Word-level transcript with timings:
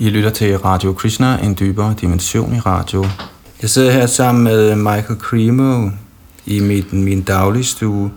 I 0.00 0.10
lytter 0.10 0.30
til 0.30 0.58
Radio 0.58 0.92
Krishna, 0.92 1.38
en 1.42 1.56
dybere 1.60 1.94
dimension 2.00 2.54
i 2.54 2.58
radio. 2.58 3.04
Jeg 3.62 3.70
sidder 3.70 3.90
her 3.92 4.06
sammen 4.06 4.44
med 4.44 4.76
Michael 4.76 5.20
Cremo 5.20 5.90
i 6.46 6.60
mit, 6.60 6.92
min 6.92 7.22
dagligstue. 7.22 8.10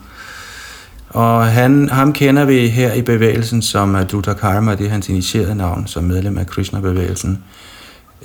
Og 1.10 1.48
han, 1.48 1.90
ham 1.90 2.14
kender 2.14 2.46
vi 2.46 2.68
her 2.68 2.94
i 2.94 3.02
bevægelsen 3.02 3.62
som 3.62 4.06
Duta 4.12 4.34
Karma, 4.34 4.76
det 4.76 4.86
er 4.86 4.90
hans 4.90 5.10
initierede 5.10 5.56
navn 5.56 5.88
som 5.88 6.04
medlem 6.04 6.38
af 6.38 6.48
Krishna-bevægelsen. 6.48 7.44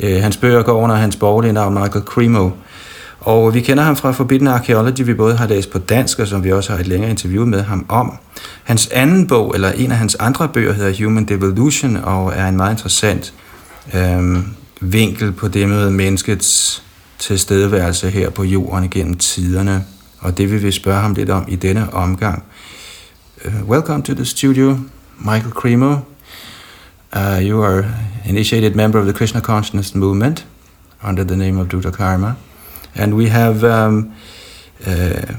Øh, 0.00 0.22
hans 0.22 0.36
bøger 0.36 0.62
går 0.62 0.80
under 0.82 0.96
hans 0.96 1.16
borgerlige 1.16 1.52
navn 1.52 1.74
Michael 1.74 2.04
Cremo. 2.04 2.50
Og 3.20 3.54
vi 3.54 3.60
kender 3.60 3.84
ham 3.84 3.96
fra 3.96 4.12
Forbidden 4.12 4.48
Archaeology, 4.48 5.02
vi 5.02 5.14
både 5.14 5.36
har 5.36 5.46
læst 5.46 5.70
på 5.70 5.78
dansk, 5.78 6.18
og 6.18 6.28
som 6.28 6.44
vi 6.44 6.52
også 6.52 6.72
har 6.72 6.78
et 6.78 6.86
længere 6.86 7.10
interview 7.10 7.46
med 7.46 7.62
ham 7.62 7.86
om. 7.88 8.18
Hans 8.62 8.86
anden 8.86 9.26
bog, 9.26 9.52
eller 9.54 9.72
en 9.72 9.90
af 9.90 9.96
hans 9.96 10.14
andre 10.14 10.48
bøger, 10.48 10.72
hedder 10.72 11.04
Human 11.04 11.24
Devolution, 11.24 11.96
og 11.96 12.32
er 12.36 12.48
en 12.48 12.56
meget 12.56 12.72
interessant 12.72 13.34
øh, 13.94 14.38
vinkel 14.80 15.32
på 15.32 15.48
det 15.48 15.68
med 15.68 15.90
menneskets 15.90 16.82
tilstedeværelse 17.18 18.10
her 18.10 18.30
på 18.30 18.44
jorden 18.44 18.90
gennem 18.90 19.14
tiderne. 19.14 19.84
Og 20.18 20.38
det 20.38 20.50
vil 20.50 20.62
vi 20.62 20.72
spørge 20.72 21.00
ham 21.00 21.14
lidt 21.14 21.30
om 21.30 21.44
i 21.48 21.56
denne 21.56 21.94
omgang. 21.94 22.44
Uh, 23.44 23.68
welcome 23.68 24.02
to 24.02 24.14
the 24.14 24.24
studio, 24.24 24.78
Michael 25.18 25.52
Cremo. 25.52 25.96
Uh, 27.16 27.48
you 27.48 27.64
are 27.64 27.84
initiated 28.26 28.74
member 28.74 28.98
of 28.98 29.04
the 29.04 29.12
Krishna 29.12 29.40
Consciousness 29.40 29.94
Movement 29.94 30.46
under 31.08 31.24
the 31.24 31.36
name 31.36 31.60
of 31.60 31.66
Duta 31.66 31.90
Karma. 31.90 32.34
And 32.94 33.14
we 33.14 33.28
have, 33.28 33.64
um, 33.64 34.12
uh, 34.86 35.34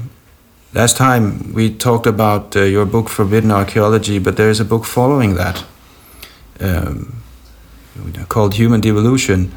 last 0.74 0.96
time 0.96 1.52
we 1.54 1.70
talked 1.70 2.06
about 2.06 2.56
uh, 2.56 2.60
your 2.62 2.84
book 2.86 3.08
Forbidden 3.08 3.50
Archaeology, 3.50 4.18
but 4.18 4.36
there 4.36 4.50
is 4.50 4.60
a 4.60 4.64
book 4.64 4.84
following 4.84 5.36
that 5.36 5.64
um, 6.60 7.23
called 8.28 8.54
Human 8.54 8.80
Devolution, 8.80 9.52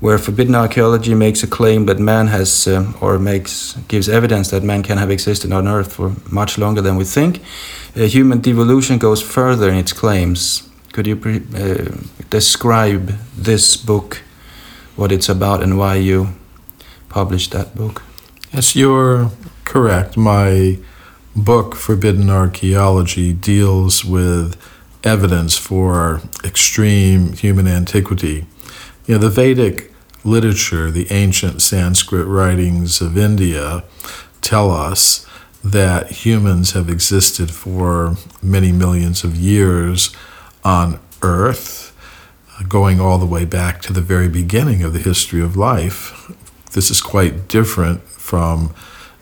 where 0.00 0.18
Forbidden 0.18 0.54
Archaeology 0.54 1.14
makes 1.14 1.42
a 1.42 1.46
claim 1.46 1.86
that 1.86 1.98
man 1.98 2.26
has, 2.28 2.66
uh, 2.66 2.92
or 3.00 3.18
makes 3.18 3.76
gives 3.88 4.08
evidence 4.08 4.50
that 4.50 4.62
man 4.62 4.82
can 4.82 4.98
have 4.98 5.10
existed 5.10 5.52
on 5.52 5.66
Earth 5.66 5.92
for 5.92 6.12
much 6.30 6.58
longer 6.58 6.82
than 6.82 6.96
we 6.96 7.04
think. 7.04 7.40
Uh, 7.96 8.02
human 8.02 8.40
Devolution 8.40 8.98
goes 8.98 9.22
further 9.22 9.70
in 9.70 9.76
its 9.76 9.92
claims. 9.92 10.68
Could 10.92 11.06
you 11.06 11.16
pre- 11.16 11.46
uh, 11.54 11.94
describe 12.30 13.14
this 13.36 13.76
book, 13.76 14.22
what 14.96 15.12
it's 15.12 15.28
about, 15.28 15.62
and 15.62 15.78
why 15.78 15.96
you 15.96 16.28
published 17.08 17.52
that 17.52 17.74
book? 17.74 18.02
Yes, 18.52 18.76
you're 18.76 19.30
correct. 19.64 20.16
My 20.16 20.78
book, 21.34 21.74
Forbidden 21.74 22.30
Archaeology, 22.30 23.32
deals 23.32 24.04
with 24.04 24.56
evidence 25.06 25.56
for 25.56 26.20
extreme 26.44 27.32
human 27.32 27.68
antiquity. 27.68 28.46
You 29.06 29.14
know, 29.14 29.20
the 29.20 29.30
Vedic 29.30 29.92
literature, 30.24 30.90
the 30.90 31.10
ancient 31.10 31.62
Sanskrit 31.62 32.26
writings 32.26 33.00
of 33.00 33.16
India, 33.16 33.84
tell 34.42 34.70
us 34.70 35.24
that 35.62 36.10
humans 36.24 36.72
have 36.72 36.90
existed 36.90 37.50
for 37.50 38.16
many 38.42 38.72
millions 38.72 39.24
of 39.24 39.36
years 39.36 40.14
on 40.64 40.98
Earth, 41.22 41.92
going 42.68 43.00
all 43.00 43.18
the 43.18 43.26
way 43.26 43.44
back 43.44 43.82
to 43.82 43.92
the 43.92 44.00
very 44.00 44.28
beginning 44.28 44.82
of 44.82 44.92
the 44.92 44.98
history 44.98 45.40
of 45.40 45.56
life. 45.56 46.32
This 46.72 46.90
is 46.90 47.00
quite 47.00 47.48
different 47.48 48.02
from 48.02 48.74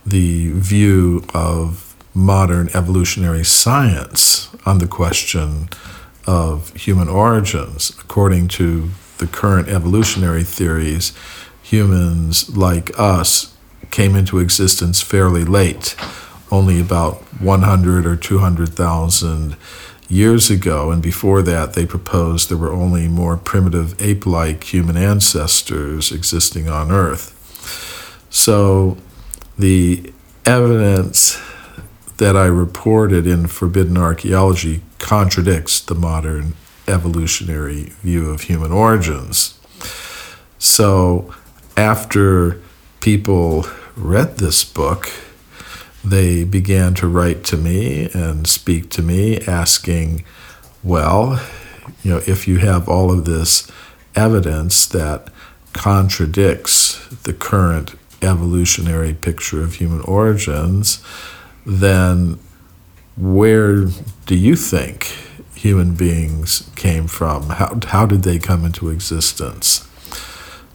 the 0.07 0.51
view 0.53 1.25
of 1.35 1.94
modern 2.15 2.69
evolutionary 2.75 3.45
science 3.45 4.49
on 4.65 4.79
the 4.79 4.87
question 4.87 5.69
of 6.27 6.73
human 6.75 7.09
origins. 7.09 7.91
According 8.01 8.49
to 8.49 8.91
the 9.19 9.27
current 9.27 9.69
evolutionary 9.69 10.45
theories, 10.45 11.13
humans 11.63 12.57
like 12.57 12.97
us 12.99 13.55
came 13.91 14.15
into 14.15 14.39
existence 14.39 15.01
fairly 15.01 15.45
late, 15.45 15.97
only 16.51 16.81
about 16.81 17.17
100 17.41 18.07
or 18.07 18.17
200,000 18.17 19.57
years 20.09 20.51
ago. 20.51 20.91
And 20.91 21.03
before 21.03 21.43
that, 21.43 21.75
they 21.75 21.87
proposed 21.87 22.49
there 22.49 22.59
were 22.59 22.73
only 22.73 23.09
more 23.09 23.37
primitive 23.37 24.01
ape 24.01 24.27
like 24.27 24.65
human 24.65 24.97
ancestors 24.97 26.13
existing 26.13 26.69
on 26.69 26.91
Earth. 26.91 27.33
So 28.31 28.97
the 29.59 30.13
evidence 30.45 31.41
that 32.19 32.37
I 32.37 32.47
reported 32.47 33.27
in 33.27 33.47
Forbidden 33.47 33.99
Archaeology 33.99 34.83
contradicts 34.99 35.81
the 35.81 35.95
modern 35.95 36.55
evolutionary 36.87 37.93
view 38.03 38.31
of 38.31 38.43
human 38.43 38.73
origins. 38.73 39.59
So, 40.59 41.35
after 41.77 42.61
people 43.01 43.67
read 43.97 44.39
this 44.39 44.65
book, 44.65 45.11
they 46.05 46.45
began 46.45 46.95
to 46.95 47.09
write 47.09 47.45
to 47.45 47.57
me 47.57 48.09
and 48.13 48.47
speak 48.47 48.91
to 48.91 49.03
me 49.03 49.41
asking, 49.41 50.25
well, 50.83 51.41
you 52.03 52.13
know, 52.13 52.23
if 52.27 52.47
you 52.47 52.59
have 52.59 52.89
all 52.89 53.11
of 53.11 53.25
this 53.25 53.71
evidence 54.15 54.87
that 54.87 55.29
contradicts 55.73 57.05
the 57.25 57.33
current 57.33 57.95
evolutionary 58.23 59.15
picture 59.15 59.63
of 59.63 59.75
human 59.75 60.01
origins, 60.03 61.03
then 61.65 62.39
where 63.17 63.87
do 64.27 64.35
you 64.35 64.57
think 64.57 65.15
human 65.55 65.95
beings 65.95 66.71
came 66.77 67.07
from? 67.07 67.51
How, 67.51 67.79
how 67.87 68.07
did 68.07 68.23
they 68.23 68.39
come 68.39 68.65
into 68.65 68.91
existence? 68.91 69.89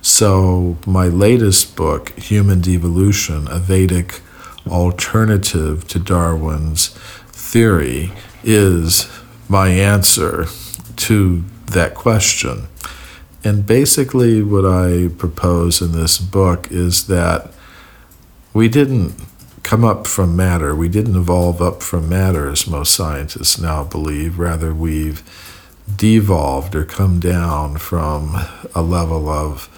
So, 0.01 0.77
my 0.87 1.07
latest 1.07 1.75
book, 1.75 2.17
Human 2.17 2.61
Devolution, 2.61 3.47
a 3.49 3.59
Vedic 3.59 4.21
alternative 4.65 5.87
to 5.89 5.99
Darwin's 5.99 6.87
theory, 7.27 8.13
is 8.43 9.09
my 9.49 9.67
answer 9.69 10.45
to 10.95 11.43
that 11.65 11.95
question. 11.95 12.67
And 13.43 13.65
basically, 13.65 14.41
what 14.41 14.65
I 14.65 15.09
propose 15.17 15.81
in 15.81 15.91
this 15.91 16.17
book 16.17 16.71
is 16.71 17.07
that 17.07 17.51
we 18.53 18.69
didn't 18.69 19.15
come 19.69 19.85
up 19.85 20.07
from 20.07 20.35
matter. 20.35 20.73
We 20.73 20.89
didn't 20.89 21.15
evolve 21.15 21.61
up 21.61 21.83
from 21.83 22.09
matter, 22.09 22.49
as 22.49 22.65
most 22.65 22.91
scientists 22.91 23.61
now 23.61 23.83
believe. 23.83 24.39
Rather, 24.39 24.73
we've 24.73 25.21
devolved 25.95 26.73
or 26.73 26.83
come 26.83 27.19
down 27.19 27.77
from 27.77 28.35
a 28.73 28.81
level 28.81 29.29
of 29.29 29.69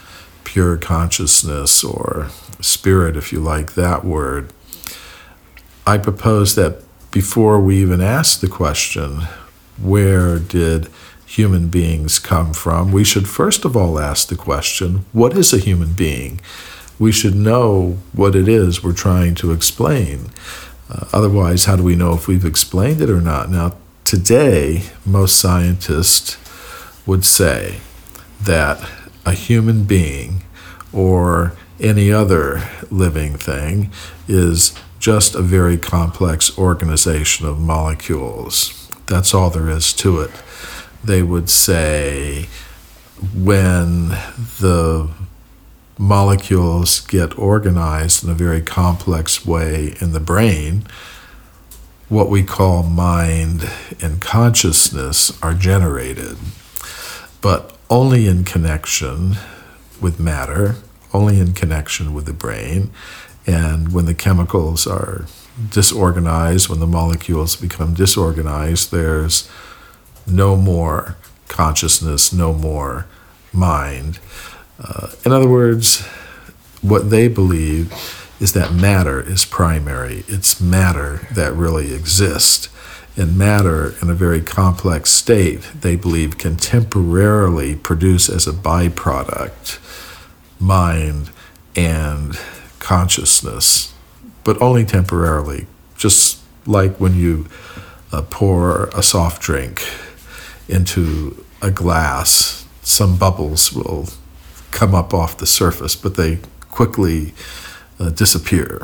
pure 0.45 0.77
consciousness 0.77 1.83
or 1.83 2.29
spirit, 2.61 3.17
if 3.17 3.33
you 3.33 3.41
like 3.41 3.73
that 3.73 4.05
word. 4.05 4.53
I 5.85 5.97
propose 5.97 6.55
that 6.55 6.83
before 7.11 7.59
we 7.59 7.81
even 7.81 7.99
ask 7.99 8.39
the 8.39 8.47
question, 8.47 9.23
where 9.77 10.39
did 10.39 10.87
human 11.25 11.67
beings 11.67 12.17
come 12.17 12.53
from, 12.53 12.93
we 12.93 13.03
should 13.03 13.27
first 13.27 13.65
of 13.65 13.75
all 13.75 13.99
ask 13.99 14.29
the 14.29 14.37
question, 14.37 15.03
what 15.11 15.35
is 15.35 15.51
a 15.51 15.57
human 15.57 15.91
being? 15.91 16.39
We 17.01 17.11
should 17.11 17.33
know 17.33 17.97
what 18.13 18.35
it 18.35 18.47
is 18.47 18.83
we're 18.83 18.93
trying 18.93 19.33
to 19.33 19.51
explain. 19.51 20.29
Uh, 20.87 21.03
otherwise, 21.11 21.65
how 21.65 21.75
do 21.75 21.81
we 21.81 21.95
know 21.95 22.13
if 22.13 22.27
we've 22.27 22.45
explained 22.45 23.01
it 23.01 23.09
or 23.09 23.19
not? 23.19 23.49
Now, 23.49 23.75
today, 24.03 24.83
most 25.03 25.37
scientists 25.37 26.37
would 27.07 27.25
say 27.25 27.79
that 28.39 28.87
a 29.25 29.31
human 29.31 29.85
being 29.85 30.43
or 30.93 31.53
any 31.79 32.11
other 32.11 32.69
living 32.91 33.35
thing 33.35 33.89
is 34.27 34.75
just 34.99 35.33
a 35.33 35.41
very 35.41 35.79
complex 35.79 36.55
organization 36.55 37.47
of 37.47 37.59
molecules. 37.59 38.91
That's 39.07 39.33
all 39.33 39.49
there 39.49 39.71
is 39.71 39.91
to 39.93 40.19
it. 40.19 40.31
They 41.03 41.23
would 41.23 41.49
say 41.49 42.45
when 43.33 44.09
the 44.59 45.09
molecules 46.01 46.99
get 47.01 47.37
organized 47.37 48.23
in 48.23 48.29
a 48.31 48.33
very 48.33 48.61
complex 48.61 49.45
way 49.45 49.95
in 50.01 50.13
the 50.13 50.19
brain, 50.19 50.83
what 52.09 52.27
we 52.27 52.41
call 52.41 52.81
mind 52.81 53.69
and 54.01 54.19
consciousness 54.19 55.39
are 55.43 55.53
generated, 55.53 56.37
but 57.39 57.77
only 57.87 58.25
in 58.27 58.43
connection 58.43 59.35
with 60.01 60.19
matter, 60.19 60.75
only 61.13 61.39
in 61.39 61.53
connection 61.53 62.15
with 62.15 62.25
the 62.25 62.33
brain. 62.33 62.89
And 63.45 63.93
when 63.93 64.05
the 64.05 64.15
chemicals 64.15 64.87
are 64.87 65.27
disorganized, 65.69 66.67
when 66.67 66.79
the 66.79 66.87
molecules 66.87 67.55
become 67.55 67.93
disorganized, 67.93 68.91
there's 68.91 69.47
no 70.25 70.55
more 70.55 71.15
consciousness, 71.47 72.33
no 72.33 72.53
more 72.53 73.05
mind. 73.53 74.17
Uh, 74.83 75.11
in 75.25 75.31
other 75.31 75.47
words, 75.47 76.01
what 76.81 77.09
they 77.09 77.27
believe 77.27 77.93
is 78.39 78.53
that 78.53 78.73
matter 78.73 79.21
is 79.21 79.45
primary. 79.45 80.23
It's 80.27 80.59
matter 80.59 81.27
that 81.33 81.53
really 81.53 81.93
exists. 81.93 82.69
and 83.17 83.37
matter 83.37 83.93
in 84.01 84.09
a 84.09 84.13
very 84.13 84.41
complex 84.41 85.09
state, 85.11 85.61
they 85.81 85.95
believe 85.97 86.37
can 86.37 86.55
temporarily 86.55 87.75
produce 87.75 88.29
as 88.29 88.47
a 88.47 88.53
byproduct 88.53 89.79
mind 90.59 91.29
and 91.75 92.39
consciousness, 92.79 93.93
but 94.45 94.59
only 94.61 94.85
temporarily, 94.85 95.67
just 95.97 96.39
like 96.65 96.95
when 97.01 97.13
you 97.15 97.47
uh, 98.13 98.21
pour 98.29 98.85
a 98.87 99.03
soft 99.03 99.41
drink 99.41 99.83
into 100.69 101.43
a 101.61 101.69
glass, 101.69 102.65
some 102.81 103.17
bubbles 103.17 103.73
will 103.73 104.07
come 104.71 104.95
up 104.95 105.13
off 105.13 105.37
the 105.37 105.45
surface, 105.45 105.95
but 105.95 106.15
they 106.15 106.39
quickly 106.69 107.33
uh, 107.99 108.09
disappear. 108.09 108.81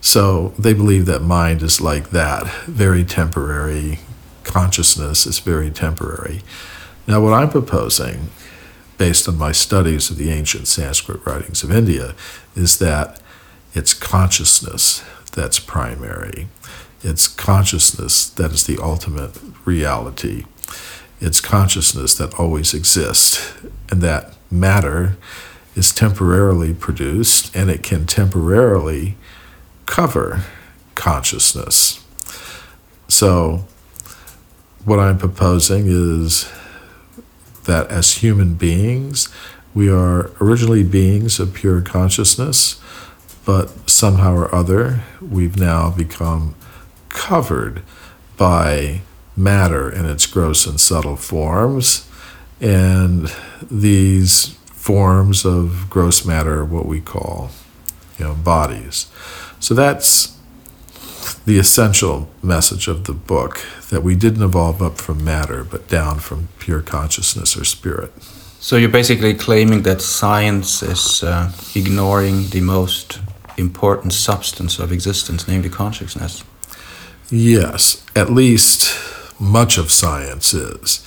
So 0.00 0.54
they 0.58 0.72
believe 0.72 1.06
that 1.06 1.22
mind 1.22 1.62
is 1.62 1.80
like 1.80 2.10
that, 2.10 2.46
very 2.66 3.04
temporary. 3.04 3.98
Consciousness 4.44 5.26
is 5.26 5.40
very 5.40 5.70
temporary. 5.70 6.42
Now, 7.08 7.20
what 7.20 7.32
I'm 7.32 7.50
proposing, 7.50 8.30
based 8.98 9.28
on 9.28 9.36
my 9.38 9.52
studies 9.52 10.10
of 10.10 10.16
the 10.16 10.30
ancient 10.30 10.68
Sanskrit 10.68 11.24
writings 11.26 11.62
of 11.64 11.72
India, 11.72 12.14
is 12.54 12.78
that 12.78 13.20
it's 13.74 13.94
consciousness 13.94 15.02
that's 15.32 15.58
primary. 15.58 16.48
It's 17.02 17.28
consciousness 17.28 18.28
that 18.30 18.52
is 18.52 18.64
the 18.64 18.78
ultimate 18.80 19.38
reality. 19.64 20.44
It's 21.20 21.40
consciousness 21.40 22.14
that 22.14 22.34
always 22.34 22.74
exists, 22.74 23.54
and 23.90 24.00
that 24.02 24.35
matter 24.50 25.16
is 25.74 25.94
temporarily 25.94 26.72
produced 26.72 27.54
and 27.54 27.70
it 27.70 27.82
can 27.82 28.06
temporarily 28.06 29.16
cover 29.84 30.44
consciousness. 30.94 32.02
So, 33.08 33.66
what 34.84 34.98
I'm 34.98 35.18
proposing 35.18 35.86
is 35.86 36.50
that 37.64 37.88
as 37.88 38.14
human 38.14 38.54
beings, 38.54 39.28
we 39.74 39.90
are 39.90 40.30
originally 40.40 40.82
beings 40.82 41.38
of 41.38 41.52
pure 41.52 41.82
consciousness, 41.82 42.80
but 43.44 43.68
somehow 43.88 44.34
or 44.34 44.54
other, 44.54 45.02
we've 45.20 45.58
now 45.58 45.90
become 45.90 46.54
covered 47.08 47.82
by 48.36 49.02
matter 49.36 49.90
in 49.90 50.06
its 50.06 50.24
gross 50.26 50.66
and 50.66 50.80
subtle 50.80 51.16
forms. 51.16 52.05
And 52.60 53.32
these 53.70 54.54
forms 54.66 55.44
of 55.44 55.86
gross 55.90 56.24
matter, 56.24 56.64
what 56.64 56.86
we 56.86 57.00
call, 57.00 57.50
you 58.18 58.24
know, 58.24 58.34
bodies. 58.34 59.10
So 59.60 59.74
that's 59.74 60.36
the 61.44 61.58
essential 61.58 62.28
message 62.42 62.88
of 62.88 63.04
the 63.04 63.12
book 63.12 63.64
that 63.90 64.02
we 64.02 64.14
didn't 64.14 64.42
evolve 64.42 64.82
up 64.82 64.98
from 64.98 65.24
matter, 65.24 65.64
but 65.64 65.88
down 65.88 66.18
from 66.18 66.48
pure 66.58 66.82
consciousness 66.82 67.56
or 67.56 67.64
spirit. 67.64 68.12
So 68.58 68.76
you're 68.76 68.88
basically 68.88 69.34
claiming 69.34 69.82
that 69.82 70.00
science 70.00 70.82
is 70.82 71.22
uh, 71.22 71.52
ignoring 71.74 72.48
the 72.48 72.60
most 72.60 73.20
important 73.56 74.12
substance 74.12 74.78
of 74.78 74.92
existence, 74.92 75.46
namely 75.46 75.68
consciousness. 75.68 76.42
Yes, 77.30 78.04
at 78.14 78.30
least 78.30 78.94
much 79.40 79.78
of 79.78 79.90
science 79.90 80.54
is. 80.54 81.06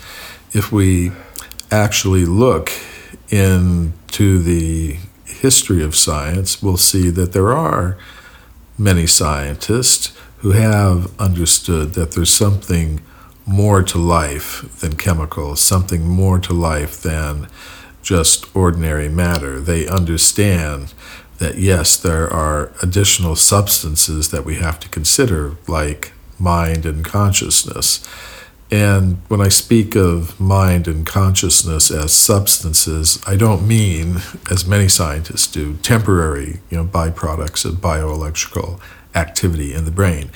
If 0.53 0.71
we 0.71 1.11
actually 1.71 2.25
look 2.25 2.71
into 3.29 4.39
the 4.39 4.97
history 5.25 5.83
of 5.83 5.95
science, 5.95 6.61
we'll 6.61 6.77
see 6.77 7.09
that 7.09 7.33
there 7.33 7.53
are 7.53 7.97
many 8.77 9.05
scientists 9.05 10.17
who 10.39 10.51
have 10.51 11.17
understood 11.19 11.93
that 11.93 12.11
there's 12.11 12.33
something 12.33 13.01
more 13.45 13.83
to 13.83 13.97
life 13.97 14.79
than 14.79 14.95
chemicals, 14.95 15.59
something 15.59 16.07
more 16.07 16.39
to 16.39 16.53
life 16.53 17.01
than 17.01 17.47
just 18.01 18.55
ordinary 18.55 19.09
matter. 19.09 19.59
They 19.59 19.87
understand 19.87 20.93
that 21.39 21.57
yes, 21.57 21.97
there 21.97 22.31
are 22.31 22.71
additional 22.81 23.35
substances 23.35 24.29
that 24.29 24.45
we 24.45 24.55
have 24.55 24.79
to 24.81 24.89
consider, 24.89 25.55
like 25.67 26.13
mind 26.37 26.85
and 26.85 27.03
consciousness. 27.03 28.07
And 28.71 29.17
when 29.29 29.41
I 29.41 29.47
speak 29.47 29.95
of 29.95 30.39
mind 30.39 30.87
and 30.87 31.05
consciousness 31.05 31.89
as 31.89 32.13
substances, 32.13 33.21
I 33.25 33.35
don't 33.35 33.67
mean, 33.67 34.17
as 34.51 34.65
many 34.65 34.87
scientists 34.87 35.47
do, 35.47 35.77
temporary 35.77 36.59
you 36.69 36.77
know, 36.77 36.85
byproducts 36.85 37.65
of 37.65 37.75
bioelectrical 37.75 38.79
activity 39.15 39.73
in 39.73 39.85
the 39.85 39.91
brain. 39.91 40.29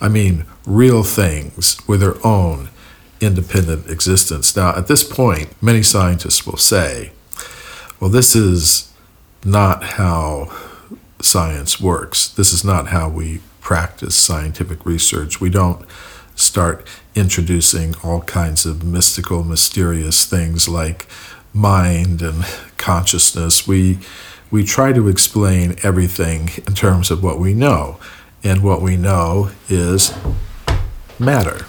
I 0.00 0.08
mean 0.08 0.46
real 0.66 1.04
things 1.04 1.78
with 1.86 2.00
their 2.00 2.24
own 2.26 2.70
independent 3.20 3.88
existence. 3.88 4.56
Now, 4.56 4.76
at 4.76 4.88
this 4.88 5.04
point, 5.04 5.50
many 5.62 5.82
scientists 5.82 6.44
will 6.46 6.58
say, 6.58 7.12
well, 8.00 8.10
this 8.10 8.34
is 8.34 8.92
not 9.44 9.82
how 9.84 10.54
science 11.22 11.80
works. 11.80 12.28
This 12.28 12.52
is 12.52 12.64
not 12.64 12.88
how 12.88 13.08
we 13.08 13.40
practice 13.60 14.14
scientific 14.16 14.84
research. 14.84 15.40
We 15.40 15.50
don't 15.50 15.86
start 16.34 16.86
introducing 17.16 17.94
all 18.04 18.20
kinds 18.20 18.66
of 18.66 18.84
mystical, 18.84 19.42
mysterious 19.42 20.24
things 20.26 20.68
like 20.68 21.06
mind 21.52 22.20
and 22.22 22.44
consciousness. 22.76 23.66
We 23.66 23.98
we 24.48 24.64
try 24.64 24.92
to 24.92 25.08
explain 25.08 25.74
everything 25.82 26.50
in 26.68 26.74
terms 26.74 27.10
of 27.10 27.22
what 27.22 27.40
we 27.40 27.52
know, 27.52 27.98
and 28.44 28.62
what 28.62 28.80
we 28.80 28.96
know 28.96 29.50
is 29.68 30.14
matter. 31.18 31.66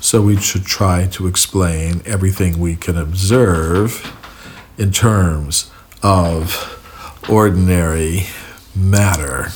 So 0.00 0.22
we 0.22 0.36
should 0.36 0.64
try 0.64 1.06
to 1.12 1.26
explain 1.28 2.02
everything 2.04 2.58
we 2.58 2.74
can 2.74 2.96
observe 2.96 4.12
in 4.76 4.90
terms 4.90 5.70
of 6.02 6.72
ordinary 7.28 8.26
matter 8.74 9.52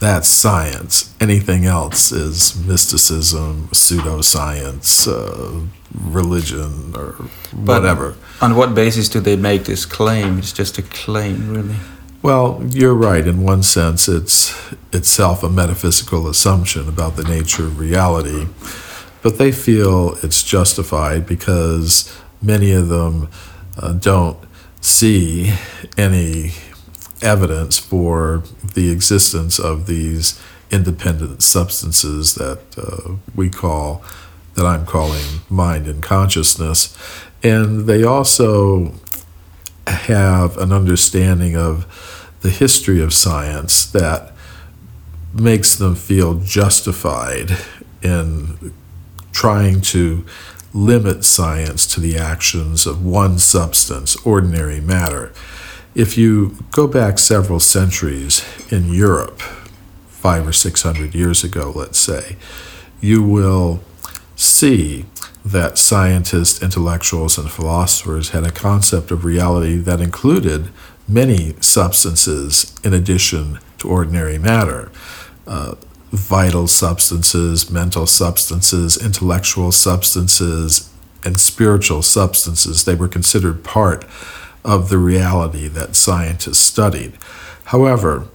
that's 0.00 0.28
science. 0.28 1.14
Anything 1.20 1.64
else 1.64 2.12
is 2.12 2.56
mysticism, 2.64 3.68
pseudoscience, 3.72 5.08
uh, 5.08 5.66
religion, 5.92 6.94
or 6.94 7.16
but 7.52 7.82
whatever. 7.82 8.14
On 8.40 8.54
what 8.54 8.74
basis 8.74 9.08
do 9.08 9.20
they 9.20 9.36
make 9.36 9.64
this 9.64 9.84
claim? 9.84 10.38
It's 10.38 10.52
just 10.52 10.78
a 10.78 10.82
claim, 10.82 11.50
really. 11.50 11.76
Well, 12.22 12.62
you're 12.68 12.94
right. 12.94 13.26
In 13.26 13.42
one 13.42 13.62
sense, 13.62 14.08
it's 14.08 14.54
itself 14.92 15.42
a 15.42 15.48
metaphysical 15.48 16.28
assumption 16.28 16.88
about 16.88 17.16
the 17.16 17.24
nature 17.24 17.64
of 17.64 17.78
reality, 17.78 18.46
but 19.22 19.38
they 19.38 19.52
feel 19.52 20.16
it's 20.22 20.42
justified 20.42 21.26
because 21.26 22.12
many 22.42 22.72
of 22.72 22.88
them 22.88 23.28
uh, 23.76 23.92
don't 23.92 24.38
see 24.80 25.52
any 25.96 26.52
evidence 27.22 27.78
for 27.78 28.42
the 28.74 28.90
existence 28.90 29.58
of 29.58 29.86
these 29.86 30.40
independent 30.70 31.42
substances 31.42 32.34
that 32.34 32.60
uh, 32.76 33.16
we 33.34 33.48
call, 33.48 34.02
that 34.54 34.66
I'm 34.66 34.86
calling 34.86 35.40
mind 35.48 35.86
and 35.86 36.02
consciousness. 36.02 36.96
And 37.42 37.86
they 37.86 38.04
also 38.04 38.94
have 39.86 40.56
an 40.58 40.72
understanding 40.72 41.56
of 41.56 41.86
the 42.42 42.50
history 42.50 43.00
of 43.00 43.12
science 43.12 43.86
that 43.86 44.32
makes 45.32 45.74
them 45.76 45.94
feel 45.94 46.34
justified 46.40 47.56
in 48.02 48.72
trying 49.32 49.80
to 49.80 50.24
limit 50.74 51.24
science 51.24 51.86
to 51.86 52.00
the 52.00 52.16
actions 52.18 52.86
of 52.86 53.04
one 53.04 53.38
substance, 53.38 54.16
ordinary 54.26 54.80
matter. 54.80 55.32
If 55.94 56.16
you 56.16 56.56
go 56.70 56.86
back 56.86 57.18
several 57.18 57.60
centuries 57.60 58.44
in 58.70 58.92
Europe, 58.92 59.40
five 60.08 60.46
or 60.46 60.52
six 60.52 60.82
hundred 60.82 61.14
years 61.14 61.42
ago, 61.44 61.72
let's 61.74 61.98
say, 61.98 62.36
you 63.00 63.22
will 63.22 63.80
see 64.36 65.06
that 65.44 65.78
scientists, 65.78 66.62
intellectuals, 66.62 67.38
and 67.38 67.50
philosophers 67.50 68.30
had 68.30 68.44
a 68.44 68.50
concept 68.50 69.10
of 69.10 69.24
reality 69.24 69.76
that 69.76 70.00
included 70.00 70.68
many 71.08 71.54
substances 71.60 72.74
in 72.84 72.92
addition 72.92 73.58
to 73.78 73.88
ordinary 73.88 74.38
matter. 74.38 74.90
Uh, 75.46 75.74
vital 76.10 76.66
substances, 76.66 77.70
mental 77.70 78.06
substances, 78.06 79.02
intellectual 79.02 79.72
substances, 79.72 80.90
and 81.24 81.38
spiritual 81.38 82.02
substances. 82.02 82.84
They 82.84 82.94
were 82.94 83.08
considered 83.08 83.64
part 83.64 84.04
of 84.64 84.88
the 84.88 84.98
reality 84.98 85.68
that 85.68 85.96
scientists 85.96 86.58
studied. 86.58 87.14
However, 87.64 88.28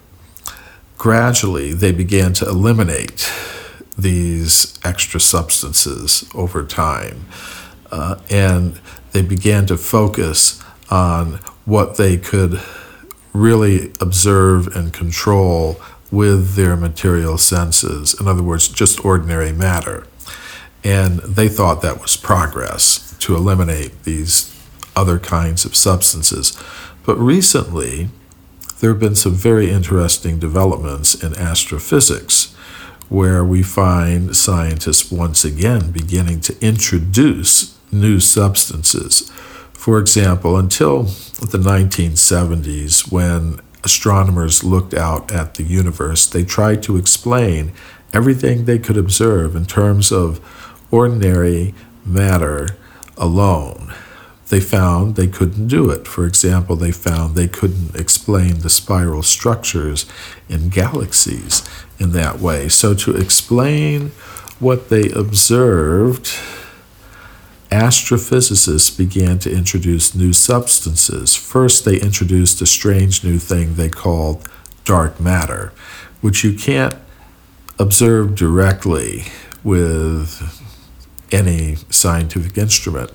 gradually 0.98 1.74
they 1.74 1.92
began 1.92 2.34
to 2.34 2.48
eliminate 2.48 3.30
these 3.98 4.80
extra 4.84 5.20
substances 5.20 6.30
over 6.34 6.64
time. 6.64 7.26
Uh, 7.92 8.20
and 8.30 8.80
they 9.12 9.22
began 9.22 9.66
to 9.68 9.78
focus 9.78 10.62
on 10.90 11.34
what 11.66 11.98
they 11.98 12.18
could 12.18 12.60
really 13.34 13.92
observe 14.00 14.68
and 14.76 14.94
control 14.94 15.80
with 16.12 16.56
their 16.56 16.76
material 16.76 17.38
senses. 17.38 18.20
In 18.20 18.28
other 18.28 18.44
words, 18.44 18.68
just 18.68 19.04
ordinary 19.04 19.52
matter. 19.52 20.06
And 20.84 21.20
they 21.20 21.48
thought 21.48 21.82
that 21.82 22.02
was 22.02 22.16
progress 22.16 23.16
to 23.20 23.36
eliminate 23.36 24.04
these 24.04 24.53
other 24.96 25.20
kinds 25.20 25.66
of 25.66 25.76
substances. 25.76 26.58
But 27.06 27.18
recently, 27.18 28.10
there 28.80 28.92
have 28.92 29.00
been 29.00 29.16
some 29.16 29.34
very 29.34 29.72
interesting 29.72 30.40
developments 30.40 31.22
in 31.22 31.36
astrophysics 31.38 32.54
where 33.10 33.44
we 33.44 33.64
find 33.64 34.36
scientists 34.36 35.12
once 35.12 35.46
again 35.46 35.92
beginning 35.92 36.42
to 36.42 36.66
introduce 36.66 37.78
new 37.92 38.20
substances. 38.20 39.32
For 39.74 40.00
example, 40.00 40.58
until 40.58 41.04
the 41.04 41.60
1970s, 41.60 43.12
when 43.12 43.60
astronomers 43.84 44.64
looked 44.64 44.94
out 44.94 45.32
at 45.32 45.56
the 45.56 45.64
universe, 45.64 46.26
they 46.26 46.44
tried 46.44 46.82
to 46.84 46.98
explain 46.98 47.74
everything 48.14 48.66
they 48.66 48.80
could 48.80 48.98
observe 48.98 49.56
in 49.56 49.66
terms 49.66 50.12
of 50.12 50.40
ordinary 50.92 51.74
matter 52.06 52.70
alone. 53.18 53.94
They 54.54 54.60
found 54.60 55.16
they 55.16 55.26
couldn't 55.26 55.68
do 55.68 55.90
it. 55.90 56.08
For 56.08 56.28
example, 56.28 56.76
they 56.76 56.92
found 56.92 57.34
they 57.34 57.48
couldn't 57.48 57.96
explain 57.96 58.60
the 58.60 58.70
spiral 58.70 59.24
structures 59.24 60.06
in 60.48 60.70
galaxies 60.70 61.68
in 61.98 62.12
that 62.12 62.38
way. 62.40 62.70
So, 62.70 62.94
to 62.94 63.16
explain 63.16 64.12
what 64.60 64.90
they 64.90 65.10
observed, 65.10 66.26
astrophysicists 67.72 68.96
began 68.96 69.40
to 69.40 69.52
introduce 69.52 70.14
new 70.14 70.34
substances. 70.34 71.34
First, 71.34 71.84
they 71.84 72.00
introduced 72.00 72.62
a 72.62 72.68
strange 72.68 73.24
new 73.24 73.40
thing 73.40 73.74
they 73.74 73.90
called 73.90 74.48
dark 74.86 75.20
matter, 75.20 75.74
which 76.22 76.44
you 76.44 76.54
can't 76.54 76.94
observe 77.80 78.36
directly 78.36 79.24
with 79.64 80.62
any 81.32 81.78
scientific 81.90 82.56
instrument. 82.56 83.10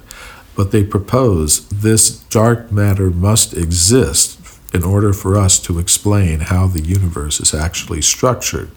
But 0.59 0.73
they 0.73 0.83
propose 0.83 1.69
this 1.69 2.11
dark 2.11 2.73
matter 2.73 3.11
must 3.11 3.55
exist 3.55 4.41
in 4.75 4.83
order 4.83 5.13
for 5.13 5.39
us 5.39 5.61
to 5.61 5.79
explain 5.79 6.41
how 6.41 6.67
the 6.67 6.83
universe 6.83 7.39
is 7.39 7.55
actually 7.55 8.03
structured. 8.03 8.69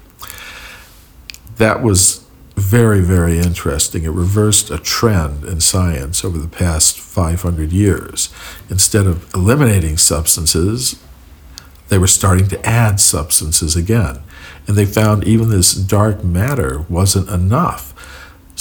That 1.58 1.82
was 1.82 2.24
very, 2.56 3.02
very 3.02 3.40
interesting. 3.40 4.04
It 4.04 4.12
reversed 4.12 4.70
a 4.70 4.78
trend 4.78 5.44
in 5.44 5.60
science 5.60 6.24
over 6.24 6.38
the 6.38 6.48
past 6.48 7.00
500 7.00 7.72
years. 7.72 8.30
Instead 8.70 9.08
of 9.08 9.34
eliminating 9.34 9.98
substances, 9.98 11.02
they 11.90 11.98
were 11.98 12.06
starting 12.06 12.48
to 12.50 12.64
add 12.64 13.00
substances 13.00 13.76
again. 13.76 14.20
And 14.68 14.78
they 14.78 14.86
found 14.86 15.24
even 15.24 15.50
this 15.50 15.74
dark 15.74 16.24
matter 16.24 16.86
wasn't 16.88 17.30
enough. 17.30 17.91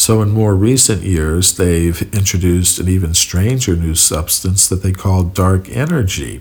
So, 0.00 0.22
in 0.22 0.30
more 0.30 0.54
recent 0.54 1.02
years, 1.02 1.58
they've 1.58 2.00
introduced 2.14 2.78
an 2.78 2.88
even 2.88 3.12
stranger 3.12 3.76
new 3.76 3.94
substance 3.94 4.66
that 4.66 4.82
they 4.82 4.92
call 4.92 5.24
dark 5.24 5.68
energy. 5.68 6.40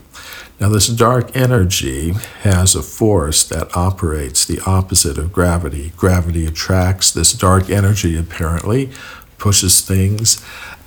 Now, 0.62 0.70
this 0.70 0.88
dark 0.88 1.36
energy 1.36 2.12
has 2.44 2.74
a 2.74 2.82
force 2.82 3.44
that 3.50 3.76
operates 3.76 4.46
the 4.46 4.62
opposite 4.66 5.18
of 5.18 5.34
gravity. 5.34 5.92
Gravity 5.98 6.46
attracts 6.46 7.12
this 7.12 7.34
dark 7.34 7.70
energy, 7.70 8.18
apparently, 8.18 8.92
pushes 9.38 9.82
things 9.82 10.42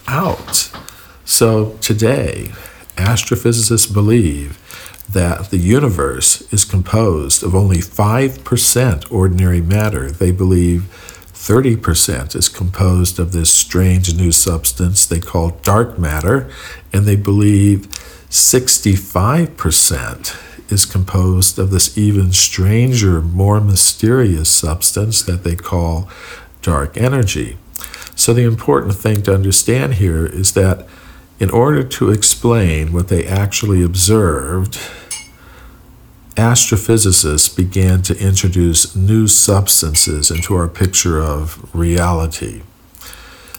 out. 0.09 0.73
So, 1.27 1.77
today, 1.83 2.53
astrophysicists 2.97 3.93
believe 3.93 4.59
that 5.13 5.51
the 5.51 5.59
universe 5.59 6.41
is 6.51 6.65
composed 6.65 7.43
of 7.43 7.55
only 7.55 7.81
5% 7.81 9.13
ordinary 9.13 9.61
matter. 9.61 10.11
They 10.11 10.31
believe 10.31 11.12
30% 11.43 12.37
is 12.37 12.49
composed 12.49 13.19
of 13.19 13.33
this 13.33 13.53
strange 13.53 14.15
new 14.15 14.31
substance 14.31 15.05
they 15.05 15.19
call 15.19 15.59
dark 15.63 15.99
matter, 15.99 16.49
and 16.93 17.05
they 17.05 17.17
believe 17.17 17.89
65% 18.31 20.71
is 20.71 20.87
composed 20.87 21.59
of 21.59 21.73
this 21.73 21.99
even 21.99 22.31
stranger, 22.31 23.21
more 23.21 23.61
mysterious 23.61 24.49
substance 24.49 25.21
that 25.23 25.43
they 25.43 25.57
call 25.57 26.09
dark 26.63 26.97
energy. 26.97 27.57
So, 28.15 28.33
the 28.33 28.45
important 28.45 28.95
thing 28.95 29.23
to 29.23 29.35
understand 29.35 29.95
here 29.95 30.25
is 30.25 30.53
that 30.53 30.87
in 31.41 31.51
order 31.51 31.83
to 31.83 32.13
explain 32.13 32.93
what 32.93 33.09
they 33.09 33.27
actually 33.27 33.83
observed, 33.83 34.79
astrophysicists 36.37 37.55
began 37.55 38.03
to 38.03 38.19
introduce 38.19 38.97
new 38.97 39.27
substances 39.27 40.31
into 40.31 40.55
our 40.55 40.69
picture 40.69 41.21
of 41.23 41.75
reality. 41.75 42.63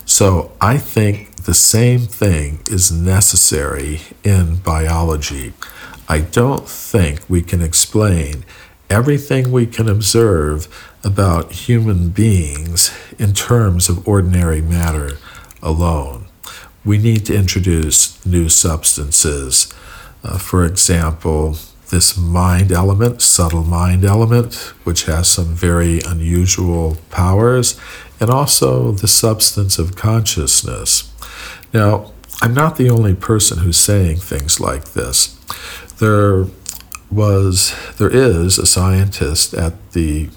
So 0.06 0.52
I 0.60 0.78
think 0.78 1.36
the 1.36 1.54
same 1.54 2.02
thing 2.02 2.60
is 2.68 2.92
necessary 2.92 4.02
in 4.24 4.58
biology. 4.58 5.54
I 6.08 6.22
don't 6.22 6.68
think 6.68 7.22
we 7.30 7.42
can 7.42 7.62
explain 7.62 8.44
everything 8.90 9.52
we 9.52 9.66
can 9.66 9.88
observe 9.88 10.68
about 11.04 11.52
human 11.52 12.10
beings 12.10 12.92
in 13.18 13.34
terms 13.34 13.90
of 13.90 14.08
ordinary 14.08 14.62
matter 14.62 15.18
alone. 15.62 16.26
We 16.86 16.98
need 16.98 17.26
to 17.28 17.36
introduce 17.36 18.24
new 18.26 18.50
substances. 18.50 19.74
Uh, 20.24 20.38
for 20.38 20.66
example, 20.66 21.58
this 21.94 22.18
mind 22.18 22.72
element, 22.72 23.22
subtle 23.22 23.64
mind 23.64 24.04
element, 24.04 24.56
which 24.84 25.06
has 25.06 25.28
some 25.28 25.54
very 25.54 26.02
unusual 26.08 26.98
powers, 27.12 27.80
and 28.20 28.32
also 28.32 28.92
the 28.92 29.08
substance 29.08 29.78
of 29.78 29.96
consciousness. 29.96 31.14
Now, 31.72 32.12
I'm 32.42 32.56
not 32.56 32.78
the 32.78 32.90
only 32.90 33.14
person 33.14 33.60
who's 33.60 33.78
saying 33.78 34.18
things 34.18 34.60
like 34.60 34.94
this. 34.94 35.40
There 36.00 36.48
was, 37.12 37.76
there 38.00 38.10
is 38.10 38.58
a 38.58 38.66
scientist 38.66 39.54
at 39.54 39.92
the 39.92 40.30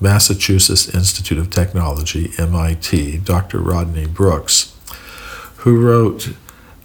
Massachusetts 0.00 0.92
Institute 0.92 1.38
of 1.38 1.50
Technology, 1.50 2.32
MIT, 2.36 3.18
Dr. 3.18 3.60
Rodney 3.60 4.08
Brooks, 4.08 4.76
who 5.58 5.80
wrote 5.80 6.34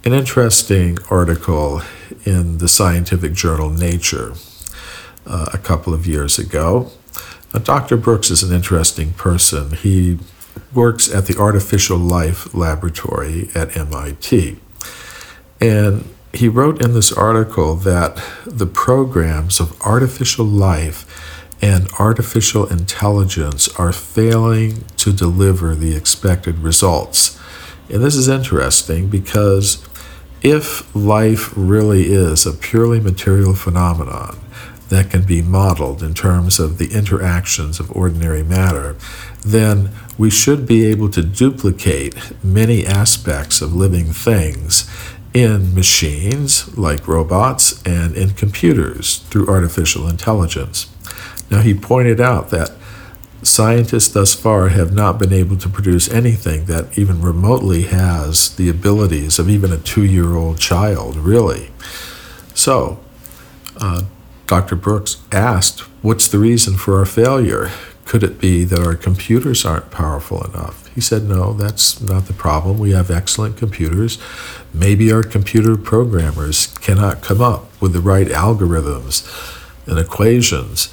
an 0.04 0.12
interesting 0.12 0.96
article 1.10 1.82
in 2.24 2.58
the 2.58 2.68
scientific 2.68 3.32
journal 3.32 3.70
Nature 3.70 4.34
uh, 5.26 5.50
a 5.52 5.58
couple 5.58 5.94
of 5.94 6.06
years 6.06 6.38
ago. 6.38 6.90
Now, 7.52 7.60
Dr. 7.60 7.96
Brooks 7.96 8.30
is 8.30 8.42
an 8.42 8.54
interesting 8.54 9.12
person. 9.12 9.72
He 9.72 10.18
works 10.74 11.12
at 11.12 11.26
the 11.26 11.36
Artificial 11.38 11.98
Life 11.98 12.54
Laboratory 12.54 13.50
at 13.54 13.76
MIT. 13.76 14.58
And 15.60 16.08
he 16.32 16.48
wrote 16.48 16.82
in 16.82 16.94
this 16.94 17.12
article 17.12 17.76
that 17.76 18.20
the 18.46 18.66
programs 18.66 19.60
of 19.60 19.80
artificial 19.82 20.46
life 20.46 21.06
and 21.60 21.88
artificial 21.98 22.66
intelligence 22.66 23.68
are 23.78 23.92
failing 23.92 24.84
to 24.96 25.12
deliver 25.12 25.74
the 25.74 25.94
expected 25.94 26.58
results. 26.58 27.38
And 27.88 28.02
this 28.02 28.16
is 28.16 28.28
interesting 28.28 29.08
because 29.08 29.76
if 30.42 30.94
life 30.94 31.52
really 31.56 32.12
is 32.12 32.46
a 32.46 32.52
purely 32.52 33.00
material 33.00 33.54
phenomenon 33.54 34.38
that 34.88 35.10
can 35.10 35.22
be 35.22 35.40
modeled 35.40 36.02
in 36.02 36.12
terms 36.12 36.58
of 36.60 36.78
the 36.78 36.92
interactions 36.92 37.80
of 37.80 37.90
ordinary 37.96 38.42
matter, 38.42 38.94
then 39.44 39.90
we 40.18 40.28
should 40.28 40.66
be 40.66 40.84
able 40.84 41.08
to 41.08 41.22
duplicate 41.22 42.14
many 42.44 42.84
aspects 42.84 43.62
of 43.62 43.74
living 43.74 44.12
things 44.12 44.90
in 45.32 45.74
machines 45.74 46.76
like 46.76 47.08
robots 47.08 47.82
and 47.86 48.14
in 48.14 48.30
computers 48.30 49.18
through 49.30 49.48
artificial 49.48 50.06
intelligence. 50.06 50.90
Now, 51.50 51.60
he 51.60 51.72
pointed 51.72 52.20
out 52.20 52.50
that 52.50 52.72
scientists 53.42 54.08
thus 54.08 54.34
far 54.34 54.68
have 54.68 54.92
not 54.92 55.18
been 55.18 55.32
able 55.32 55.56
to 55.56 55.68
produce 55.68 56.08
anything 56.10 56.66
that 56.66 56.96
even 56.96 57.20
remotely 57.20 57.82
has 57.82 58.54
the 58.56 58.68
abilities 58.68 59.38
of 59.38 59.48
even 59.48 59.72
a 59.72 59.78
two 59.78 60.04
year 60.04 60.34
old 60.34 60.58
child, 60.58 61.16
really. 61.16 61.70
So, 62.54 63.00
uh, 63.80 64.02
Dr. 64.46 64.76
Brooks 64.76 65.16
asked, 65.30 65.80
What's 66.02 66.28
the 66.28 66.38
reason 66.38 66.76
for 66.76 66.98
our 66.98 67.04
failure? 67.04 67.70
Could 68.04 68.22
it 68.22 68.40
be 68.40 68.64
that 68.64 68.84
our 68.84 68.96
computers 68.96 69.64
aren't 69.64 69.90
powerful 69.90 70.44
enough? 70.44 70.82
He 70.94 71.00
said, 71.00 71.24
No, 71.24 71.52
that's 71.52 72.00
not 72.00 72.26
the 72.26 72.32
problem. 72.32 72.78
We 72.78 72.90
have 72.90 73.10
excellent 73.10 73.56
computers. 73.56 74.18
Maybe 74.74 75.10
our 75.12 75.22
computer 75.22 75.76
programmers 75.76 76.66
cannot 76.78 77.22
come 77.22 77.40
up 77.40 77.80
with 77.80 77.92
the 77.92 78.00
right 78.00 78.26
algorithms 78.26 79.26
and 79.86 79.98
equations 79.98 80.92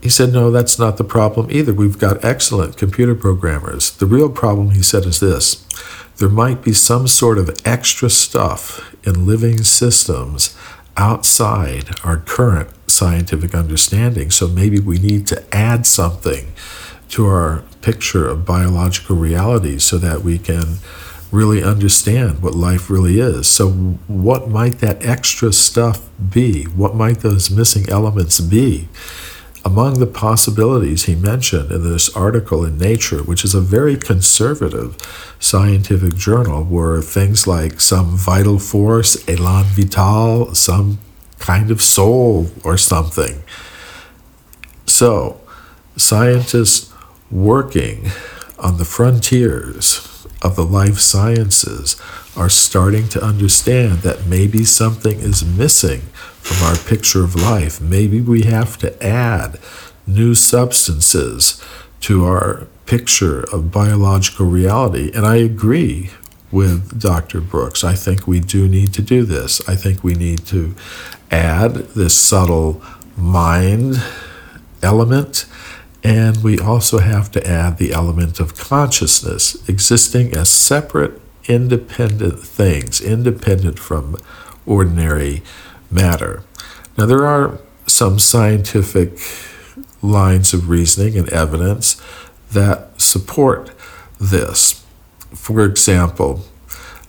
he 0.00 0.08
said, 0.08 0.32
No, 0.32 0.50
that's 0.50 0.78
not 0.78 0.96
the 0.96 1.04
problem 1.04 1.50
either. 1.50 1.72
We've 1.72 1.98
got 1.98 2.24
excellent 2.24 2.76
computer 2.76 3.14
programmers. 3.14 3.90
The 3.90 4.06
real 4.06 4.30
problem, 4.30 4.70
he 4.70 4.82
said, 4.82 5.04
is 5.04 5.20
this 5.20 5.64
there 6.18 6.28
might 6.28 6.62
be 6.62 6.72
some 6.72 7.06
sort 7.06 7.38
of 7.38 7.50
extra 7.64 8.10
stuff 8.10 8.94
in 9.06 9.24
living 9.24 9.62
systems 9.62 10.56
outside 10.96 11.90
our 12.04 12.16
current 12.16 12.68
scientific 12.88 13.54
understanding. 13.54 14.30
So 14.30 14.48
maybe 14.48 14.80
we 14.80 14.98
need 14.98 15.28
to 15.28 15.44
add 15.54 15.86
something 15.86 16.52
to 17.10 17.26
our 17.26 17.62
picture 17.82 18.26
of 18.26 18.44
biological 18.44 19.14
reality 19.16 19.78
so 19.78 19.96
that 19.98 20.22
we 20.22 20.38
can 20.38 20.78
really 21.30 21.62
understand 21.62 22.42
what 22.42 22.54
life 22.54 22.90
really 22.90 23.20
is. 23.20 23.46
So, 23.46 23.70
what 23.70 24.48
might 24.48 24.78
that 24.78 25.04
extra 25.04 25.52
stuff 25.52 26.08
be? 26.30 26.64
What 26.64 26.94
might 26.94 27.20
those 27.20 27.50
missing 27.50 27.88
elements 27.88 28.40
be? 28.40 28.88
Among 29.64 29.98
the 29.98 30.06
possibilities 30.06 31.04
he 31.04 31.14
mentioned 31.14 31.72
in 31.72 31.82
this 31.82 32.14
article 32.16 32.64
in 32.64 32.78
Nature, 32.78 33.22
which 33.22 33.44
is 33.44 33.54
a 33.54 33.60
very 33.60 33.96
conservative 33.96 34.96
scientific 35.40 36.14
journal, 36.14 36.64
were 36.64 37.02
things 37.02 37.46
like 37.46 37.80
some 37.80 38.16
vital 38.16 38.58
force, 38.58 39.28
elan 39.28 39.64
vital, 39.64 40.54
some 40.54 40.98
kind 41.38 41.70
of 41.70 41.82
soul 41.82 42.50
or 42.64 42.76
something. 42.76 43.42
So, 44.86 45.40
scientists 45.96 46.92
working 47.30 48.10
on 48.58 48.78
the 48.78 48.84
frontiers 48.84 50.26
of 50.42 50.56
the 50.56 50.64
life 50.64 50.98
sciences 50.98 51.94
are 52.38 52.48
starting 52.48 53.08
to 53.08 53.22
understand 53.22 53.98
that 53.98 54.26
maybe 54.26 54.64
something 54.64 55.18
is 55.18 55.44
missing 55.44 56.00
from 56.40 56.66
our 56.66 56.76
picture 56.76 57.24
of 57.24 57.34
life. 57.34 57.80
Maybe 57.80 58.20
we 58.20 58.42
have 58.42 58.78
to 58.78 59.02
add 59.04 59.58
new 60.06 60.34
substances 60.34 61.62
to 62.00 62.24
our 62.24 62.66
picture 62.86 63.42
of 63.52 63.72
biological 63.72 64.46
reality. 64.46 65.10
And 65.14 65.26
I 65.26 65.36
agree 65.36 66.10
with 66.50 66.98
Dr. 66.98 67.40
Brooks. 67.40 67.84
I 67.84 67.94
think 67.94 68.26
we 68.26 68.40
do 68.40 68.68
need 68.68 68.94
to 68.94 69.02
do 69.02 69.24
this. 69.24 69.66
I 69.68 69.74
think 69.74 70.02
we 70.02 70.14
need 70.14 70.46
to 70.46 70.74
add 71.30 71.74
this 71.94 72.14
subtle 72.14 72.82
mind 73.16 74.02
element 74.82 75.44
and 76.04 76.42
we 76.42 76.58
also 76.58 77.00
have 77.00 77.30
to 77.32 77.46
add 77.46 77.78
the 77.78 77.92
element 77.92 78.40
of 78.40 78.56
consciousness 78.56 79.68
existing 79.68 80.32
as 80.32 80.48
separate, 80.48 81.20
independent 81.48 82.40
things, 82.40 83.00
independent 83.00 83.78
from 83.78 84.16
ordinary 84.66 85.42
matter. 85.90 86.44
Now, 86.96 87.06
there 87.06 87.26
are 87.26 87.58
some 87.86 88.18
scientific 88.18 89.18
lines 90.02 90.52
of 90.52 90.68
reasoning 90.68 91.16
and 91.16 91.28
evidence 91.30 92.00
that 92.52 93.00
support 93.00 93.70
this. 94.20 94.84
For 95.34 95.64
example, 95.64 96.44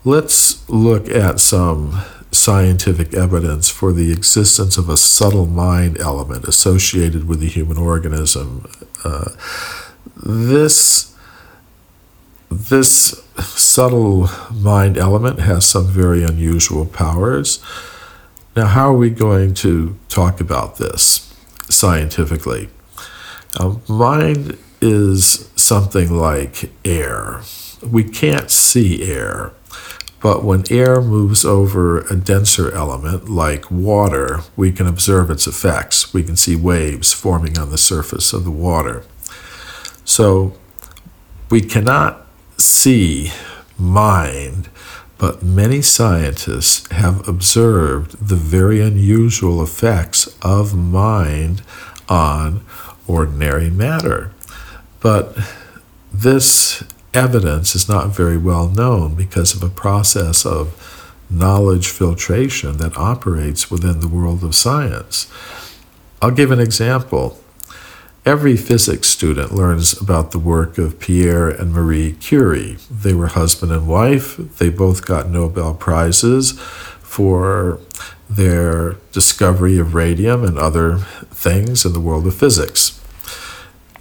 let's 0.03 0.67
look 0.69 1.09
at 1.09 1.39
some 1.39 2.01
scientific 2.31 3.13
evidence 3.13 3.69
for 3.69 3.91
the 3.91 4.11
existence 4.11 4.77
of 4.77 4.87
a 4.87 4.97
subtle 4.97 5.47
mind 5.47 5.99
element 5.99 6.47
associated 6.47 7.27
with 7.27 7.39
the 7.39 7.47
human 7.47 7.77
organism. 7.77 8.69
Uh, 9.03 9.31
this 10.15 11.08
this 12.49 13.23
subtle 13.37 14.29
mind 14.51 14.97
element 14.97 15.39
has 15.39 15.65
some 15.65 15.87
very 15.87 16.23
unusual 16.23 16.85
powers. 16.85 17.63
Now, 18.55 18.65
how 18.67 18.89
are 18.89 18.97
we 18.97 19.09
going 19.09 19.53
to 19.55 19.97
talk 20.09 20.41
about 20.41 20.77
this 20.77 21.33
scientifically? 21.69 22.69
Uh, 23.57 23.75
mind 23.87 24.57
is 24.81 25.49
something 25.55 26.11
like 26.11 26.71
air. 26.83 27.41
We 27.85 28.03
can't 28.03 28.49
see 28.49 29.03
air. 29.03 29.53
But 30.21 30.43
when 30.43 30.63
air 30.69 31.01
moves 31.01 31.45
over 31.45 32.01
a 32.01 32.15
denser 32.15 32.73
element 32.73 33.29
like 33.29 33.71
water, 33.71 34.41
we 34.57 34.71
can 34.73 34.85
observe 34.85 35.31
its 35.31 35.47
effects. 35.47 36.13
We 36.13 36.23
can 36.23 36.35
see 36.35 36.57
waves 36.57 37.13
forming 37.13 37.57
on 37.57 37.69
the 37.69 37.77
surface 37.77 38.33
of 38.33 38.43
the 38.43 38.51
water. 38.51 39.05
So 40.03 40.55
we 41.49 41.61
cannot 41.61 42.27
see 42.59 43.31
mind, 43.77 44.69
but 45.17 45.43
many 45.43 45.81
scientists 45.81 46.89
have 46.91 47.27
observed 47.27 48.27
the 48.27 48.35
very 48.35 48.81
unusual 48.81 49.61
effects 49.61 50.27
of 50.41 50.75
mind 50.75 51.61
on 52.07 52.65
ordinary 53.07 53.69
matter. 53.69 54.31
But 54.99 55.37
this 56.11 56.83
evidence 57.13 57.75
is 57.75 57.89
not 57.89 58.15
very 58.15 58.37
well 58.37 58.67
known 58.69 59.15
because 59.15 59.55
of 59.55 59.63
a 59.63 59.69
process 59.73 60.45
of 60.45 60.75
knowledge 61.29 61.87
filtration 61.87 62.77
that 62.77 62.97
operates 62.97 63.69
within 63.69 63.99
the 63.99 64.07
world 64.07 64.43
of 64.43 64.55
science. 64.55 65.31
I'll 66.21 66.31
give 66.31 66.51
an 66.51 66.59
example. 66.59 67.39
Every 68.29 68.57
physics 68.57 69.07
student 69.07 69.55
learns 69.55 69.99
about 69.99 70.29
the 70.29 70.37
work 70.37 70.77
of 70.77 70.99
Pierre 70.99 71.49
and 71.49 71.73
Marie 71.73 72.11
Curie. 72.11 72.77
They 72.91 73.15
were 73.15 73.25
husband 73.25 73.71
and 73.71 73.87
wife. 73.87 74.37
They 74.37 74.69
both 74.69 75.03
got 75.03 75.31
Nobel 75.31 75.73
Prizes 75.73 76.51
for 77.01 77.79
their 78.29 78.97
discovery 79.11 79.79
of 79.79 79.95
radium 79.95 80.43
and 80.43 80.59
other 80.59 80.99
things 81.31 81.85
in 81.85 81.93
the 81.93 81.99
world 81.99 82.27
of 82.27 82.35
physics. 82.35 83.01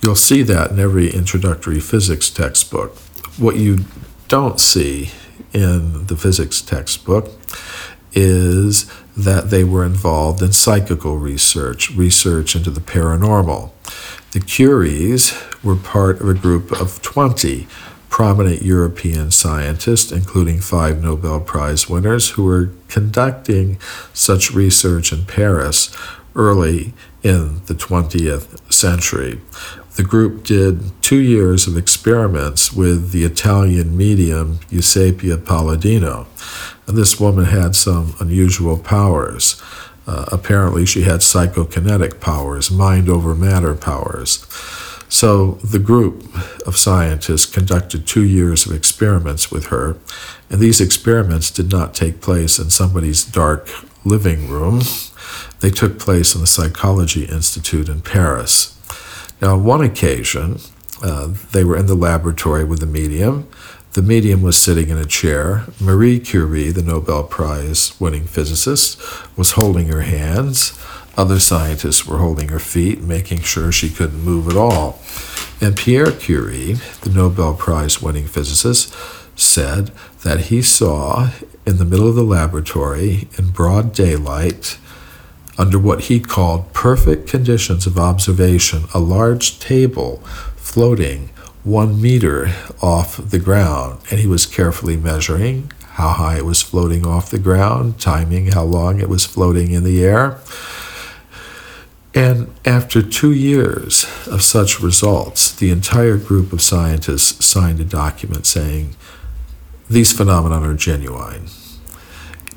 You'll 0.03 0.14
see 0.14 0.43
that 0.43 0.73
in 0.73 0.79
every 0.79 1.09
introductory 1.09 1.81
physics 1.81 2.29
textbook. 2.29 2.99
What 3.38 3.57
you 3.57 3.87
don't 4.29 4.61
see 4.61 5.11
in 5.55 6.07
the 6.07 6.19
physics 6.19 6.61
textbook 6.61 7.31
is 8.12 8.93
that 9.17 9.49
they 9.49 9.64
were 9.64 9.87
involved 9.87 10.43
in 10.43 10.53
psychical 10.53 11.17
research, 11.17 11.91
research 11.93 12.55
into 12.55 12.71
the 12.71 12.81
paranormal. 12.81 13.71
The 14.33 14.41
Curies 14.41 15.33
were 15.64 15.75
part 15.75 16.21
of 16.21 16.29
a 16.29 16.35
group 16.35 16.71
of 16.79 17.01
20 17.01 17.67
prominent 18.11 18.61
European 18.61 19.31
scientists, 19.31 20.12
including 20.12 20.61
five 20.61 21.03
Nobel 21.03 21.41
Prize 21.41 21.88
winners, 21.88 22.31
who 22.31 22.45
were 22.45 22.71
conducting 22.88 23.79
such 24.12 24.51
research 24.51 25.12
in 25.12 25.25
Paris 25.25 25.97
early 26.37 26.93
in 27.23 27.62
the 27.67 27.75
20th 27.75 28.71
century. 28.71 29.41
The 29.97 30.05
group 30.05 30.45
did 30.45 30.93
two 31.03 31.21
years 31.21 31.67
of 31.67 31.79
experiments 31.79 32.71
with 32.71 33.12
the 33.12 33.25
Italian 33.25 33.97
medium 33.97 34.59
Eusapia 34.71 35.43
Palladino. 35.45 36.27
And 36.87 36.97
this 36.97 37.19
woman 37.19 37.47
had 37.47 37.75
some 37.75 38.14
unusual 38.21 38.79
powers. 38.79 39.61
Uh, 40.09 40.25
apparently, 40.33 40.87
she 40.87 41.03
had 41.03 41.21
psychokinetic 41.21 42.18
powers, 42.18 42.71
mind 42.71 43.11
over 43.11 43.35
matter 43.35 43.75
powers. 43.75 44.47
So, 45.11 45.59
the 45.62 45.79
group 45.79 46.25
of 46.66 46.79
scientists 46.79 47.44
conducted 47.44 48.07
two 48.07 48.25
years 48.25 48.64
of 48.64 48.75
experiments 48.75 49.51
with 49.51 49.66
her, 49.66 49.99
and 50.49 50.61
these 50.61 50.81
experiments 50.81 51.51
did 51.51 51.71
not 51.71 51.92
take 51.92 52.23
place 52.23 52.59
in 52.59 52.71
somebody's 52.71 53.23
dark 53.23 53.68
living 54.03 54.49
room. 54.49 54.81
They 55.61 55.71
took 55.71 55.99
place 55.99 56.35
in 56.35 56.40
the 56.40 56.47
Psychology 56.47 57.25
Institute 57.25 57.90
in 57.90 58.01
Paris. 58.01 58.75
Now, 59.42 59.55
on 59.57 59.64
one 59.64 59.83
occasion, 59.83 60.59
uh, 61.03 61.35
they 61.53 61.64
were 61.64 61.77
in 61.77 61.87
the 61.87 61.94
laboratory 61.94 62.64
with 62.64 62.81
the 62.81 62.87
medium. 62.87 63.47
The 63.94 64.03
medium 64.03 64.42
was 64.42 64.57
sitting 64.57 64.90
in 64.90 64.98
a 64.98 65.07
chair. 65.07 65.64
Marie 65.81 66.20
Curie, 66.20 66.70
the 66.70 66.83
Nobel 66.83 67.24
Prize 67.24 67.98
winning 67.98 68.24
physicist, 68.24 69.01
was 69.37 69.53
holding 69.53 69.88
her 69.88 70.03
hands. 70.03 70.79
Other 71.16 71.40
scientists 71.40 72.07
were 72.07 72.18
holding 72.18 72.51
her 72.51 72.59
feet, 72.59 73.01
making 73.01 73.40
sure 73.40 73.72
she 73.72 73.88
couldn't 73.88 74.22
move 74.22 74.48
at 74.48 74.57
all. 74.57 75.01
And 75.61 75.77
Pierre 75.77 76.12
Curie, 76.12 76.74
the 77.01 77.11
Nobel 77.11 77.55
Prize 77.55 78.01
winning 78.01 78.27
physicist, 78.27 78.94
said 79.35 79.90
that 80.22 80.42
he 80.42 80.61
saw 80.62 81.31
in 81.66 81.79
the 81.79 81.85
middle 81.85 82.09
of 82.09 82.14
the 82.14 82.22
laboratory, 82.22 83.27
in 83.38 83.51
broad 83.51 83.92
daylight, 83.92 84.79
under 85.57 85.79
what 85.79 86.03
he 86.03 86.20
called 86.20 86.72
perfect 86.72 87.29
conditions 87.29 87.87
of 87.87 87.98
observation, 87.98 88.85
a 88.94 89.01
large 89.01 89.59
table 89.59 90.18
floating 90.57 91.31
one 91.69 92.01
meter 92.01 92.55
off 92.81 93.17
the 93.19 93.39
ground. 93.39 94.01
And 94.11 94.19
he 94.19 94.27
was 94.27 94.47
carefully 94.47 94.97
measuring 94.97 95.71
how 95.93 96.11
high 96.11 96.37
it 96.37 96.45
was 96.45 96.63
floating 96.63 97.07
off 97.07 97.31
the 97.31 97.39
ground, 97.39 98.01
timing 98.01 98.53
how 98.53 98.65
long 98.65 99.01
it 99.01 99.09
was 99.09 99.27
floating 99.27 99.73
in 99.73 99.85
the 99.85 100.05
air. 100.05 100.39
And 102.15 102.53
after 102.65 103.03
two 103.03 103.33
years 103.33 104.05
of 104.27 104.43
such 104.43 104.81
results, 104.81 105.53
the 105.53 105.71
entire 105.71 106.17
group 106.17 106.53
of 106.53 106.63
scientists 106.63 107.45
signed 107.45 107.81
a 107.81 107.85
document 107.85 108.47
saying 108.47 108.97
these 109.91 110.13
phenomena 110.13 110.61
are 110.61 110.75
genuine. 110.75 111.47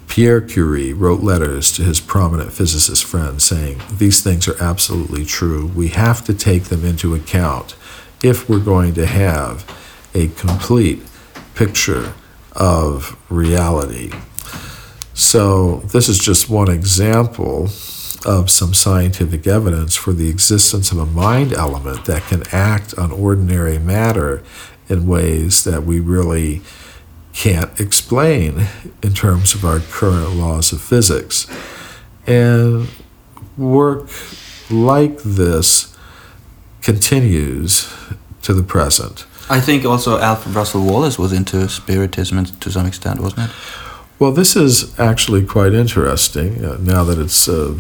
Pierre 0.08 0.41
Curie 0.41 0.93
wrote 0.93 1.21
letters 1.21 1.71
to 1.74 1.84
his 1.84 2.00
prominent 2.00 2.52
physicist 2.52 3.06
friends 3.06 3.45
saying, 3.45 3.82
These 3.91 4.21
things 4.21 4.47
are 4.47 4.62
absolutely 4.62 5.26
true. 5.26 5.67
We 5.67 5.89
have 5.89 6.24
to 6.26 6.34
take 6.34 6.65
them 6.65 6.84
into 6.84 7.15
account 7.15 7.76
if 8.23 8.49
we're 8.49 8.60
going 8.60 8.93
to 8.95 9.05
have 9.05 9.65
a 10.13 10.27
complete 10.29 11.01
picture 11.55 12.13
of 12.53 13.17
reality. 13.29 14.12
So, 15.13 15.77
this 15.91 16.10
is 16.10 16.17
just 16.17 16.49
one 16.49 16.69
example 16.69 17.69
of 18.25 18.49
some 18.49 18.73
scientific 18.73 19.47
evidence 19.47 19.95
for 19.95 20.13
the 20.13 20.29
existence 20.29 20.91
of 20.91 20.97
a 20.97 21.05
mind 21.05 21.53
element 21.53 22.05
that 22.05 22.23
can 22.23 22.43
act 22.51 22.97
on 22.97 23.12
ordinary 23.12 23.79
matter 23.79 24.43
in 24.88 25.07
ways 25.07 25.63
that 25.63 25.84
we 25.84 25.99
really 25.99 26.62
can't 27.34 27.79
explain 27.79 28.67
in 29.01 29.13
terms 29.13 29.55
of 29.55 29.63
our 29.63 29.79
current 29.79 30.36
laws 30.36 30.71
of 30.71 30.81
physics. 30.81 31.47
And 32.27 32.88
work 33.57 34.10
like 34.69 35.17
this 35.23 35.90
continues 36.81 37.91
to 38.41 38.53
the 38.53 38.63
present. 38.63 39.25
I 39.49 39.59
think 39.59 39.85
also 39.85 40.17
Alfred 40.17 40.55
Russel 40.55 40.83
Wallace 40.85 41.19
was 41.19 41.33
into 41.33 41.67
Spiritism 41.67 42.45
to 42.45 42.71
some 42.71 42.85
extent, 42.85 43.19
wasn't 43.19 43.49
it? 43.49 43.55
Well, 44.19 44.31
this 44.31 44.55
is 44.55 44.97
actually 44.99 45.45
quite 45.45 45.73
interesting 45.73 46.63
uh, 46.63 46.77
now 46.79 47.03
that 47.03 47.17
it's 47.17 47.49
uh, 47.49 47.79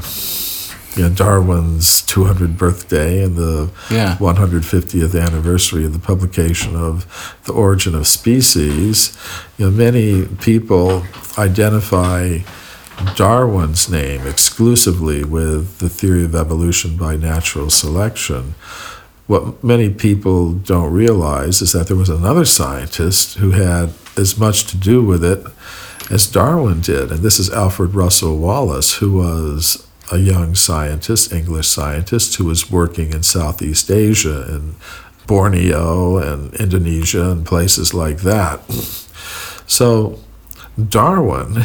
you 0.95 1.03
know, 1.03 1.09
Darwin's 1.13 2.01
200th 2.01 2.57
birthday 2.57 3.23
and 3.23 3.37
the 3.37 3.69
yeah. 3.89 4.17
150th 4.19 5.19
anniversary 5.19 5.85
of 5.85 5.93
the 5.93 5.99
publication 5.99 6.75
of 6.75 7.39
The 7.45 7.53
Origin 7.53 7.95
of 7.95 8.07
Species. 8.07 9.17
You 9.57 9.65
know, 9.65 9.71
many 9.71 10.25
people 10.41 11.03
identify 11.37 12.39
Darwin's 13.15 13.89
name 13.89 14.27
exclusively 14.27 15.23
with 15.23 15.79
the 15.79 15.89
theory 15.89 16.25
of 16.25 16.35
evolution 16.35 16.97
by 16.97 17.15
natural 17.15 17.69
selection. 17.69 18.55
What 19.31 19.63
many 19.63 19.89
people 19.89 20.51
don't 20.51 20.91
realize 20.91 21.61
is 21.61 21.71
that 21.71 21.87
there 21.87 21.95
was 21.95 22.09
another 22.09 22.43
scientist 22.43 23.37
who 23.37 23.51
had 23.51 23.93
as 24.17 24.37
much 24.37 24.65
to 24.65 24.75
do 24.75 25.01
with 25.01 25.23
it 25.23 25.41
as 26.11 26.27
Darwin 26.29 26.81
did, 26.81 27.13
and 27.13 27.21
this 27.21 27.39
is 27.39 27.49
Alfred 27.49 27.95
Russel 27.95 28.37
Wallace, 28.37 28.95
who 28.95 29.13
was 29.13 29.87
a 30.11 30.17
young 30.17 30.53
scientist, 30.53 31.31
English 31.31 31.69
scientist, 31.69 32.35
who 32.35 32.43
was 32.43 32.69
working 32.69 33.13
in 33.13 33.23
Southeast 33.23 33.89
Asia, 33.89 34.53
in 34.53 34.75
Borneo 35.27 36.17
and 36.17 36.53
Indonesia 36.55 37.31
and 37.31 37.45
places 37.45 37.93
like 37.93 38.23
that. 38.23 38.59
So 39.65 40.19
Darwin 40.75 41.63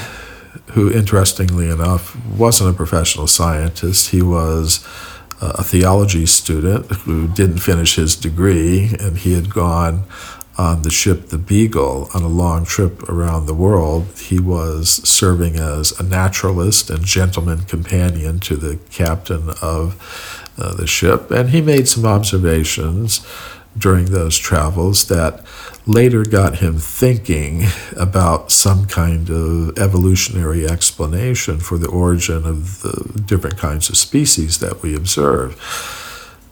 who, 0.72 0.92
interestingly 0.92 1.68
enough, 1.68 2.16
wasn't 2.26 2.70
a 2.70 2.72
professional 2.72 3.26
scientist. 3.26 4.10
He 4.10 4.22
was 4.22 4.86
a 5.40 5.62
theology 5.62 6.26
student 6.26 6.90
who 6.90 7.28
didn't 7.28 7.58
finish 7.58 7.96
his 7.96 8.16
degree, 8.16 8.94
and 8.98 9.18
he 9.18 9.34
had 9.34 9.52
gone 9.52 10.04
on 10.58 10.82
the 10.82 10.90
ship 10.90 11.28
the 11.28 11.38
Beagle 11.38 12.08
on 12.14 12.22
a 12.22 12.28
long 12.28 12.64
trip 12.64 13.02
around 13.08 13.46
the 13.46 13.54
world. 13.54 14.06
He 14.18 14.40
was 14.40 15.06
serving 15.06 15.56
as 15.56 15.98
a 16.00 16.02
naturalist 16.02 16.88
and 16.88 17.04
gentleman 17.04 17.62
companion 17.64 18.40
to 18.40 18.56
the 18.56 18.78
captain 18.90 19.50
of 19.60 20.52
uh, 20.58 20.74
the 20.74 20.86
ship, 20.86 21.30
and 21.30 21.50
he 21.50 21.60
made 21.60 21.88
some 21.88 22.06
observations 22.06 23.26
during 23.76 24.06
those 24.06 24.38
travels 24.38 25.08
that 25.08 25.44
later 25.86 26.24
got 26.24 26.58
him 26.58 26.78
thinking 26.78 27.64
about 27.96 28.50
some 28.50 28.86
kind 28.86 29.30
of 29.30 29.78
evolutionary 29.78 30.66
explanation 30.66 31.58
for 31.58 31.78
the 31.78 31.88
origin 31.88 32.44
of 32.44 32.82
the 32.82 33.22
different 33.24 33.56
kinds 33.56 33.88
of 33.88 33.96
species 33.96 34.58
that 34.58 34.82
we 34.82 34.96
observe. 34.96 35.54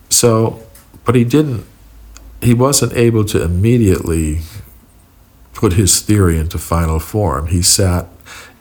So, 0.08 0.62
but 1.04 1.16
he 1.16 1.24
didn't, 1.24 1.66
he 2.40 2.54
wasn't 2.54 2.92
able 2.92 3.24
to 3.26 3.42
immediately 3.42 4.42
put 5.52 5.72
his 5.72 6.00
theory 6.00 6.38
into 6.38 6.58
final 6.58 7.00
form. 7.00 7.48
He 7.48 7.62
sat 7.62 8.06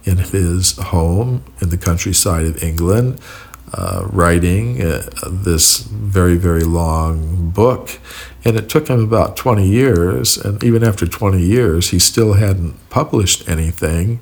in 0.05 0.17
his 0.17 0.77
home 0.77 1.43
in 1.61 1.69
the 1.69 1.77
countryside 1.77 2.45
of 2.45 2.61
England 2.63 3.19
uh, 3.73 4.07
writing 4.11 4.81
uh, 4.81 5.09
this 5.29 5.79
very, 5.79 6.35
very 6.35 6.63
long 6.63 7.49
book. 7.49 7.99
And 8.45 8.55
it 8.55 8.69
took 8.69 8.87
him 8.87 9.03
about 9.03 9.35
20 9.37 9.67
years, 9.67 10.37
and 10.37 10.63
even 10.63 10.83
after 10.83 11.07
20 11.07 11.41
years, 11.41 11.89
he 11.89 11.99
still 11.99 12.33
hadn't 12.33 12.89
published 12.89 13.47
anything 13.47 14.19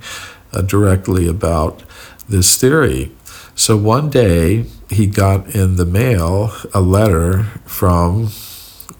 uh, 0.54 0.62
directly 0.62 1.28
about 1.28 1.84
this 2.30 2.56
theory. 2.56 3.12
So 3.56 3.76
one 3.78 4.10
day, 4.10 4.66
he 4.90 5.08
got 5.08 5.54
in 5.56 5.76
the 5.76 5.86
mail 5.86 6.54
a 6.74 6.82
letter 6.82 7.44
from 7.66 8.30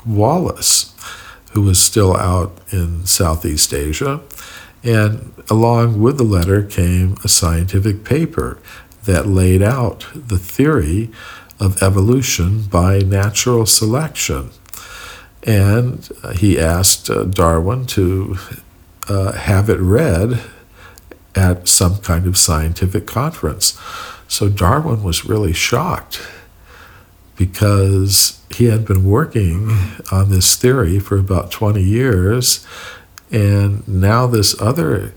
Wallace, 0.06 0.94
who 1.54 1.62
was 1.62 1.80
still 1.80 2.16
out 2.16 2.58
in 2.72 3.06
Southeast 3.06 3.74
Asia. 3.74 4.22
And 4.84 5.34
along 5.50 6.02
with 6.02 6.18
the 6.18 6.24
letter 6.24 6.64
came 6.64 7.16
a 7.24 7.28
scientific 7.28 8.04
paper 8.04 8.58
that 9.06 9.28
laid 9.28 9.62
out 9.62 10.08
the 10.14 10.38
theory 10.38 11.10
of 11.60 11.82
evolution 11.82 12.64
by 12.64 13.00
natural 13.00 13.66
selection. 13.66 14.50
And 15.44 16.08
he 16.36 16.60
asked 16.60 17.10
uh, 17.10 17.24
Darwin 17.24 17.86
to 17.88 18.38
uh, 19.08 19.32
have 19.34 19.70
it 19.70 19.80
read 19.80 20.42
at 21.36 21.68
some 21.68 21.98
kind 21.98 22.28
of 22.28 22.38
scientific 22.38 23.08
conference. 23.08 23.80
So 24.28 24.50
Darwin 24.50 25.04
was 25.04 25.26
really 25.26 25.54
shocked 25.54 26.22
because 27.36 28.40
he 28.56 28.66
had 28.66 28.86
been 28.86 29.04
working 29.04 29.72
on 30.12 30.30
this 30.30 30.56
theory 30.56 31.00
for 31.00 31.18
about 31.18 31.52
20 31.52 31.82
years, 31.82 32.66
and 33.32 33.88
now 33.88 34.28
this 34.28 34.60
other 34.62 35.14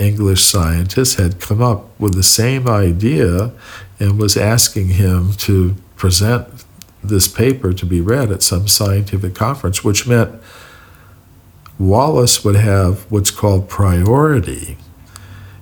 English 0.00 0.42
scientist 0.42 1.18
had 1.18 1.40
come 1.40 1.60
up 1.60 1.88
with 2.00 2.14
the 2.14 2.22
same 2.22 2.66
idea 2.66 3.52
and 3.98 4.18
was 4.18 4.36
asking 4.36 4.88
him 4.88 5.32
to 5.34 5.76
present 5.96 6.64
this 7.02 7.28
paper 7.28 7.72
to 7.72 7.86
be 7.86 8.00
read 8.00 8.30
at 8.32 8.42
some 8.42 8.66
scientific 8.66 9.34
conference, 9.34 9.84
which 9.84 10.06
meant 10.06 10.40
Wallace 11.78 12.44
would 12.44 12.56
have 12.56 13.10
what's 13.10 13.30
called 13.30 13.68
priority 13.68 14.76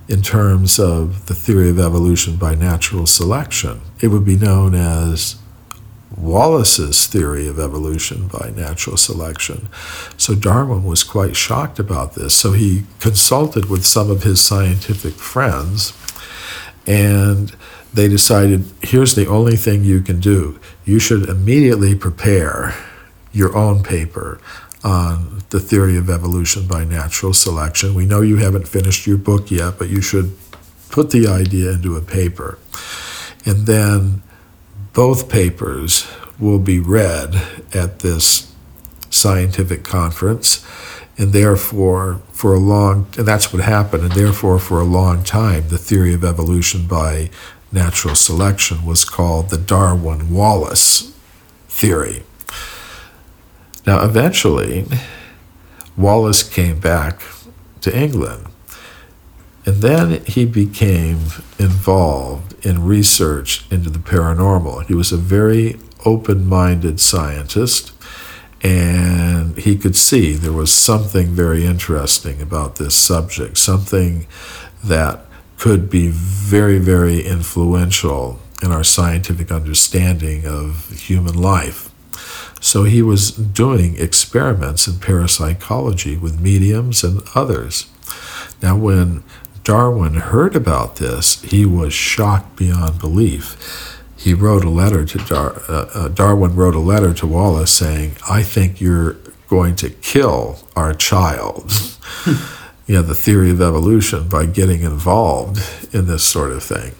in 0.07 0.21
terms 0.21 0.79
of 0.79 1.27
the 1.27 1.35
theory 1.35 1.69
of 1.69 1.79
evolution 1.79 2.35
by 2.35 2.55
natural 2.55 3.05
selection. 3.05 3.81
It 4.01 4.07
would 4.07 4.25
be 4.25 4.35
known 4.35 4.73
as 4.73 5.38
Wallace's 6.19 7.07
theory 7.07 7.47
of 7.47 7.59
evolution 7.59 8.27
by 8.27 8.51
natural 8.55 8.97
selection. 8.97 9.69
So 10.17 10.35
Darwin 10.35 10.83
was 10.83 11.03
quite 11.03 11.35
shocked 11.35 11.79
about 11.79 12.15
this. 12.15 12.33
So 12.33 12.51
he 12.51 12.83
consulted 12.99 13.69
with 13.69 13.85
some 13.85 14.11
of 14.11 14.23
his 14.23 14.41
scientific 14.41 15.13
friends, 15.13 15.93
and 16.85 17.55
they 17.93 18.07
decided 18.07 18.65
here's 18.81 19.15
the 19.15 19.27
only 19.27 19.55
thing 19.55 19.83
you 19.83 20.01
can 20.01 20.19
do. 20.19 20.59
You 20.85 20.99
should 20.99 21.29
immediately 21.29 21.95
prepare 21.95 22.75
your 23.31 23.55
own 23.55 23.83
paper 23.83 24.39
on 24.83 25.41
the 25.49 25.59
theory 25.59 25.97
of 25.97 26.09
evolution 26.09 26.67
by 26.67 26.83
natural 26.83 27.33
selection. 27.33 27.93
We 27.93 28.05
know 28.05 28.21
you 28.21 28.37
haven't 28.37 28.67
finished 28.67 29.07
your 29.07 29.17
book 29.17 29.51
yet, 29.51 29.77
but 29.77 29.89
you 29.89 30.01
should 30.01 30.37
put 30.89 31.11
the 31.11 31.27
idea 31.27 31.71
into 31.71 31.95
a 31.95 32.01
paper. 32.01 32.57
And 33.45 33.65
then 33.65 34.21
both 34.93 35.29
papers 35.29 36.07
will 36.39 36.59
be 36.59 36.79
read 36.79 37.35
at 37.73 37.99
this 37.99 38.53
scientific 39.09 39.83
conference, 39.83 40.65
and 41.17 41.33
therefore, 41.33 42.21
for 42.31 42.53
a 42.53 42.59
long, 42.59 43.07
and 43.17 43.27
that's 43.27 43.51
what 43.51 43.61
happened, 43.61 44.03
and 44.03 44.11
therefore, 44.13 44.59
for 44.59 44.79
a 44.79 44.85
long 44.85 45.23
time, 45.23 45.67
the 45.67 45.77
theory 45.77 46.13
of 46.13 46.23
evolution 46.23 46.87
by 46.87 47.29
natural 47.71 48.15
selection 48.15 48.85
was 48.85 49.05
called 49.05 49.49
the 49.49 49.57
Darwin 49.57 50.33
Wallace 50.33 51.13
theory. 51.67 52.23
Now, 53.85 54.03
eventually, 54.03 54.85
Wallace 55.97 56.43
came 56.43 56.79
back 56.79 57.21
to 57.81 57.95
England 57.95 58.47
and 59.69 59.83
then 59.83 60.23
he 60.25 60.45
became 60.45 61.19
involved 61.59 62.48
in 62.65 62.85
research 62.85 63.65
into 63.71 63.89
the 63.89 63.99
paranormal. 63.99 64.85
He 64.85 64.93
was 64.93 65.11
a 65.11 65.17
very 65.17 65.79
open 66.05 66.47
minded 66.47 66.99
scientist, 66.99 67.91
and 68.61 69.57
he 69.57 69.77
could 69.77 69.95
see 69.95 70.33
there 70.33 70.53
was 70.53 70.73
something 70.73 71.27
very 71.27 71.65
interesting 71.65 72.41
about 72.41 72.75
this 72.75 72.95
subject, 72.95 73.57
something 73.57 74.27
that 74.83 75.25
could 75.57 75.89
be 75.89 76.07
very, 76.09 76.79
very 76.79 77.21
influential 77.25 78.39
in 78.61 78.71
our 78.71 78.83
scientific 78.83 79.51
understanding 79.51 80.45
of 80.45 80.89
human 80.91 81.39
life. 81.39 81.89
So 82.61 82.83
he 82.83 83.01
was 83.01 83.31
doing 83.31 83.97
experiments 83.97 84.87
in 84.87 84.99
parapsychology 84.99 86.17
with 86.17 86.41
mediums 86.41 87.03
and 87.03 87.21
others. 87.33 87.89
Now, 88.61 88.75
when 88.77 89.23
Darwin 89.69 90.15
heard 90.15 90.55
about 90.55 90.95
this, 90.95 91.43
he 91.43 91.63
was 91.63 91.93
shocked 91.93 92.55
beyond 92.55 92.99
belief. 92.99 94.01
He 94.17 94.33
wrote 94.33 94.65
a 94.65 94.69
letter 94.69 95.05
to 95.05 95.17
Dar- 95.19 95.61
uh, 95.69 95.89
uh, 95.93 96.07
Darwin 96.07 96.55
wrote 96.55 96.73
a 96.73 96.79
letter 96.79 97.13
to 97.13 97.27
Wallace 97.27 97.69
saying, 97.69 98.15
"I 98.27 98.41
think 98.41 98.81
you're 98.81 99.17
going 99.47 99.75
to 99.75 99.91
kill 99.91 100.57
our 100.75 100.95
child." 100.95 101.71
you 102.87 102.95
know, 102.95 103.03
the 103.03 103.13
theory 103.13 103.51
of 103.51 103.61
evolution 103.61 104.27
by 104.27 104.47
getting 104.47 104.81
involved 104.81 105.59
in 105.93 106.07
this 106.07 106.23
sort 106.23 106.51
of 106.51 106.63
thing. 106.63 106.95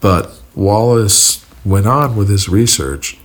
But 0.00 0.40
Wallace 0.54 1.44
went 1.64 1.88
on 1.88 2.14
with 2.14 2.28
his 2.28 2.48
research. 2.48 3.18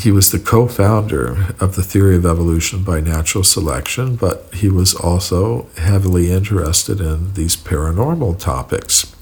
He 0.00 0.10
was 0.10 0.30
the 0.30 0.38
co 0.38 0.66
founder 0.66 1.54
of 1.60 1.76
the 1.76 1.82
theory 1.82 2.16
of 2.16 2.24
evolution 2.24 2.82
by 2.82 3.00
natural 3.00 3.44
selection, 3.44 4.16
but 4.16 4.48
he 4.54 4.70
was 4.70 4.94
also 4.94 5.66
heavily 5.76 6.32
interested 6.32 7.02
in 7.02 7.34
these 7.34 7.54
paranormal 7.54 8.38
topics. 8.38 9.14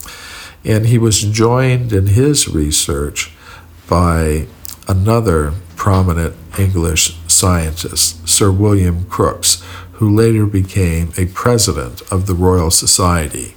And 0.65 0.87
he 0.87 0.97
was 0.97 1.23
joined 1.23 1.93
in 1.93 2.09
his 2.09 2.47
research 2.47 3.33
by 3.89 4.47
another 4.87 5.55
prominent 5.75 6.37
English 6.57 7.17
scientist, 7.27 8.29
Sir 8.29 8.53
William 8.53 9.05
Crookes, 9.07 9.65
who 9.95 10.15
later 10.15 10.47
became 10.47 11.13
a 11.19 11.27
president 11.27 12.03
of 12.13 12.27
the 12.27 12.35
Royal 12.35 12.71
Society, 12.71 13.57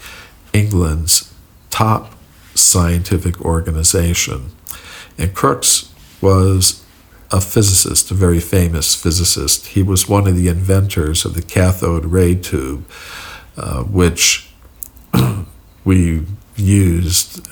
England's 0.53 1.31
top 1.69 2.13
scientific 2.55 3.39
organization. 3.41 4.51
And 5.19 5.35
Crookes 5.35 5.91
was 6.19 6.80
a 7.31 7.39
physicist, 7.39 8.11
a 8.11 8.13
very 8.13 8.39
famous 8.39 8.95
physicist. 8.95 9.67
He 9.67 9.83
was 9.83 10.09
one 10.09 10.27
of 10.27 10.35
the 10.35 10.49
inventors 10.49 11.23
of 11.25 11.33
the 11.33 11.41
cathode 11.41 12.05
ray 12.05 12.35
tube, 12.35 12.89
uh, 13.57 13.83
which 13.83 14.49
we 15.85 16.25
used 16.57 17.47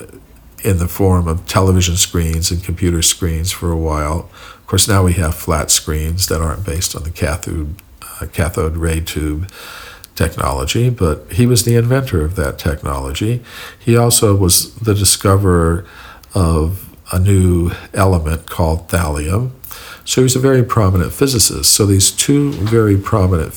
in 0.62 0.78
the 0.78 0.88
form 0.88 1.26
of 1.26 1.46
television 1.46 1.96
screens 1.96 2.50
and 2.50 2.62
computer 2.62 3.00
screens 3.02 3.50
for 3.50 3.72
a 3.72 3.76
while. 3.76 4.30
Of 4.58 4.66
course, 4.66 4.86
now 4.86 5.02
we 5.02 5.14
have 5.14 5.34
flat 5.34 5.70
screens 5.70 6.26
that 6.26 6.42
aren't 6.42 6.64
based 6.64 6.94
on 6.94 7.04
the 7.04 7.10
cathode, 7.10 7.76
uh, 8.02 8.26
cathode 8.26 8.76
ray 8.76 9.00
tube 9.00 9.50
technology, 10.14 10.90
but 10.90 11.32
he 11.32 11.46
was 11.46 11.64
the 11.64 11.76
inventor 11.76 12.22
of 12.22 12.36
that 12.36 12.58
technology. 12.58 13.42
He 13.78 13.96
also 13.96 14.36
was 14.36 14.74
the 14.74 14.94
discoverer 14.94 15.86
of 16.34 16.94
a 17.10 17.18
new 17.18 17.72
element 17.94 18.46
called 18.46 18.88
thallium. 18.88 19.52
So 20.10 20.22
he's 20.22 20.34
a 20.34 20.40
very 20.40 20.64
prominent 20.64 21.12
physicist. 21.12 21.72
So 21.72 21.86
these 21.86 22.10
two 22.10 22.50
very 22.50 22.96
prominent 22.96 23.52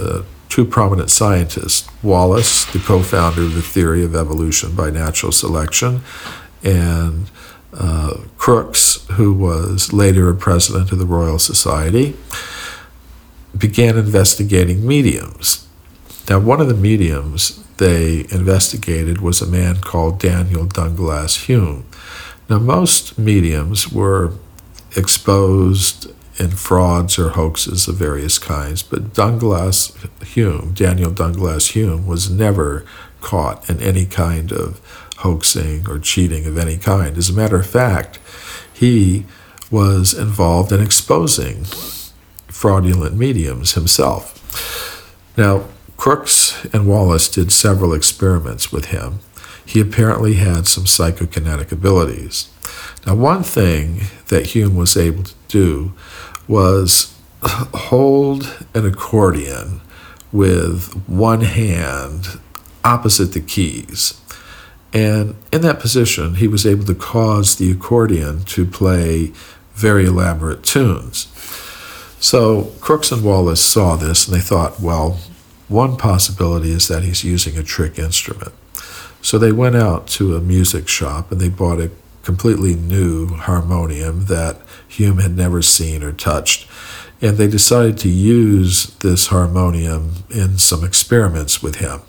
uh, 0.00 0.22
two 0.48 0.64
prominent 0.64 1.10
scientists, 1.10 1.88
Wallace, 2.02 2.64
the 2.64 2.80
co-founder 2.80 3.42
of 3.42 3.54
the 3.54 3.62
theory 3.62 4.02
of 4.02 4.16
evolution 4.16 4.74
by 4.74 4.90
natural 4.90 5.30
selection, 5.30 6.00
and 6.64 7.30
uh, 7.72 8.14
Crookes, 8.36 9.08
who 9.12 9.32
was 9.32 9.92
later 9.92 10.28
a 10.28 10.34
president 10.34 10.90
of 10.90 10.98
the 10.98 11.06
Royal 11.06 11.38
Society, 11.38 12.16
began 13.56 13.96
investigating 13.96 14.84
mediums. 14.84 15.68
Now, 16.28 16.40
one 16.40 16.60
of 16.60 16.66
the 16.66 16.74
mediums 16.74 17.62
they 17.76 18.26
investigated 18.32 19.20
was 19.20 19.40
a 19.40 19.46
man 19.46 19.76
called 19.76 20.18
Daniel 20.18 20.66
Dunglas 20.66 21.44
Hume. 21.46 21.86
Now, 22.50 22.58
most 22.58 23.16
mediums 23.20 23.92
were 23.92 24.32
exposed 24.96 26.12
in 26.38 26.50
frauds 26.50 27.18
or 27.18 27.30
hoaxes 27.30 27.88
of 27.88 27.96
various 27.96 28.38
kinds, 28.38 28.82
but 28.82 29.12
Dunglas 29.12 29.94
Hume, 30.24 30.72
Daniel 30.74 31.10
Dunglas 31.10 31.72
Hume, 31.72 32.06
was 32.06 32.30
never 32.30 32.84
caught 33.20 33.68
in 33.68 33.80
any 33.80 34.06
kind 34.06 34.52
of 34.52 34.80
hoaxing 35.18 35.88
or 35.88 35.98
cheating 35.98 36.46
of 36.46 36.58
any 36.58 36.76
kind. 36.76 37.16
As 37.16 37.30
a 37.30 37.34
matter 37.34 37.56
of 37.56 37.66
fact, 37.66 38.18
he 38.72 39.24
was 39.70 40.12
involved 40.12 40.72
in 40.72 40.82
exposing 40.82 41.64
fraudulent 42.48 43.16
mediums 43.16 43.74
himself. 43.74 44.38
Now, 45.36 45.64
Crookes 45.96 46.64
and 46.74 46.88
Wallace 46.88 47.28
did 47.28 47.52
several 47.52 47.94
experiments 47.94 48.72
with 48.72 48.86
him. 48.86 49.20
He 49.64 49.80
apparently 49.80 50.34
had 50.34 50.66
some 50.66 50.84
psychokinetic 50.84 51.70
abilities. 51.70 52.51
Now, 53.06 53.16
one 53.16 53.42
thing 53.42 54.02
that 54.28 54.46
Hume 54.46 54.76
was 54.76 54.96
able 54.96 55.24
to 55.24 55.34
do 55.48 55.92
was 56.46 57.18
hold 57.42 58.64
an 58.74 58.86
accordion 58.86 59.80
with 60.30 60.92
one 61.08 61.42
hand 61.42 62.38
opposite 62.84 63.32
the 63.32 63.40
keys. 63.40 64.20
And 64.92 65.34
in 65.52 65.62
that 65.62 65.80
position, 65.80 66.36
he 66.36 66.46
was 66.46 66.66
able 66.66 66.84
to 66.84 66.94
cause 66.94 67.56
the 67.56 67.70
accordion 67.70 68.44
to 68.44 68.66
play 68.66 69.32
very 69.74 70.06
elaborate 70.06 70.62
tunes. 70.62 71.28
So 72.20 72.64
Crookes 72.80 73.10
and 73.10 73.24
Wallace 73.24 73.64
saw 73.64 73.96
this 73.96 74.28
and 74.28 74.36
they 74.36 74.40
thought, 74.40 74.80
well, 74.80 75.18
one 75.68 75.96
possibility 75.96 76.70
is 76.70 76.88
that 76.88 77.02
he's 77.02 77.24
using 77.24 77.56
a 77.56 77.62
trick 77.62 77.98
instrument. 77.98 78.52
So 79.22 79.38
they 79.38 79.52
went 79.52 79.76
out 79.76 80.06
to 80.08 80.36
a 80.36 80.40
music 80.40 80.88
shop 80.88 81.32
and 81.32 81.40
they 81.40 81.48
bought 81.48 81.80
a 81.80 81.90
completely 82.22 82.74
new 82.74 83.28
harmonium 83.28 84.26
that 84.26 84.58
Hume 84.88 85.18
had 85.18 85.36
never 85.36 85.62
seen 85.62 86.02
or 86.02 86.12
touched. 86.12 86.68
And 87.20 87.36
they 87.36 87.48
decided 87.48 87.98
to 87.98 88.08
use 88.08 88.86
this 88.96 89.28
harmonium 89.28 90.24
in 90.30 90.58
some 90.58 90.84
experiments 90.84 91.62
with 91.62 91.76
him. 91.76 92.00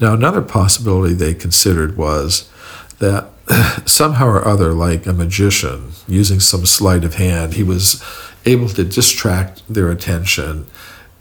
Now, 0.00 0.14
another 0.14 0.42
possibility 0.42 1.14
they 1.14 1.34
considered 1.34 1.96
was 1.96 2.50
that 2.98 3.28
somehow 3.88 4.26
or 4.26 4.46
other, 4.46 4.72
like 4.72 5.06
a 5.06 5.12
magician, 5.12 5.92
using 6.08 6.40
some 6.40 6.66
sleight 6.66 7.04
of 7.04 7.14
hand, 7.14 7.54
he 7.54 7.62
was 7.62 8.02
able 8.44 8.68
to 8.68 8.84
distract 8.84 9.62
their 9.72 9.90
attention 9.90 10.66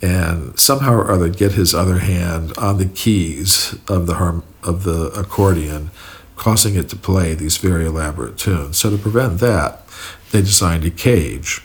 and 0.01 0.57
somehow 0.59 0.93
or 0.93 1.11
other 1.11 1.29
get 1.29 1.53
his 1.53 1.73
other 1.73 1.99
hand 1.99 2.53
on 2.57 2.77
the 2.77 2.85
keys 2.85 3.75
of 3.87 4.07
the 4.07 4.15
harm, 4.15 4.43
of 4.63 4.83
the 4.83 5.07
accordion, 5.17 5.89
causing 6.35 6.75
it 6.75 6.89
to 6.89 6.95
play 6.95 7.33
these 7.33 7.57
very 7.57 7.85
elaborate 7.85 8.37
tunes. 8.37 8.77
So 8.77 8.89
to 8.89 8.97
prevent 8.97 9.39
that, 9.39 9.81
they 10.31 10.41
designed 10.41 10.85
a 10.85 10.89
cage 10.89 11.61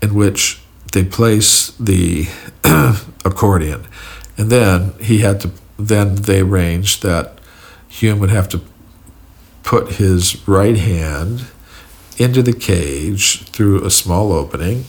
in 0.00 0.14
which 0.14 0.62
they 0.92 1.04
place 1.04 1.70
the 1.72 2.28
accordion 3.24 3.86
and 4.40 4.50
then 4.50 4.94
he 4.98 5.18
had 5.18 5.38
to, 5.42 5.50
then 5.78 6.14
they 6.14 6.40
arranged 6.40 7.02
that 7.02 7.38
Hume 7.88 8.18
would 8.20 8.30
have 8.30 8.48
to 8.48 8.62
put 9.62 9.96
his 9.96 10.48
right 10.48 10.78
hand 10.78 11.44
into 12.16 12.42
the 12.42 12.54
cage 12.54 13.42
through 13.48 13.84
a 13.84 13.90
small 13.90 14.32
opening 14.32 14.84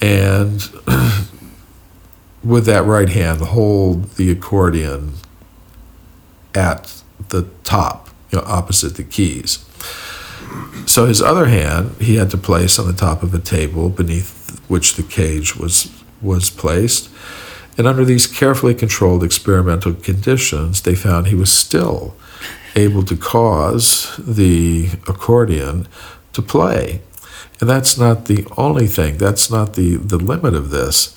and 0.00 0.70
with 2.42 2.64
that 2.64 2.84
right 2.86 3.10
hand 3.10 3.42
hold 3.42 4.04
the 4.12 4.30
accordion 4.30 5.12
at 6.54 6.99
the 7.30 7.48
top, 7.64 8.08
you 8.30 8.38
know, 8.38 8.44
opposite 8.46 8.96
the 8.96 9.04
keys. 9.04 9.64
So 10.86 11.06
his 11.06 11.22
other 11.22 11.46
hand 11.46 11.96
he 12.00 12.16
had 12.16 12.30
to 12.30 12.38
place 12.38 12.78
on 12.78 12.86
the 12.86 12.92
top 12.92 13.22
of 13.22 13.32
a 13.34 13.38
table 13.38 13.88
beneath 13.88 14.60
which 14.68 14.94
the 14.94 15.02
cage 15.02 15.56
was 15.56 15.90
was 16.20 16.50
placed. 16.50 17.08
And 17.78 17.86
under 17.86 18.04
these 18.04 18.26
carefully 18.26 18.74
controlled 18.74 19.24
experimental 19.24 19.94
conditions, 19.94 20.82
they 20.82 20.94
found 20.94 21.26
he 21.26 21.34
was 21.34 21.52
still 21.52 22.14
able 22.76 23.02
to 23.04 23.16
cause 23.16 24.14
the 24.18 24.90
accordion 25.08 25.88
to 26.32 26.42
play. 26.42 27.00
And 27.60 27.68
that's 27.68 27.98
not 27.98 28.26
the 28.26 28.46
only 28.56 28.86
thing, 28.86 29.18
that's 29.18 29.50
not 29.50 29.74
the, 29.74 29.96
the 29.96 30.18
limit 30.18 30.54
of 30.54 30.70
this. 30.70 31.16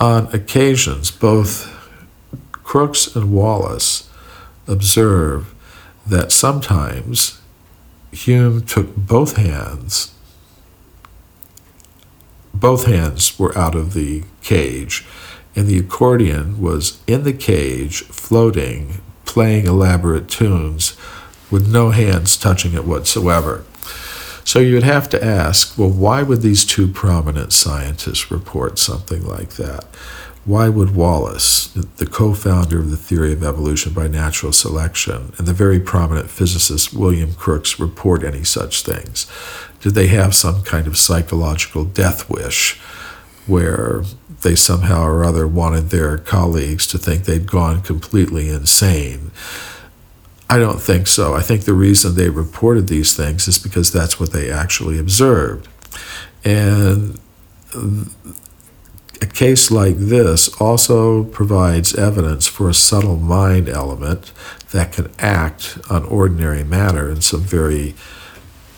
On 0.00 0.26
occasions, 0.34 1.10
both 1.10 1.70
Crookes 2.52 3.14
and 3.14 3.32
Wallace 3.32 4.10
observe 4.66 5.54
that 6.06 6.32
sometimes 6.32 7.40
Hume 8.12 8.62
took 8.64 8.94
both 8.96 9.36
hands, 9.36 10.14
both 12.52 12.86
hands 12.86 13.38
were 13.38 13.56
out 13.58 13.74
of 13.74 13.94
the 13.94 14.22
cage, 14.42 15.04
and 15.56 15.66
the 15.66 15.78
accordion 15.78 16.60
was 16.60 17.00
in 17.06 17.24
the 17.24 17.32
cage, 17.32 18.02
floating, 18.04 19.00
playing 19.24 19.66
elaborate 19.66 20.28
tunes 20.28 20.96
with 21.50 21.70
no 21.70 21.90
hands 21.90 22.36
touching 22.36 22.74
it 22.74 22.84
whatsoever. 22.84 23.64
So 24.44 24.58
you'd 24.58 24.82
have 24.82 25.08
to 25.10 25.24
ask 25.24 25.76
well, 25.78 25.90
why 25.90 26.22
would 26.22 26.42
these 26.42 26.64
two 26.64 26.86
prominent 26.86 27.52
scientists 27.52 28.30
report 28.30 28.78
something 28.78 29.24
like 29.26 29.50
that? 29.54 29.86
Why 30.44 30.68
would 30.68 30.94
Wallace, 30.94 31.68
the 31.68 32.06
co 32.06 32.34
founder 32.34 32.78
of 32.78 32.90
the 32.90 32.96
theory 32.96 33.32
of 33.32 33.42
evolution 33.42 33.92
by 33.94 34.08
natural 34.08 34.52
selection, 34.52 35.32
and 35.38 35.46
the 35.46 35.54
very 35.54 35.80
prominent 35.80 36.28
physicist 36.28 36.92
William 36.92 37.32
Crookes 37.32 37.80
report 37.80 38.22
any 38.22 38.44
such 38.44 38.82
things? 38.82 39.26
Did 39.80 39.94
they 39.94 40.08
have 40.08 40.34
some 40.34 40.62
kind 40.62 40.86
of 40.86 40.98
psychological 40.98 41.84
death 41.84 42.28
wish 42.28 42.78
where 43.46 44.02
they 44.44 44.54
somehow 44.54 45.02
or 45.02 45.24
other 45.24 45.48
wanted 45.48 45.90
their 45.90 46.18
colleagues 46.18 46.86
to 46.86 46.98
think 46.98 47.24
they'd 47.24 47.50
gone 47.50 47.82
completely 47.82 48.48
insane. 48.48 49.32
I 50.48 50.58
don't 50.58 50.80
think 50.80 51.06
so. 51.06 51.34
I 51.34 51.40
think 51.40 51.64
the 51.64 51.72
reason 51.72 52.14
they 52.14 52.28
reported 52.28 52.86
these 52.86 53.16
things 53.16 53.48
is 53.48 53.58
because 53.58 53.90
that's 53.92 54.20
what 54.20 54.32
they 54.32 54.50
actually 54.50 54.98
observed. 54.98 55.68
And 56.44 57.18
a 59.22 59.26
case 59.26 59.70
like 59.70 59.96
this 59.96 60.48
also 60.60 61.24
provides 61.24 61.94
evidence 61.94 62.46
for 62.46 62.68
a 62.68 62.74
subtle 62.74 63.16
mind 63.16 63.68
element 63.68 64.32
that 64.72 64.92
can 64.92 65.10
act 65.18 65.78
on 65.90 66.04
ordinary 66.04 66.64
matter 66.64 67.10
in 67.10 67.20
some 67.20 67.40
very 67.42 67.94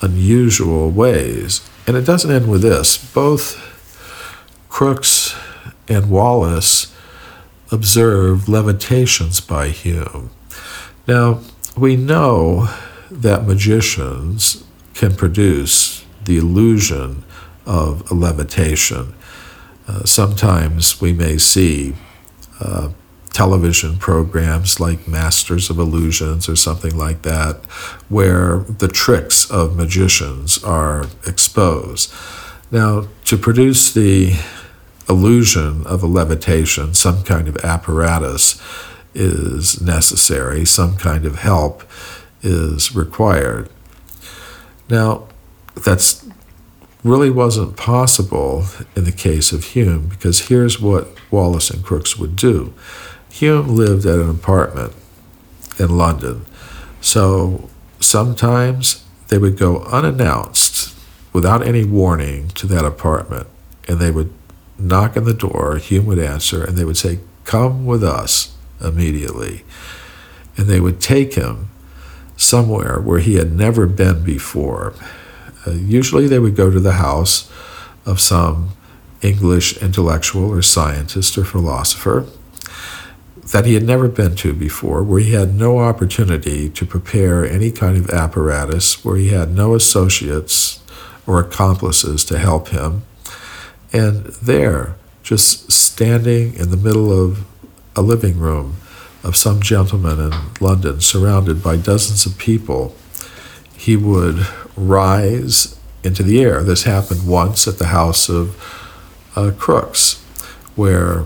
unusual 0.00 0.90
ways. 0.90 1.68
And 1.86 1.96
it 1.96 2.04
doesn't 2.04 2.30
end 2.30 2.50
with 2.50 2.62
this. 2.62 2.96
Both 2.96 3.62
Crookes 4.68 5.34
and 5.88 6.10
Wallace 6.10 6.94
observed 7.70 8.48
levitations 8.48 9.40
by 9.40 9.68
Hume. 9.68 10.30
Now, 11.06 11.40
we 11.76 11.96
know 11.96 12.68
that 13.10 13.46
magicians 13.46 14.64
can 14.94 15.14
produce 15.14 16.04
the 16.24 16.38
illusion 16.38 17.24
of 17.64 18.10
a 18.10 18.14
levitation. 18.14 19.14
Uh, 19.86 20.04
sometimes 20.04 21.00
we 21.00 21.12
may 21.12 21.38
see 21.38 21.94
uh, 22.60 22.90
television 23.32 23.98
programs 23.98 24.80
like 24.80 25.06
Masters 25.06 25.68
of 25.68 25.78
Illusions 25.78 26.48
or 26.48 26.56
something 26.56 26.96
like 26.96 27.22
that, 27.22 27.56
where 28.08 28.60
the 28.60 28.88
tricks 28.88 29.50
of 29.50 29.76
magicians 29.76 30.62
are 30.64 31.04
exposed. 31.26 32.12
Now, 32.70 33.08
to 33.26 33.36
produce 33.36 33.92
the 33.92 34.34
illusion 35.08 35.86
of 35.86 36.02
a 36.02 36.06
levitation, 36.06 36.94
some 36.94 37.22
kind 37.22 37.46
of 37.46 37.56
apparatus 37.58 38.60
is 39.14 39.80
necessary, 39.80 40.64
some 40.64 40.96
kind 40.96 41.24
of 41.24 41.36
help 41.36 41.84
is 42.42 42.94
required. 42.94 43.68
Now, 44.88 45.28
that's 45.74 46.26
really 47.04 47.30
wasn't 47.30 47.76
possible 47.76 48.64
in 48.94 49.04
the 49.04 49.12
case 49.12 49.52
of 49.52 49.74
Home 49.74 50.08
because 50.08 50.48
here's 50.48 50.80
what 50.80 51.08
Wallace 51.30 51.70
and 51.70 51.84
Crookes 51.84 52.18
would 52.18 52.36
do. 52.36 52.74
Home 53.40 53.68
lived 53.68 54.06
at 54.06 54.18
an 54.18 54.30
apartment 54.30 54.92
in 55.78 55.96
London, 55.96 56.46
so 57.00 57.68
sometimes 58.00 59.04
they 59.28 59.38
would 59.38 59.56
go 59.58 59.80
unannounced 59.84 60.94
without 61.32 61.66
any 61.66 61.84
warning 61.84 62.48
to 62.48 62.66
that 62.66 62.84
apartment 62.84 63.46
and 63.88 63.98
they 63.98 64.10
would 64.10 64.32
knock 64.78 65.16
on 65.16 65.24
the 65.24 65.34
door, 65.34 65.78
Home 65.78 66.06
would 66.06 66.18
answer, 66.18 66.64
and 66.64 66.76
they 66.76 66.84
would 66.84 66.96
say, 66.96 67.20
Come 67.44 67.86
with 67.86 68.02
us 68.02 68.54
immediately. 68.80 69.64
And 70.56 70.66
they 70.66 70.80
would 70.80 71.00
take 71.00 71.34
him 71.34 71.68
somewhere 72.36 73.00
where 73.00 73.20
he 73.20 73.36
had 73.36 73.52
never 73.52 73.86
been 73.86 74.24
before. 74.24 74.94
Uh, 75.66 75.72
usually 75.72 76.26
they 76.26 76.38
would 76.38 76.56
go 76.56 76.70
to 76.70 76.80
the 76.80 76.92
house 76.92 77.50
of 78.04 78.20
some 78.20 78.70
English 79.22 79.76
intellectual 79.82 80.50
or 80.50 80.62
scientist 80.62 81.36
or 81.36 81.44
philosopher 81.44 82.26
that 83.52 83.64
he 83.64 83.74
had 83.74 83.82
never 83.82 84.08
been 84.08 84.34
to 84.34 84.52
before, 84.52 85.02
where 85.02 85.20
he 85.20 85.32
had 85.32 85.54
no 85.54 85.78
opportunity 85.78 86.68
to 86.68 86.84
prepare 86.84 87.44
any 87.44 87.70
kind 87.70 87.96
of 87.96 88.10
apparatus, 88.10 89.04
where 89.04 89.16
he 89.16 89.28
had 89.28 89.54
no 89.54 89.74
associates 89.74 90.82
or 91.26 91.38
accomplices 91.38 92.24
to 92.24 92.38
help 92.38 92.68
him. 92.68 93.04
And 93.92 94.26
there, 94.42 94.96
just 95.22 95.70
standing 95.70 96.54
in 96.56 96.70
the 96.70 96.76
middle 96.76 97.12
of 97.12 97.44
a 97.94 98.02
living 98.02 98.38
room 98.38 98.76
of 99.22 99.36
some 99.36 99.60
gentleman 99.60 100.20
in 100.20 100.32
London, 100.60 101.00
surrounded 101.00 101.62
by 101.62 101.76
dozens 101.76 102.26
of 102.26 102.38
people, 102.38 102.96
he 103.76 103.96
would 103.96 104.46
rise 104.76 105.78
into 106.02 106.22
the 106.22 106.40
air. 106.40 106.62
This 106.62 106.84
happened 106.84 107.26
once 107.26 107.66
at 107.66 107.78
the 107.78 107.86
house 107.86 108.28
of 108.28 108.56
uh, 109.34 109.50
Crookes, 109.56 110.22
where 110.74 111.24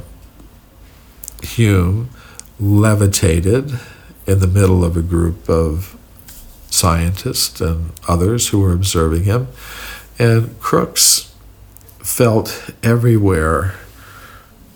Home 1.56 2.10
levitated 2.58 3.78
in 4.26 4.38
the 4.38 4.46
middle 4.46 4.84
of 4.84 4.96
a 4.96 5.02
group 5.02 5.48
of 5.48 5.96
scientists 6.70 7.60
and 7.60 7.92
others 8.08 8.48
who 8.48 8.60
were 8.60 8.72
observing 8.72 9.24
him. 9.24 9.48
And 10.18 10.58
Crookes 10.60 11.32
felt 11.98 12.70
everywhere 12.82 13.74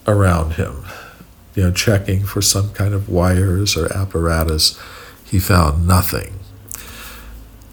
around 0.06 0.52
him, 0.54 0.84
you 1.54 1.62
know, 1.62 1.70
checking 1.70 2.24
for 2.24 2.42
some 2.42 2.72
kind 2.72 2.94
of 2.94 3.08
wires 3.08 3.76
or 3.76 3.92
apparatus. 3.92 4.78
He 5.24 5.38
found 5.38 5.86
nothing. 5.86 6.40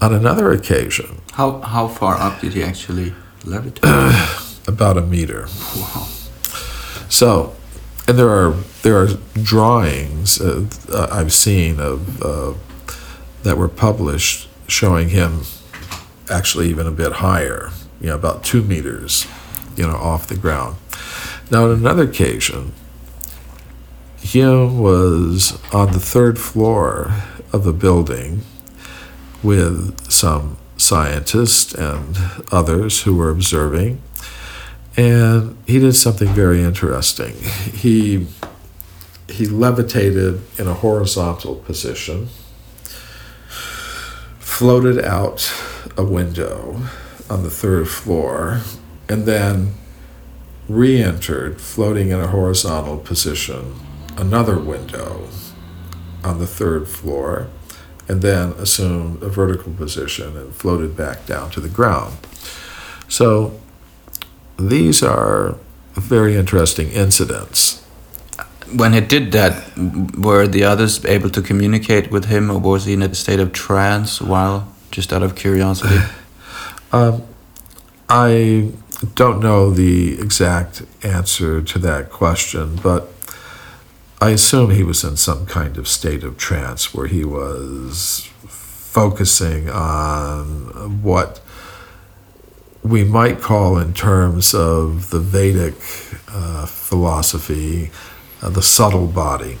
On 0.02 0.12
another 0.12 0.50
occasion, 0.50 1.20
how 1.34 1.60
how 1.60 1.86
far 1.86 2.16
up 2.16 2.40
did 2.40 2.54
he 2.54 2.62
actually 2.64 3.14
levitate? 3.44 4.58
about 4.68 4.98
a 4.98 5.00
meter. 5.00 5.46
Wow. 5.76 6.08
So, 7.08 7.54
and 8.08 8.18
there 8.18 8.28
are 8.28 8.50
there 8.82 8.98
are 8.98 9.10
drawings 9.40 10.40
uh, 10.40 10.66
I've 11.08 11.32
seen 11.32 11.78
of 11.78 12.20
uh, 12.20 12.54
that 13.44 13.56
were 13.56 13.68
published 13.68 14.48
showing 14.66 15.10
him 15.10 15.42
actually 16.28 16.68
even 16.68 16.88
a 16.88 16.90
bit 16.90 17.12
higher, 17.12 17.70
you 18.00 18.08
know, 18.08 18.16
about 18.16 18.42
two 18.42 18.62
meters, 18.62 19.28
you 19.76 19.86
know, 19.86 19.94
off 19.94 20.26
the 20.26 20.36
ground. 20.36 20.78
Now, 21.48 21.66
on 21.66 21.70
another 21.70 22.02
occasion, 22.02 22.72
Home 24.32 24.80
was 24.80 25.62
on 25.72 25.92
the 25.92 26.00
third 26.00 26.40
floor 26.40 27.22
of 27.52 27.68
a 27.68 27.72
building 27.72 28.42
with 29.42 30.10
some 30.10 30.56
scientists 30.76 31.74
and 31.74 32.16
others 32.50 33.02
who 33.02 33.16
were 33.16 33.30
observing, 33.30 34.00
and 34.96 35.56
he 35.66 35.78
did 35.78 35.94
something 35.94 36.28
very 36.28 36.62
interesting. 36.62 37.34
He 37.72 38.26
he 39.28 39.46
levitated 39.46 40.42
in 40.58 40.68
a 40.68 40.74
horizontal 40.74 41.54
position, 41.56 42.28
floated 44.38 45.02
out 45.02 45.50
a 45.96 46.04
window 46.04 46.82
on 47.30 47.42
the 47.42 47.50
third 47.50 47.88
floor, 47.88 48.60
and 49.08 49.24
then 49.24 49.74
re 50.68 51.02
entered, 51.02 51.60
floating 51.60 52.10
in 52.10 52.20
a 52.20 52.26
horizontal 52.26 52.98
position, 52.98 53.74
another 54.16 54.58
window 54.58 55.28
on 56.22 56.38
the 56.38 56.46
third 56.46 56.86
floor, 56.86 57.48
and 58.08 58.22
then 58.22 58.50
assumed 58.52 59.22
a 59.22 59.28
vertical 59.28 59.72
position 59.72 60.36
and 60.36 60.54
floated 60.54 60.96
back 60.96 61.26
down 61.26 61.50
to 61.50 61.60
the 61.60 61.68
ground. 61.68 62.16
So 63.08 63.60
these 64.58 65.02
are 65.02 65.56
very 65.94 66.36
interesting 66.36 66.90
incidents. 66.90 67.80
When 68.74 68.92
he 68.94 69.00
did 69.00 69.32
that, 69.32 69.76
were 70.16 70.46
the 70.46 70.64
others 70.64 71.04
able 71.04 71.28
to 71.30 71.42
communicate 71.42 72.10
with 72.10 72.26
him, 72.26 72.50
or 72.50 72.58
was 72.58 72.86
he 72.86 72.94
in 72.94 73.02
a 73.02 73.14
state 73.14 73.40
of 73.40 73.52
trance 73.52 74.20
while, 74.20 74.72
just 74.90 75.12
out 75.12 75.22
of 75.22 75.34
curiosity? 75.34 75.98
Um, 76.94 77.22
I 78.10 78.72
don't 79.14 79.40
know 79.40 79.70
the 79.70 80.20
exact 80.20 80.82
answer 81.02 81.62
to 81.62 81.78
that 81.78 82.10
question, 82.10 82.76
but 82.82 83.08
I 84.22 84.30
assume 84.30 84.70
he 84.70 84.84
was 84.84 85.02
in 85.02 85.16
some 85.16 85.46
kind 85.46 85.76
of 85.76 85.88
state 85.88 86.22
of 86.22 86.36
trance 86.36 86.94
where 86.94 87.08
he 87.08 87.24
was 87.24 88.30
focusing 88.46 89.68
on 89.68 91.02
what 91.02 91.40
we 92.84 93.02
might 93.02 93.40
call, 93.40 93.78
in 93.78 93.94
terms 93.94 94.54
of 94.54 95.10
the 95.10 95.18
Vedic 95.18 95.74
uh, 96.28 96.66
philosophy, 96.66 97.90
uh, 98.40 98.50
the 98.50 98.62
subtle 98.62 99.08
body. 99.08 99.58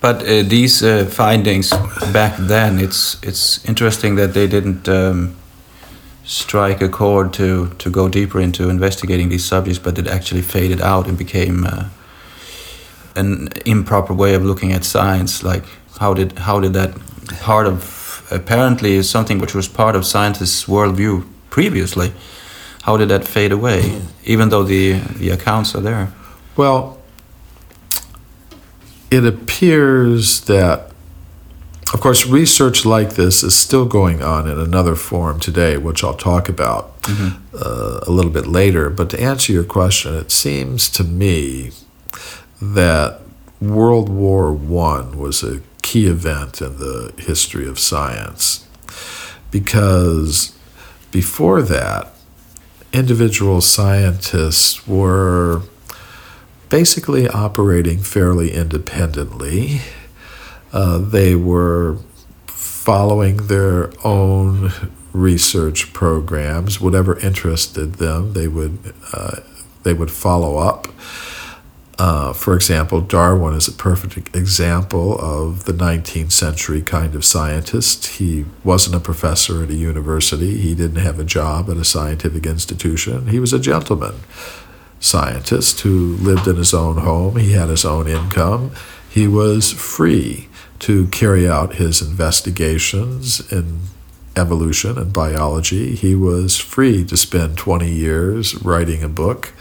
But 0.00 0.22
uh, 0.22 0.42
these 0.44 0.84
uh, 0.84 1.06
findings 1.06 1.70
back 2.12 2.36
then, 2.38 2.78
it's 2.78 3.18
it's 3.24 3.64
interesting 3.68 4.14
that 4.16 4.34
they 4.34 4.46
didn't 4.46 4.88
um, 4.88 5.34
strike 6.24 6.80
a 6.80 6.88
chord 6.88 7.32
to 7.32 7.70
to 7.78 7.90
go 7.90 8.08
deeper 8.08 8.40
into 8.40 8.70
investigating 8.70 9.30
these 9.30 9.44
subjects, 9.44 9.80
but 9.80 9.98
it 9.98 10.06
actually 10.06 10.42
faded 10.42 10.80
out 10.80 11.08
and 11.08 11.18
became 11.18 11.64
uh, 11.66 11.88
an 13.16 13.48
improper 13.64 14.14
way 14.14 14.34
of 14.34 14.44
looking 14.44 14.72
at 14.72 14.84
science. 14.84 15.42
Like 15.42 15.64
how 15.98 16.14
did 16.14 16.38
how 16.38 16.60
did 16.60 16.72
that 16.74 16.94
part 17.40 17.66
of 17.66 18.28
apparently 18.30 19.02
something 19.02 19.38
which 19.38 19.54
was 19.54 19.68
part 19.68 19.96
of 19.96 20.04
scientists' 20.04 20.64
worldview 20.64 21.26
previously, 21.50 22.12
how 22.82 22.96
did 22.96 23.08
that 23.08 23.26
fade 23.26 23.52
away? 23.52 24.00
Even 24.24 24.48
though 24.48 24.62
the 24.62 24.94
the 25.18 25.30
accounts 25.30 25.74
are 25.74 25.80
there. 25.80 26.12
Well, 26.56 26.98
it 29.10 29.24
appears 29.24 30.40
that 30.42 30.92
of 31.94 32.00
course, 32.00 32.26
research 32.26 32.84
like 32.84 33.14
this 33.14 33.44
is 33.44 33.56
still 33.56 33.86
going 33.86 34.20
on 34.20 34.48
in 34.48 34.58
another 34.58 34.96
form 34.96 35.38
today, 35.38 35.76
which 35.76 36.02
I'll 36.02 36.16
talk 36.16 36.48
about 36.48 37.00
mm-hmm. 37.02 37.56
uh, 37.56 38.00
a 38.06 38.10
little 38.10 38.30
bit 38.30 38.46
later. 38.46 38.90
But 38.90 39.08
to 39.10 39.20
answer 39.20 39.52
your 39.52 39.64
question, 39.64 40.14
it 40.16 40.32
seems 40.32 40.88
to 40.90 41.04
me 41.04 41.70
that 42.74 43.20
World 43.60 44.08
War 44.08 44.52
I 44.54 45.14
was 45.14 45.42
a 45.42 45.60
key 45.82 46.06
event 46.06 46.60
in 46.60 46.78
the 46.78 47.14
history 47.18 47.66
of 47.68 47.78
science. 47.78 48.66
Because 49.50 50.56
before 51.10 51.62
that, 51.62 52.12
individual 52.92 53.60
scientists 53.60 54.86
were 54.86 55.62
basically 56.68 57.28
operating 57.28 57.98
fairly 57.98 58.52
independently. 58.52 59.80
Uh, 60.72 60.98
they 60.98 61.34
were 61.34 61.98
following 62.46 63.46
their 63.46 63.92
own 64.04 64.72
research 65.12 65.92
programs, 65.92 66.80
whatever 66.80 67.18
interested 67.20 67.94
them, 67.94 68.32
they 68.34 68.48
would 68.48 68.78
uh, 69.12 69.36
they 69.82 69.94
would 69.94 70.10
follow 70.10 70.58
up. 70.58 70.88
Uh, 71.98 72.32
for 72.32 72.54
example, 72.54 73.00
Darwin 73.00 73.54
is 73.54 73.68
a 73.68 73.72
perfect 73.72 74.36
example 74.36 75.18
of 75.18 75.64
the 75.64 75.72
19th 75.72 76.32
century 76.32 76.82
kind 76.82 77.14
of 77.14 77.24
scientist. 77.24 78.06
He 78.18 78.44
wasn't 78.62 78.96
a 78.96 79.00
professor 79.00 79.62
at 79.62 79.70
a 79.70 79.74
university, 79.74 80.58
he 80.58 80.74
didn't 80.74 81.02
have 81.02 81.18
a 81.18 81.24
job 81.24 81.70
at 81.70 81.78
a 81.78 81.84
scientific 81.84 82.44
institution. 82.44 83.28
He 83.28 83.40
was 83.40 83.54
a 83.54 83.58
gentleman 83.58 84.16
scientist 85.00 85.80
who 85.80 86.16
lived 86.16 86.46
in 86.46 86.56
his 86.56 86.74
own 86.74 86.98
home, 86.98 87.36
he 87.36 87.52
had 87.52 87.70
his 87.70 87.84
own 87.84 88.08
income, 88.08 88.72
he 89.08 89.26
was 89.26 89.72
free 89.72 90.48
to 90.80 91.06
carry 91.06 91.48
out 91.48 91.76
his 91.76 92.02
investigations 92.02 93.40
in 93.50 93.80
evolution 94.36 94.98
and 94.98 95.12
biology. 95.12 95.94
He 95.94 96.14
was 96.14 96.58
free 96.58 97.04
to 97.06 97.16
spend 97.16 97.56
20 97.56 97.90
years 97.90 98.54
writing 98.62 99.02
a 99.02 99.08
book. 99.08 99.54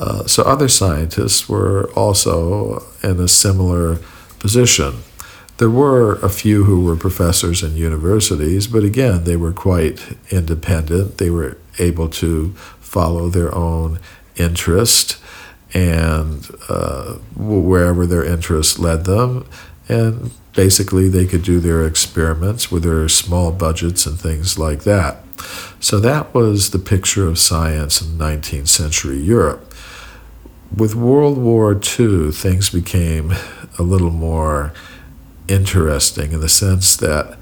Uh, 0.00 0.26
so 0.26 0.42
other 0.44 0.66
scientists 0.66 1.46
were 1.46 1.90
also 1.90 2.82
in 3.02 3.20
a 3.20 3.28
similar 3.28 3.98
position. 4.38 5.02
There 5.58 5.68
were 5.68 6.14
a 6.20 6.30
few 6.30 6.64
who 6.64 6.82
were 6.82 6.96
professors 6.96 7.62
in 7.62 7.76
universities, 7.76 8.66
but 8.66 8.82
again, 8.82 9.24
they 9.24 9.36
were 9.36 9.52
quite 9.52 10.16
independent. 10.30 11.18
They 11.18 11.28
were 11.28 11.58
able 11.78 12.08
to 12.08 12.54
follow 12.80 13.28
their 13.28 13.54
own 13.54 14.00
interest 14.36 15.22
and 15.74 16.48
uh, 16.70 17.16
wherever 17.36 18.06
their 18.06 18.24
interest 18.24 18.78
led 18.78 19.04
them. 19.04 19.46
And 19.86 20.30
basically, 20.54 21.10
they 21.10 21.26
could 21.26 21.42
do 21.42 21.60
their 21.60 21.86
experiments 21.86 22.72
with 22.72 22.84
their 22.84 23.06
small 23.10 23.52
budgets 23.52 24.06
and 24.06 24.18
things 24.18 24.58
like 24.58 24.84
that. 24.84 25.22
So 25.78 26.00
that 26.00 26.32
was 26.32 26.70
the 26.70 26.78
picture 26.78 27.28
of 27.28 27.38
science 27.38 28.00
in 28.00 28.18
19th 28.18 28.68
century 28.68 29.18
Europe 29.18 29.69
with 30.74 30.94
World 30.94 31.38
War 31.38 31.72
II, 31.74 32.32
things 32.32 32.70
became 32.70 33.32
a 33.78 33.82
little 33.82 34.10
more 34.10 34.72
interesting 35.48 36.32
in 36.32 36.40
the 36.40 36.48
sense 36.48 36.96
that 36.96 37.38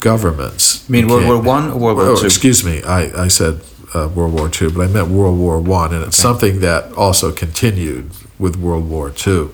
governments. 0.00 0.84
I 0.88 0.92
mean 0.92 1.06
became, 1.06 1.26
World 1.26 1.44
War 1.44 1.54
One 1.54 1.70
or 1.70 1.78
World 1.78 1.96
War 1.96 2.06
oh, 2.06 2.16
Two? 2.16 2.26
Excuse 2.26 2.64
me, 2.64 2.82
I, 2.82 3.24
I 3.24 3.28
said 3.28 3.60
uh, 3.94 4.08
World 4.14 4.34
War 4.34 4.50
II, 4.50 4.72
but 4.72 4.82
I 4.82 4.86
meant 4.88 5.08
World 5.08 5.38
War 5.38 5.60
One, 5.60 5.94
and 5.94 6.04
it's 6.04 6.18
okay. 6.18 6.28
something 6.28 6.60
that 6.60 6.92
also 6.92 7.32
continued 7.32 8.10
with 8.38 8.56
World 8.56 8.88
War 8.90 9.08
II, 9.26 9.48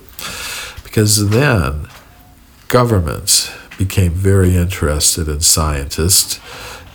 because 0.83 1.31
then 1.31 1.87
governments 2.69 3.53
became 3.79 4.13
very 4.13 4.57
interested 4.57 5.29
in 5.29 5.41
scientists 5.41 6.41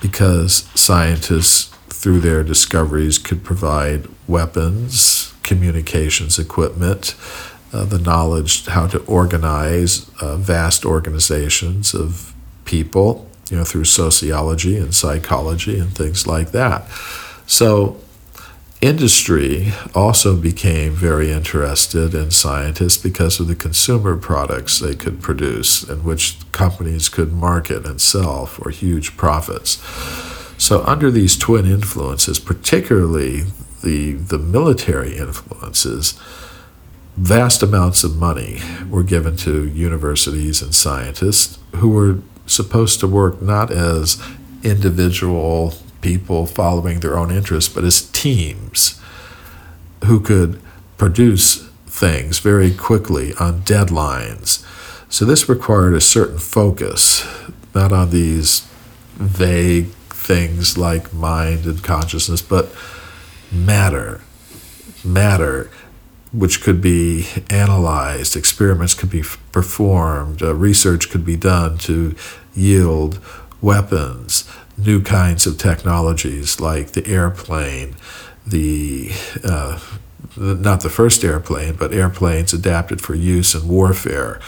because 0.02 0.70
scientists 0.76 1.74
through 1.90 2.20
their 2.20 2.44
discoveries 2.44 3.18
could 3.18 3.44
provide 3.44 4.08
weapons 4.28 5.34
communications 5.48 6.38
equipment, 6.38 7.16
uh, 7.74 7.86
the 7.86 7.98
knowledge 7.98 8.66
how 8.68 8.86
to 8.88 9.00
organize 9.06 10.10
uh, 10.22 10.38
vast 10.38 10.86
organizations 10.86 11.94
of 11.96 12.34
people, 12.66 13.28
you 13.50 13.58
know, 13.58 13.64
through 13.64 13.86
sociology 13.86 14.78
and 14.78 14.94
psychology 14.94 15.80
and 15.80 15.96
things 15.96 16.28
like 16.28 16.52
that. 16.52 16.88
So, 17.48 17.98
industry 18.80 19.74
also 19.96 20.36
became 20.36 20.94
very 20.94 21.32
interested 21.32 22.14
in 22.14 22.30
scientists 22.30 22.98
because 22.98 23.40
of 23.40 23.48
the 23.48 23.56
consumer 23.56 24.16
products 24.16 24.80
they 24.80 24.94
could 24.94 25.20
produce 25.20 25.82
and 25.82 26.04
which 26.04 26.38
companies 26.52 27.10
could 27.10 27.34
market 27.34 27.86
and 27.86 28.00
sell 28.00 28.46
for 28.46 28.70
huge 28.70 29.18
profits. 29.18 29.82
So, 30.58 30.84
under 30.84 31.10
these 31.10 31.38
twin 31.38 31.66
influences, 31.66 32.40
particularly 32.40 33.46
the, 33.84 34.14
the 34.14 34.38
military 34.38 35.18
influences, 35.18 36.20
vast 37.16 37.64
amounts 37.64 38.04
of 38.04 38.16
money 38.16 38.60
were 38.90 39.04
given 39.04 39.36
to 39.38 39.68
universities 39.68 40.62
and 40.62 40.74
scientists 40.74 41.60
who 41.76 41.90
were 41.90 42.20
supposed 42.46 43.00
to 43.00 43.08
work 43.08 43.42
not 43.42 43.72
as 43.72 44.22
individual 44.64 45.74
people 46.02 46.46
following 46.46 47.00
their 47.00 47.18
own 47.18 47.32
interests, 47.32 47.74
but 47.74 47.84
as 47.84 48.10
teams 48.12 49.02
who 50.06 50.20
could 50.20 50.62
produce 50.98 51.68
things 51.86 52.40
very 52.40 52.74
quickly 52.74 53.34
on 53.40 53.62
deadlines. 53.62 54.66
So 55.10 55.26
this 55.26 55.50
required 55.50 55.94
a 55.94 56.02
certain 56.02 56.38
focus, 56.38 57.26
not 57.74 57.92
on 57.92 58.10
these 58.10 58.68
vague 59.16 59.88
things 60.10 60.78
like 60.78 61.14
mind 61.14 61.66
and 61.66 61.84
consciousness, 61.84 62.42
but 62.42 62.72
matter, 63.52 64.22
matter, 65.04 65.70
which 66.34 66.62
could 66.62 66.82
be 66.82 67.28
analyzed, 67.50 68.36
experiments 68.36 68.94
could 68.94 69.10
be 69.10 69.24
performed, 69.52 70.42
uh, 70.42 70.54
research 70.54 71.10
could 71.10 71.26
be 71.26 71.36
done 71.36 71.78
to 71.78 72.16
yield 72.54 73.20
weapons, 73.62 74.50
new 74.78 75.02
kinds 75.02 75.48
of 75.48 75.58
technologies 75.58 76.60
like 76.60 76.92
the 76.92 77.08
airplane, 77.08 77.96
the 78.46 79.12
uh, 79.44 79.80
not 80.36 80.82
the 80.82 80.90
first 80.90 81.24
airplane, 81.24 81.76
but 81.76 81.94
airplanes 81.94 82.54
adapted 82.54 83.02
for 83.02 83.16
use 83.16 83.56
in 83.56 83.68
warfare, 83.68 84.40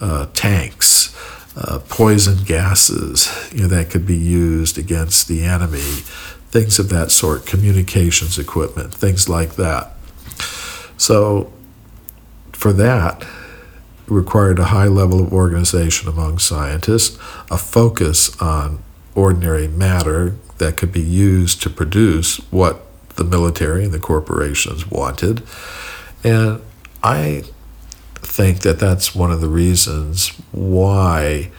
uh, 0.00 0.26
tanks, 0.34 1.16
uh, 1.56 1.80
poison 1.88 2.38
gases 2.44 3.28
you 3.52 3.62
know, 3.62 3.68
that 3.68 3.90
could 3.90 4.06
be 4.06 4.16
used 4.16 4.78
against 4.78 5.26
the 5.28 5.42
enemy, 5.42 6.02
things 6.50 6.78
of 6.78 6.88
that 6.88 7.10
sort, 7.10 7.46
communications 7.46 8.38
equipment, 8.38 8.94
things 8.94 9.28
like 9.28 9.56
that. 9.56 9.92
So, 10.96 11.52
for 12.52 12.72
that, 12.72 13.26
required 14.06 14.58
a 14.58 14.66
high 14.66 14.86
level 14.86 15.20
of 15.20 15.32
organization 15.32 16.08
among 16.08 16.38
scientists, 16.38 17.18
a 17.50 17.58
focus 17.58 18.40
on 18.40 18.82
ordinary 19.14 19.68
matter 19.68 20.36
that 20.58 20.76
could 20.76 20.92
be 20.92 21.02
used 21.02 21.62
to 21.62 21.70
produce 21.70 22.36
what 22.50 22.84
the 23.16 23.24
military 23.24 23.84
and 23.84 23.92
the 23.92 23.98
corporations 23.98 24.90
wanted. 24.90 25.42
And 26.24 26.60
I 27.02 27.44
think 28.14 28.60
that 28.60 28.78
that's 28.78 29.14
one 29.14 29.30
of 29.30 29.40
the 29.40 29.48
reasons 29.48 30.28
why 30.52 31.50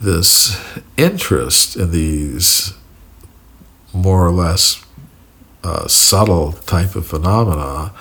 this 0.00 0.58
interest 0.96 1.76
in 1.76 1.90
these 1.90 2.74
more 3.92 4.26
or 4.26 4.30
less 4.30 4.84
uh, 5.62 5.86
subtle 5.86 6.52
type 6.52 6.94
of 6.96 7.06
phenomena 7.06 7.92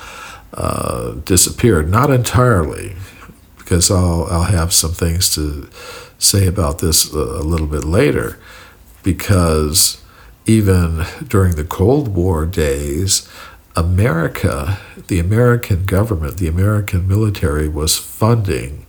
uh, 0.53 1.11
disappeared. 1.25 1.89
Not 1.89 2.09
entirely, 2.09 2.95
because 3.57 3.91
I'll, 3.91 4.25
I'll 4.29 4.43
have 4.43 4.73
some 4.73 4.91
things 4.91 5.33
to 5.35 5.69
say 6.17 6.47
about 6.47 6.79
this 6.79 7.13
a, 7.13 7.17
a 7.17 7.43
little 7.43 7.67
bit 7.67 7.83
later, 7.83 8.37
because 9.03 10.01
even 10.45 11.05
during 11.27 11.55
the 11.55 11.63
Cold 11.63 12.07
War 12.09 12.45
days, 12.45 13.29
America, 13.75 14.79
the 15.07 15.19
American 15.19 15.85
government, 15.85 16.37
the 16.37 16.47
American 16.47 17.07
military 17.07 17.69
was 17.69 17.97
funding 17.97 18.85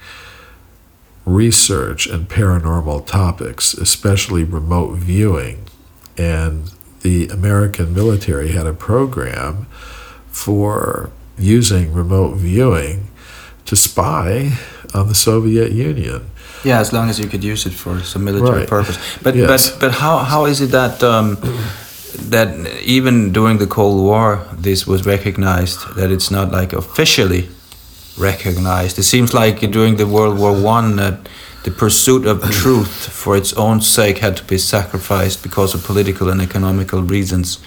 research 1.27 2.07
and 2.07 2.29
paranormal 2.29 3.07
topics, 3.07 3.75
especially 3.75 4.43
remote 4.43 4.97
viewing. 4.97 5.65
And 6.17 6.73
the 7.01 7.29
American 7.29 7.95
military 7.95 8.53
had 8.53 8.67
a 8.67 8.73
program 8.73 9.67
for 10.29 11.11
using 11.39 11.93
remote 11.93 12.37
viewing 12.37 13.09
to 13.65 13.77
spy 13.77 14.53
on 14.95 15.09
the 15.09 15.15
Soviet 15.15 15.73
Union. 15.73 16.31
Yeah, 16.65 16.81
as 16.81 16.93
long 16.93 17.09
as 17.09 17.19
you 17.19 17.27
could 17.27 17.43
use 17.43 17.65
it 17.67 17.73
for 17.73 18.01
some 18.01 18.25
military 18.25 18.61
right. 18.61 18.69
purpose. 18.69 18.99
But 19.23 19.35
yes. 19.35 19.71
but 19.71 19.81
but 19.81 19.93
how 19.93 20.19
how 20.19 20.45
is 20.47 20.61
it 20.61 20.71
that 20.73 21.03
um, 21.03 21.39
that 22.29 22.49
even 22.83 23.33
during 23.33 23.59
the 23.59 23.67
Cold 23.67 24.05
War 24.05 24.47
this 24.53 24.87
was 24.87 25.07
recognized 25.07 25.95
that 25.97 26.11
it's 26.11 26.31
not 26.31 26.53
like 26.53 26.73
officially 26.75 27.49
recognized? 28.19 28.99
It 28.99 29.05
seems 29.05 29.33
like 29.33 29.61
during 29.71 29.97
the 29.97 30.07
World 30.07 30.39
War 30.39 30.53
One 30.53 30.97
that 30.97 31.29
the 31.65 31.71
pursuit 31.71 32.27
of 32.27 32.43
truth 32.51 33.09
for 33.09 33.37
its 33.37 33.53
own 33.55 33.81
sake 33.81 34.19
had 34.19 34.37
to 34.37 34.45
be 34.45 34.59
sacrificed 34.59 35.43
because 35.43 35.75
of 35.75 35.85
political 35.85 36.29
and 36.31 36.41
economical 36.41 37.03
reasons. 37.03 37.59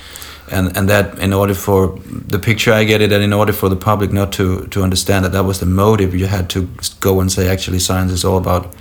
And 0.51 0.75
and 0.77 0.89
that 0.89 1.19
in 1.19 1.33
order 1.33 1.53
for 1.53 1.99
the 2.05 2.37
picture 2.37 2.73
I 2.73 2.83
get 2.83 3.01
it 3.01 3.09
that 3.11 3.21
in 3.21 3.33
order 3.33 3.53
for 3.53 3.69
the 3.69 3.77
public 3.77 4.11
not 4.11 4.33
to 4.33 4.67
to 4.67 4.83
understand 4.83 5.23
that 5.25 5.31
that 5.31 5.45
was 5.45 5.59
the 5.59 5.65
motive 5.65 6.13
you 6.13 6.27
had 6.27 6.49
to 6.49 6.67
go 6.99 7.21
and 7.21 7.31
say 7.31 7.47
actually 7.47 7.79
science 7.79 8.11
is 8.11 8.25
all 8.25 8.37
about 8.37 8.73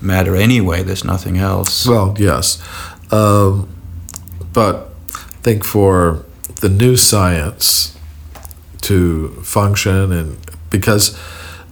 matter 0.00 0.36
anyway 0.36 0.82
there's 0.84 1.04
nothing 1.04 1.38
else. 1.38 1.86
Well 1.86 2.14
yes. 2.18 2.62
Um, 3.10 3.68
but 4.52 4.90
I 5.14 5.42
think 5.42 5.64
for 5.64 6.24
the 6.60 6.68
new 6.68 6.96
science 6.96 7.98
to 8.82 9.28
function 9.42 10.12
and 10.12 10.36
because 10.70 11.18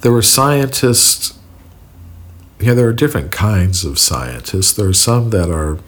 there 0.01 0.13
were 0.13 0.23
scientists 0.23 1.39
yeah, 2.61 2.75
there 2.75 2.89
are 2.89 2.93
different 2.93 3.33
kinds 3.33 3.85
of 3.85 3.99
scientists. 3.99 4.73
There 4.73 4.89
are 4.89 4.93
some 4.93 5.31
that 5.31 5.51
are 5.51 5.79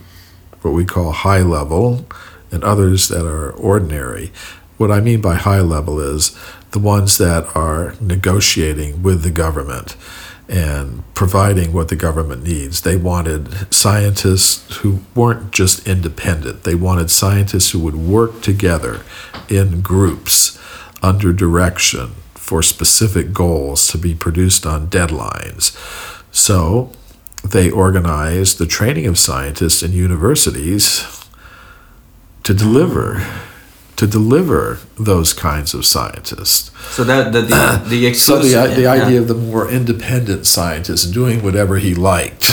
what 0.62 0.72
we 0.72 0.84
call 0.84 1.12
high 1.12 1.42
level, 1.42 2.06
and 2.52 2.62
others 2.62 3.08
that 3.08 3.26
are 3.26 3.50
ordinary. 3.50 4.30
What 4.76 4.90
I 4.90 5.00
mean 5.00 5.20
by 5.20 5.34
high 5.34 5.60
level 5.60 6.00
is 6.00 6.36
the 6.70 6.78
ones 6.78 7.18
that 7.18 7.56
are 7.56 7.94
negotiating 8.00 9.02
with 9.02 9.22
the 9.22 9.30
government 9.30 9.96
and 10.48 11.02
providing 11.14 11.72
what 11.72 11.88
the 11.88 11.96
government 11.96 12.44
needs. 12.44 12.82
They 12.82 12.96
wanted 12.96 13.72
scientists 13.72 14.76
who 14.78 15.00
weren't 15.14 15.50
just 15.52 15.86
independent, 15.86 16.64
they 16.64 16.74
wanted 16.74 17.10
scientists 17.10 17.70
who 17.70 17.80
would 17.80 17.96
work 17.96 18.42
together 18.42 19.02
in 19.48 19.80
groups 19.80 20.58
under 21.02 21.32
direction 21.32 22.12
for 22.34 22.62
specific 22.62 23.32
goals 23.32 23.86
to 23.88 23.98
be 23.98 24.14
produced 24.14 24.66
on 24.66 24.88
deadlines. 24.88 25.76
So 26.32 26.90
they 27.44 27.70
organized 27.70 28.58
the 28.58 28.66
training 28.66 29.06
of 29.06 29.18
scientists 29.18 29.82
in 29.82 29.92
universities 29.92 31.24
to 32.42 32.54
deliver 32.54 33.24
to 34.02 34.06
deliver 34.08 34.80
those 34.98 35.32
kinds 35.32 35.74
of 35.74 35.86
scientists. 35.86 36.72
So 36.96 37.04
that 37.04 37.32
the 37.32 37.42
the, 37.42 37.82
the 37.88 38.06
exclusive, 38.06 38.50
so 38.50 38.66
the, 38.66 38.74
the 38.74 38.82
yeah. 38.82 39.04
idea 39.04 39.20
of 39.20 39.28
the 39.28 39.34
more 39.34 39.70
independent 39.70 40.44
scientist 40.44 41.14
doing 41.14 41.40
whatever 41.40 41.76
he 41.76 41.94
liked. 41.94 42.44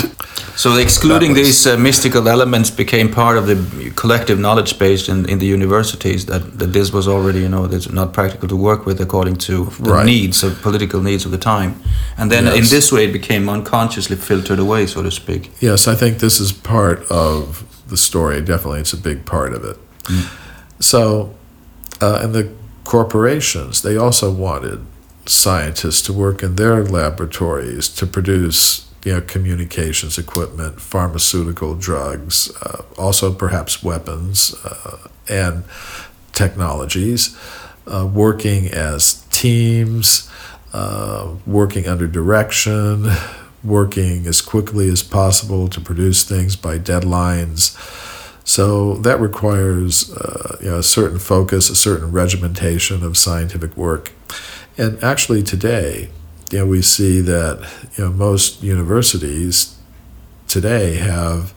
So 0.56 0.76
excluding 0.76 1.34
these 1.34 1.66
uh, 1.66 1.76
mystical 1.76 2.28
elements 2.28 2.70
became 2.70 3.10
part 3.10 3.36
of 3.36 3.46
the 3.46 3.56
collective 3.96 4.38
knowledge 4.38 4.78
base 4.78 5.08
in, 5.08 5.28
in 5.28 5.38
the 5.38 5.46
universities 5.46 6.26
that, 6.26 6.58
that 6.58 6.72
this 6.72 6.92
was 6.92 7.08
already 7.08 7.40
you 7.40 7.48
know 7.48 7.64
it's 7.64 7.90
not 7.90 8.12
practical 8.12 8.46
to 8.48 8.56
work 8.56 8.86
with 8.86 9.00
according 9.00 9.36
to 9.48 9.64
the 9.80 9.90
Right. 9.90 10.06
needs 10.06 10.44
of 10.44 10.62
political 10.62 11.00
needs 11.00 11.24
of 11.24 11.32
the 11.32 11.42
time, 11.54 11.74
and 12.16 12.30
then 12.30 12.46
in 12.46 12.64
this 12.76 12.92
way 12.92 13.06
it 13.08 13.12
became 13.12 13.48
unconsciously 13.48 14.16
filtered 14.16 14.60
away, 14.60 14.86
so 14.86 15.02
to 15.02 15.10
speak. 15.10 15.50
Yes, 15.60 15.88
I 15.88 15.96
think 15.96 16.18
this 16.18 16.38
is 16.40 16.52
part 16.52 17.00
of 17.10 17.64
the 17.88 17.96
story. 17.96 18.40
Definitely, 18.40 18.80
it's 18.80 18.92
a 18.92 19.02
big 19.10 19.24
part 19.24 19.52
of 19.52 19.64
it. 19.64 19.76
So, 20.80 21.34
uh, 22.00 22.20
and 22.22 22.34
the 22.34 22.52
corporations, 22.84 23.82
they 23.82 23.96
also 23.96 24.32
wanted 24.32 24.84
scientists 25.26 26.02
to 26.02 26.12
work 26.12 26.42
in 26.42 26.56
their 26.56 26.82
laboratories 26.82 27.88
to 27.88 28.06
produce, 28.06 28.90
you 29.04 29.12
know, 29.12 29.20
communications 29.20 30.18
equipment, 30.18 30.80
pharmaceutical 30.80 31.74
drugs, 31.74 32.54
uh, 32.62 32.82
also 32.98 33.32
perhaps 33.32 33.82
weapons 33.82 34.54
uh, 34.64 35.08
and 35.28 35.64
technologies, 36.32 37.36
uh, 37.86 38.08
working 38.12 38.66
as 38.68 39.24
teams, 39.30 40.30
uh, 40.72 41.34
working 41.46 41.86
under 41.86 42.06
direction, 42.06 43.10
working 43.62 44.26
as 44.26 44.40
quickly 44.40 44.88
as 44.88 45.02
possible 45.02 45.68
to 45.68 45.80
produce 45.80 46.24
things 46.24 46.56
by 46.56 46.78
deadlines. 46.78 47.76
So 48.50 48.94
that 48.94 49.20
requires 49.20 50.12
uh, 50.12 50.58
you 50.60 50.70
know, 50.70 50.78
a 50.80 50.82
certain 50.82 51.20
focus, 51.20 51.70
a 51.70 51.76
certain 51.76 52.10
regimentation 52.10 53.04
of 53.04 53.16
scientific 53.16 53.76
work. 53.76 54.10
And 54.76 55.00
actually, 55.04 55.44
today, 55.44 56.10
you 56.50 56.58
know, 56.58 56.66
we 56.66 56.82
see 56.82 57.20
that 57.20 57.70
you 57.96 58.04
know 58.04 58.10
most 58.10 58.60
universities 58.60 59.78
today 60.48 60.96
have 60.96 61.54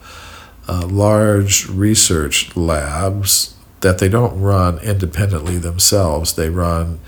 uh, 0.68 0.86
large 0.86 1.68
research 1.68 2.54
labs 2.54 3.56
that 3.80 3.98
they 3.98 4.08
don't 4.08 4.40
run 4.40 4.78
independently 4.78 5.58
themselves. 5.58 6.34
They 6.34 6.48
run 6.48 7.00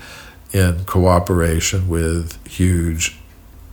in 0.51 0.83
cooperation 0.83 1.87
with 1.87 2.45
huge 2.45 3.17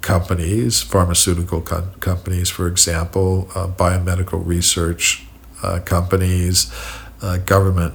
companies, 0.00 0.80
pharmaceutical 0.80 1.60
com- 1.60 1.90
companies, 1.94 2.50
for 2.50 2.68
example, 2.68 3.48
uh, 3.56 3.66
biomedical 3.66 4.46
research 4.46 5.26
uh, 5.64 5.80
companies, 5.80 6.72
uh, 7.22 7.38
government 7.38 7.94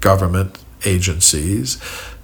government 0.00 0.58
agencies. 0.84 1.78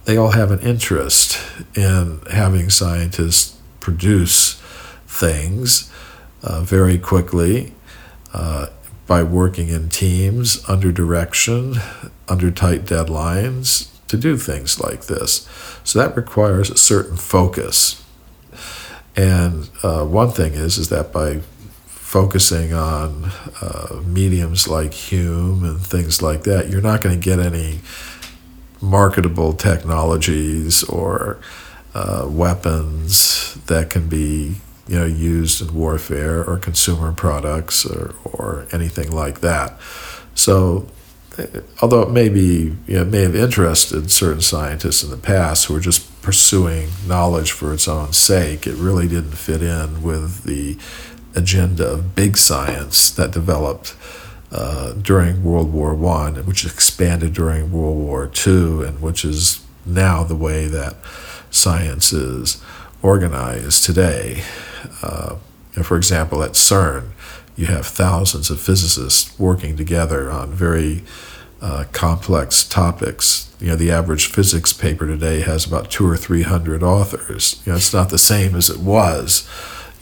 They 0.05 0.17
all 0.17 0.31
have 0.33 0.51
an 0.51 0.61
interest 0.61 1.41
in 1.75 2.21
having 2.31 2.71
scientists 2.71 3.59
produce 3.81 4.61
things 5.07 5.91
uh, 6.43 6.61
very 6.61 6.99
quickly 6.99 7.73
uh, 8.33 8.67
by 9.07 9.23
working 9.23 9.69
in 9.69 9.89
teams 9.89 10.67
under 10.69 10.93
direction, 10.93 11.77
under 12.29 12.51
tight 12.51 12.85
deadlines 12.85 13.91
to 14.09 14.17
do 14.17 14.37
things 14.37 14.81
like 14.81 15.07
this. 15.07 15.49
So 15.85 15.99
that 15.99 16.17
requires 16.17 16.71
a 16.71 16.77
certain 16.77 17.17
focus. 17.17 18.03
And 19.17 19.71
uh, 19.83 20.05
one 20.05 20.31
thing 20.31 20.55
is 20.55 20.79
is 20.79 20.89
that 20.89 21.13
by 21.13 21.41
focusing 22.15 22.73
on 22.73 23.25
uh, 23.61 24.01
mediums 24.07 24.69
like 24.69 24.95
Home 25.11 25.65
and 25.65 25.81
things 25.85 26.23
like 26.23 26.45
that, 26.45 26.71
you're 26.71 26.81
not 26.81 27.01
going 27.01 27.21
to 27.21 27.21
get 27.21 27.41
any 27.41 27.81
marketable 28.81 29.53
technologies 29.53 30.85
or 30.85 31.41
uh, 31.93 32.25
weapons 32.31 33.55
that 33.67 33.91
can 33.91 34.09
be 34.09 34.55
you 34.87 34.97
know 34.97 35.05
used 35.05 35.61
in 35.61 35.75
warfare 35.75 36.45
or 36.49 36.57
consumer 36.57 37.11
products 37.11 37.85
or, 37.85 38.15
or 38.23 38.69
anything 38.71 39.11
like 39.11 39.41
that. 39.41 39.77
So 40.37 40.87
although 41.83 42.03
it 42.03 42.11
may 42.13 42.29
be 42.29 42.77
you 42.87 42.95
know, 42.95 43.03
it 43.03 43.09
may 43.09 43.23
have 43.23 43.35
interested 43.35 44.09
certain 44.13 44.41
scientists 44.41 45.03
in 45.03 45.11
the 45.11 45.17
past 45.17 45.65
who 45.65 45.75
were 45.75 45.81
just 45.81 46.23
pursuing 46.23 46.91
knowledge 47.09 47.51
for 47.51 47.75
its 47.75 47.89
own 47.89 48.13
sake, 48.13 48.69
it 48.69 48.77
really 48.77 49.09
didn't 49.09 49.37
fit 49.37 49.63
in 49.63 50.01
with 50.05 50.45
the 50.45 50.79
agenda 51.35 51.87
of 51.87 52.15
big 52.15 52.37
science 52.37 53.11
that 53.11 53.31
developed 53.33 53.95
uh, 54.53 54.93
during 54.93 55.43
World 55.43 55.73
War 55.73 55.95
One, 55.95 56.37
which 56.47 56.65
expanded 56.65 57.35
during 57.35 57.73
World 57.73 57.99
War 57.99 58.27
Two, 58.27 58.83
and 58.83 59.01
which 59.01 59.25
is 59.25 59.65
now 59.85 60.23
the 60.25 60.37
way 60.37 60.67
that 60.67 60.97
science 61.51 62.13
is 62.13 62.63
organized 63.03 63.85
today. 63.85 64.43
Uh, 65.03 65.37
for 65.83 65.97
example, 65.97 66.43
at 66.43 66.53
CERN, 66.53 67.11
you 67.57 67.67
have 67.67 67.87
thousands 67.87 68.51
of 68.51 68.61
physicists 68.61 69.39
working 69.39 69.77
together 69.77 70.31
on 70.31 70.53
very 70.53 71.03
uh, 71.61 71.85
complex 71.93 72.65
topics. 72.65 73.53
You 73.61 73.69
know, 73.69 73.77
the 73.77 73.91
average 73.91 74.27
physics 74.27 74.73
paper 74.73 75.07
today 75.07 75.41
has 75.41 75.67
about 75.67 75.91
two 75.91 76.07
or 76.07 76.17
three 76.17 76.43
hundred 76.43 76.83
authors. 76.83 77.63
You 77.65 77.73
know, 77.73 77.77
it's 77.77 77.93
not 77.93 78.11
the 78.11 78.19
same 78.19 78.55
as 78.55 78.71
it 78.71 78.81
was, 78.81 79.49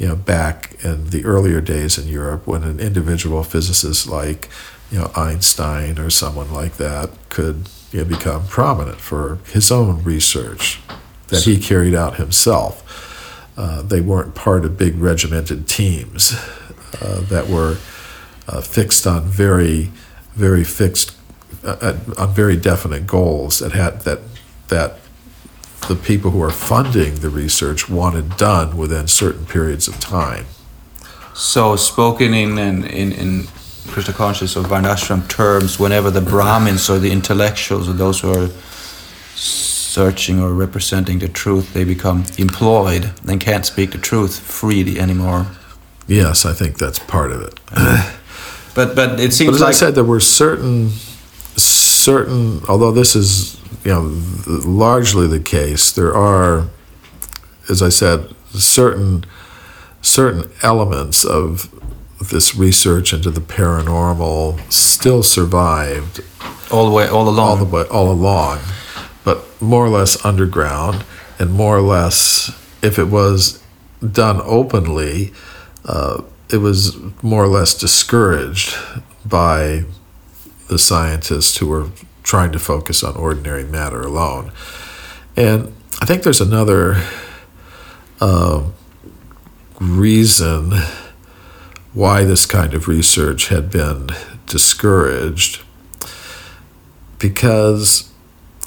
you 0.02 0.08
know, 0.08 0.16
back 0.16 0.74
in 0.84 1.10
the 1.10 1.24
earlier 1.24 1.60
days 1.60 1.96
in 1.96 2.08
Europe 2.08 2.44
when 2.44 2.64
an 2.64 2.80
individual 2.80 3.44
physicist 3.44 4.08
like, 4.08 4.48
you 4.90 4.98
know, 4.98 5.12
Einstein 5.14 5.96
or 5.96 6.10
someone 6.10 6.52
like 6.52 6.76
that 6.78 7.10
could 7.28 7.68
you 7.92 8.00
know, 8.00 8.04
become 8.04 8.44
prominent 8.48 8.98
for 8.98 9.38
his 9.46 9.70
own 9.70 10.02
research 10.02 10.80
that 11.28 11.44
he 11.44 11.56
carried 11.56 11.94
out 11.94 12.16
himself. 12.16 13.48
Uh, 13.56 13.80
they 13.82 14.00
weren't 14.00 14.34
part 14.34 14.64
of 14.64 14.76
big 14.76 14.96
regimented 14.96 15.68
teams 15.68 16.32
uh, 17.00 17.20
that 17.28 17.48
were 17.48 17.76
uh, 18.48 18.60
fixed 18.60 19.06
on 19.06 19.22
very, 19.22 19.92
very 20.34 20.64
fixed, 20.64 21.16
uh, 21.62 21.96
on 22.18 22.34
very 22.34 22.56
definite 22.56 23.06
goals 23.06 23.60
that 23.60 23.70
had 23.70 24.00
that 24.00 24.18
that 24.66 24.98
the 25.88 25.96
people 25.96 26.30
who 26.30 26.42
are 26.42 26.50
funding 26.50 27.16
the 27.16 27.30
research 27.30 27.88
want 27.88 28.16
it 28.16 28.36
done 28.38 28.76
within 28.76 29.08
certain 29.08 29.46
periods 29.46 29.88
of 29.88 29.98
time. 30.00 30.46
So 31.34 31.76
spoken 31.76 32.34
in 32.34 32.58
in 32.58 32.84
in, 32.84 33.12
in 33.12 33.46
Krishna 33.88 34.14
consciousness 34.14 34.56
or 34.56 34.68
Varnashram 34.68 35.28
terms, 35.28 35.78
whenever 35.78 36.10
the 36.10 36.20
Brahmins 36.20 36.88
or 36.90 36.98
the 36.98 37.10
intellectuals 37.10 37.88
or 37.88 37.92
those 37.94 38.20
who 38.20 38.32
are 38.32 38.50
searching 39.34 40.40
or 40.40 40.52
representing 40.54 41.18
the 41.18 41.28
truth, 41.28 41.72
they 41.74 41.84
become 41.84 42.24
employed 42.38 43.12
and 43.28 43.40
can't 43.40 43.66
speak 43.66 43.90
the 43.92 43.98
truth 43.98 44.38
freely 44.38 44.98
anymore. 44.98 45.46
Yes, 46.06 46.46
I 46.46 46.52
think 46.54 46.78
that's 46.78 46.98
part 46.98 47.32
of 47.32 47.42
it. 47.42 47.60
But 48.74 48.94
but 48.96 49.20
it 49.20 49.32
But 49.32 49.32
seems 49.32 49.54
as 49.56 49.60
like 49.60 49.70
I 49.70 49.72
said, 49.72 49.94
there 49.94 50.04
were 50.04 50.20
certain, 50.20 50.92
certain. 52.02 52.60
Although 52.68 52.92
this 52.92 53.14
is, 53.14 53.60
you 53.84 53.92
know, 53.92 54.22
largely 54.46 55.26
the 55.26 55.40
case, 55.40 55.92
there 55.92 56.14
are, 56.14 56.68
as 57.70 57.82
I 57.82 57.88
said, 57.88 58.34
certain, 58.52 59.24
certain 60.00 60.50
elements 60.62 61.24
of 61.24 61.70
this 62.30 62.54
research 62.54 63.12
into 63.12 63.30
the 63.30 63.40
paranormal 63.40 64.60
still 64.72 65.22
survived 65.22 66.20
all 66.70 66.88
the 66.88 66.94
way 66.94 67.06
all 67.06 67.28
along. 67.28 67.48
all 67.48 67.56
the 67.56 67.64
way 67.64 67.84
all 67.84 68.10
along, 68.10 68.60
but 69.24 69.44
more 69.60 69.84
or 69.84 69.88
less 69.88 70.24
underground, 70.24 71.04
and 71.38 71.52
more 71.52 71.76
or 71.76 71.82
less, 71.82 72.50
if 72.82 72.98
it 72.98 73.08
was 73.08 73.62
done 74.00 74.40
openly, 74.44 75.32
uh, 75.84 76.22
it 76.50 76.58
was 76.58 76.96
more 77.22 77.44
or 77.44 77.48
less 77.48 77.74
discouraged 77.74 78.76
by 79.24 79.84
the 80.72 80.78
scientists 80.78 81.58
who 81.58 81.68
were 81.68 81.90
trying 82.22 82.50
to 82.52 82.58
focus 82.58 83.04
on 83.04 83.14
ordinary 83.16 83.64
matter 83.64 84.00
alone. 84.00 84.50
And 85.36 85.74
I 86.00 86.06
think 86.06 86.22
there's 86.22 86.40
another 86.40 87.02
uh, 88.20 88.64
reason 89.78 90.72
why 91.92 92.24
this 92.24 92.46
kind 92.46 92.72
of 92.72 92.88
research 92.88 93.48
had 93.48 93.70
been 93.70 94.08
discouraged 94.46 95.62
because 97.18 98.10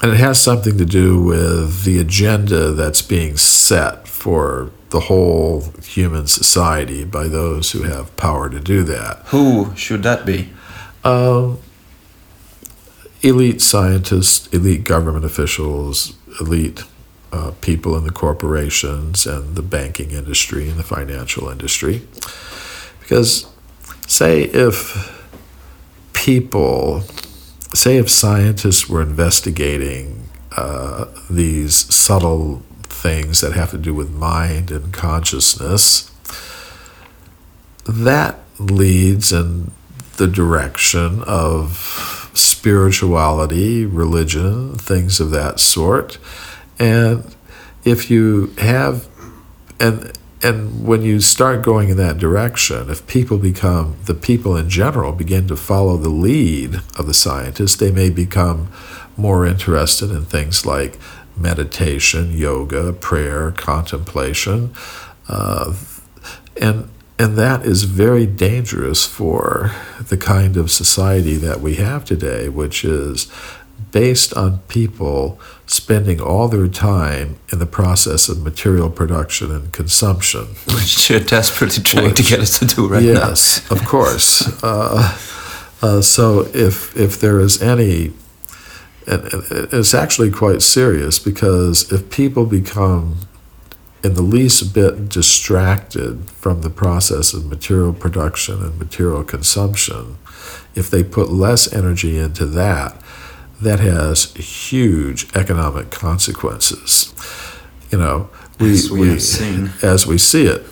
and 0.02 0.12
it 0.12 0.18
has 0.18 0.40
something 0.40 0.76
to 0.76 0.84
do 0.84 1.22
with 1.22 1.84
the 1.84 1.98
agenda 1.98 2.72
that's 2.72 3.00
being 3.00 3.36
set 3.36 4.06
for 4.06 4.70
the 4.90 5.00
whole 5.00 5.72
human 5.82 6.26
society 6.26 7.02
by 7.02 7.28
those 7.28 7.72
who 7.72 7.82
have 7.82 8.14
power 8.16 8.50
to 8.50 8.60
do 8.60 8.82
that. 8.84 9.22
Who 9.26 9.74
should 9.74 10.02
that 10.02 10.26
be? 10.26 10.50
Um, 11.02 11.58
elite 13.26 13.60
scientists, 13.60 14.46
elite 14.48 14.84
government 14.84 15.24
officials, 15.24 16.16
elite 16.40 16.84
uh, 17.32 17.52
people 17.60 17.96
in 17.96 18.04
the 18.04 18.12
corporations 18.12 19.26
and 19.26 19.56
the 19.56 19.62
banking 19.62 20.12
industry 20.12 20.68
and 20.68 20.78
the 20.78 20.84
financial 20.84 21.48
industry. 21.48 22.06
Because, 23.00 23.46
say, 24.06 24.44
if 24.44 25.12
people, 26.12 27.00
say, 27.74 27.96
if 27.96 28.08
scientists 28.08 28.88
were 28.88 29.02
investigating 29.02 30.28
uh, 30.56 31.06
these 31.28 31.92
subtle 31.94 32.62
things 32.82 33.40
that 33.40 33.52
have 33.52 33.70
to 33.72 33.78
do 33.78 33.92
with 33.92 34.10
mind 34.10 34.70
and 34.70 34.92
consciousness, 34.92 36.10
that 37.84 38.38
leads 38.58 39.32
in 39.32 39.70
the 40.16 40.26
direction 40.26 41.22
of 41.24 42.25
spirituality, 42.36 43.86
religion, 43.86 44.76
things 44.76 45.20
of 45.20 45.30
that 45.30 45.60
sort. 45.60 46.18
And 46.78 47.34
if 47.84 48.10
you 48.10 48.54
have, 48.58 49.08
and 49.80 50.12
and 50.42 50.86
when 50.86 51.02
you 51.02 51.20
start 51.20 51.62
going 51.62 51.88
in 51.88 51.96
that 51.96 52.18
direction, 52.18 52.90
if 52.90 53.06
people 53.06 53.38
become, 53.38 53.96
the 54.04 54.14
people 54.14 54.56
in 54.56 54.68
general 54.68 55.12
begin 55.12 55.48
to 55.48 55.56
follow 55.56 55.96
the 55.96 56.10
lead 56.10 56.76
of 56.98 57.06
the 57.06 57.14
scientists, 57.14 57.76
they 57.76 57.90
may 57.90 58.10
become 58.10 58.68
more 59.16 59.46
interested 59.46 60.10
in 60.10 60.26
things 60.26 60.66
like 60.66 60.98
meditation, 61.36 62.32
yoga, 62.32 62.92
prayer, 62.92 63.50
contemplation. 63.50 64.74
Uh, 65.26 65.74
and 66.60 66.88
and 67.18 67.36
that 67.36 67.64
is 67.64 67.84
very 67.84 68.26
dangerous 68.26 69.06
for 69.06 69.72
the 70.00 70.16
kind 70.16 70.56
of 70.56 70.70
society 70.70 71.36
that 71.36 71.60
we 71.60 71.76
have 71.76 72.04
today, 72.04 72.48
which 72.48 72.84
is 72.84 73.30
based 73.90 74.34
on 74.34 74.58
people 74.68 75.40
spending 75.66 76.20
all 76.20 76.48
their 76.48 76.68
time 76.68 77.38
in 77.50 77.58
the 77.58 77.66
process 77.66 78.28
of 78.28 78.42
material 78.42 78.90
production 78.90 79.50
and 79.50 79.72
consumption. 79.72 80.44
Which 80.66 81.08
you're 81.08 81.20
desperately 81.20 81.82
trying 81.82 82.04
Which, 82.04 82.16
to 82.16 82.22
get 82.22 82.40
us 82.40 82.58
to 82.58 82.66
do 82.66 82.88
right 82.88 83.02
yes, 83.02 83.14
now. 83.14 83.28
Yes, 83.28 83.70
of 83.70 83.86
course. 83.86 84.62
Uh, 84.62 85.16
uh, 85.82 86.00
so 86.00 86.40
if 86.54 86.96
if 86.96 87.20
there 87.20 87.38
is 87.38 87.62
any, 87.62 88.12
and 89.06 89.20
it's 89.72 89.94
actually 89.94 90.30
quite 90.30 90.62
serious 90.62 91.18
because 91.18 91.92
if 91.92 92.10
people 92.10 92.46
become 92.46 93.16
in 94.06 94.14
the 94.14 94.22
least 94.22 94.72
bit 94.72 95.08
distracted 95.08 96.30
from 96.30 96.62
the 96.62 96.70
process 96.70 97.34
of 97.34 97.44
material 97.44 97.92
production 97.92 98.62
and 98.62 98.78
material 98.78 99.24
consumption, 99.24 100.16
if 100.76 100.88
they 100.88 101.02
put 101.02 101.28
less 101.28 101.72
energy 101.72 102.16
into 102.16 102.46
that, 102.46 103.02
that 103.60 103.80
has 103.80 104.32
huge 104.34 105.26
economic 105.34 105.90
consequences. 105.90 107.12
You 107.90 107.98
know, 107.98 108.30
we, 108.60 108.74
as 108.74 108.90
we, 108.92 109.00
we 109.00 109.70
as 109.82 110.06
we 110.06 110.18
see 110.18 110.46
it, 110.46 110.64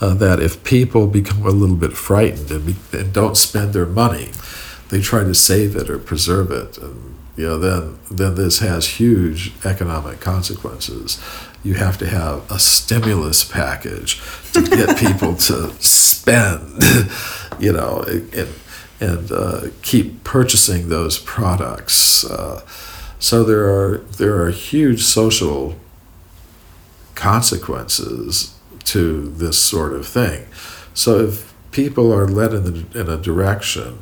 uh, 0.00 0.14
that 0.14 0.40
if 0.40 0.64
people 0.64 1.06
become 1.06 1.46
a 1.46 1.50
little 1.50 1.76
bit 1.76 1.92
frightened 1.92 2.50
and, 2.50 2.66
be, 2.66 2.74
and 2.98 3.12
don't 3.12 3.36
spend 3.36 3.72
their 3.72 3.86
money, 3.86 4.30
they 4.88 5.00
try 5.00 5.22
to 5.22 5.34
save 5.34 5.76
it 5.76 5.88
or 5.88 5.98
preserve 6.00 6.50
it, 6.50 6.76
and 6.78 7.14
you 7.36 7.46
know, 7.46 7.58
then 7.58 7.98
then 8.10 8.34
this 8.34 8.58
has 8.58 8.98
huge 8.98 9.52
economic 9.64 10.20
consequences. 10.20 11.22
You 11.62 11.74
have 11.74 11.98
to 11.98 12.06
have 12.06 12.50
a 12.50 12.58
stimulus 12.58 13.44
package 13.44 14.20
to 14.52 14.62
get 14.62 14.96
people 15.06 15.36
to 15.36 15.70
spend, 15.80 16.82
you 17.58 17.72
know, 17.72 18.04
and 18.06 18.48
and 19.00 19.32
uh, 19.32 19.68
keep 19.82 20.24
purchasing 20.24 20.88
those 20.90 21.18
products. 21.18 22.24
Uh, 22.24 22.64
so 23.18 23.42
there 23.44 23.64
are 23.68 23.98
there 24.18 24.42
are 24.42 24.50
huge 24.50 25.02
social 25.02 25.76
consequences 27.14 28.54
to 28.84 29.28
this 29.28 29.58
sort 29.58 29.92
of 29.92 30.06
thing. 30.06 30.46
So 30.94 31.20
if 31.20 31.54
people 31.70 32.12
are 32.12 32.26
led 32.26 32.52
in, 32.52 32.64
the, 32.64 33.00
in 33.00 33.08
a 33.08 33.16
direction 33.16 33.98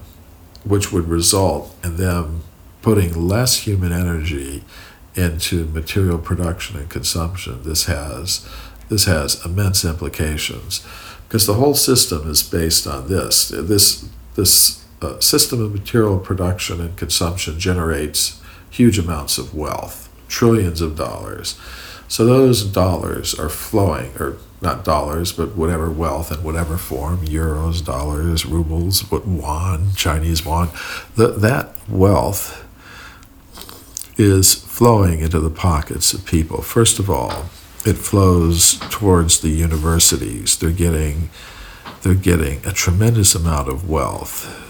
which 0.65 0.93
would 0.93 1.09
result 1.09 1.75
in 1.85 1.97
them 1.97 2.43
putting 2.83 3.29
less 3.29 3.59
human 3.59 3.93
energy 3.93 4.65
into 5.19 5.67
material 5.67 6.19
production 6.19 6.79
and 6.79 6.89
consumption, 6.89 7.63
this 7.65 7.85
has 7.85 8.49
this 8.89 9.05
has 9.05 9.45
immense 9.45 9.85
implications 9.85 10.87
because 11.27 11.47
the 11.47 11.55
whole 11.55 11.75
system 11.75 12.31
is 12.31 12.43
based 12.43 12.87
on 12.87 13.09
this. 13.09 13.49
This 13.49 14.09
this 14.35 14.85
uh, 15.03 15.21
system 15.21 15.61
of 15.63 15.75
material 15.75 16.19
production 16.19 16.81
and 16.81 16.97
consumption 16.97 17.59
generates 17.59 18.41
huge 18.71 18.99
amounts 18.99 19.39
of 19.39 19.55
wealth, 19.55 20.09
trillions 20.29 20.81
of 20.81 20.97
dollars. 20.97 21.59
So 22.09 22.25
those 22.25 22.65
dollars 22.65 23.39
are 23.39 23.51
flowing, 23.51 24.13
or 24.19 24.39
not 24.63 24.85
dollars, 24.85 25.33
but 25.33 25.55
whatever 25.55 25.91
wealth 25.91 26.33
in 26.33 26.43
whatever 26.43 26.79
form 26.79 27.19
euros, 27.27 27.85
dollars, 27.85 28.47
rubles, 28.47 29.11
yuan, 29.13 29.91
Chinese 29.95 30.45
yuan 30.45 30.71
the, 31.17 31.29
that 31.29 31.77
wealth 31.89 32.65
is 34.19 34.55
flowing 34.55 35.21
into 35.21 35.41
the 35.41 35.51
pockets 35.51 36.13
of 36.13 36.27
people. 36.27 36.61
First 36.61 36.99
of 36.99 37.09
all, 37.09 37.47
it 37.87 37.95
flows 37.95 38.79
towards 38.91 39.41
the 39.41 39.51
universities. 39.51 40.59
They're 40.59 40.71
getting, 40.71 41.31
they're 42.03 42.15
getting 42.15 42.67
a 42.67 42.73
tremendous 42.73 43.35
amount 43.35 43.69
of 43.69 43.89
wealth 43.89 44.65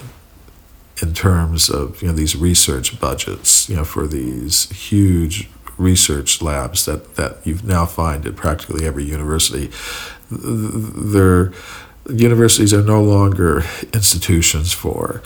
in 1.01 1.13
terms 1.13 1.69
of 1.69 2.01
you 2.01 2.09
know 2.09 2.13
these 2.13 2.35
research 2.35 2.99
budgets, 2.99 3.67
you 3.69 3.75
know, 3.75 3.83
for 3.83 4.05
these 4.05 4.69
huge 4.69 5.49
research 5.77 6.41
labs 6.41 6.85
that, 6.85 7.15
that 7.15 7.37
you 7.45 7.57
now 7.63 7.85
find 7.85 8.25
at 8.25 8.35
practically 8.35 8.85
every 8.85 9.03
university. 9.03 9.71
Their 10.29 11.53
universities 12.07 12.73
are 12.73 12.83
no 12.83 13.01
longer 13.01 13.63
institutions 13.93 14.73
for 14.73 15.23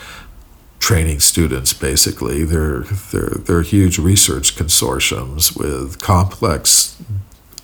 training 0.84 1.20
students 1.20 1.72
basically 1.72 2.44
they're 2.44 2.82
they're 3.12 3.38
they're 3.46 3.62
huge 3.62 3.98
research 3.98 4.56
consortiums 4.56 5.58
with 5.58 6.02
complex 6.02 7.02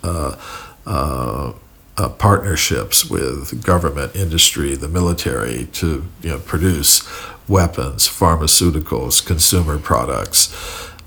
uh, 0.04 0.38
uh, 0.86 1.52
uh, 1.98 2.10
partnerships 2.10 3.10
with 3.10 3.62
government 3.62 4.16
industry 4.16 4.74
the 4.76 4.88
military 4.88 5.66
to 5.66 6.06
you 6.22 6.30
know 6.30 6.40
produce 6.40 7.04
weapons, 7.50 8.08
pharmaceuticals, 8.08 9.26
consumer 9.26 9.80
products, 9.80 10.54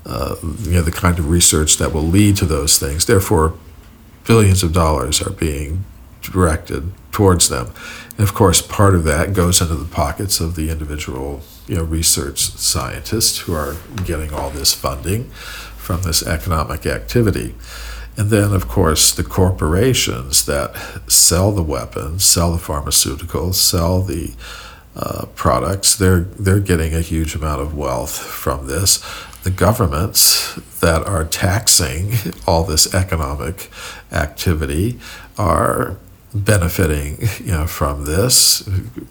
uh, 0.05 0.35
you 0.59 0.73
know, 0.73 0.81
the 0.81 0.91
kind 0.91 1.17
of 1.17 1.29
research 1.29 1.77
that 1.77 1.93
will 1.93 2.03
lead 2.03 2.35
to 2.35 2.45
those 2.45 2.77
things. 2.77 3.05
Therefore, 3.05 3.55
billions 4.27 4.61
of 4.61 4.73
dollars 4.73 5.21
are 5.21 5.31
being 5.31 5.85
directed 6.21 6.91
towards 7.11 7.49
them. 7.49 7.71
And 8.17 8.27
of 8.27 8.33
course, 8.33 8.61
part 8.61 8.93
of 8.93 9.05
that 9.05 9.33
goes 9.33 9.61
into 9.61 9.75
the 9.75 9.89
pockets 9.89 10.39
of 10.39 10.55
the 10.55 10.69
individual 10.69 11.41
you 11.67 11.75
know, 11.75 11.83
research 11.83 12.39
scientists 12.39 13.39
who 13.39 13.53
are 13.53 13.75
getting 14.05 14.33
all 14.33 14.49
this 14.49 14.73
funding 14.73 15.29
from 15.77 16.03
this 16.03 16.25
economic 16.25 16.85
activity. 16.85 17.55
And 18.15 18.29
then, 18.29 18.53
of 18.53 18.67
course, 18.67 19.11
the 19.11 19.23
corporations 19.23 20.45
that 20.45 20.75
sell 21.07 21.51
the 21.51 21.63
weapons, 21.63 22.23
sell 22.23 22.51
the 22.51 22.59
pharmaceuticals, 22.59 23.55
sell 23.55 24.01
the 24.01 24.33
uh, 24.95 25.25
products, 25.35 25.95
they're 25.95 26.21
they're 26.21 26.59
getting 26.59 26.93
a 26.93 27.01
huge 27.01 27.33
amount 27.33 27.61
of 27.61 27.75
wealth 27.75 28.15
from 28.15 28.67
this. 28.67 29.03
The 29.41 29.49
governments 29.49 30.55
that 30.81 31.05
are 31.07 31.25
taxing 31.25 32.13
all 32.47 32.63
this 32.63 32.93
economic 32.93 33.71
activity 34.11 34.99
are 35.37 35.97
benefiting, 36.33 37.17
you 37.39 37.51
know, 37.51 37.67
from 37.67 38.05
this, 38.05 38.67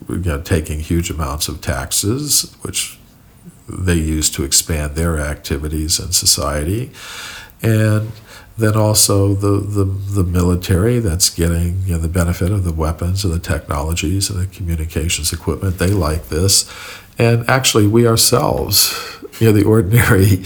you 0.08 0.18
know, 0.18 0.40
taking 0.40 0.80
huge 0.80 1.10
amounts 1.10 1.48
of 1.48 1.60
taxes, 1.60 2.56
which 2.62 2.98
they 3.68 3.94
use 3.94 4.28
to 4.30 4.44
expand 4.44 4.96
their 4.96 5.18
activities 5.18 5.98
in 6.00 6.12
society, 6.12 6.90
and 7.62 8.10
then 8.58 8.76
also 8.76 9.34
the, 9.34 9.60
the, 9.60 9.84
the 9.84 10.24
military 10.24 10.98
that's 10.98 11.30
getting 11.30 11.82
you 11.86 11.94
know, 11.94 11.98
the 11.98 12.08
benefit 12.08 12.50
of 12.50 12.64
the 12.64 12.72
weapons 12.72 13.24
and 13.24 13.32
the 13.32 13.38
technologies 13.38 14.28
and 14.28 14.40
the 14.40 14.46
communications 14.46 15.32
equipment. 15.32 15.78
They 15.78 15.88
like 15.88 16.28
this. 16.28 16.70
And 17.18 17.48
actually, 17.48 17.86
we 17.86 18.06
ourselves, 18.06 18.94
you 19.40 19.46
know, 19.46 19.52
the 19.52 19.64
ordinary 19.68 20.44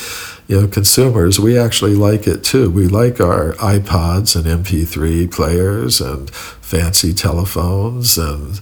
you 0.49 0.61
know, 0.61 0.69
consumers, 0.69 1.41
we 1.41 1.59
actually 1.59 1.95
like 1.95 2.27
it 2.27 2.45
too. 2.45 2.71
We 2.71 2.87
like 2.87 3.21
our 3.21 3.55
iPods 3.55 4.37
and 4.37 4.65
MP3 4.65 5.31
players 5.33 6.01
and 6.01 6.31
fancy 6.31 7.13
telephones 7.13 8.17
and 8.17 8.61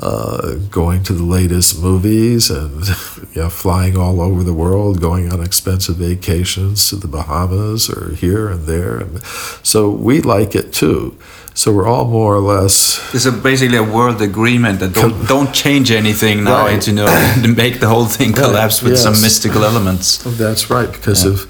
uh, 0.00 0.54
going 0.70 1.02
to 1.04 1.12
the 1.12 1.22
latest 1.22 1.80
movies 1.80 2.50
and 2.50 2.86
you 3.34 3.42
know, 3.42 3.50
flying 3.50 3.96
all 3.98 4.20
over 4.20 4.42
the 4.42 4.54
world, 4.54 5.00
going 5.00 5.30
on 5.30 5.42
expensive 5.42 5.96
vacations 5.96 6.88
to 6.88 6.96
the 6.96 7.08
Bahamas 7.08 7.90
or 7.90 8.14
here 8.14 8.48
and 8.48 8.66
there. 8.66 8.96
And 8.96 9.22
so 9.62 9.90
we 9.90 10.22
like 10.22 10.54
it 10.54 10.72
too. 10.72 11.18
So 11.58 11.72
we're 11.72 11.88
all 11.88 12.04
more 12.04 12.34
or 12.34 12.40
less. 12.54 13.00
It's 13.14 13.24
a 13.24 13.32
basically 13.32 13.78
a 13.78 13.82
world 13.82 14.20
agreement 14.20 14.78
that 14.80 14.92
don't 14.94 15.26
don't 15.26 15.52
change 15.54 15.90
anything 15.90 16.44
now 16.44 16.64
Right. 16.66 16.74
and 16.74 16.86
you 16.86 16.92
know 16.92 17.06
to 17.44 17.48
make 17.48 17.74
the 17.80 17.88
whole 17.88 18.04
thing 18.16 18.32
Right, 18.32 18.44
collapse 18.44 18.82
with 18.82 18.98
some 18.98 19.16
mystical 19.22 19.62
elements. 19.64 20.18
That's 20.38 20.64
right, 20.70 20.92
because 20.92 21.24
Yeah. 21.24 21.32
if 21.34 21.40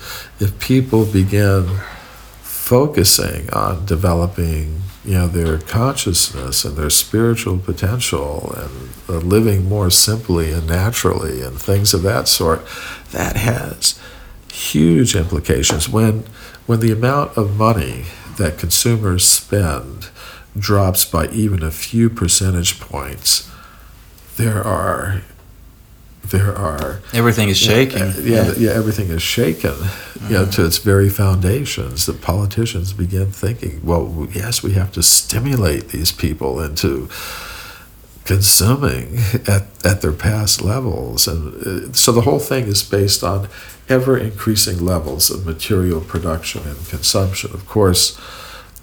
if 0.44 0.50
people 0.72 1.04
begin 1.20 1.62
focusing 2.42 3.48
on 3.52 3.84
developing, 3.86 4.82
you 5.04 5.14
know, 5.18 5.28
their 5.28 5.58
consciousness 5.58 6.64
and 6.64 6.76
their 6.76 6.90
spiritual 6.90 7.58
potential 7.58 8.54
and 8.56 8.74
uh, 9.08 9.18
living 9.36 9.68
more 9.68 9.90
simply 9.90 10.52
and 10.52 10.66
naturally 10.66 11.42
and 11.42 11.58
things 11.60 11.94
of 11.94 12.02
that 12.02 12.28
sort, 12.28 12.60
that 13.12 13.36
has 13.36 13.98
huge 14.52 15.14
implications. 15.16 15.88
When 15.88 16.24
when 16.66 16.80
the 16.80 16.92
amount 16.92 17.36
of 17.36 17.56
money 17.56 18.04
that 18.36 18.58
consumers 18.58 19.24
spend 19.24 20.08
drops 20.58 21.04
by 21.04 21.28
even 21.28 21.62
a 21.62 21.70
few 21.70 22.08
percentage 22.08 22.80
points, 22.80 23.50
there 24.36 24.62
are 24.62 25.22
there 26.24 26.56
are 26.56 27.00
Everything 27.12 27.48
is 27.48 27.56
shaking. 27.56 28.02
uh, 28.02 28.14
yeah, 28.20 28.52
yeah, 28.58 28.70
everything 28.70 29.08
is 29.08 29.22
shaken, 29.22 29.74
you 30.24 30.30
know, 30.30 30.46
to 30.46 30.66
its 30.66 30.78
very 30.78 31.08
foundations. 31.08 32.06
The 32.06 32.14
politicians 32.14 32.92
begin 32.92 33.30
thinking, 33.30 33.80
well, 33.84 34.26
yes, 34.32 34.62
we 34.62 34.72
have 34.72 34.90
to 34.92 35.02
stimulate 35.04 35.88
these 35.90 36.10
people 36.10 36.60
into 36.60 37.08
consuming 38.26 39.18
at, 39.48 39.62
at 39.84 40.02
their 40.02 40.12
past 40.12 40.60
levels. 40.60 41.28
And 41.28 41.90
uh, 41.90 41.92
so 41.92 42.12
the 42.12 42.22
whole 42.22 42.40
thing 42.40 42.66
is 42.66 42.82
based 42.82 43.22
on 43.22 43.48
ever 43.88 44.18
increasing 44.18 44.84
levels 44.84 45.30
of 45.30 45.46
material 45.46 46.00
production 46.00 46.62
and 46.66 46.88
consumption. 46.88 47.54
Of 47.54 47.66
course, 47.66 48.20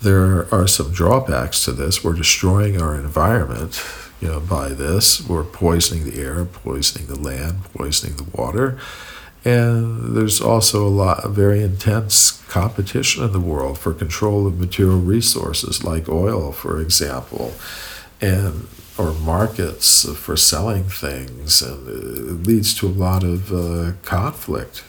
there 0.02 0.54
are 0.54 0.68
some 0.68 0.92
drawbacks 0.92 1.64
to 1.66 1.74
this. 1.74 2.04
We're 2.04 2.14
destroying 2.14 2.82
our 2.82 2.96
environment, 2.96 3.84
you 4.22 4.30
know, 4.30 4.40
by 4.40 4.70
this. 4.70 5.28
We're 5.28 5.44
poisoning 5.44 6.10
the 6.10 6.22
air, 6.22 6.46
poisoning 6.46 7.08
the 7.08 7.20
land, 7.20 7.66
poisoning 7.74 8.16
the 8.16 8.38
water. 8.38 8.80
And 9.46 10.16
there's 10.16 10.40
also 10.40 10.88
a 10.88 10.90
lot 10.90 11.26
of 11.26 11.36
very 11.36 11.62
intense 11.62 12.42
competition 12.48 13.26
in 13.26 13.34
the 13.34 13.42
world 13.42 13.78
for 13.78 13.94
control 13.94 14.48
of 14.48 14.58
material 14.58 15.00
resources 15.00 15.84
like 15.84 16.08
oil, 16.08 16.54
for 16.54 16.80
example, 16.80 17.54
and 18.22 18.68
or 18.98 19.14
markets 19.14 20.06
for 20.18 20.36
selling 20.38 20.84
things, 20.84 21.62
and 21.62 21.88
it 21.88 22.48
leads 22.48 22.74
to 22.76 22.88
a 22.88 22.90
lot 22.90 23.24
of 23.24 23.52
uh, 23.52 23.92
conflict 24.04 24.84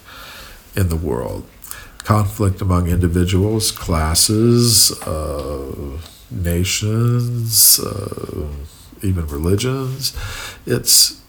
in 0.77 0.89
the 0.89 0.97
world. 0.97 1.45
Conflict 2.05 2.61
among 2.61 2.89
individuals, 2.89 3.71
classes, 3.73 4.93
uh, 5.03 5.99
nations, 6.31 7.79
uh, 7.81 8.47
even 9.03 9.27
religions. 9.27 10.13
It's 10.67 11.21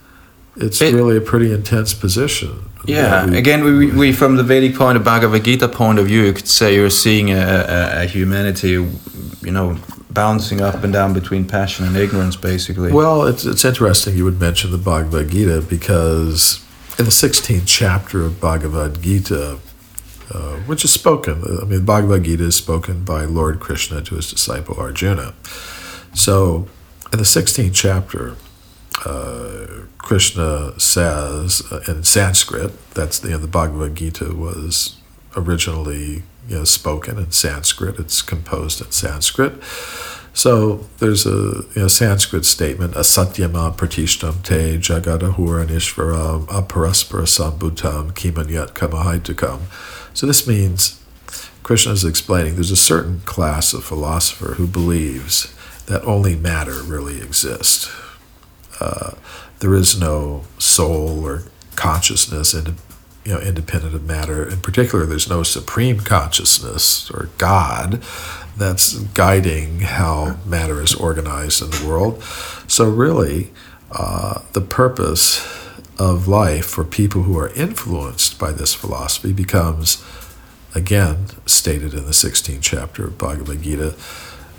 it's 0.58 0.82
It- 0.82 0.94
really 0.94 1.18
a 1.18 1.22
pretty 1.22 1.52
intense 1.54 1.94
position. 1.94 2.52
Yeah, 2.86 3.26
we- 3.26 3.38
again, 3.38 3.64
we, 3.64 3.92
we 3.92 4.12
from 4.14 4.36
the 4.38 4.44
Vedic 4.44 4.76
point, 4.76 4.98
the 4.98 5.04
Bhagavad 5.04 5.44
Gita 5.44 5.68
point 5.68 5.98
of 6.00 6.06
view, 6.08 6.22
you 6.24 6.34
could 6.34 6.48
say 6.48 6.76
you're 6.76 6.90
seeing 6.92 7.32
a, 7.32 7.36
a, 7.68 8.04
a 8.04 8.06
humanity, 8.06 8.70
you 8.72 9.52
know, 9.52 9.78
bouncing 10.16 10.62
up 10.62 10.84
and 10.84 10.92
down 10.92 11.14
between 11.14 11.46
passion 11.46 11.86
and 11.86 11.96
ignorance, 11.96 12.36
basically. 12.36 12.92
Well, 12.92 13.28
it's, 13.28 13.46
it's 13.46 13.64
interesting 13.64 14.18
you 14.18 14.24
would 14.24 14.40
mention 14.40 14.72
the 14.72 14.80
Bhagavad 14.80 15.30
Gita 15.30 15.62
because 15.62 16.66
in 16.98 17.06
the 17.06 17.12
16th 17.12 17.64
chapter 17.68 18.24
of 18.24 18.42
Bhagavad 18.42 19.04
Gita, 19.04 19.60
uh, 20.32 20.56
which 20.66 20.84
is 20.84 20.92
spoken, 20.92 21.44
I 21.62 21.66
mean, 21.66 21.86
Bhagavad 21.86 22.24
Gita 22.24 22.46
is 22.46 22.56
spoken 22.56 23.04
by 23.04 23.26
Lord 23.26 23.60
Krishna 23.60 24.02
to 24.02 24.16
his 24.16 24.32
disciple 24.32 24.76
Arjuna. 24.80 25.36
So 26.14 26.68
in 27.12 27.20
the 27.20 27.26
16th 27.26 27.74
chapter, 27.76 28.36
uh, 29.06 29.86
Krishna 29.98 30.80
says 30.80 31.62
uh, 31.72 31.82
in 31.88 32.04
Sanskrit, 32.04 32.72
that's 32.92 33.20
the, 33.20 33.38
the 33.38 33.48
Bhagavad 33.48 33.96
Gita 33.96 34.34
was 34.34 34.98
originally 35.36 36.24
know, 36.50 36.64
spoken 36.64 37.18
in 37.18 37.32
Sanskrit, 37.32 38.00
it's 38.00 38.22
composed 38.22 38.82
in 38.82 38.92
Sanskrit. 38.92 39.62
So 40.34 40.86
there's 40.98 41.26
a 41.26 41.64
you 41.76 41.82
know, 41.82 41.88
Sanskrit 41.88 42.44
statement, 42.44 42.94
asatyama 42.94 43.76
pratishtam 43.76 44.44
te 44.44 44.78
jagadahura 44.78 45.66
nishvaram 45.66 46.46
aparaspara 46.48 47.26
sambhutam 47.26 48.12
kimanyat 48.12 48.74
kamahaitukam. 48.74 49.62
So 50.14 50.28
this 50.28 50.46
means 50.46 51.02
Krishna 51.64 51.94
is 51.94 52.04
explaining 52.04 52.56
there's 52.56 52.70
a 52.70 52.76
certain 52.76 53.22
class 53.22 53.74
of 53.74 53.84
philosopher 53.84 54.56
who 54.56 54.68
believes 54.68 55.56
that 55.88 56.04
only 56.04 56.36
matter 56.36 56.84
really 56.84 57.22
exists. 57.22 57.90
Uh, 58.80 59.16
there 59.60 59.74
is 59.74 60.00
no 60.00 60.44
soul 60.58 61.24
or 61.26 61.44
consciousness 61.76 62.54
in, 62.54 62.76
you 63.26 63.34
know, 63.34 63.40
independent 63.40 63.96
of 63.96 64.04
matter. 64.04 64.48
In 64.48 64.60
particular, 64.60 65.06
there's 65.06 65.30
no 65.30 65.42
supreme 65.44 66.00
consciousness 66.00 67.10
or 67.10 67.30
God 67.38 68.04
that's 68.56 69.00
guiding 69.00 69.82
how 69.82 70.38
matter 70.46 70.82
is 70.82 70.94
organized 70.94 71.62
in 71.62 71.72
the 71.72 71.88
world. 71.88 72.24
So, 72.68 72.90
really, 72.90 73.52
uh, 73.92 74.44
the 74.54 74.62
purpose 74.62 75.44
of 75.98 76.28
life 76.28 76.66
for 76.66 76.84
people 76.84 77.24
who 77.24 77.38
are 77.38 77.50
influenced 77.54 78.38
by 78.38 78.52
this 78.52 78.74
philosophy 78.74 79.34
becomes, 79.34 80.04
again, 80.74 81.28
stated 81.46 81.94
in 81.94 82.06
the 82.06 82.12
16th 82.12 82.62
chapter 82.62 83.06
of 83.06 83.18
Bhagavad 83.18 83.62
Gita, 83.62 83.96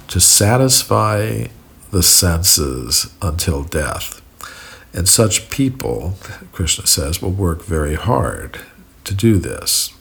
to 0.08 0.20
satisfy 0.20 1.46
the 1.90 2.02
senses 2.02 3.14
until 3.22 3.62
death. 3.62 4.22
And 4.96 5.06
such 5.06 5.50
people, 5.50 6.14
Krishna 6.52 6.86
says, 6.86 7.20
will 7.20 7.30
work 7.30 7.62
very 7.62 7.96
hard 7.96 8.60
to 9.04 9.14
do 9.14 9.36
this. 9.36 9.92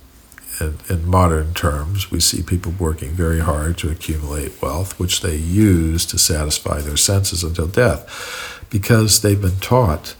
In, 0.61 0.77
in 0.89 1.05
modern 1.05 1.53
terms, 1.53 2.09
we 2.11 2.21
see 2.21 2.41
people 2.41 2.73
working 2.79 3.09
very 3.09 3.41
hard 3.41 3.77
to 3.79 3.91
accumulate 3.91 4.61
wealth, 4.61 4.97
which 4.97 5.19
they 5.19 5.35
use 5.35 6.05
to 6.05 6.17
satisfy 6.17 6.79
their 6.79 6.95
senses 6.95 7.43
until 7.43 7.67
death, 7.67 8.65
because 8.69 9.21
they've 9.21 9.41
been 9.41 9.59
taught 9.59 10.15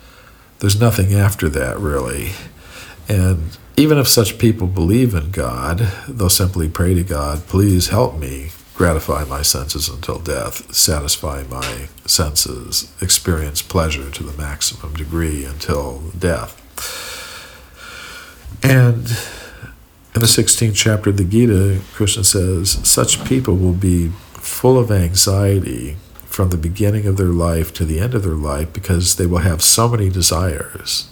there's 0.60 0.80
nothing 0.80 1.14
after 1.14 1.48
that, 1.50 1.80
really. 1.80 2.32
And 3.08 3.58
even 3.78 3.98
if 3.98 4.08
such 4.08 4.38
people 4.38 4.68
believe 4.68 5.14
in 5.14 5.32
God, 5.32 5.80
they'll 6.08 6.30
simply 6.30 6.70
pray 6.70 6.94
to 6.94 7.04
God, 7.04 7.48
please 7.48 7.90
help 7.90 8.18
me 8.18 8.50
gratify 8.76 9.24
my 9.24 9.42
senses 9.42 9.88
until 9.88 10.20
death, 10.20 10.74
satisfy 10.74 11.44
my 11.44 11.88
senses, 12.06 12.92
experience 13.02 13.62
pleasure 13.62 14.12
to 14.12 14.24
the 14.24 14.38
maximum 14.38 14.94
degree 14.94 15.46
until 15.46 16.00
death. 16.18 16.62
And 18.62 19.18
in 20.14 20.22
the 20.22 20.28
16th 20.28 20.76
chapter 20.76 21.10
of 21.10 21.18
the 21.18 21.24
Gita, 21.24 21.82
Krishna 21.94 22.24
says, 22.24 22.72
such 22.88 23.24
people 23.26 23.56
will 23.56 23.74
be 23.74 24.10
full 24.34 24.78
of 24.78 24.92
anxiety 24.92 25.98
from 26.26 26.50
the 26.50 26.58
beginning 26.58 27.06
of 27.06 27.16
their 27.16 27.28
life 27.28 27.74
to 27.74 27.86
the 27.86 28.00
end 28.00 28.14
of 28.14 28.24
their 28.24 28.34
life 28.34 28.74
because 28.74 29.16
they 29.16 29.26
will 29.26 29.40
have 29.40 29.62
so 29.62 29.88
many 29.88 30.10
desires 30.10 31.10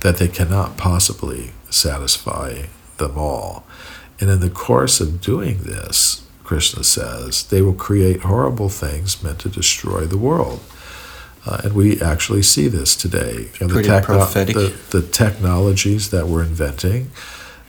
that 0.00 0.16
they 0.16 0.28
cannot 0.28 0.78
possibly 0.78 1.52
satisfy 1.68 2.64
them 2.96 3.18
all. 3.18 3.64
And 4.18 4.30
in 4.30 4.40
the 4.40 4.50
course 4.50 5.00
of 5.00 5.20
doing 5.20 5.64
this, 5.64 6.21
Krishna 6.52 6.84
says, 6.84 7.44
they 7.44 7.62
will 7.62 7.72
create 7.72 8.20
horrible 8.20 8.68
things 8.68 9.22
meant 9.22 9.38
to 9.38 9.48
destroy 9.48 10.04
the 10.04 10.18
world. 10.18 10.60
Uh, 11.46 11.62
and 11.64 11.72
we 11.72 11.98
actually 11.98 12.42
see 12.42 12.68
this 12.68 12.94
today. 12.94 13.48
You 13.58 13.68
know, 13.68 13.72
Pretty 13.72 13.88
prophetic. 14.02 14.54
The, 14.54 14.78
the 14.90 15.00
technologies 15.00 16.10
that 16.10 16.26
we're 16.26 16.42
inventing 16.42 17.10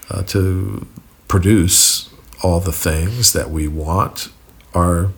uh, 0.09 0.23
to 0.23 0.86
produce 1.29 2.09
all 2.43 2.59
the 2.59 2.73
things 2.73 3.31
that 3.31 3.49
we 3.49 3.69
want 3.69 4.27
are 4.73 5.11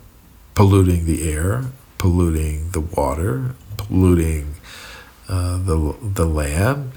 polluting 0.54 1.06
the 1.06 1.28
air, 1.28 1.64
polluting 1.98 2.70
the 2.70 2.82
water, 2.82 3.56
polluting 3.78 4.54
uh, 5.28 5.58
the, 5.58 5.96
the 6.04 6.28
land. 6.28 6.92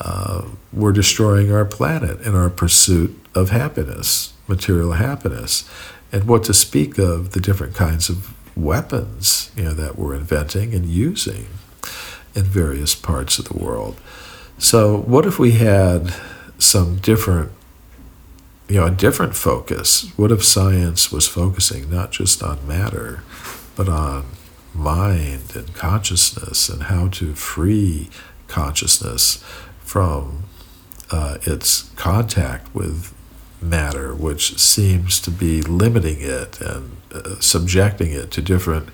Uh, 0.00 0.46
we're 0.72 0.90
destroying 0.90 1.52
our 1.52 1.64
planet 1.64 2.20
in 2.22 2.34
our 2.34 2.50
pursuit 2.50 3.24
of 3.36 3.50
happiness, 3.50 4.32
material 4.48 4.94
happiness. 4.94 5.62
And 6.10 6.24
what 6.24 6.44
to 6.44 6.54
speak 6.54 6.98
of 6.98 7.32
the 7.32 7.40
different 7.40 7.74
kinds 7.74 8.08
of 8.08 8.34
weapons 8.56 9.50
you 9.56 9.64
know, 9.64 9.74
that 9.74 9.98
we're 9.98 10.14
inventing 10.14 10.74
and 10.74 10.86
using 10.86 11.46
in 12.34 12.44
various 12.44 12.94
parts 12.94 13.38
of 13.38 13.46
the 13.46 13.56
world. 13.56 14.00
So, 14.58 14.96
what 14.96 15.26
if 15.26 15.38
we 15.38 15.52
had 15.52 16.14
some 16.58 16.96
different, 16.96 17.52
you 18.68 18.76
know, 18.76 18.86
a 18.86 18.90
different 18.90 19.36
focus? 19.36 20.10
What 20.16 20.32
if 20.32 20.44
science 20.44 21.12
was 21.12 21.28
focusing 21.28 21.90
not 21.90 22.10
just 22.10 22.42
on 22.42 22.66
matter, 22.66 23.22
but 23.76 23.88
on 23.88 24.26
mind 24.74 25.54
and 25.54 25.72
consciousness 25.74 26.68
and 26.68 26.84
how 26.84 27.08
to 27.08 27.34
free 27.34 28.08
consciousness 28.48 29.42
from 29.80 30.44
uh, 31.10 31.38
its 31.42 31.90
contact 31.96 32.74
with 32.74 33.14
matter, 33.60 34.14
which 34.14 34.58
seems 34.58 35.20
to 35.20 35.30
be 35.30 35.62
limiting 35.62 36.18
it 36.20 36.60
and 36.60 36.96
uh, 37.12 37.40
subjecting 37.40 38.12
it 38.12 38.30
to 38.32 38.42
different 38.42 38.88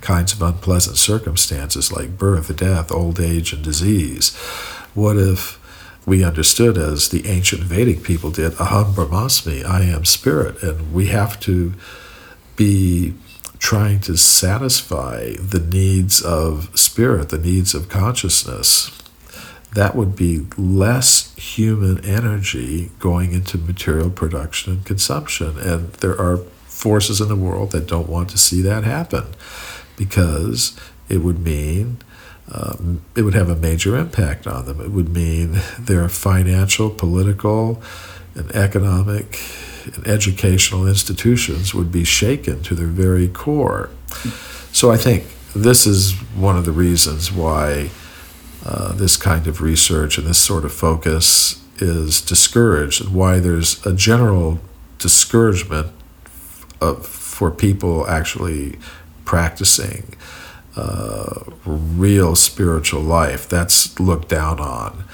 kinds 0.00 0.32
of 0.32 0.42
unpleasant 0.42 0.96
circumstances 0.96 1.92
like 1.92 2.18
birth, 2.18 2.54
death, 2.56 2.92
old 2.92 3.20
age, 3.20 3.52
and 3.52 3.62
disease. 3.62 4.36
What 4.94 5.16
if 5.16 5.58
we 6.06 6.24
understood, 6.24 6.78
as 6.78 7.10
the 7.10 7.26
ancient 7.26 7.62
Vedic 7.62 8.02
people 8.02 8.30
did, 8.30 8.52
Aham 8.52 8.94
Brahmasmi, 8.94 9.64
I 9.64 9.82
am 9.82 10.04
spirit, 10.04 10.62
and 10.62 10.92
we 10.92 11.08
have 11.08 11.38
to 11.40 11.74
be 12.56 13.14
trying 13.58 14.00
to 14.00 14.16
satisfy 14.16 15.34
the 15.34 15.60
needs 15.60 16.22
of 16.22 16.70
spirit, 16.78 17.28
the 17.28 17.38
needs 17.38 17.74
of 17.74 17.88
consciousness. 17.88 18.90
That 19.74 19.94
would 19.94 20.16
be 20.16 20.46
less 20.56 21.34
human 21.36 22.04
energy 22.04 22.90
going 22.98 23.32
into 23.32 23.58
material 23.58 24.10
production 24.10 24.72
and 24.72 24.84
consumption. 24.84 25.58
And 25.58 25.92
there 25.94 26.18
are 26.18 26.38
forces 26.66 27.20
in 27.20 27.28
the 27.28 27.36
world 27.36 27.72
that 27.72 27.86
don't 27.86 28.08
want 28.08 28.30
to 28.30 28.38
see 28.38 28.62
that 28.62 28.84
happen 28.84 29.26
because 29.96 30.78
it 31.08 31.18
would 31.18 31.40
mean 31.40 31.98
um, 32.50 33.02
it 33.14 33.22
would 33.22 33.34
have 33.34 33.50
a 33.50 33.56
major 33.56 33.96
impact 33.96 34.46
on 34.46 34.64
them. 34.64 34.80
It 34.80 34.90
would 34.90 35.10
mean 35.10 35.60
their 35.78 36.08
financial, 36.08 36.90
political, 36.90 37.82
and 38.34 38.50
economic 38.52 39.40
and 39.94 40.06
educational 40.06 40.86
institutions 40.86 41.74
would 41.74 41.90
be 41.90 42.04
shaken 42.04 42.62
to 42.62 42.74
their 42.74 42.86
very 42.86 43.28
core. 43.28 43.90
So 44.72 44.90
I 44.90 44.96
think 44.96 45.24
this 45.54 45.86
is 45.86 46.12
one 46.34 46.56
of 46.56 46.64
the 46.64 46.72
reasons 46.72 47.32
why 47.32 47.90
uh, 48.68 48.92
this 48.92 49.16
kind 49.16 49.46
of 49.46 49.62
research 49.62 50.18
and 50.18 50.26
this 50.26 50.38
sort 50.38 50.62
of 50.62 50.72
focus 50.72 51.64
is 51.78 52.20
discouraged, 52.20 53.00
and 53.00 53.14
why 53.14 53.38
there's 53.38 53.84
a 53.86 53.94
general 53.94 54.60
discouragement 54.98 55.88
of, 56.78 57.06
for 57.06 57.50
people 57.50 58.06
actually 58.08 58.78
practicing 59.24 60.14
uh, 60.76 61.44
real 61.64 62.36
spiritual 62.36 63.00
life. 63.00 63.48
That's 63.48 63.98
looked 63.98 64.28
down 64.28 64.60
on 64.60 65.04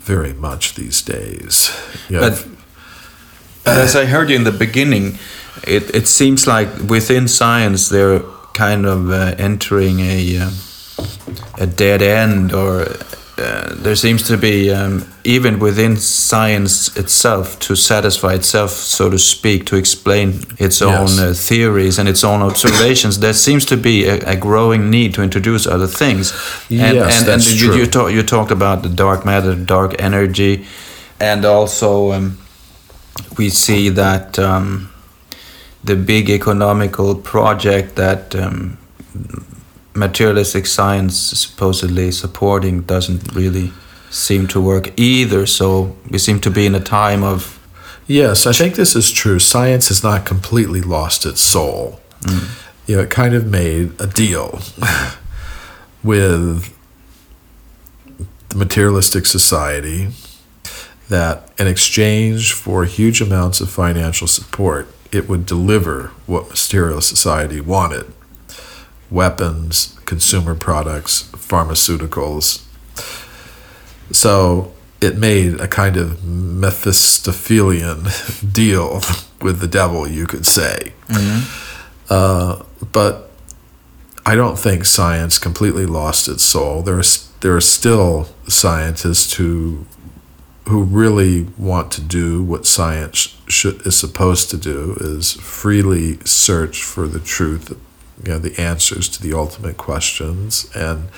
very 0.00 0.32
much 0.32 0.74
these 0.74 1.00
days. 1.00 1.70
You 2.08 2.16
know, 2.16 2.30
but 2.30 2.48
but 3.62 3.78
as 3.78 3.94
I 3.94 4.06
heard 4.06 4.28
you 4.28 4.36
in 4.36 4.44
the 4.44 4.58
beginning, 4.66 5.18
it, 5.66 5.94
it 5.94 6.08
seems 6.08 6.46
like 6.48 6.68
within 6.88 7.28
science 7.28 7.88
they're 7.88 8.22
kind 8.54 8.86
of 8.86 9.10
uh, 9.10 9.36
entering 9.38 10.00
a 10.00 10.38
uh, 10.38 10.50
a 11.58 11.66
dead 11.66 12.02
end, 12.02 12.52
or 12.52 12.86
uh, 13.36 13.74
there 13.74 13.96
seems 13.96 14.22
to 14.28 14.36
be 14.36 14.70
um, 14.70 15.04
even 15.24 15.58
within 15.58 15.96
science 15.96 16.96
itself 16.96 17.58
to 17.58 17.74
satisfy 17.74 18.34
itself, 18.34 18.70
so 18.70 19.10
to 19.10 19.18
speak, 19.18 19.66
to 19.66 19.76
explain 19.76 20.40
its 20.58 20.80
own 20.80 21.08
yes. 21.08 21.18
Uh, 21.18 21.34
theories 21.34 21.98
and 21.98 22.08
its 22.08 22.22
own 22.22 22.42
observations. 22.42 23.18
There 23.18 23.32
seems 23.32 23.64
to 23.66 23.76
be 23.76 24.06
a, 24.06 24.16
a 24.30 24.36
growing 24.36 24.90
need 24.90 25.14
to 25.14 25.22
introduce 25.22 25.66
other 25.66 25.88
things. 25.88 26.32
And, 26.70 26.96
yes, 26.96 27.18
and, 27.18 27.28
that's 27.28 27.50
and 27.50 27.58
true. 27.58 27.74
You, 27.74 27.80
you, 27.80 27.86
talk, 27.86 28.12
you 28.12 28.22
talked 28.22 28.52
about 28.52 28.82
the 28.82 28.88
dark 28.88 29.24
matter, 29.24 29.54
dark 29.54 29.94
energy, 29.98 30.66
and 31.18 31.44
also. 31.44 32.12
Um, 32.12 32.38
we 33.38 33.48
see 33.48 33.88
that 33.90 34.38
um, 34.38 34.92
the 35.82 35.96
big 35.96 36.30
economical 36.30 37.14
project 37.14 37.96
that 37.96 38.34
um, 38.34 38.78
materialistic 39.94 40.66
science 40.66 41.16
supposedly 41.16 42.10
supporting 42.10 42.82
doesn't 42.82 43.32
really 43.34 43.72
seem 44.10 44.46
to 44.48 44.60
work 44.60 44.98
either. 44.98 45.46
So 45.46 45.96
we 46.10 46.18
seem 46.18 46.40
to 46.40 46.50
be 46.50 46.66
in 46.66 46.74
a 46.74 46.80
time 46.80 47.22
of. 47.22 47.60
Yes, 48.06 48.46
I 48.46 48.52
think 48.52 48.74
this 48.74 48.94
is 48.94 49.10
true. 49.10 49.38
Science 49.38 49.88
has 49.88 50.02
not 50.02 50.26
completely 50.26 50.82
lost 50.82 51.24
its 51.24 51.40
soul. 51.40 52.00
Mm. 52.22 52.60
You 52.86 52.96
know, 52.96 53.02
it 53.02 53.10
kind 53.10 53.34
of 53.34 53.46
made 53.46 53.98
a 53.98 54.06
deal 54.06 54.60
with 56.02 56.74
the 58.50 58.58
materialistic 58.58 59.24
society 59.24 60.08
that 61.08 61.50
in 61.58 61.66
exchange 61.66 62.52
for 62.52 62.84
huge 62.84 63.22
amounts 63.22 63.60
of 63.60 63.70
financial 63.70 64.26
support, 64.26 64.88
it 65.10 65.28
would 65.28 65.46
deliver 65.46 66.08
what 66.26 66.50
material 66.50 67.00
society 67.00 67.60
wanted 67.60 68.12
weapons, 69.10 69.98
consumer 70.04 70.54
products, 70.54 71.30
pharmaceuticals. 71.32 72.64
So 74.12 74.72
it 75.00 75.16
made 75.16 75.60
a 75.60 75.68
kind 75.68 75.96
of 75.96 76.24
Mephistophelian 76.24 78.06
deal 78.52 79.02
with 79.42 79.60
the 79.60 79.68
devil, 79.68 80.08
you 80.08 80.26
could 80.26 80.46
say. 80.46 80.92
Mm-hmm. 81.08 82.10
Uh, 82.10 82.62
but 82.92 83.30
I 84.26 84.34
don't 84.34 84.58
think 84.58 84.84
science 84.84 85.38
completely 85.38 85.86
lost 85.86 86.28
its 86.28 86.42
soul. 86.42 86.82
There 86.82 86.98
are, 86.98 87.04
there 87.40 87.54
are 87.56 87.60
still 87.60 88.28
scientists 88.48 89.34
who 89.34 89.86
who 90.68 90.82
really 90.82 91.46
want 91.58 91.92
to 91.92 92.00
do 92.00 92.42
what 92.42 92.64
science 92.64 93.36
should, 93.46 93.86
is 93.86 93.96
supposed 93.96 94.48
to 94.50 94.56
do 94.56 94.96
is 94.98 95.34
freely 95.34 96.18
search 96.24 96.82
for 96.82 97.06
the 97.06 97.20
truth, 97.20 97.78
you 98.22 98.32
know, 98.32 98.38
the 98.38 98.58
answers 98.60 99.08
to 99.10 99.22
the 99.22 99.34
ultimate 99.34 99.76
questions. 99.76 100.70
And 100.74 101.10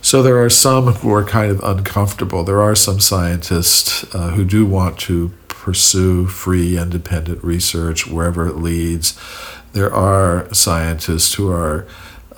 so 0.00 0.22
there 0.22 0.42
are 0.42 0.50
some 0.50 0.86
who 0.86 1.12
are 1.12 1.24
kind 1.24 1.50
of 1.50 1.60
uncomfortable. 1.62 2.44
There 2.44 2.62
are 2.62 2.76
some 2.76 3.00
scientists 3.00 4.04
uh, 4.14 4.30
who 4.30 4.44
do 4.44 4.64
want 4.64 4.98
to 5.00 5.32
pursue 5.48 6.26
free, 6.26 6.78
independent 6.78 7.42
research 7.42 8.06
wherever 8.06 8.46
it 8.46 8.56
leads. 8.56 9.18
There 9.72 9.92
are 9.92 10.52
scientists 10.54 11.34
who 11.34 11.50
are 11.50 11.88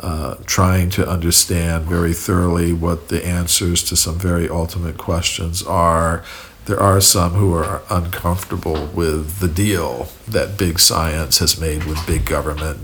uh, 0.00 0.36
trying 0.46 0.88
to 0.90 1.06
understand 1.06 1.84
very 1.84 2.14
thoroughly 2.14 2.72
what 2.72 3.08
the 3.08 3.26
answers 3.26 3.82
to 3.82 3.96
some 3.96 4.18
very 4.18 4.48
ultimate 4.48 4.96
questions 4.96 5.62
are. 5.62 6.24
There 6.64 6.80
are 6.80 7.00
some 7.00 7.32
who 7.32 7.52
are 7.54 7.82
uncomfortable 7.90 8.86
with 8.94 9.40
the 9.40 9.48
deal 9.48 10.08
that 10.26 10.56
big 10.56 10.78
science 10.78 11.38
has 11.38 11.60
made 11.60 11.84
with 11.84 12.06
big 12.06 12.24
government, 12.24 12.78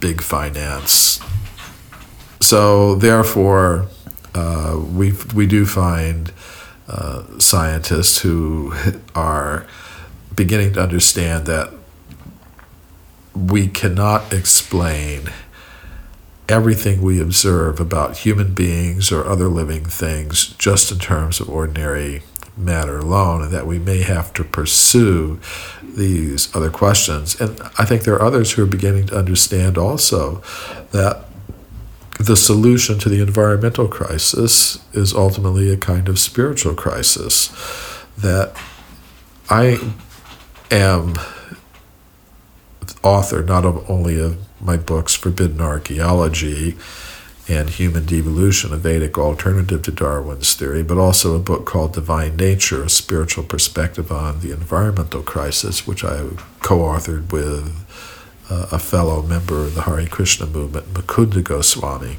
big 0.00 0.20
finance. 0.20 1.20
So, 2.40 2.94
therefore, 2.94 3.88
uh, 4.34 4.78
we, 4.78 5.12
we 5.34 5.46
do 5.46 5.66
find 5.66 6.32
uh, 6.88 7.38
scientists 7.38 8.20
who 8.20 8.74
are 9.14 9.66
beginning 10.34 10.74
to 10.74 10.82
understand 10.82 11.46
that 11.46 11.72
we 13.34 13.68
cannot 13.68 14.32
explain 14.32 15.30
everything 16.48 17.02
we 17.02 17.20
observe 17.20 17.80
about 17.80 18.18
human 18.18 18.54
beings 18.54 19.10
or 19.10 19.26
other 19.26 19.48
living 19.48 19.84
things 19.84 20.54
just 20.58 20.92
in 20.92 20.98
terms 20.98 21.40
of 21.40 21.50
ordinary 21.50 22.22
matter 22.56 22.98
alone, 22.98 23.42
and 23.42 23.52
that 23.52 23.66
we 23.66 23.78
may 23.78 24.02
have 24.02 24.32
to 24.34 24.44
pursue 24.44 25.38
these 25.82 26.54
other 26.54 26.70
questions. 26.70 27.38
And 27.40 27.60
I 27.78 27.84
think 27.84 28.02
there 28.02 28.14
are 28.14 28.22
others 28.22 28.52
who 28.52 28.62
are 28.62 28.66
beginning 28.66 29.06
to 29.08 29.18
understand 29.18 29.76
also 29.76 30.42
that 30.92 31.24
the 32.18 32.36
solution 32.36 32.98
to 32.98 33.08
the 33.08 33.20
environmental 33.20 33.88
crisis 33.88 34.78
is 34.94 35.12
ultimately 35.12 35.70
a 35.70 35.76
kind 35.76 36.08
of 36.08 36.18
spiritual 36.18 36.74
crisis. 36.74 37.48
That 38.16 38.56
I 39.50 39.78
am 40.70 41.14
author 43.02 43.42
not 43.42 43.64
only 43.88 44.18
of 44.18 44.38
my 44.60 44.76
books, 44.76 45.14
Forbidden 45.14 45.60
Archaeology 45.60 46.76
and 47.48 47.70
Human 47.70 48.04
Devolution, 48.06 48.72
a 48.72 48.76
Vedic 48.76 49.16
alternative 49.16 49.82
to 49.82 49.92
Darwin's 49.92 50.54
theory, 50.54 50.82
but 50.82 50.98
also 50.98 51.36
a 51.36 51.38
book 51.38 51.64
called 51.64 51.92
Divine 51.92 52.36
Nature, 52.36 52.82
a 52.82 52.90
spiritual 52.90 53.44
perspective 53.44 54.10
on 54.10 54.40
the 54.40 54.50
environmental 54.50 55.22
crisis, 55.22 55.86
which 55.86 56.04
I 56.04 56.28
co 56.60 56.78
authored 56.78 57.30
with 57.30 57.86
uh, 58.50 58.66
a 58.72 58.78
fellow 58.78 59.22
member 59.22 59.60
of 59.60 59.74
the 59.74 59.82
Hare 59.82 60.06
Krishna 60.06 60.46
movement, 60.46 60.92
Mukunda 60.92 61.42
Goswami. 61.42 62.16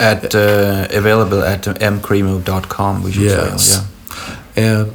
At 0.00 0.34
uh, 0.34 0.88
available 0.90 1.42
at 1.42 1.62
mcremo.com, 1.62 3.02
we 3.02 3.12
should 3.12 3.22
yes. 3.22 3.64
say. 3.64 3.86
Yeah. 4.56 4.84
And 4.84 4.92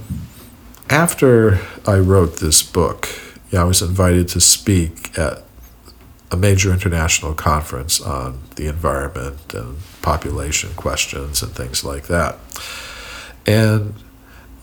after 0.89 1.59
I 1.85 1.97
wrote 1.97 2.37
this 2.37 2.63
book, 2.63 3.09
yeah, 3.51 3.61
I 3.61 3.63
was 3.65 3.81
invited 3.81 4.29
to 4.29 4.41
speak 4.41 5.17
at 5.17 5.42
a 6.33 6.35
major 6.35 6.73
international 6.73 7.35
conference 7.35 8.01
on 8.01 8.41
the 8.55 8.65
environment 8.65 9.53
and 9.53 9.77
population 10.01 10.73
questions 10.73 11.43
and 11.43 11.51
things 11.51 11.83
like 11.83 12.07
that. 12.07 12.39
And 13.45 13.93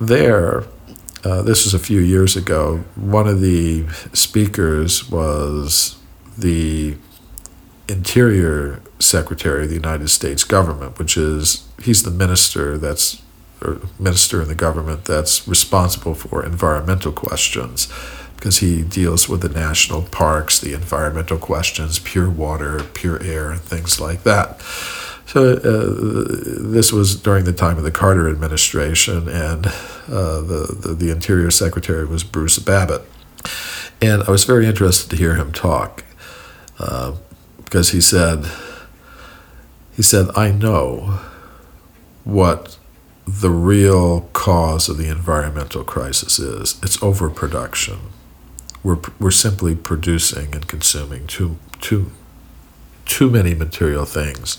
there, 0.00 0.64
uh, 1.22 1.42
this 1.42 1.64
was 1.64 1.72
a 1.72 1.78
few 1.78 2.00
years 2.00 2.36
ago, 2.36 2.78
one 2.96 3.28
of 3.28 3.40
the 3.40 3.86
speakers 4.12 5.08
was 5.08 5.96
the 6.36 6.96
Interior 7.88 8.82
Secretary 8.98 9.62
of 9.62 9.68
the 9.68 9.76
United 9.76 10.08
States 10.08 10.42
government, 10.42 10.98
which 10.98 11.16
is 11.16 11.68
he's 11.82 12.02
the 12.02 12.10
minister 12.10 12.78
that's 12.78 13.22
or 13.62 13.80
minister 13.98 14.42
in 14.42 14.48
the 14.48 14.54
government 14.54 15.04
that's 15.04 15.46
responsible 15.46 16.14
for 16.14 16.44
environmental 16.44 17.12
questions 17.12 17.92
because 18.40 18.60
he 18.60 18.80
deals 18.80 19.28
with 19.28 19.42
the 19.42 19.50
national 19.50 20.00
parks, 20.00 20.58
the 20.58 20.72
environmental 20.72 21.36
questions, 21.36 21.98
pure 21.98 22.30
water, 22.30 22.82
pure 22.94 23.22
air, 23.22 23.50
and 23.50 23.60
things 23.60 24.00
like 24.00 24.22
that. 24.22 24.62
So 25.26 25.52
uh, 25.52 26.62
this 26.72 26.90
was 26.90 27.14
during 27.20 27.44
the 27.44 27.52
time 27.52 27.76
of 27.76 27.84
the 27.84 27.90
Carter 27.90 28.30
administration, 28.30 29.28
and 29.28 29.66
uh, 30.08 30.40
the, 30.40 30.74
the, 30.80 30.94
the 30.94 31.10
Interior 31.10 31.50
Secretary 31.50 32.06
was 32.06 32.24
Bruce 32.24 32.58
Babbitt, 32.58 33.02
and 34.00 34.22
I 34.22 34.30
was 34.30 34.44
very 34.44 34.66
interested 34.66 35.10
to 35.10 35.16
hear 35.16 35.34
him 35.34 35.52
talk 35.52 36.02
uh, 36.78 37.16
because 37.62 37.90
he 37.90 38.00
said 38.00 38.46
he 39.94 40.02
said 40.02 40.28
I 40.34 40.50
know 40.50 41.20
what 42.24 42.78
the 43.26 43.50
real 43.50 44.22
cause 44.32 44.88
of 44.88 44.96
the 44.96 45.08
environmental 45.08 45.84
crisis 45.84 46.38
is. 46.38 46.80
It's 46.82 47.00
overproduction. 47.02 47.98
We're, 48.82 48.98
we're 49.18 49.30
simply 49.30 49.74
producing 49.74 50.54
and 50.54 50.66
consuming 50.66 51.26
too, 51.26 51.58
too, 51.80 52.10
too 53.04 53.30
many 53.30 53.54
material 53.54 54.04
things. 54.04 54.58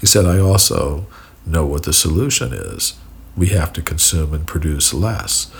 He 0.00 0.06
said, 0.06 0.24
I 0.24 0.38
also 0.38 1.06
know 1.46 1.64
what 1.64 1.84
the 1.84 1.92
solution 1.92 2.52
is. 2.52 2.94
We 3.36 3.48
have 3.48 3.72
to 3.74 3.82
consume 3.82 4.34
and 4.34 4.46
produce 4.46 4.92
less. 4.92 5.50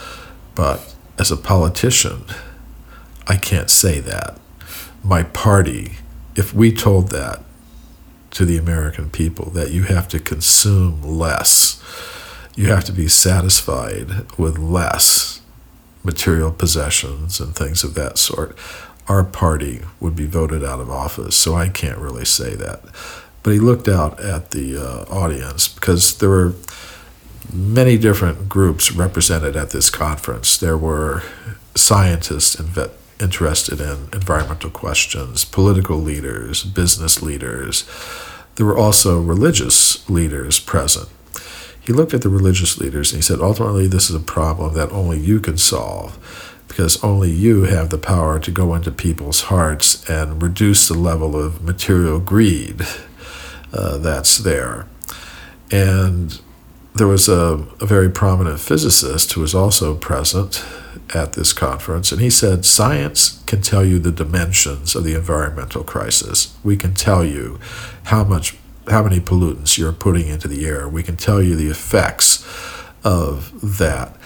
But 0.54 0.94
as 1.18 1.30
a 1.30 1.36
politician, 1.36 2.24
I 3.26 3.36
can't 3.36 3.70
say 3.70 4.00
that. 4.00 4.38
My 5.02 5.22
party, 5.22 5.98
if 6.34 6.52
we 6.52 6.72
told 6.72 7.10
that 7.10 7.42
to 8.32 8.44
the 8.44 8.56
American 8.56 9.10
people, 9.10 9.50
that 9.50 9.70
you 9.70 9.84
have 9.84 10.08
to 10.08 10.18
consume 10.18 11.02
less, 11.02 11.80
you 12.56 12.68
have 12.68 12.84
to 12.84 12.92
be 12.92 13.08
satisfied 13.08 14.38
with 14.38 14.58
less 14.58 15.40
material 16.04 16.52
possessions 16.52 17.40
and 17.40 17.54
things 17.56 17.82
of 17.82 17.94
that 17.94 18.18
sort, 18.18 18.56
our 19.08 19.24
party 19.24 19.80
would 20.00 20.14
be 20.14 20.26
voted 20.26 20.64
out 20.64 20.80
of 20.80 20.90
office. 20.90 21.36
So 21.36 21.54
I 21.54 21.68
can't 21.68 21.98
really 21.98 22.24
say 22.24 22.54
that. 22.54 22.82
But 23.42 23.52
he 23.52 23.58
looked 23.58 23.88
out 23.88 24.20
at 24.20 24.52
the 24.52 24.76
uh, 24.78 25.04
audience 25.10 25.68
because 25.68 26.18
there 26.18 26.30
were 26.30 26.54
many 27.52 27.98
different 27.98 28.48
groups 28.48 28.92
represented 28.92 29.56
at 29.56 29.70
this 29.70 29.90
conference. 29.90 30.56
There 30.56 30.78
were 30.78 31.22
scientists 31.74 32.56
inve- 32.56 32.92
interested 33.20 33.80
in 33.80 34.08
environmental 34.12 34.70
questions, 34.70 35.44
political 35.44 35.98
leaders, 35.98 36.64
business 36.64 37.22
leaders. 37.22 37.84
There 38.56 38.66
were 38.66 38.78
also 38.78 39.20
religious 39.20 40.08
leaders 40.08 40.58
present. 40.58 41.08
He 41.84 41.92
looked 41.92 42.14
at 42.14 42.22
the 42.22 42.28
religious 42.28 42.78
leaders 42.78 43.12
and 43.12 43.18
he 43.18 43.22
said, 43.22 43.40
ultimately, 43.40 43.86
this 43.86 44.08
is 44.08 44.16
a 44.16 44.20
problem 44.20 44.74
that 44.74 44.90
only 44.90 45.18
you 45.18 45.38
can 45.40 45.58
solve 45.58 46.18
because 46.66 47.02
only 47.04 47.30
you 47.30 47.64
have 47.64 47.90
the 47.90 47.98
power 47.98 48.40
to 48.40 48.50
go 48.50 48.74
into 48.74 48.90
people's 48.90 49.42
hearts 49.42 50.08
and 50.08 50.42
reduce 50.42 50.88
the 50.88 50.94
level 50.94 51.36
of 51.36 51.62
material 51.62 52.18
greed 52.18 52.80
uh, 53.72 53.98
that's 53.98 54.38
there. 54.38 54.86
And 55.70 56.40
there 56.94 57.06
was 57.06 57.28
a, 57.28 57.66
a 57.80 57.86
very 57.86 58.10
prominent 58.10 58.60
physicist 58.60 59.32
who 59.32 59.40
was 59.40 59.54
also 59.54 59.94
present 59.94 60.64
at 61.14 61.34
this 61.34 61.52
conference, 61.52 62.12
and 62.12 62.20
he 62.20 62.30
said, 62.30 62.64
Science 62.64 63.42
can 63.46 63.60
tell 63.60 63.84
you 63.84 63.98
the 63.98 64.10
dimensions 64.10 64.94
of 64.94 65.04
the 65.04 65.14
environmental 65.14 65.84
crisis. 65.84 66.56
We 66.64 66.76
can 66.76 66.94
tell 66.94 67.24
you 67.24 67.58
how 68.04 68.24
much 68.24 68.56
how 68.88 69.02
many 69.02 69.20
pollutants 69.20 69.78
you're 69.78 69.92
putting 69.92 70.28
into 70.28 70.48
the 70.48 70.66
air. 70.66 70.88
We 70.88 71.02
can 71.02 71.16
tell 71.16 71.42
you 71.42 71.54
the 71.54 71.68
effects 71.68 72.44
of 73.02 73.78
that. 73.78 74.16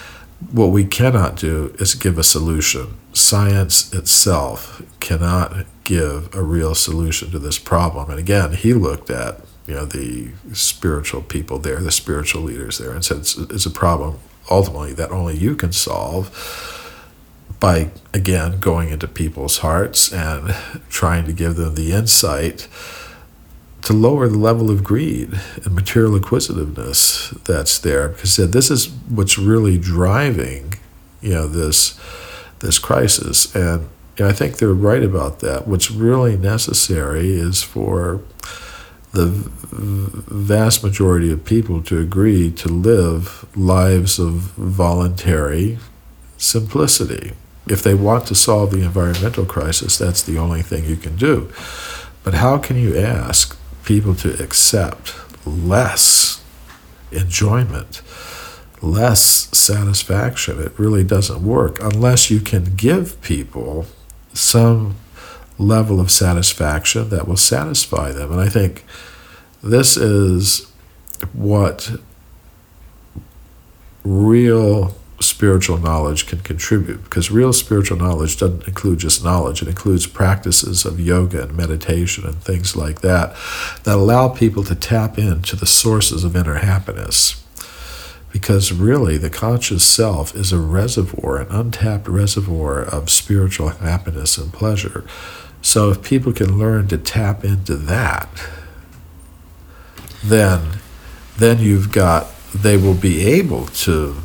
What 0.52 0.66
we 0.66 0.84
cannot 0.84 1.36
do 1.36 1.74
is 1.78 1.94
give 1.94 2.18
a 2.18 2.24
solution. 2.24 2.94
Science 3.12 3.92
itself 3.92 4.82
cannot 5.00 5.66
give 5.84 6.34
a 6.34 6.42
real 6.42 6.74
solution 6.74 7.30
to 7.30 7.38
this 7.38 7.58
problem. 7.58 8.10
And 8.10 8.18
again, 8.18 8.52
he 8.52 8.72
looked 8.74 9.10
at 9.10 9.40
you 9.66 9.74
know 9.74 9.84
the 9.84 10.30
spiritual 10.52 11.22
people 11.22 11.58
there, 11.58 11.80
the 11.80 11.90
spiritual 11.90 12.42
leaders 12.42 12.78
there, 12.78 12.92
and 12.92 13.04
said 13.04 13.18
it's, 13.18 13.36
it's 13.36 13.66
a 13.66 13.70
problem 13.70 14.18
ultimately 14.50 14.92
that 14.94 15.10
only 15.10 15.36
you 15.36 15.54
can 15.54 15.72
solve 15.72 16.74
by 17.60 17.90
again 18.14 18.60
going 18.60 18.88
into 18.88 19.06
people's 19.08 19.58
hearts 19.58 20.12
and 20.12 20.54
trying 20.88 21.24
to 21.26 21.32
give 21.32 21.56
them 21.56 21.74
the 21.74 21.92
insight 21.92 22.68
to 23.82 23.92
lower 23.92 24.28
the 24.28 24.38
level 24.38 24.70
of 24.70 24.82
greed 24.82 25.38
and 25.64 25.74
material 25.74 26.16
acquisitiveness 26.16 27.30
that's 27.44 27.78
there 27.78 28.08
because 28.08 28.36
this 28.36 28.70
is 28.70 28.88
what's 29.08 29.38
really 29.38 29.78
driving 29.78 30.74
you 31.20 31.30
know 31.30 31.46
this 31.46 31.98
this 32.60 32.78
crisis. 32.78 33.54
And 33.54 33.88
you 34.16 34.24
know, 34.24 34.30
I 34.30 34.32
think 34.32 34.56
they're 34.56 34.72
right 34.72 35.02
about 35.02 35.40
that. 35.40 35.66
What's 35.66 35.90
really 35.90 36.36
necessary 36.36 37.30
is 37.32 37.62
for 37.62 38.22
the 39.12 39.26
vast 39.26 40.84
majority 40.84 41.32
of 41.32 41.44
people 41.44 41.82
to 41.82 41.98
agree 41.98 42.50
to 42.50 42.68
live 42.68 43.46
lives 43.56 44.18
of 44.18 44.32
voluntary 44.56 45.78
simplicity. 46.36 47.32
If 47.66 47.82
they 47.82 47.94
want 47.94 48.26
to 48.26 48.34
solve 48.34 48.70
the 48.70 48.82
environmental 48.82 49.44
crisis 49.44 49.98
that's 49.98 50.22
the 50.22 50.38
only 50.38 50.62
thing 50.62 50.84
you 50.84 50.96
can 50.96 51.16
do. 51.16 51.50
But 52.22 52.34
how 52.34 52.58
can 52.58 52.76
you 52.76 52.96
ask 52.98 53.57
people 53.88 54.14
to 54.14 54.30
accept 54.42 55.14
less 55.46 56.44
enjoyment, 57.10 58.02
less 58.82 59.48
satisfaction. 59.56 60.60
It 60.60 60.78
really 60.78 61.02
doesn't 61.02 61.42
work 61.42 61.80
unless 61.80 62.30
you 62.30 62.40
can 62.40 62.76
give 62.76 63.18
people 63.22 63.86
some 64.34 64.96
level 65.56 66.00
of 66.00 66.10
satisfaction 66.10 67.08
that 67.08 67.26
will 67.26 67.38
satisfy 67.38 68.12
them. 68.12 68.30
And 68.30 68.42
I 68.42 68.50
think 68.50 68.84
this 69.62 69.96
is 69.96 70.70
what 71.32 71.90
real 74.04 74.97
spiritual 75.20 75.78
knowledge 75.78 76.26
can 76.26 76.38
contribute 76.40 77.02
because 77.04 77.30
real 77.30 77.52
spiritual 77.52 77.96
knowledge 77.96 78.36
doesn't 78.36 78.68
include 78.68 79.00
just 79.00 79.24
knowledge 79.24 79.60
it 79.60 79.68
includes 79.68 80.06
practices 80.06 80.84
of 80.84 81.00
yoga 81.00 81.42
and 81.42 81.56
meditation 81.56 82.24
and 82.24 82.40
things 82.42 82.76
like 82.76 83.00
that 83.00 83.34
that 83.82 83.96
allow 83.96 84.28
people 84.28 84.62
to 84.62 84.74
tap 84.74 85.18
into 85.18 85.56
the 85.56 85.66
sources 85.66 86.22
of 86.22 86.36
inner 86.36 86.56
happiness. 86.56 87.44
Because 88.32 88.72
really 88.72 89.16
the 89.16 89.30
conscious 89.30 89.84
self 89.84 90.34
is 90.36 90.52
a 90.52 90.58
reservoir 90.58 91.38
an 91.38 91.48
untapped 91.50 92.06
reservoir 92.06 92.80
of 92.80 93.10
spiritual 93.10 93.70
happiness 93.70 94.38
and 94.38 94.52
pleasure. 94.52 95.04
So 95.62 95.90
if 95.90 96.04
people 96.04 96.32
can 96.32 96.58
learn 96.58 96.86
to 96.88 96.98
tap 96.98 97.44
into 97.44 97.74
that 97.74 98.28
then 100.22 100.78
then 101.36 101.58
you've 101.58 101.90
got 101.92 102.28
they 102.54 102.76
will 102.76 102.94
be 102.94 103.24
able 103.24 103.66
to 103.66 104.16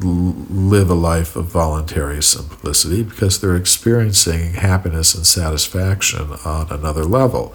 live 0.00 0.90
a 0.90 0.94
life 0.94 1.36
of 1.36 1.46
voluntary 1.46 2.22
simplicity 2.22 3.02
because 3.02 3.40
they're 3.40 3.56
experiencing 3.56 4.54
happiness 4.54 5.14
and 5.14 5.26
satisfaction 5.26 6.32
on 6.44 6.68
another 6.70 7.04
level. 7.04 7.54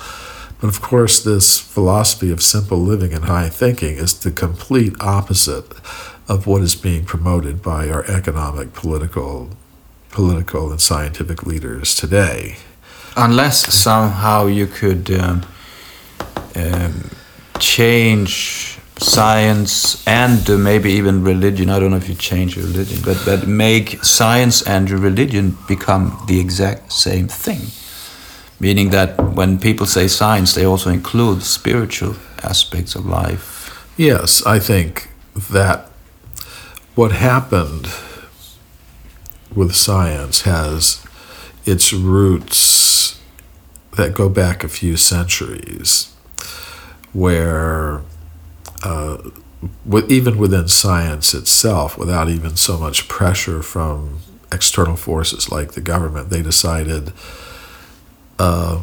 But 0.59 0.67
of 0.67 0.81
course, 0.81 1.23
this 1.23 1.59
philosophy 1.59 2.31
of 2.31 2.43
simple 2.43 2.77
living 2.77 3.13
and 3.13 3.25
high 3.25 3.49
thinking 3.49 3.97
is 3.97 4.19
the 4.19 4.31
complete 4.31 4.93
opposite 4.99 5.71
of 6.27 6.45
what 6.45 6.61
is 6.61 6.75
being 6.75 7.03
promoted 7.03 7.61
by 7.63 7.89
our 7.89 8.05
economic, 8.05 8.73
political, 8.73 9.49
political, 10.11 10.71
and 10.71 10.79
scientific 10.79 11.45
leaders 11.45 11.95
today. 11.95 12.57
Unless 13.17 13.73
somehow 13.73 14.45
you 14.45 14.67
could 14.67 15.09
um, 15.11 15.45
um, 16.55 17.09
change 17.59 18.77
science 18.97 20.05
and 20.07 20.47
uh, 20.49 20.57
maybe 20.57 20.91
even 20.91 21.23
religion. 21.23 21.69
I 21.69 21.79
don't 21.79 21.91
know 21.91 21.97
if 21.97 22.09
you 22.09 22.15
change 22.15 22.55
your 22.55 22.65
religion, 22.65 23.01
but 23.03 23.21
but 23.25 23.47
make 23.47 24.03
science 24.03 24.61
and 24.61 24.89
your 24.89 24.99
religion 24.99 25.57
become 25.67 26.23
the 26.27 26.39
exact 26.39 26.93
same 26.93 27.27
thing. 27.27 27.61
Meaning 28.59 28.91
that 28.91 29.19
when 29.35 29.59
people 29.59 29.87
say 29.87 30.07
science, 30.07 30.53
they 30.53 30.65
also 30.65 30.91
include 30.91 31.41
spiritual 31.41 32.15
aspects 32.43 32.95
of 32.95 33.05
life. 33.05 33.89
Yes, 33.97 34.45
I 34.45 34.59
think 34.59 35.09
that 35.49 35.89
what 36.95 37.11
happened 37.11 37.87
with 39.55 39.75
science 39.75 40.41
has 40.41 41.03
its 41.65 41.91
roots 41.93 43.19
that 43.97 44.13
go 44.13 44.29
back 44.29 44.63
a 44.63 44.67
few 44.67 44.95
centuries, 44.97 46.13
where 47.13 48.01
uh, 48.83 49.17
with, 49.85 50.11
even 50.11 50.37
within 50.37 50.67
science 50.67 51.33
itself, 51.33 51.97
without 51.97 52.29
even 52.29 52.55
so 52.55 52.77
much 52.77 53.07
pressure 53.07 53.61
from 53.61 54.19
external 54.51 54.95
forces 54.95 55.51
like 55.51 55.73
the 55.73 55.81
government, 55.81 56.29
they 56.29 56.41
decided 56.41 57.13
uh, 58.39 58.81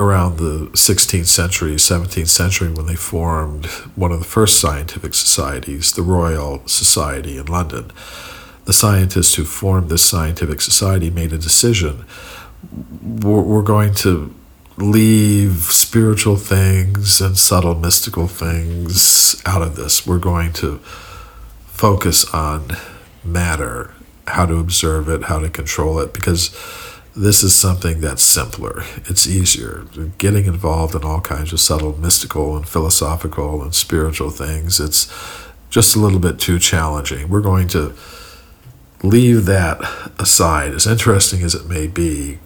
around 0.00 0.38
the 0.38 0.70
16th 0.72 1.26
century, 1.26 1.72
17th 1.72 2.28
century, 2.28 2.70
when 2.70 2.86
they 2.86 2.94
formed 2.94 3.66
one 3.96 4.12
of 4.12 4.20
the 4.20 4.24
first 4.24 4.60
scientific 4.60 5.14
societies, 5.14 5.92
the 5.92 6.02
Royal 6.02 6.66
Society 6.66 7.36
in 7.36 7.46
London. 7.46 7.90
The 8.64 8.72
scientists 8.72 9.34
who 9.34 9.44
formed 9.44 9.88
this 9.88 10.04
scientific 10.04 10.60
society 10.60 11.10
made 11.10 11.32
a 11.32 11.38
decision. 11.38 12.04
We're, 13.02 13.40
we're 13.40 13.62
going 13.62 13.94
to 13.94 14.34
leave 14.78 15.54
spiritual 15.72 16.36
things 16.36 17.20
and 17.20 17.36
subtle 17.36 17.74
mystical 17.74 18.28
things 18.28 19.40
out 19.44 19.60
of 19.60 19.76
this. 19.76 20.06
We're 20.06 20.18
going 20.18 20.52
to 20.54 20.78
focus 21.66 22.24
on 22.32 22.76
matter, 23.24 23.92
how 24.28 24.46
to 24.46 24.56
observe 24.56 25.08
it, 25.08 25.24
how 25.24 25.40
to 25.40 25.50
control 25.50 25.98
it, 25.98 26.14
because 26.14 26.50
this 27.16 27.42
is 27.42 27.54
something 27.54 28.00
that's 28.00 28.22
simpler. 28.22 28.84
It's 29.06 29.26
easier. 29.26 29.84
Getting 30.18 30.46
involved 30.46 30.94
in 30.94 31.02
all 31.02 31.20
kinds 31.20 31.52
of 31.52 31.58
subtle 31.58 31.98
mystical 31.98 32.56
and 32.56 32.68
philosophical 32.68 33.62
and 33.62 33.74
spiritual 33.74 34.30
things, 34.30 34.78
it's 34.78 35.12
just 35.70 35.96
a 35.96 35.98
little 35.98 36.20
bit 36.20 36.38
too 36.38 36.60
challenging. 36.60 37.28
We're 37.28 37.40
going 37.40 37.66
to 37.68 37.94
leave 39.02 39.44
that 39.46 39.80
aside. 40.20 40.72
As 40.72 40.86
interesting 40.86 41.42
as 41.42 41.54
it 41.56 41.66
may 41.68 41.88
be, 41.88 42.38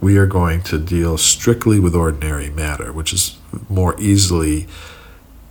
we 0.00 0.16
are 0.16 0.26
going 0.26 0.62
to 0.62 0.78
deal 0.78 1.18
strictly 1.18 1.78
with 1.78 1.94
ordinary 1.94 2.50
matter, 2.50 2.92
which 2.92 3.12
is 3.12 3.38
more 3.68 3.94
easily 4.00 4.66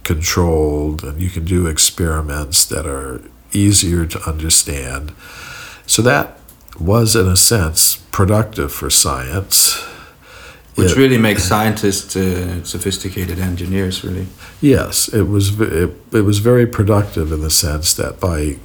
controlled, 0.04 1.04
and 1.04 1.22
you 1.22 1.30
can 1.30 1.46
do 1.46 1.68
experiments 1.68 2.66
that 2.66 2.88
are 2.88 3.22
easier 3.52 4.06
to 4.08 4.20
understand. 4.28 5.12
So 5.86 6.02
that 6.02 6.40
was, 6.80 7.16
in 7.16 7.28
a 7.28 7.36
sense, 7.36 7.98
productive 8.12 8.72
for 8.72 8.90
science. 8.90 9.84
Which 10.76 10.92
it, 10.92 10.98
really 10.98 11.18
makes 11.18 11.44
scientists 11.44 12.16
uh, 12.16 12.64
sophisticated 12.64 13.38
engineers, 13.40 14.04
really. 14.04 14.28
Yes, 14.62 15.10
it 15.10 15.24
was. 15.24 15.60
It, 15.60 15.92
it 16.12 16.22
was 16.22 16.40
very 16.40 16.66
productive 16.66 17.32
in 17.32 17.42
the 17.42 17.50
sense 17.50 17.94
that 17.96 18.20
by 18.20 18.58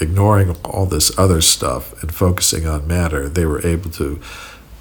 ignoring 0.00 0.54
all 0.64 0.86
this 0.86 1.16
other 1.18 1.40
stuff 1.40 2.00
and 2.02 2.14
focusing 2.14 2.66
on 2.66 2.86
matter, 2.86 3.28
they 3.28 3.46
were 3.46 3.66
able 3.66 3.90
to 3.92 4.20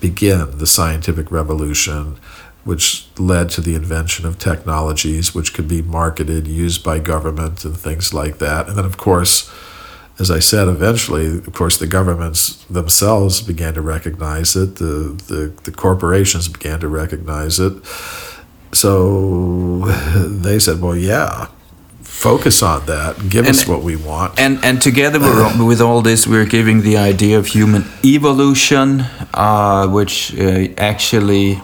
begin 0.09 0.57
the 0.57 0.67
scientific 0.67 1.31
revolution, 1.31 2.17
which 2.63 3.07
led 3.17 3.49
to 3.51 3.61
the 3.61 3.75
invention 3.75 4.25
of 4.25 4.37
technologies 4.37 5.35
which 5.35 5.53
could 5.53 5.67
be 5.67 5.81
marketed, 5.81 6.47
used 6.47 6.83
by 6.83 6.99
government, 6.99 7.65
and 7.65 7.77
things 7.77 8.13
like 8.13 8.37
that. 8.39 8.67
And 8.67 8.77
then, 8.77 8.85
of 8.85 8.97
course 8.97 9.51
as 10.17 10.31
I 10.31 10.39
said, 10.39 10.67
eventually, 10.69 11.39
of 11.39 11.53
course, 11.53 11.77
the 11.77 11.87
governments 11.87 12.63
themselves 12.69 13.41
began 13.41 13.73
to 13.73 13.81
recognize 13.81 14.55
it. 14.55 14.77
The, 14.77 15.19
the, 15.27 15.53
the 15.63 15.71
corporations 15.71 16.47
began 16.47 16.79
to 16.79 16.87
recognize 16.87 17.59
it. 17.59 17.85
So 18.71 19.79
they 20.15 20.59
said, 20.59 20.81
well, 20.81 20.95
yeah, 20.95 21.47
focus 22.15 22.63
on 22.63 22.85
that. 22.85 23.29
Give 23.29 23.45
and, 23.45 23.55
us 23.55 23.67
what 23.67 23.81
we 23.83 23.95
want. 23.95 24.39
And 24.39 24.63
and 24.63 24.81
together 24.81 25.19
with 25.63 25.81
all 25.81 26.01
this, 26.01 26.25
we're 26.25 26.45
giving 26.45 26.81
the 26.81 26.97
idea 26.97 27.37
of 27.37 27.47
human 27.47 27.83
evolution, 28.03 29.05
uh, 29.33 29.87
which 29.87 30.33
uh, 30.39 30.67
actually 30.77 31.61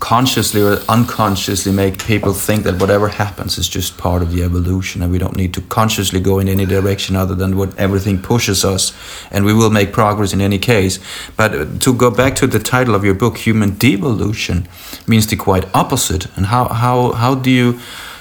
consciously 0.00 0.60
or 0.62 0.78
unconsciously 0.88 1.70
make 1.70 2.04
people 2.04 2.32
think 2.32 2.64
that 2.64 2.80
whatever 2.80 3.08
happens 3.08 3.56
is 3.56 3.68
just 3.68 3.96
part 3.96 4.20
of 4.20 4.32
the 4.32 4.42
evolution 4.42 5.00
and 5.00 5.12
we 5.12 5.18
don't 5.18 5.36
need 5.36 5.54
to 5.54 5.60
consciously 5.60 6.20
go 6.20 6.40
in 6.40 6.48
any 6.48 6.66
direction 6.66 7.14
other 7.14 7.36
than 7.36 7.56
what 7.56 7.70
everything 7.78 8.20
pushes 8.20 8.64
us 8.64 8.92
and 9.30 9.44
we 9.44 9.54
will 9.54 9.70
make 9.70 9.92
progress 9.92 10.32
in 10.32 10.40
any 10.40 10.58
case 10.58 10.98
but 11.36 11.54
uh, 11.54 11.64
to 11.78 11.94
go 11.94 12.10
back 12.10 12.34
to 12.34 12.48
the 12.48 12.58
title 12.58 12.96
of 12.96 13.04
your 13.04 13.14
book 13.14 13.38
human 13.38 13.70
devolution 13.78 14.66
means 15.06 15.28
the 15.28 15.36
quite 15.36 15.64
opposite 15.72 16.26
and 16.36 16.46
how 16.46 16.66
how 16.66 17.12
how 17.12 17.34
do 17.36 17.50
you 17.50 17.78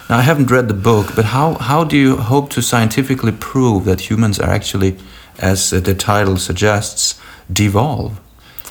now 0.10 0.18
I 0.18 0.22
haven't 0.22 0.52
read 0.52 0.68
the 0.68 0.74
book 0.74 1.16
but 1.16 1.26
how 1.26 1.56
how 1.56 1.84
do 1.84 1.98
you 1.98 2.18
hope 2.18 2.50
to 2.52 2.62
scientifically 2.62 3.32
prove 3.32 3.86
that 3.86 4.10
humans 4.10 4.40
are 4.40 4.50
actually 4.50 4.98
as 5.38 5.72
uh, 5.72 5.80
the 5.80 5.96
title 5.96 6.38
suggests 6.38 7.20
devolve 7.52 8.20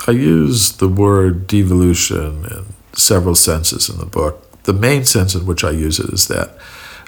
I 0.06 0.12
use 0.12 0.72
the 0.72 0.88
word 0.88 1.46
devolution 1.46 2.44
in 2.44 2.66
several 2.92 3.34
senses 3.34 3.88
in 3.88 3.98
the 3.98 4.06
book. 4.06 4.62
The 4.62 4.72
main 4.72 5.04
sense 5.04 5.34
in 5.34 5.46
which 5.46 5.64
I 5.64 5.70
use 5.70 5.98
it 5.98 6.12
is 6.12 6.28
that 6.28 6.56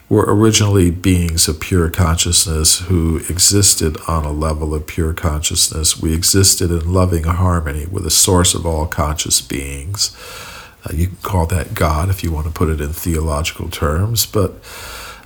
we're 0.09 0.29
originally 0.29 0.91
beings 0.91 1.47
of 1.47 1.61
pure 1.61 1.89
consciousness 1.89 2.81
who 2.81 3.19
existed 3.29 3.97
on 4.09 4.25
a 4.25 4.33
level 4.33 4.75
of 4.75 4.87
pure 4.87 5.13
consciousness. 5.13 6.01
We 6.01 6.15
existed 6.15 6.71
in 6.71 6.93
loving 6.93 7.25
harmony 7.25 7.87
with 7.87 8.03
the 8.03 8.11
source 8.11 8.55
of 8.55 8.67
all 8.67 8.87
conscious 8.87 9.41
beings. 9.41 10.11
Uh, 10.85 10.93
you 10.95 11.09
can 11.09 11.17
call 11.17 11.47
that 11.47 11.75
God 11.75 12.09
if 12.09 12.23
you 12.23 12.33
want 12.33 12.47
to 12.47 12.53
put 12.53 12.69
it 12.69 12.81
in 12.81 12.93
theological 12.93 13.69
terms, 13.69 14.25
but 14.27 14.55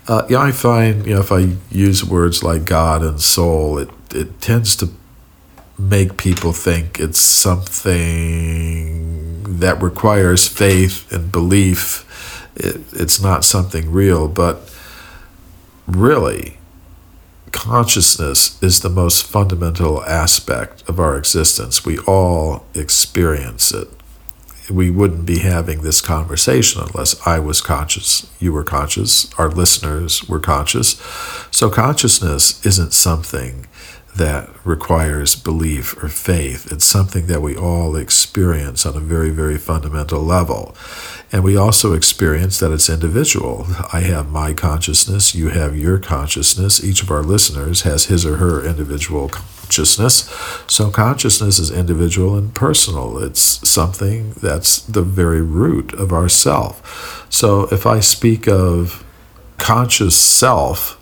uh, 0.08 0.26
yeah, 0.28 0.40
I 0.40 0.52
find 0.52 1.06
you 1.06 1.14
know 1.14 1.20
if 1.20 1.32
I 1.32 1.56
use 1.70 2.04
words 2.04 2.42
like 2.42 2.64
God 2.64 3.02
and 3.02 3.20
soul, 3.20 3.78
it 3.78 3.88
it 4.14 4.40
tends 4.40 4.76
to 4.76 4.90
make 5.78 6.16
people 6.16 6.52
think 6.52 7.00
it's 7.00 7.18
something 7.18 8.14
that 9.58 9.82
requires 9.82 10.46
faith 10.46 11.10
and 11.12 11.32
belief. 11.32 12.04
It, 12.56 12.80
it's 12.92 13.20
not 13.20 13.44
something 13.44 13.90
real, 13.90 14.28
but 14.28 14.72
really, 15.86 16.58
consciousness 17.50 18.62
is 18.62 18.80
the 18.80 18.90
most 18.90 19.24
fundamental 19.26 20.04
aspect 20.04 20.88
of 20.88 21.00
our 21.00 21.16
existence. 21.16 21.84
We 21.84 21.98
all 22.00 22.66
experience 22.74 23.72
it. 23.72 23.88
We 24.70 24.90
wouldn't 24.90 25.26
be 25.26 25.40
having 25.40 25.82
this 25.82 26.00
conversation 26.00 26.82
unless 26.82 27.26
I 27.26 27.38
was 27.38 27.60
conscious, 27.60 28.26
you 28.38 28.52
were 28.52 28.64
conscious, 28.64 29.32
our 29.38 29.50
listeners 29.50 30.26
were 30.28 30.40
conscious. 30.40 31.00
So, 31.50 31.68
consciousness 31.68 32.64
isn't 32.64 32.92
something 32.94 33.66
that 34.16 34.48
requires 34.64 35.34
belief 35.34 36.00
or 36.02 36.08
faith. 36.08 36.70
It's 36.70 36.84
something 36.84 37.26
that 37.26 37.42
we 37.42 37.56
all 37.56 37.96
experience 37.96 38.86
on 38.86 38.96
a 38.96 39.00
very, 39.00 39.30
very 39.30 39.58
fundamental 39.58 40.22
level. 40.22 40.76
And 41.32 41.42
we 41.42 41.56
also 41.56 41.94
experience 41.94 42.60
that 42.60 42.70
it's 42.70 42.88
individual. 42.88 43.66
I 43.92 44.00
have 44.00 44.30
my 44.30 44.52
consciousness, 44.52 45.34
you 45.34 45.48
have 45.48 45.76
your 45.76 45.98
consciousness. 45.98 46.82
Each 46.84 47.02
of 47.02 47.10
our 47.10 47.22
listeners 47.22 47.82
has 47.82 48.04
his 48.06 48.24
or 48.24 48.36
her 48.36 48.64
individual 48.64 49.28
consciousness. 49.28 50.30
So 50.68 50.90
consciousness 50.90 51.58
is 51.58 51.72
individual 51.72 52.36
and 52.36 52.54
personal. 52.54 53.18
It's 53.18 53.68
something 53.68 54.32
that's 54.34 54.80
the 54.82 55.02
very 55.02 55.42
root 55.42 55.92
of 55.94 56.12
our 56.12 56.28
self. 56.28 57.26
So 57.30 57.62
if 57.72 57.84
I 57.84 57.98
speak 57.98 58.46
of 58.46 59.04
conscious 59.58 60.16
self, 60.16 61.00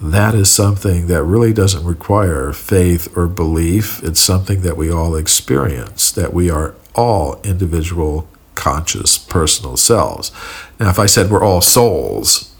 that 0.00 0.34
is 0.34 0.50
something 0.50 1.06
that 1.06 1.22
really 1.22 1.52
doesn't 1.52 1.84
require 1.84 2.52
faith 2.52 3.16
or 3.16 3.26
belief. 3.26 4.02
It's 4.02 4.20
something 4.20 4.60
that 4.60 4.76
we 4.76 4.90
all 4.90 5.16
experience, 5.16 6.10
that 6.12 6.34
we 6.34 6.50
are 6.50 6.74
all 6.94 7.40
individual, 7.42 8.28
conscious, 8.54 9.16
personal 9.16 9.76
selves. 9.76 10.32
Now, 10.78 10.90
if 10.90 10.98
I 10.98 11.06
said 11.06 11.30
we're 11.30 11.42
all 11.44 11.62
souls, 11.62 12.54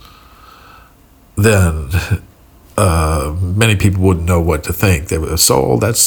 then 1.37 1.91
uh, 2.79 3.37
many 3.39 3.77
people 3.77 4.03
wouldn't 4.03 4.27
know 4.27 4.41
what 4.41 4.65
to 4.65 4.73
think. 4.73 5.09
They 5.09 5.17
a 5.17 5.37
soul, 5.37 5.79
that's 5.79 6.01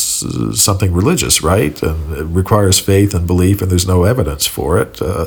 something 0.60 0.94
religious, 0.94 1.44
right? 1.44 1.82
And 1.84 2.18
it 2.18 2.24
requires 2.24 2.80
faith 2.80 3.14
and 3.14 3.28
belief, 3.28 3.62
and 3.62 3.70
there's 3.70 3.88
no 3.88 4.04
evidence 4.04 4.48
for 4.48 4.80
it. 4.80 5.00
Uh, 5.00 5.26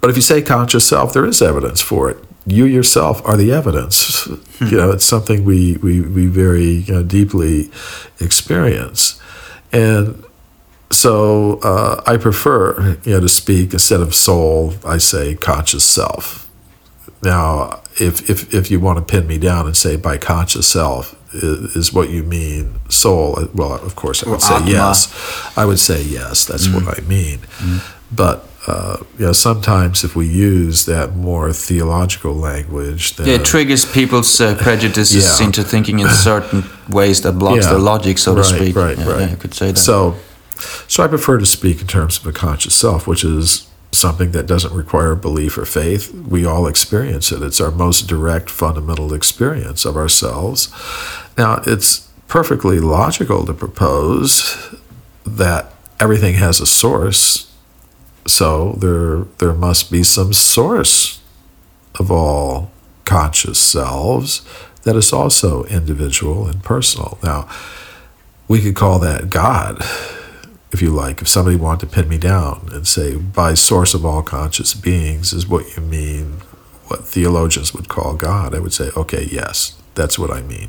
but 0.00 0.10
if 0.10 0.16
you 0.16 0.22
say 0.22 0.42
conscious 0.42 0.84
self, 0.84 1.12
there 1.12 1.24
is 1.24 1.40
evidence 1.40 1.80
for 1.80 2.10
it 2.10 2.18
you 2.46 2.64
yourself 2.66 3.24
are 3.24 3.36
the 3.36 3.52
evidence. 3.52 4.24
Hmm. 4.58 4.66
You 4.66 4.76
know, 4.76 4.90
it's 4.92 5.04
something 5.04 5.44
we 5.44 5.76
we, 5.78 6.00
we 6.00 6.26
very 6.26 6.84
you 6.86 6.94
know, 6.94 7.02
deeply 7.02 7.70
experience, 8.20 9.20
and 9.72 10.24
so 10.90 11.58
uh, 11.62 12.02
I 12.06 12.16
prefer 12.16 12.98
you 13.04 13.12
know 13.12 13.20
to 13.20 13.28
speak 13.28 13.72
instead 13.72 14.00
of 14.00 14.14
soul. 14.14 14.74
I 14.84 14.98
say 14.98 15.34
conscious 15.34 15.84
self. 15.84 16.48
Now, 17.22 17.82
if 18.00 18.28
if 18.28 18.52
if 18.54 18.70
you 18.70 18.80
want 18.80 18.98
to 18.98 19.04
pin 19.04 19.26
me 19.26 19.38
down 19.38 19.66
and 19.66 19.76
say 19.76 19.96
by 19.96 20.18
conscious 20.18 20.68
self 20.68 21.16
is, 21.34 21.74
is 21.74 21.92
what 21.92 22.10
you 22.10 22.22
mean 22.22 22.78
soul, 22.88 23.48
well, 23.54 23.74
of 23.74 23.96
course 23.96 24.24
I 24.24 24.30
would 24.30 24.42
say 24.42 24.64
yes. 24.66 25.12
I 25.56 25.64
would 25.64 25.78
say 25.78 26.02
yes. 26.02 26.44
That's 26.44 26.68
mm. 26.68 26.74
what 26.74 26.98
I 26.98 27.02
mean, 27.02 27.38
mm. 27.38 27.80
but 28.14 28.46
uh, 28.66 28.96
you 29.18 29.26
know, 29.26 29.32
sometimes 29.32 30.04
if 30.04 30.16
we 30.16 30.26
use 30.26 30.86
that 30.86 31.14
more 31.14 31.52
theological 31.52 32.32
language, 32.32 33.16
then, 33.16 33.26
yeah, 33.26 33.34
it 33.34 33.44
triggers 33.44 33.84
people's 33.84 34.40
uh, 34.40 34.54
prejudices 34.60 35.38
yeah. 35.38 35.46
into 35.46 35.62
thinking 35.62 35.98
in 35.98 36.08
certain 36.08 36.64
ways 36.88 37.20
that 37.22 37.32
blocks 37.32 37.64
yeah. 37.64 37.72
their 37.72 37.78
logic, 37.78 38.16
so 38.16 38.34
right, 38.34 38.42
to 38.42 38.56
speak. 38.56 38.74
Right, 38.74 38.96
yeah, 38.96 39.08
right. 39.08 39.30
I 39.32 39.34
could 39.34 39.52
say 39.52 39.72
that. 39.72 39.78
So, 39.78 40.16
so 40.88 41.04
I 41.04 41.08
prefer 41.08 41.38
to 41.38 41.46
speak 41.46 41.82
in 41.82 41.86
terms 41.86 42.18
of 42.18 42.26
a 42.26 42.32
conscious 42.32 42.74
self, 42.74 43.06
which 43.06 43.22
is 43.22 43.68
something 43.92 44.32
that 44.32 44.46
doesn't 44.46 44.72
require 44.72 45.14
belief 45.14 45.58
or 45.58 45.66
faith. 45.66 46.12
We 46.12 46.46
all 46.46 46.66
experience 46.66 47.30
it. 47.32 47.42
It's 47.42 47.60
our 47.60 47.70
most 47.70 48.08
direct, 48.08 48.48
fundamental 48.48 49.12
experience 49.12 49.84
of 49.84 49.96
ourselves. 49.96 50.72
Now, 51.36 51.62
it's 51.66 52.08
perfectly 52.28 52.80
logical 52.80 53.44
to 53.44 53.52
propose 53.52 54.74
that 55.26 55.72
everything 56.00 56.34
has 56.34 56.60
a 56.60 56.66
source 56.66 57.53
So 58.26 58.72
there, 58.78 59.24
there 59.38 59.52
must 59.52 59.90
be 59.90 60.02
some 60.02 60.32
source 60.32 61.20
of 61.98 62.10
all 62.10 62.70
conscious 63.04 63.58
selves 63.58 64.46
that 64.82 64.96
is 64.96 65.12
also 65.12 65.64
individual 65.64 66.46
and 66.46 66.62
personal. 66.62 67.18
Now, 67.22 67.48
we 68.48 68.60
could 68.60 68.76
call 68.76 68.98
that 69.00 69.30
God, 69.30 69.78
if 70.72 70.82
you 70.82 70.90
like. 70.90 71.22
If 71.22 71.28
somebody 71.28 71.56
wanted 71.56 71.88
to 71.88 71.94
pin 71.94 72.08
me 72.08 72.18
down 72.18 72.68
and 72.72 72.86
say, 72.86 73.16
by 73.16 73.54
source 73.54 73.94
of 73.94 74.04
all 74.04 74.22
conscious 74.22 74.74
beings 74.74 75.32
is 75.32 75.46
what 75.46 75.76
you 75.76 75.82
mean, 75.82 76.40
what 76.88 77.04
theologians 77.04 77.72
would 77.72 77.88
call 77.88 78.14
God, 78.14 78.54
I 78.54 78.58
would 78.58 78.72
say, 78.72 78.90
okay, 78.96 79.24
yes, 79.30 79.80
that's 79.94 80.18
what 80.18 80.30
I 80.30 80.42
mean. 80.42 80.68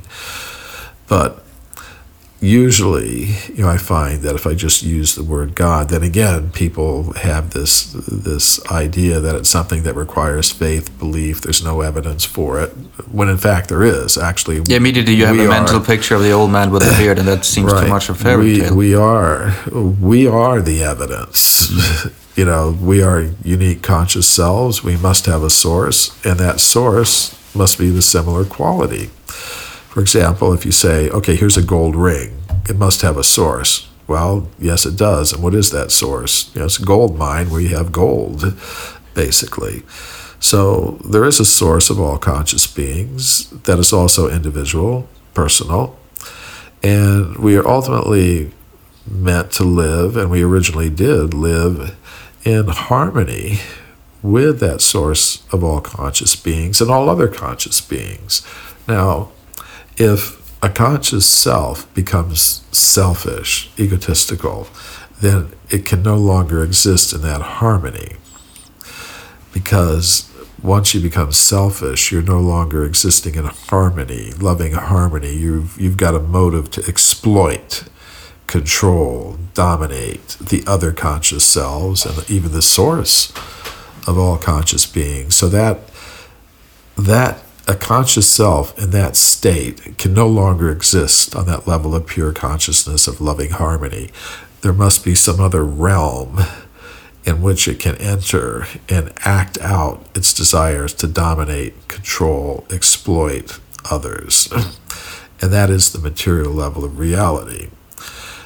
But 1.07 1.44
usually, 2.41 3.25
you 3.53 3.63
know, 3.63 3.69
I 3.69 3.77
find 3.77 4.21
that 4.21 4.35
if 4.35 4.45
I 4.45 4.53
just 4.53 4.83
use 4.83 5.15
the 5.15 5.23
word 5.23 5.55
God, 5.55 5.89
then 5.89 6.03
again, 6.03 6.51
people 6.51 7.13
have 7.13 7.51
this 7.51 7.91
this 7.93 8.65
idea 8.71 9.19
that 9.19 9.35
it's 9.35 9.49
something 9.49 9.83
that 9.83 9.95
requires 9.95 10.51
faith, 10.51 10.97
belief. 10.99 11.41
There's 11.41 11.63
no 11.63 11.81
evidence 11.81 12.25
for 12.25 12.59
it, 12.61 12.69
when 13.11 13.29
in 13.29 13.37
fact 13.37 13.69
there 13.69 13.83
is. 13.83 14.17
Actually, 14.17 14.61
yeah, 14.65 14.77
immediately 14.77 15.13
you 15.13 15.25
have 15.25 15.37
a 15.37 15.45
are, 15.45 15.49
mental 15.49 15.79
picture 15.79 16.15
of 16.15 16.21
the 16.21 16.31
old 16.31 16.51
man 16.51 16.71
with 16.71 16.83
the 16.83 16.95
beard, 16.97 17.19
and 17.19 17.27
that 17.27 17.45
seems 17.45 17.71
right, 17.71 17.83
too 17.83 17.89
much 17.89 18.09
of 18.09 18.19
a 18.19 18.23
fairy 18.23 18.43
we, 18.43 18.59
tale. 18.59 18.75
We 18.75 18.95
are, 18.95 19.53
we 19.71 20.27
are 20.27 20.61
the 20.61 20.83
evidence. 20.83 21.71
you 22.35 22.45
know, 22.45 22.77
we 22.81 23.01
are 23.01 23.29
unique 23.43 23.81
conscious 23.81 24.27
selves. 24.27 24.83
We 24.83 24.97
must 24.97 25.25
have 25.25 25.43
a 25.43 25.49
source, 25.49 26.23
and 26.25 26.39
that 26.39 26.59
source 26.59 27.33
must 27.55 27.77
be 27.77 27.89
the 27.89 28.01
similar 28.01 28.45
quality. 28.45 29.09
For 29.95 30.01
example, 30.01 30.51
if 30.51 30.65
you 30.65 30.73
say, 30.73 31.09
okay, 31.09 31.37
here's 31.37 31.55
a 31.55 31.63
gold 31.63 31.95
ring, 31.95 32.41
it 32.67 32.75
must 32.75 33.01
have 33.01 33.15
a 33.15 33.23
source. 33.23 33.87
Well, 34.07 34.49
yes, 34.59 34.85
it 34.85 34.97
does. 34.97 35.31
And 35.31 35.41
what 35.41 35.55
is 35.55 35.71
that 35.71 35.89
source? 35.89 36.53
You 36.53 36.59
know, 36.59 36.65
it's 36.65 36.77
a 36.77 36.85
gold 36.85 37.17
mine 37.17 37.49
where 37.49 37.61
you 37.61 37.77
have 37.77 37.93
gold, 37.93 38.43
basically. 39.13 39.83
So 40.41 40.99
there 41.09 41.23
is 41.23 41.39
a 41.39 41.45
source 41.45 41.89
of 41.89 41.97
all 41.97 42.17
conscious 42.17 42.67
beings 42.67 43.49
that 43.51 43.79
is 43.79 43.93
also 43.93 44.29
individual, 44.29 45.07
personal, 45.33 45.97
and 46.83 47.37
we 47.37 47.55
are 47.55 47.65
ultimately 47.65 48.51
meant 49.09 49.49
to 49.51 49.63
live, 49.63 50.17
and 50.17 50.29
we 50.29 50.43
originally 50.43 50.89
did 50.89 51.33
live 51.33 51.95
in 52.43 52.67
harmony 52.67 53.59
with 54.21 54.59
that 54.59 54.81
source 54.81 55.41
of 55.53 55.63
all 55.63 55.79
conscious 55.79 56.35
beings 56.35 56.81
and 56.81 56.91
all 56.91 57.07
other 57.09 57.29
conscious 57.29 57.79
beings. 57.79 58.45
Now, 58.89 59.31
if 59.97 60.41
a 60.61 60.69
conscious 60.69 61.25
self 61.25 61.91
becomes 61.93 62.63
selfish, 62.71 63.69
egotistical, 63.77 64.67
then 65.21 65.53
it 65.69 65.85
can 65.85 66.03
no 66.03 66.15
longer 66.15 66.63
exist 66.63 67.13
in 67.13 67.21
that 67.21 67.41
harmony. 67.41 68.17
Because 69.53 70.29
once 70.61 70.93
you 70.93 71.01
become 71.01 71.31
selfish, 71.31 72.11
you're 72.11 72.21
no 72.21 72.39
longer 72.39 72.83
existing 72.83 73.35
in 73.35 73.45
harmony, 73.45 74.31
loving 74.31 74.73
harmony. 74.73 75.33
You've, 75.33 75.79
you've 75.79 75.97
got 75.97 76.15
a 76.15 76.19
motive 76.19 76.71
to 76.71 76.83
exploit, 76.87 77.83
control, 78.47 79.37
dominate 79.53 80.37
the 80.41 80.63
other 80.65 80.91
conscious 80.91 81.45
selves 81.45 82.05
and 82.05 82.29
even 82.29 82.51
the 82.51 82.61
source 82.61 83.31
of 84.07 84.17
all 84.17 84.37
conscious 84.37 84.85
beings. 84.85 85.35
So 85.35 85.47
that 85.49 85.79
that 86.97 87.44
a 87.67 87.75
conscious 87.75 88.29
self 88.29 88.77
in 88.77 88.91
that 88.91 89.15
state 89.15 89.97
can 89.97 90.13
no 90.13 90.27
longer 90.27 90.69
exist 90.69 91.35
on 91.35 91.45
that 91.47 91.67
level 91.67 91.95
of 91.95 92.05
pure 92.05 92.31
consciousness 92.31 93.07
of 93.07 93.21
loving 93.21 93.51
harmony. 93.51 94.11
There 94.61 94.73
must 94.73 95.03
be 95.03 95.15
some 95.15 95.39
other 95.39 95.63
realm 95.63 96.39
in 97.25 97.41
which 97.41 97.67
it 97.67 97.79
can 97.79 97.95
enter 97.95 98.67
and 98.87 99.11
act 99.25 99.59
out 99.59 100.05
its 100.15 100.33
desires 100.33 100.93
to 100.93 101.07
dominate, 101.07 101.87
control, 101.87 102.65
exploit 102.69 103.59
others. 103.89 104.47
and 105.41 105.51
that 105.51 105.71
is 105.71 105.91
the 105.91 105.99
material 105.99 106.51
level 106.51 106.85
of 106.85 106.99
reality. 106.99 107.69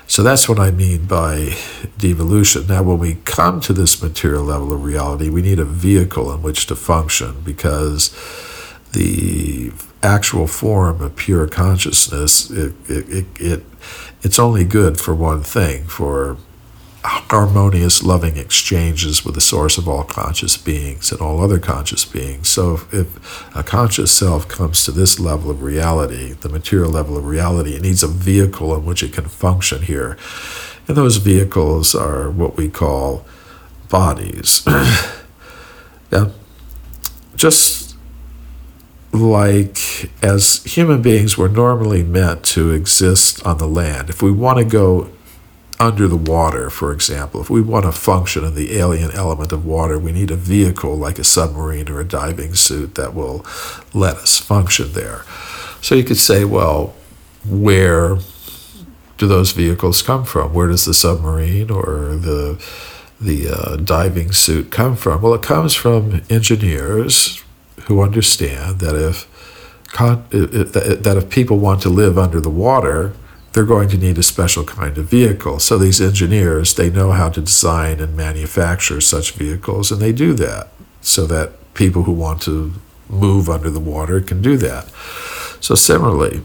So 0.08 0.24
that's 0.24 0.50
what 0.50 0.60
I 0.60 0.72
mean 0.72 1.06
by 1.06 1.56
devolution. 1.98 2.68
Now, 2.68 2.82
when 2.82 2.98
we 2.98 3.16
come 3.26 3.60
to 3.62 3.74
this 3.74 4.02
material 4.02 4.44
level 4.44 4.74
of 4.74 4.84
reality, 4.84 5.30
we 5.30 5.44
need 5.44 5.60
a 5.60 5.66
vehicle 5.66 6.34
in 6.34 6.42
which 6.42 6.66
to 6.68 6.76
function 6.76 7.42
because 7.42 8.10
the 8.94 9.72
actual 10.02 10.48
form 10.48 11.02
of 11.02 11.16
pure 11.16 11.48
consciousness, 11.48 12.50
it, 12.50 12.74
it, 12.90 13.10
it, 13.10 13.26
it, 13.40 13.64
it's 14.22 14.40
only 14.40 14.64
good 14.64 15.00
for 15.00 15.14
one 15.14 15.44
thing, 15.44 15.86
for 15.86 16.38
harmonious, 17.04 18.04
loving 18.04 18.36
exchanges 18.38 19.24
with 19.24 19.36
the 19.36 19.42
source 19.42 19.78
of 19.78 19.88
all 19.88 20.04
conscious 20.04 20.58
beings 20.58 21.12
and 21.12 21.22
all 21.22 21.42
other 21.42 21.60
conscious 21.60 22.04
beings. 22.04 22.50
So 22.50 22.74
if, 22.74 22.94
if 22.94 23.56
a 23.56 23.64
conscious 23.64 24.12
self 24.12 24.48
comes 24.48 24.84
to 24.86 24.92
this 24.92 25.20
level 25.20 25.50
of 25.50 25.62
reality, 25.62 26.34
the 26.34 26.50
material 26.50 26.92
level 26.92 27.18
of 27.18 27.26
reality, 27.26 27.76
it 27.76 27.82
needs 27.82 28.04
a 28.04 28.08
vehicle 28.08 28.76
in 28.76 28.86
which 28.86 29.02
it 29.02 29.14
can 29.14 29.26
function 29.26 29.84
here. 29.84 30.18
And 30.88 30.98
those 30.98 31.18
vehicles 31.18 31.96
are 31.96 32.30
what 32.30 32.58
we 32.58 32.70
call 32.70 33.26
bodies. 33.90 34.66
now, 36.12 36.32
just 37.36 37.89
like 39.12 40.12
as 40.24 40.64
human 40.64 41.02
beings, 41.02 41.38
we're 41.38 41.48
normally 41.48 42.04
meant 42.04 42.44
to 42.46 42.72
exist 42.72 43.46
on 43.46 43.58
the 43.58 43.68
land. 43.68 44.10
If 44.10 44.22
we 44.22 44.32
want 44.32 44.60
to 44.60 44.66
go 44.66 45.10
under 45.80 46.08
the 46.08 46.18
water, 46.18 46.70
for 46.70 46.92
example, 46.92 47.42
if 47.42 47.50
we 47.50 47.62
want 47.62 47.86
to 47.86 47.92
function 47.92 48.44
in 48.44 48.54
the 48.54 48.78
alien 48.78 49.12
element 49.12 49.52
of 49.52 49.66
water, 49.66 49.98
we 49.98 50.12
need 50.12 50.30
a 50.30 50.36
vehicle 50.36 50.96
like 50.96 51.18
a 51.18 51.24
submarine 51.24 51.90
or 51.90 52.00
a 52.00 52.06
diving 52.06 52.54
suit 52.54 52.96
that 52.96 53.14
will 53.14 53.46
let 53.94 54.18
us 54.18 54.38
function 54.38 54.92
there. 54.92 55.24
So 55.82 55.96
you 55.96 56.04
could 56.04 56.18
say, 56.18 56.44
well, 56.44 56.94
where 57.48 58.18
do 59.18 59.28
those 59.28 59.54
vehicles 59.54 60.02
come 60.02 60.26
from? 60.26 60.54
Where 60.54 60.68
does 60.68 60.86
the 60.86 60.94
submarine 60.94 61.72
or 61.72 62.16
the 62.16 62.64
the 63.22 63.50
uh, 63.50 63.76
diving 63.76 64.32
suit 64.32 64.72
come 64.72 64.96
from? 64.96 65.22
Well, 65.22 65.34
it 65.34 65.42
comes 65.42 65.74
from 65.76 66.22
engineers 66.30 67.44
who 67.90 68.02
understand 68.02 68.80
that 68.80 68.96
if 68.96 69.28
that 69.98 71.16
if 71.18 71.30
people 71.32 71.58
want 71.58 71.82
to 71.82 71.90
live 71.90 72.18
under 72.18 72.40
the 72.40 72.50
water, 72.50 73.14
they're 73.54 73.66
going 73.66 73.90
to 73.90 73.98
need 73.98 74.18
a 74.20 74.24
special 74.24 74.64
kind 74.64 74.96
of 75.00 75.06
vehicle. 75.06 75.58
So 75.58 75.80
these 75.80 76.00
engineers, 76.00 76.76
they 76.76 76.92
know 76.92 77.12
how 77.12 77.30
to 77.30 77.42
design 77.42 78.00
and 78.00 78.16
manufacture 78.16 79.02
such 79.02 79.32
vehicles, 79.32 79.92
and 79.92 80.00
they 80.00 80.12
do 80.12 80.34
that 80.34 80.68
so 81.02 81.26
that 81.26 81.74
people 81.74 82.04
who 82.04 82.12
want 82.12 82.44
to 82.44 82.76
move 83.10 83.50
under 83.50 83.72
the 83.72 83.80
water 83.80 84.22
can 84.22 84.44
do 84.44 84.56
that. 84.58 84.88
So 85.60 85.74
similarly, 85.74 86.44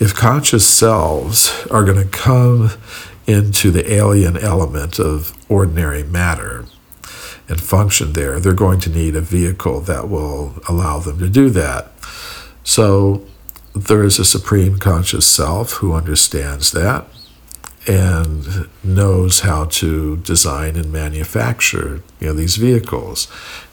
if 0.00 0.12
conscious 0.14 0.68
selves 0.68 1.64
are 1.70 1.84
going 1.84 2.02
to 2.02 2.10
come 2.10 2.70
into 3.28 3.70
the 3.70 3.92
alien 3.92 4.36
element 4.36 4.98
of 4.98 5.32
ordinary 5.48 6.02
matter, 6.02 6.66
and 7.48 7.60
function 7.60 8.12
there, 8.12 8.40
they're 8.40 8.52
going 8.52 8.80
to 8.80 8.90
need 8.90 9.16
a 9.16 9.20
vehicle 9.20 9.80
that 9.80 10.08
will 10.08 10.54
allow 10.68 10.98
them 10.98 11.18
to 11.18 11.28
do 11.28 11.50
that. 11.50 11.92
So 12.64 13.26
there 13.74 14.04
is 14.04 14.18
a 14.18 14.24
supreme 14.24 14.78
conscious 14.78 15.26
self 15.26 15.74
who 15.74 15.94
understands 15.94 16.72
that 16.72 17.06
and 17.86 18.68
knows 18.84 19.40
how 19.40 19.64
to 19.64 20.16
design 20.18 20.76
and 20.76 20.92
manufacture 20.92 22.00
you 22.20 22.28
know 22.28 22.32
these 22.32 22.56
vehicles 22.56 23.26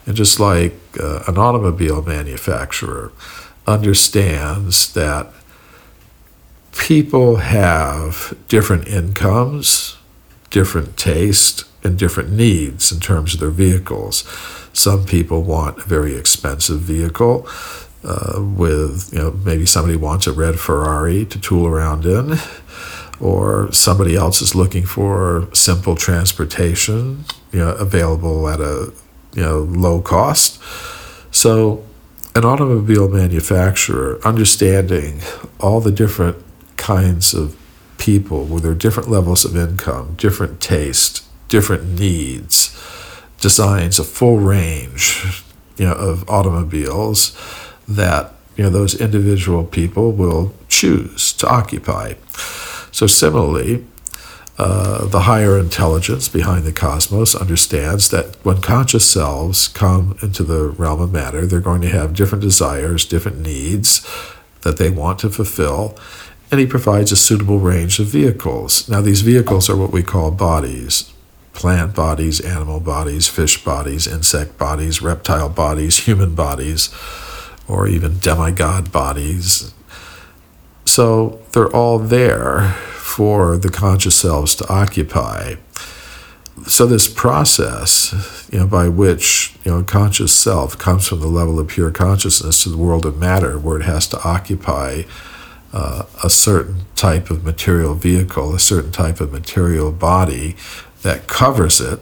and 0.07 0.15
just 0.15 0.39
like 0.39 0.73
uh, 0.99 1.23
an 1.27 1.37
automobile 1.37 2.01
manufacturer 2.01 3.11
understands 3.67 4.93
that 4.93 5.31
people 6.75 7.35
have 7.35 8.35
different 8.47 8.87
incomes 8.87 9.97
different 10.49 10.97
taste 10.97 11.65
and 11.83 11.97
different 11.97 12.31
needs 12.31 12.91
in 12.91 12.99
terms 12.99 13.33
of 13.33 13.39
their 13.39 13.49
vehicles. 13.49 14.23
Some 14.73 15.05
people 15.05 15.43
want 15.43 15.79
a 15.79 15.83
very 15.83 16.15
expensive 16.15 16.79
vehicle 16.81 17.47
uh, 18.03 18.41
with, 18.41 19.09
you 19.11 19.19
know, 19.19 19.31
maybe 19.31 19.65
somebody 19.65 19.97
wants 19.97 20.27
a 20.27 20.31
red 20.31 20.59
Ferrari 20.59 21.25
to 21.25 21.39
tool 21.39 21.67
around 21.67 22.05
in, 22.05 22.37
or 23.19 23.71
somebody 23.71 24.15
else 24.15 24.41
is 24.41 24.55
looking 24.55 24.85
for 24.85 25.49
simple 25.53 25.95
transportation, 25.95 27.25
you 27.51 27.59
know, 27.59 27.71
available 27.71 28.47
at 28.47 28.61
a, 28.61 28.93
you 29.33 29.41
know, 29.41 29.59
low 29.59 30.01
cost. 30.01 30.61
So, 31.31 31.83
an 32.35 32.45
automobile 32.45 33.09
manufacturer 33.09 34.19
understanding 34.23 35.21
all 35.59 35.81
the 35.81 35.91
different 35.91 36.37
kinds 36.77 37.33
of 37.33 37.55
people 37.97 38.45
with 38.45 38.63
their 38.63 38.73
different 38.73 39.09
levels 39.09 39.43
of 39.43 39.57
income, 39.57 40.15
different 40.15 40.61
taste, 40.61 41.23
different 41.49 41.99
needs, 41.99 42.75
designs 43.41 43.99
a 43.99 44.03
full 44.03 44.37
range 44.37 45.43
you 45.77 45.85
know, 45.85 45.93
of 45.93 46.29
automobiles 46.29 47.37
that 47.87 48.33
you 48.55 48.63
know, 48.63 48.69
those 48.69 48.99
individual 48.99 49.63
people 49.63 50.11
will 50.11 50.53
choose 50.67 51.33
to 51.33 51.47
occupy. 51.47 52.13
So, 52.91 53.07
similarly, 53.07 53.85
uh, 54.57 55.05
the 55.05 55.21
higher 55.21 55.57
intelligence 55.57 56.27
behind 56.27 56.65
the 56.65 56.73
cosmos 56.73 57.33
understands 57.33 58.09
that 58.09 58.35
when 58.43 58.59
conscious 58.59 59.09
selves 59.09 59.69
come 59.69 60.17
into 60.21 60.43
the 60.43 60.67
realm 60.67 60.99
of 60.99 61.13
matter, 61.13 61.45
they're 61.45 61.61
going 61.61 61.81
to 61.81 61.89
have 61.89 62.13
different 62.13 62.43
desires, 62.43 63.05
different 63.05 63.39
needs 63.39 64.05
that 64.63 64.75
they 64.75 64.89
want 64.89 65.19
to 65.19 65.29
fulfill, 65.29 65.97
and 66.51 66.59
he 66.59 66.65
provides 66.65 67.13
a 67.13 67.15
suitable 67.15 67.59
range 67.59 67.99
of 67.99 68.07
vehicles. 68.07 68.89
Now, 68.89 68.99
these 68.99 69.21
vehicles 69.21 69.69
are 69.69 69.77
what 69.77 69.93
we 69.93 70.03
call 70.03 70.31
bodies 70.31 71.13
plant 71.59 71.93
bodies, 71.93 72.39
animal 72.39 72.79
bodies, 72.79 73.27
fish 73.27 73.61
bodies, 73.65 74.07
insect 74.07 74.57
bodies, 74.57 75.01
reptile 75.01 75.49
bodies, 75.49 75.97
human 76.07 76.33
bodies, 76.33 76.89
or 77.67 77.85
even 77.85 78.17
demigod 78.19 78.93
bodies. 78.93 79.73
So 80.85 81.41
they're 81.51 81.75
all 81.75 81.99
there 81.99 82.61
for 82.95 83.57
the 83.57 83.69
conscious 83.69 84.15
selves 84.15 84.55
to 84.55 84.69
occupy. 84.69 85.55
So 86.65 86.85
this 86.85 87.09
process, 87.09 88.47
you 88.49 88.59
know, 88.59 88.67
by 88.67 88.87
which 88.87 89.53
you 89.65 89.71
know 89.71 89.83
conscious 89.83 90.31
self 90.31 90.77
comes 90.77 91.07
from 91.07 91.19
the 91.19 91.27
level 91.27 91.59
of 91.59 91.67
pure 91.67 91.91
consciousness 91.91 92.63
to 92.63 92.69
the 92.69 92.77
world 92.77 93.05
of 93.05 93.17
matter, 93.17 93.59
where 93.59 93.77
it 93.77 93.83
has 93.83 94.07
to 94.07 94.23
occupy 94.23 95.03
uh, 95.73 96.03
a 96.23 96.29
certain 96.29 96.85
type 96.95 97.29
of 97.29 97.43
material 97.43 97.95
vehicle, 97.95 98.55
a 98.55 98.59
certain 98.59 98.91
type 98.91 99.19
of 99.19 99.31
material 99.33 99.91
body 99.91 100.55
that 101.03 101.27
covers 101.27 101.79
it, 101.81 101.99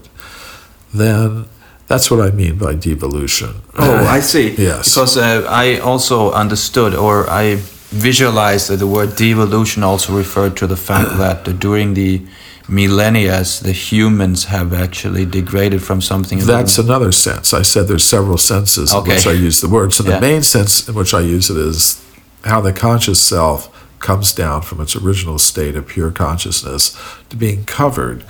then 0.94 1.46
that's 1.88 2.10
what 2.12 2.20
I 2.22 2.32
mean 2.32 2.58
by 2.58 2.74
devolution. 2.76 3.62
Oh, 3.78 4.06
I 4.06 4.20
see. 4.20 4.56
Yes. 4.58 4.94
Because 4.94 5.18
uh, 5.18 5.46
I 5.50 5.80
also 5.80 6.32
understood 6.32 6.94
or 6.96 7.30
I 7.30 7.56
visualized 7.90 8.70
that 8.70 8.78
the 8.78 8.88
word 8.88 9.16
devolution 9.16 9.84
also 9.84 10.16
referred 10.18 10.58
to 10.58 10.68
the 10.68 10.76
fact 10.76 11.18
that 11.18 11.60
during 11.60 11.94
the 11.94 12.22
millennia, 12.68 13.44
the 13.64 13.72
humans 13.72 14.46
have 14.46 14.74
actually 14.74 15.26
degraded 15.26 15.82
from 15.82 16.02
something. 16.02 16.40
That's 16.40 16.78
another 16.78 17.14
sense. 17.14 17.54
I 17.54 17.62
said 17.62 17.88
there's 17.88 18.04
several 18.04 18.38
senses 18.38 18.94
Okay. 18.94 19.12
in 19.12 19.16
which 19.16 19.28
I 19.28 19.32
use 19.32 19.62
the 19.62 19.70
word. 19.70 19.94
So 19.94 20.04
the 20.04 20.12
Yeah. 20.12 20.20
main 20.20 20.44
sense 20.44 20.88
in 20.90 20.94
which 20.96 21.14
I 21.14 21.22
use 21.22 21.50
it 21.50 21.56
is 21.58 22.02
how 22.44 22.60
the 22.60 22.74
conscious 22.74 23.22
self 23.22 23.70
comes 24.00 24.34
down 24.34 24.62
from 24.64 24.82
its 24.82 24.96
original 24.96 25.40
state 25.40 25.76
of 25.76 25.88
pure 25.88 26.12
consciousness 26.12 26.96
to 27.30 27.36
being 27.38 27.64
covered 27.64 28.24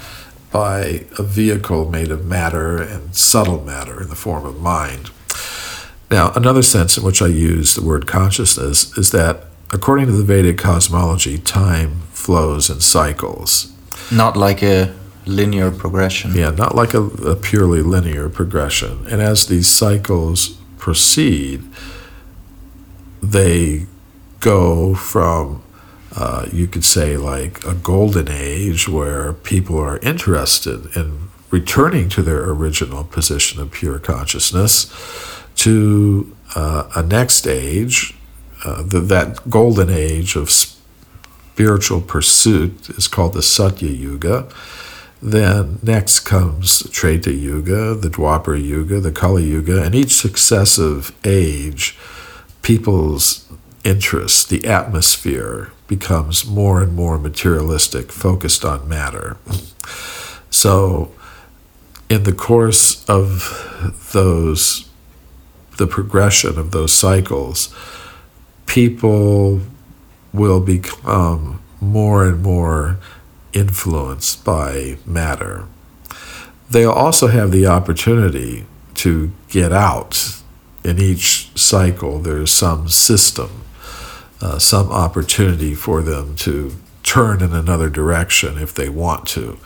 by 0.51 1.05
a 1.17 1.23
vehicle 1.23 1.89
made 1.89 2.11
of 2.11 2.25
matter 2.25 2.81
and 2.81 3.15
subtle 3.15 3.63
matter 3.63 4.01
in 4.01 4.09
the 4.09 4.15
form 4.15 4.45
of 4.45 4.61
mind. 4.61 5.09
Now, 6.09 6.31
another 6.35 6.61
sense 6.63 6.97
in 6.97 7.03
which 7.03 7.21
I 7.21 7.27
use 7.27 7.75
the 7.75 7.83
word 7.83 8.07
consciousness 8.07 8.97
is 8.97 9.11
that 9.11 9.43
according 9.71 10.05
to 10.07 10.13
the 10.13 10.23
Vedic 10.23 10.57
cosmology, 10.57 11.37
time 11.37 12.01
flows 12.11 12.69
in 12.69 12.79
cycles. 12.79 13.73
not 14.11 14.37
like 14.37 14.63
a 14.63 14.93
linear 15.25 15.71
progression. 15.71 16.33
Yeah, 16.33 16.51
not 16.51 16.75
like 16.75 16.93
a, 16.93 17.03
a 17.03 17.35
purely 17.35 17.81
linear 17.81 18.29
progression. 18.29 19.05
And 19.09 19.21
as 19.21 19.47
these 19.47 19.67
cycles 19.67 20.57
proceed, 20.77 21.63
they 23.21 23.85
go 24.39 24.95
from, 24.95 25.61
uh, 26.15 26.47
you 26.51 26.67
could 26.67 26.83
say, 26.83 27.17
like 27.17 27.63
a 27.65 27.73
golden 27.73 28.29
age 28.29 28.87
where 28.87 29.33
people 29.33 29.77
are 29.77 29.97
interested 29.99 30.95
in 30.95 31.29
returning 31.51 32.09
to 32.09 32.21
their 32.21 32.49
original 32.49 33.03
position 33.03 33.61
of 33.61 33.71
pure 33.71 33.99
consciousness 33.99 34.93
to 35.55 36.35
uh, 36.55 36.89
a 36.95 37.03
next 37.03 37.47
age, 37.47 38.15
uh, 38.65 38.83
the, 38.83 38.99
that 38.99 39.49
golden 39.49 39.89
age 39.89 40.35
of 40.35 40.49
spiritual 40.49 42.01
pursuit 42.01 42.89
is 42.91 43.07
called 43.07 43.33
the 43.33 43.41
Satya 43.41 43.89
Yuga. 43.89 44.47
Then 45.21 45.79
next 45.81 46.19
comes 46.19 46.87
Treta 46.91 47.33
Yuga, 47.33 47.95
the 47.95 48.09
Dwapara 48.09 48.63
Yuga, 48.63 48.99
the 48.99 49.11
Kali 49.11 49.45
Yuga, 49.45 49.83
and 49.83 49.95
each 49.95 50.13
successive 50.13 51.11
age, 51.25 51.97
people's 52.61 53.46
interest, 53.87 54.49
the 54.49 54.65
atmosphere, 54.65 55.71
becomes 55.87 56.45
more 56.45 56.81
and 56.81 56.93
more 56.93 57.17
materialistic, 57.17 58.11
focused 58.11 58.65
on 58.65 58.89
matter. 58.89 59.37
So, 60.49 61.11
in 62.09 62.23
the 62.23 62.33
course 62.33 63.07
of 63.09 64.09
those, 64.11 64.89
the 65.77 65.87
progression 65.87 66.59
of 66.59 66.71
those 66.71 66.91
cycles, 66.91 67.73
people 68.65 69.61
will 70.33 70.59
become 70.59 71.61
more 71.79 72.25
and 72.25 72.43
more 72.43 72.97
influenced 73.53 74.43
by 74.43 74.97
matter. 75.05 75.65
They'll 76.69 76.91
also 76.91 77.27
have 77.27 77.51
the 77.51 77.67
opportunity 77.67 78.65
to 78.95 79.31
get 79.49 79.71
out. 79.71 80.41
In 80.83 80.99
each 80.99 81.49
cycle, 81.57 82.19
there's 82.19 82.51
some 82.51 82.89
system, 82.89 83.63
uh, 84.41 84.59
some 84.59 84.91
opportunity 84.91 85.73
for 85.75 86.01
them 86.01 86.35
to 86.35 86.71
turn 87.03 87.41
in 87.41 87.53
another 87.53 87.89
direction 87.89 88.57
if 88.57 88.73
they 88.73 88.89
want 88.89 89.27
to. 89.27 89.57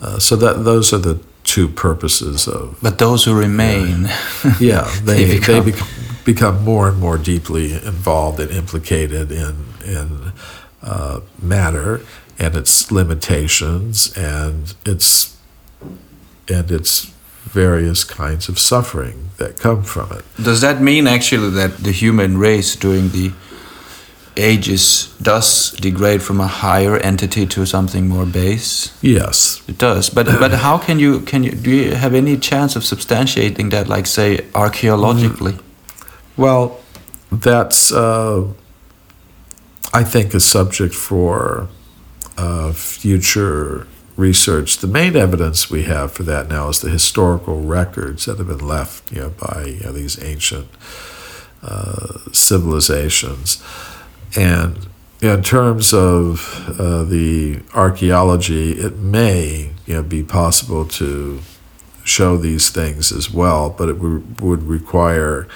Uh, 0.00 0.18
so 0.18 0.36
that 0.36 0.64
those 0.64 0.92
are 0.92 0.98
the 0.98 1.18
two 1.44 1.68
purposes 1.68 2.46
of 2.48 2.76
But 2.82 2.98
those 2.98 3.24
who 3.24 3.34
remain, 3.38 4.08
yeah 4.60 4.90
they 5.04 5.24
They 5.24 5.24
they 5.24 5.38
become- 5.38 5.64
become, 5.64 5.88
become 6.24 6.64
more 6.64 6.88
and 6.88 6.98
more 6.98 7.18
deeply 7.18 7.72
involved 7.72 8.40
and 8.40 8.50
implicated 8.50 9.30
in 9.32 9.54
in 9.84 10.32
uh, 10.82 11.20
matter 11.40 12.00
and 12.38 12.54
its 12.56 12.90
limitations 12.90 14.12
and 14.16 14.74
its 14.84 15.36
and 16.48 16.70
its 16.70 17.12
various 17.44 18.04
kinds 18.04 18.48
of 18.48 18.58
suffering 18.58 19.30
that 19.38 19.58
come 19.58 19.82
from 19.84 20.10
it. 20.12 20.24
does 20.42 20.60
that 20.60 20.80
mean 20.82 21.06
actually 21.06 21.50
that 21.50 21.76
the 21.78 21.92
human 21.92 22.36
race 22.38 22.76
during 22.76 23.08
the 23.10 23.30
ages 24.36 25.14
does 25.22 25.72
degrade 25.80 26.22
from 26.22 26.40
a 26.40 26.46
higher 26.46 26.96
entity 26.98 27.46
to 27.46 27.66
something 27.66 28.08
more 28.08 28.26
base? 28.26 28.96
Yes, 29.02 29.62
It 29.68 29.78
does, 29.78 30.10
but 30.10 30.26
but 30.26 30.52
how 30.66 30.78
can 30.78 30.98
you 30.98 31.20
can 31.20 31.42
you 31.44 31.52
do 31.52 31.70
you 31.70 31.94
have 31.94 32.14
any 32.14 32.36
chance 32.36 32.76
of 32.76 32.82
substantiating 32.84 33.70
that, 33.70 33.88
like 33.88 34.06
say 34.06 34.40
archaeologically? 34.54 35.54
Well, 36.36 36.78
that's, 37.32 37.92
uh, 37.92 38.46
I 39.92 40.04
think, 40.04 40.34
a 40.34 40.40
subject 40.40 40.94
for 40.94 41.68
uh, 42.36 42.72
future 42.72 43.86
research. 44.16 44.78
The 44.78 44.86
main 44.86 45.16
evidence 45.16 45.70
we 45.70 45.84
have 45.84 46.12
for 46.12 46.22
that 46.24 46.48
now 46.48 46.68
is 46.68 46.80
the 46.80 46.90
historical 46.90 47.62
records 47.62 48.26
that 48.26 48.38
have 48.38 48.48
been 48.48 48.66
left 48.66 49.12
you 49.12 49.20
know, 49.20 49.30
by 49.30 49.64
you 49.64 49.80
know, 49.84 49.92
these 49.92 50.22
ancient 50.22 50.68
uh, 51.62 52.18
civilizations. 52.32 53.62
And 54.34 54.88
in 55.20 55.42
terms 55.42 55.94
of 55.94 56.78
uh, 56.78 57.04
the 57.04 57.60
archaeology, 57.74 58.72
it 58.72 58.96
may 58.96 59.72
you 59.86 59.94
know, 59.94 60.02
be 60.02 60.22
possible 60.22 60.84
to 60.86 61.40
show 62.04 62.36
these 62.36 62.70
things 62.70 63.10
as 63.10 63.30
well, 63.30 63.70
but 63.70 63.88
it 63.88 63.98
would 63.98 64.62
require 64.62 65.48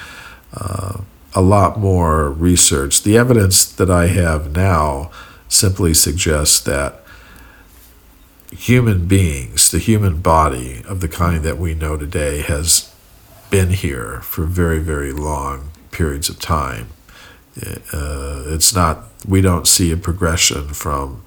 uh, 0.53 1.01
a 1.33 1.41
lot 1.41 1.79
more 1.79 2.29
research. 2.29 3.03
The 3.03 3.17
evidence 3.17 3.63
that 3.65 3.89
I 3.89 4.07
have 4.07 4.55
now 4.55 5.11
simply 5.47 5.93
suggests 5.93 6.59
that 6.61 7.03
human 8.51 9.07
beings, 9.07 9.71
the 9.71 9.79
human 9.79 10.21
body 10.21 10.83
of 10.87 10.99
the 10.99 11.07
kind 11.07 11.43
that 11.43 11.57
we 11.57 11.73
know 11.73 11.95
today, 11.97 12.41
has 12.41 12.93
been 13.49 13.69
here 13.69 14.21
for 14.21 14.43
very, 14.43 14.79
very 14.79 15.13
long 15.13 15.71
periods 15.91 16.29
of 16.29 16.39
time. 16.39 16.87
Uh, 17.57 18.43
it's 18.47 18.73
not, 18.73 19.05
we 19.27 19.41
don't 19.41 19.67
see 19.67 19.91
a 19.91 19.97
progression 19.97 20.69
from 20.69 21.23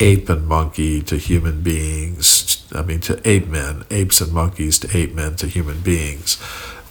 ape 0.00 0.28
and 0.28 0.46
monkey 0.46 1.00
to 1.02 1.16
human 1.16 1.62
beings, 1.62 2.66
I 2.72 2.82
mean, 2.82 3.00
to 3.00 3.20
ape 3.28 3.46
men, 3.46 3.84
apes 3.90 4.20
and 4.20 4.32
monkeys 4.32 4.78
to 4.80 4.96
ape 4.96 5.14
men 5.14 5.36
to 5.36 5.46
human 5.46 5.80
beings. 5.80 6.34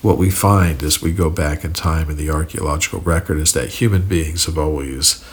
What 0.02 0.18
we 0.18 0.30
find 0.32 0.82
as 0.82 1.02
we 1.02 1.12
go 1.12 1.30
back 1.30 1.64
in 1.64 1.74
time 1.74 2.10
in 2.10 2.18
the 2.18 2.30
archaeological 2.30 3.02
record 3.02 3.38
is 3.38 3.54
that 3.54 3.70
human 3.70 4.08
beings 4.08 4.46
have 4.46 4.58
always 4.58 5.24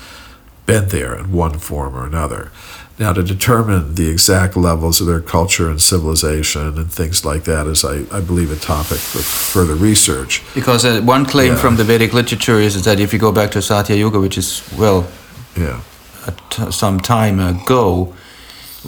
been 0.67 0.89
there 0.89 1.15
in 1.15 1.33
one 1.33 1.59
form 1.59 1.95
or 1.95 2.07
another. 2.07 2.51
Now, 2.99 3.13
to 3.15 3.23
determine 3.23 3.95
the 3.95 4.09
exact 4.11 4.57
levels 4.57 5.01
of 5.01 5.07
their 5.07 5.21
culture 5.21 5.71
and 5.71 5.81
civilization 5.81 6.79
and 6.79 6.93
things 6.93 7.25
like 7.25 7.45
that 7.45 7.67
is, 7.67 7.85
I, 7.85 8.05
I 8.17 8.21
believe, 8.21 8.51
a 8.53 8.57
topic 8.57 8.99
for 8.99 9.19
further 9.23 9.75
research. 9.75 10.43
Because 10.55 10.85
uh, 10.85 11.01
one 11.01 11.25
claim 11.25 11.53
Yeah. 11.53 11.59
from 11.61 11.77
the 11.77 11.85
Vedic 11.85 12.13
literature 12.13 12.61
is 12.61 12.83
that 12.85 13.01
if 13.01 13.13
you 13.13 13.19
go 13.19 13.33
back 13.33 13.51
to 13.53 13.63
Satya 13.63 13.97
Yuga, 13.97 14.21
which 14.21 14.37
is 14.39 14.63
well 14.79 15.07
Yeah. 15.57 15.81
some 16.71 17.01
time 17.01 17.41
ago, 17.41 18.13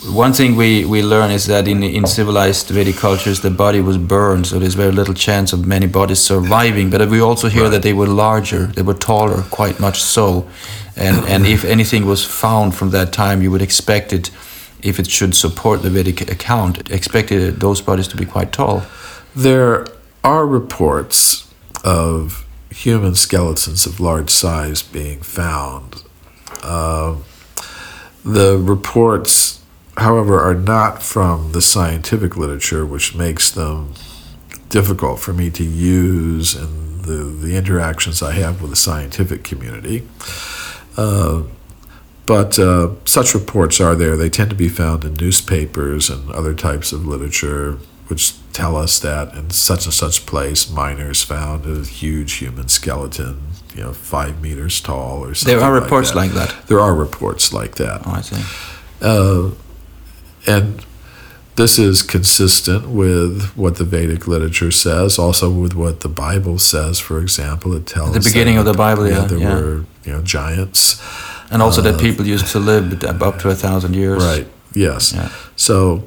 one 0.02 0.32
thing 0.32 0.56
we, 0.56 0.84
we 0.84 1.02
learn 1.02 1.30
is 1.30 1.46
that 1.46 1.68
in 1.68 1.82
in 1.82 2.06
civilized 2.06 2.68
Vedic 2.68 2.96
cultures, 2.96 3.40
the 3.40 3.50
body 3.50 3.80
was 3.80 3.96
burned, 3.96 4.46
so 4.46 4.58
there's 4.58 4.74
very 4.74 4.92
little 4.92 5.14
chance 5.14 5.52
of 5.52 5.66
many 5.66 5.86
bodies 5.86 6.18
surviving. 6.18 6.90
But 6.90 7.08
we 7.08 7.20
also 7.20 7.48
hear 7.48 7.68
that 7.68 7.82
they 7.82 7.92
were 7.92 8.08
larger, 8.08 8.66
they 8.66 8.82
were 8.82 8.94
taller, 8.94 9.42
quite 9.50 9.78
much 9.78 10.02
so. 10.02 10.48
And 10.96 11.24
and 11.28 11.46
if 11.46 11.64
anything 11.64 12.06
was 12.06 12.24
found 12.24 12.74
from 12.74 12.90
that 12.90 13.12
time, 13.12 13.40
you 13.42 13.50
would 13.52 13.62
expect 13.62 14.12
it 14.12 14.30
if 14.82 14.98
it 14.98 15.08
should 15.10 15.34
support 15.34 15.82
the 15.82 15.90
Vedic 15.90 16.20
account, 16.30 16.90
expected 16.90 17.60
those 17.60 17.80
bodies 17.80 18.08
to 18.08 18.16
be 18.16 18.26
quite 18.26 18.52
tall. 18.52 18.82
There 19.34 19.86
are 20.22 20.46
reports 20.46 21.48
of 21.84 22.44
human 22.70 23.14
skeletons 23.14 23.86
of 23.86 24.00
large 24.00 24.30
size 24.30 24.82
being 24.82 25.20
found. 25.22 26.02
Uh, 26.62 27.16
the 28.24 28.58
reports, 28.58 29.60
however, 29.96 30.40
are 30.40 30.54
not 30.54 31.02
from 31.02 31.52
the 31.52 31.62
scientific 31.62 32.36
literature, 32.36 32.84
which 32.84 33.14
makes 33.14 33.50
them 33.50 33.94
difficult 34.68 35.20
for 35.20 35.32
me 35.32 35.50
to 35.50 35.64
use 35.64 36.54
in 36.54 37.02
the, 37.02 37.24
the 37.24 37.56
interactions 37.56 38.22
I 38.22 38.32
have 38.32 38.60
with 38.60 38.70
the 38.70 38.76
scientific 38.76 39.44
community. 39.44 40.06
Uh, 40.96 41.44
but 42.26 42.58
uh, 42.58 42.94
such 43.04 43.34
reports 43.34 43.80
are 43.80 43.94
there. 43.94 44.16
They 44.16 44.30
tend 44.30 44.50
to 44.50 44.56
be 44.56 44.68
found 44.68 45.04
in 45.04 45.14
newspapers 45.14 46.08
and 46.08 46.30
other 46.30 46.54
types 46.54 46.92
of 46.92 47.06
literature, 47.06 47.78
which 48.08 48.34
tell 48.52 48.76
us 48.76 48.98
that 49.00 49.34
in 49.34 49.50
such 49.50 49.84
and 49.84 49.92
such 49.92 50.24
place, 50.24 50.70
miners 50.70 51.22
found 51.22 51.66
a 51.66 51.84
huge 51.84 52.34
human 52.34 52.68
skeleton, 52.68 53.42
you 53.74 53.82
know, 53.82 53.92
five 53.92 54.40
meters 54.40 54.80
tall 54.80 55.24
or 55.24 55.34
something. 55.34 55.56
There 55.56 55.64
are 55.64 55.74
like 55.74 55.82
reports 55.82 56.10
that. 56.10 56.16
like 56.16 56.30
that. 56.32 56.66
There 56.68 56.80
are 56.80 56.94
reports 56.94 57.52
like 57.52 57.74
that. 57.76 58.02
Oh, 58.06 58.12
I 58.12 58.20
see. 58.22 58.42
Uh, 59.02 59.50
and 60.46 60.84
this 61.56 61.78
is 61.78 62.02
consistent 62.02 62.88
with 62.88 63.52
what 63.56 63.76
the 63.76 63.84
Vedic 63.84 64.26
literature 64.26 64.72
says, 64.72 65.18
also 65.18 65.50
with 65.50 65.74
what 65.74 66.00
the 66.00 66.08
Bible 66.08 66.58
says. 66.58 66.98
For 66.98 67.20
example, 67.20 67.74
it 67.74 67.86
tells 67.86 68.12
the 68.12 68.20
beginning 68.20 68.56
that, 68.56 68.66
of 68.66 68.66
the 68.66 68.74
Bible, 68.74 69.06
yeah, 69.06 69.24
there 69.24 69.38
yeah. 69.38 69.54
were 69.54 69.84
you 70.04 70.12
know 70.12 70.22
giants, 70.22 71.00
And 71.50 71.62
also 71.62 71.80
that 71.82 71.94
Uh, 71.94 71.98
people 71.98 72.26
used 72.26 72.46
to 72.52 72.58
live 72.58 73.04
up 73.22 73.38
to 73.40 73.50
a 73.50 73.54
thousand 73.54 73.94
years. 73.94 74.22
right? 74.22 74.46
Yes. 74.74 75.12
Yeah. 75.12 75.28
So, 75.56 76.02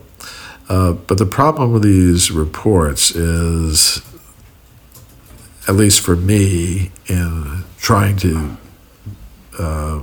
uh, 0.67 0.93
but 1.07 1.17
the 1.17 1.25
problem 1.25 1.71
with 1.71 1.83
these 1.83 2.29
reports 2.31 3.15
is, 3.15 4.01
at 5.67 5.75
least 5.75 6.01
for 6.01 6.15
me, 6.17 6.91
in 7.07 7.63
trying 7.79 8.17
to 8.17 8.57
uh, 9.57 9.99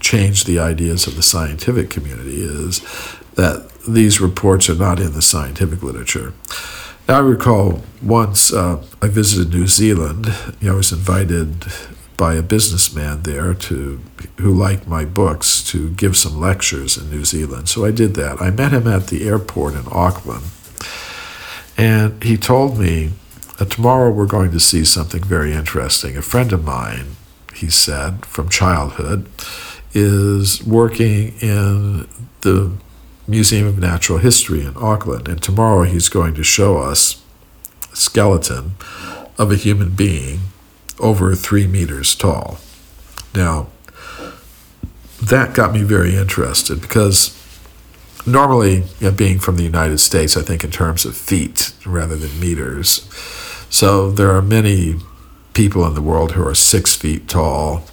change 0.00 0.44
the 0.44 0.58
ideas 0.58 1.06
of 1.06 1.16
the 1.16 1.22
scientific 1.22 1.90
community, 1.90 2.42
is 2.42 2.80
that 3.34 3.70
these 3.88 4.20
reports 4.20 4.68
are 4.68 4.74
not 4.74 5.00
in 5.00 5.12
the 5.12 5.22
scientific 5.22 5.82
literature. 5.82 6.32
Now, 7.08 7.16
I 7.16 7.20
recall 7.20 7.82
once 8.02 8.52
uh, 8.52 8.84
I 9.00 9.08
visited 9.08 9.54
New 9.54 9.66
Zealand. 9.66 10.26
You 10.60 10.68
know, 10.68 10.74
I 10.74 10.76
was 10.76 10.92
invited 10.92 11.66
by 12.18 12.34
a 12.34 12.42
businessman 12.42 13.22
there 13.22 13.54
to 13.54 14.00
who 14.38 14.52
liked 14.52 14.86
my 14.86 15.04
books 15.04 15.62
to 15.70 15.90
give 15.90 16.16
some 16.16 16.38
lectures 16.38 16.98
in 16.98 17.08
New 17.10 17.24
Zealand. 17.24 17.68
So 17.68 17.84
I 17.84 17.92
did 17.92 18.14
that. 18.14 18.42
I 18.42 18.50
met 18.50 18.72
him 18.72 18.86
at 18.88 19.06
the 19.06 19.26
airport 19.26 19.74
in 19.74 19.84
Auckland, 19.90 20.44
and 21.78 22.22
he 22.22 22.36
told 22.36 22.78
me 22.78 23.12
that 23.58 23.70
tomorrow 23.70 24.10
we're 24.10 24.26
going 24.26 24.50
to 24.50 24.60
see 24.60 24.84
something 24.84 25.22
very 25.22 25.52
interesting. 25.52 26.16
A 26.16 26.22
friend 26.22 26.52
of 26.52 26.64
mine, 26.64 27.16
he 27.54 27.70
said, 27.70 28.26
from 28.26 28.48
childhood, 28.48 29.28
is 29.98 30.64
working 30.64 31.34
in 31.40 32.08
the 32.40 32.72
Museum 33.26 33.66
of 33.66 33.78
Natural 33.78 34.18
History 34.18 34.64
in 34.64 34.74
Auckland, 34.76 35.28
and 35.28 35.42
tomorrow 35.42 35.82
he's 35.82 36.08
going 36.08 36.34
to 36.34 36.42
show 36.42 36.78
us 36.78 37.22
a 37.92 37.96
skeleton 37.96 38.72
of 39.36 39.52
a 39.52 39.56
human 39.56 39.90
being 39.90 40.40
over 40.98 41.34
three 41.34 41.66
meters 41.66 42.14
tall. 42.14 42.58
Now, 43.34 43.68
that 45.22 45.54
got 45.54 45.72
me 45.72 45.82
very 45.82 46.16
interested 46.16 46.80
because 46.80 47.34
normally, 48.26 48.76
you 49.00 49.10
know, 49.10 49.10
being 49.10 49.38
from 49.38 49.56
the 49.56 49.64
United 49.64 49.98
States, 49.98 50.36
I 50.36 50.42
think 50.42 50.64
in 50.64 50.70
terms 50.70 51.04
of 51.04 51.16
feet 51.16 51.72
rather 51.84 52.16
than 52.16 52.40
meters. 52.40 53.08
So 53.70 54.10
there 54.10 54.30
are 54.30 54.42
many 54.42 54.96
people 55.54 55.86
in 55.86 55.94
the 55.94 56.02
world 56.02 56.32
who 56.32 56.46
are 56.46 56.54
six 56.54 56.94
feet 56.94 57.28
tall. 57.28 57.84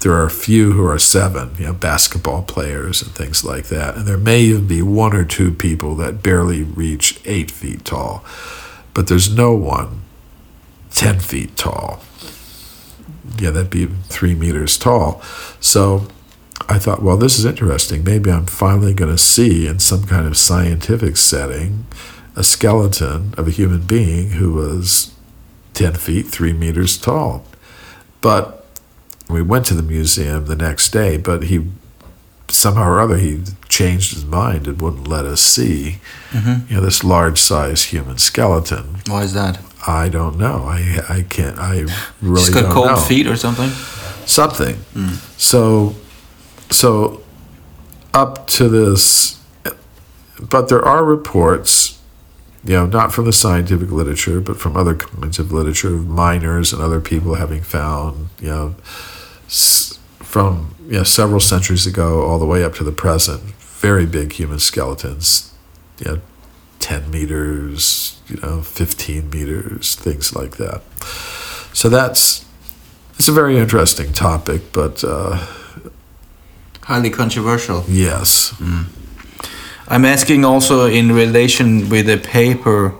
There 0.00 0.12
are 0.12 0.24
a 0.24 0.30
few 0.30 0.72
who 0.72 0.86
are 0.86 0.98
seven, 0.98 1.54
you 1.58 1.66
know, 1.66 1.72
basketball 1.72 2.42
players 2.42 3.02
and 3.02 3.10
things 3.12 3.44
like 3.44 3.66
that. 3.66 3.96
And 3.96 4.06
there 4.06 4.16
may 4.16 4.42
even 4.42 4.66
be 4.68 4.80
one 4.80 5.14
or 5.14 5.24
two 5.24 5.52
people 5.52 5.96
that 5.96 6.22
barely 6.22 6.62
reach 6.62 7.20
eight 7.24 7.50
feet 7.50 7.84
tall. 7.84 8.24
But 8.94 9.08
there's 9.08 9.34
no 9.34 9.54
one 9.54 10.02
10 10.90 11.20
feet 11.20 11.56
tall. 11.56 12.00
Yeah, 13.38 13.50
that'd 13.50 13.70
be 13.70 13.86
three 13.86 14.34
meters 14.34 14.78
tall. 14.78 15.20
So 15.60 16.08
I 16.68 16.78
thought, 16.78 17.02
well, 17.02 17.16
this 17.16 17.38
is 17.38 17.44
interesting. 17.44 18.04
Maybe 18.04 18.30
I'm 18.30 18.46
finally 18.46 18.94
going 18.94 19.10
to 19.10 19.22
see 19.22 19.66
in 19.66 19.78
some 19.78 20.04
kind 20.04 20.26
of 20.26 20.36
scientific 20.36 21.16
setting 21.16 21.86
a 22.36 22.44
skeleton 22.44 23.34
of 23.36 23.48
a 23.48 23.50
human 23.50 23.82
being 23.82 24.30
who 24.30 24.52
was 24.52 25.12
10 25.74 25.94
feet, 25.94 26.26
three 26.26 26.52
meters 26.52 26.96
tall. 26.96 27.44
But 28.20 28.57
we 29.28 29.42
went 29.42 29.66
to 29.66 29.74
the 29.74 29.82
museum 29.82 30.46
the 30.46 30.56
next 30.56 30.90
day, 30.90 31.16
but 31.18 31.44
he 31.44 31.66
somehow 32.50 32.88
or 32.88 32.98
other 32.98 33.18
he 33.18 33.42
changed 33.68 34.14
his 34.14 34.24
mind 34.24 34.66
and 34.66 34.80
wouldn't 34.80 35.06
let 35.06 35.26
us 35.26 35.38
see 35.38 35.98
mm-hmm. 36.30 36.66
you 36.66 36.76
know 36.76 36.80
this 36.82 37.04
large 37.04 37.38
size 37.38 37.84
human 37.84 38.16
skeleton 38.16 38.96
Why 39.06 39.22
is 39.24 39.34
that? 39.34 39.60
i 39.86 40.08
don't 40.08 40.38
know 40.38 40.64
i 40.64 40.98
i 41.10 41.22
can't 41.28 41.58
i 41.58 41.84
really 42.22 42.40
It's 42.40 42.48
got 42.48 42.62
don't 42.62 42.72
cold 42.72 42.86
know 42.86 42.96
feet 42.96 43.26
or 43.26 43.36
something. 43.36 43.68
something. 44.24 44.76
Mm. 44.94 45.16
So, 45.38 45.94
so 46.70 47.22
up 48.14 48.46
to 48.48 48.68
this, 48.68 49.40
but 50.40 50.68
there 50.68 50.84
are 50.84 51.04
reports, 51.04 51.98
you 52.64 52.74
know, 52.74 52.86
not 52.86 53.12
from 53.12 53.24
the 53.24 53.32
scientific 53.32 53.90
literature, 53.90 54.40
but 54.40 54.58
from 54.58 54.76
other 54.76 54.94
kinds 54.94 55.38
of 55.38 55.50
literature 55.52 55.94
of 55.94 56.06
miners 56.06 56.72
and 56.72 56.82
other 56.82 57.00
people 57.00 57.34
having 57.36 57.62
found, 57.62 58.28
you 58.40 58.48
know, 58.48 58.74
from 59.48 60.74
you 60.86 60.98
know 60.98 61.04
several 61.04 61.40
centuries 61.40 61.86
ago 61.86 62.22
all 62.22 62.38
the 62.38 62.46
way 62.46 62.62
up 62.64 62.74
to 62.74 62.84
the 62.84 62.92
present, 62.92 63.42
very 63.80 64.06
big 64.06 64.32
human 64.32 64.58
skeletons, 64.58 65.52
you 65.98 66.06
know, 66.06 66.20
ten 66.78 67.10
meters, 67.10 68.20
you 68.28 68.36
know, 68.42 68.60
fifteen 68.62 69.30
meters, 69.30 69.94
things 69.96 70.34
like 70.34 70.56
that. 70.58 70.82
So 71.72 71.88
that's 71.88 72.44
it's 73.18 73.28
a 73.28 73.32
very 73.32 73.58
interesting 73.58 74.12
topic, 74.12 74.72
but 74.72 75.02
uh, 75.04 75.44
Highly 76.82 77.10
controversial. 77.10 77.84
yes, 77.88 78.54
I'm 79.88 80.04
asking 80.04 80.44
also 80.44 80.86
in 80.86 81.12
relation 81.12 81.88
with 81.90 82.08
a 82.08 82.16
paper 82.16 82.94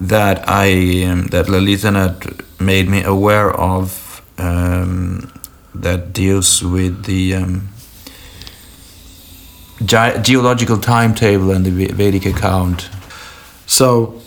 that 0.00 0.44
I 0.48 1.04
um, 1.04 1.26
that 1.28 1.46
Lalitanath 1.46 2.42
made 2.60 2.88
me 2.88 3.02
aware 3.02 3.50
of 3.52 4.20
um, 4.38 5.30
that 5.82 6.12
deals 6.12 6.62
with 6.62 7.04
the 7.04 7.34
um, 7.34 7.68
ge- 9.84 10.22
geological 10.22 10.78
timetable 10.78 11.50
and 11.50 11.64
the 11.64 11.86
Vedic 11.88 12.26
account. 12.26 12.88
So 13.66 14.20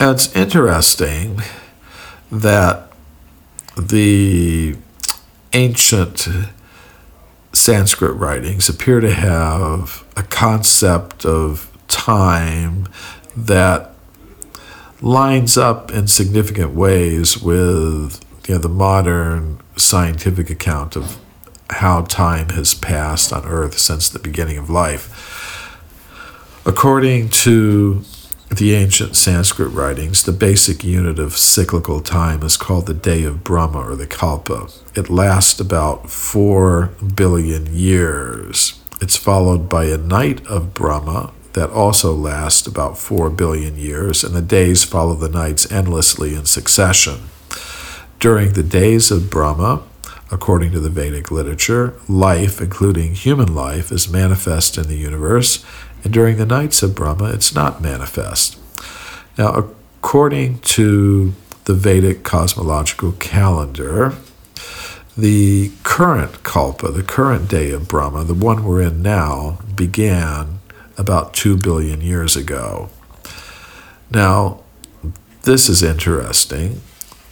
it's 0.00 0.34
interesting 0.34 1.40
that 2.30 2.90
the 3.76 4.76
ancient 5.52 6.28
Sanskrit 7.52 8.14
writings 8.16 8.68
appear 8.68 9.00
to 9.00 9.12
have 9.12 10.04
a 10.16 10.22
concept 10.22 11.24
of 11.24 11.70
time 11.88 12.88
that 13.36 13.92
lines 15.00 15.56
up 15.56 15.92
in 15.92 16.06
significant 16.06 16.74
ways 16.74 17.38
with 17.38 18.20
you 18.46 18.54
know, 18.54 18.60
the 18.60 18.68
modern 18.68 19.60
scientific 19.76 20.50
account 20.50 20.96
of 20.96 21.18
how 21.70 22.02
time 22.02 22.50
has 22.50 22.74
passed 22.74 23.32
on 23.32 23.44
Earth 23.44 23.78
since 23.78 24.08
the 24.08 24.18
beginning 24.18 24.58
of 24.58 24.68
life. 24.68 25.80
According 26.66 27.30
to 27.30 28.02
the 28.54 28.74
ancient 28.74 29.16
Sanskrit 29.16 29.72
writings, 29.72 30.22
the 30.22 30.32
basic 30.32 30.84
unit 30.84 31.18
of 31.18 31.36
cyclical 31.36 32.00
time 32.00 32.42
is 32.42 32.56
called 32.56 32.86
the 32.86 32.94
day 32.94 33.24
of 33.24 33.42
Brahma 33.42 33.80
or 33.80 33.96
the 33.96 34.06
Kalpa. 34.06 34.68
It 34.94 35.10
lasts 35.10 35.58
about 35.58 36.10
4 36.10 36.90
billion 37.14 37.74
years. 37.74 38.80
It's 39.00 39.16
followed 39.16 39.68
by 39.68 39.86
a 39.86 39.98
night 39.98 40.46
of 40.46 40.74
Brahma 40.74 41.32
that 41.54 41.70
also 41.70 42.12
lasts 42.12 42.66
about 42.66 42.98
4 42.98 43.30
billion 43.30 43.76
years, 43.76 44.22
and 44.22 44.34
the 44.34 44.42
days 44.42 44.84
follow 44.84 45.14
the 45.14 45.28
nights 45.28 45.70
endlessly 45.72 46.34
in 46.34 46.44
succession. 46.44 47.22
During 48.20 48.52
the 48.54 48.62
days 48.62 49.10
of 49.10 49.30
Brahma, 49.30 49.82
according 50.30 50.72
to 50.72 50.80
the 50.80 50.88
Vedic 50.88 51.30
literature, 51.30 51.94
life, 52.08 52.60
including 52.60 53.14
human 53.14 53.54
life, 53.54 53.92
is 53.92 54.08
manifest 54.08 54.78
in 54.78 54.88
the 54.88 54.96
universe, 54.96 55.64
and 56.02 56.12
during 56.12 56.36
the 56.36 56.46
nights 56.46 56.82
of 56.82 56.94
Brahma, 56.94 57.30
it's 57.32 57.54
not 57.54 57.82
manifest. 57.82 58.58
Now, 59.36 59.52
according 59.54 60.60
to 60.60 61.34
the 61.64 61.74
Vedic 61.74 62.22
cosmological 62.24 63.12
calendar, 63.12 64.14
The 65.16 65.70
current 65.84 66.42
Kalpa, 66.42 66.90
the 66.90 67.04
current 67.04 67.48
day 67.48 67.70
of 67.70 67.86
Brahma, 67.86 68.24
the 68.24 68.34
one 68.34 68.64
we're 68.64 68.82
in 68.82 69.00
now, 69.00 69.58
began 69.76 70.58
about 70.98 71.34
2 71.34 71.56
billion 71.56 72.00
years 72.00 72.34
ago. 72.34 72.90
Now, 74.10 74.62
this 75.42 75.68
is 75.68 75.84
interesting 75.84 76.80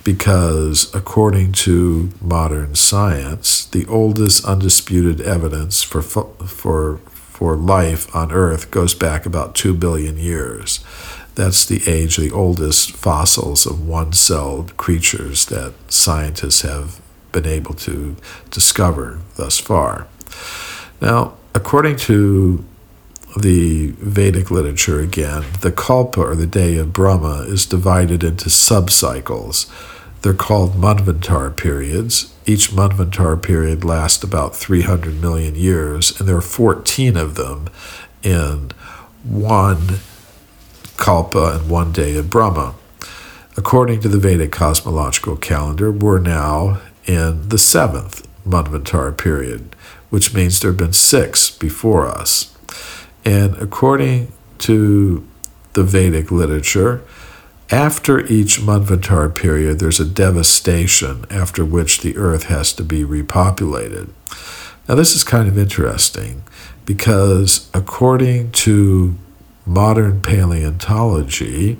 because, 0.04 0.92
according 0.94 1.52
to 1.52 2.10
modern 2.20 2.74
science, 2.74 3.64
the 3.66 3.86
oldest 3.86 4.44
undisputed 4.44 5.20
evidence 5.20 5.82
for, 5.82 6.02
for, 6.02 6.98
for 6.98 7.56
life 7.56 8.14
on 8.14 8.32
Earth 8.32 8.70
goes 8.70 8.94
back 8.94 9.26
about 9.26 9.54
2 9.54 9.74
billion 9.74 10.16
years. 10.16 10.84
That's 11.34 11.64
the 11.64 11.82
age 11.86 12.18
of 12.18 12.24
the 12.24 12.30
oldest 12.30 12.92
fossils 12.92 13.64
of 13.64 13.86
one 13.86 14.12
celled 14.12 14.76
creatures 14.76 15.46
that 15.46 15.72
scientists 15.88 16.62
have 16.62 17.00
been 17.30 17.46
able 17.46 17.74
to 17.74 18.16
discover 18.50 19.20
thus 19.36 19.58
far. 19.58 20.06
Now, 21.00 21.34
according 21.54 21.96
to 21.96 22.64
the 23.36 23.88
Vedic 23.98 24.50
literature 24.50 25.00
again, 25.00 25.44
the 25.60 25.72
Kalpa, 25.72 26.20
or 26.20 26.34
the 26.34 26.46
day 26.46 26.76
of 26.76 26.92
Brahma, 26.92 27.44
is 27.48 27.66
divided 27.66 28.22
into 28.22 28.48
subcycles. 28.48 29.70
They're 30.22 30.34
called 30.34 30.74
Manvantar 30.74 31.56
periods. 31.56 32.32
Each 32.46 32.70
Manvantar 32.70 33.42
period 33.42 33.84
lasts 33.84 34.22
about 34.22 34.54
300 34.54 35.20
million 35.20 35.54
years, 35.54 36.18
and 36.18 36.28
there 36.28 36.36
are 36.36 36.40
14 36.40 37.16
of 37.16 37.34
them 37.34 37.68
in 38.22 38.70
one 39.24 39.98
Kalpa 40.96 41.58
and 41.58 41.70
one 41.70 41.92
day 41.92 42.16
of 42.16 42.30
Brahma. 42.30 42.74
According 43.56 44.00
to 44.00 44.08
the 44.08 44.18
Vedic 44.18 44.52
cosmological 44.52 45.36
calendar, 45.36 45.90
we're 45.90 46.18
now 46.18 46.80
in 47.06 47.48
the 47.48 47.58
seventh 47.58 48.26
Manvantar 48.46 49.16
period, 49.16 49.74
which 50.10 50.34
means 50.34 50.60
there 50.60 50.70
have 50.70 50.78
been 50.78 50.92
six 50.92 51.50
before 51.50 52.06
us. 52.06 52.51
And 53.24 53.56
according 53.56 54.32
to 54.58 55.26
the 55.74 55.82
Vedic 55.82 56.30
literature, 56.30 57.02
after 57.70 58.20
each 58.26 58.60
Manvantar 58.60 59.34
period, 59.34 59.78
there's 59.78 60.00
a 60.00 60.04
devastation 60.04 61.24
after 61.30 61.64
which 61.64 62.00
the 62.00 62.16
earth 62.16 62.44
has 62.44 62.72
to 62.74 62.84
be 62.84 63.02
repopulated. 63.02 64.10
Now, 64.88 64.96
this 64.96 65.14
is 65.14 65.24
kind 65.24 65.48
of 65.48 65.56
interesting 65.56 66.42
because 66.84 67.70
according 67.72 68.50
to 68.52 69.16
modern 69.64 70.20
paleontology, 70.20 71.78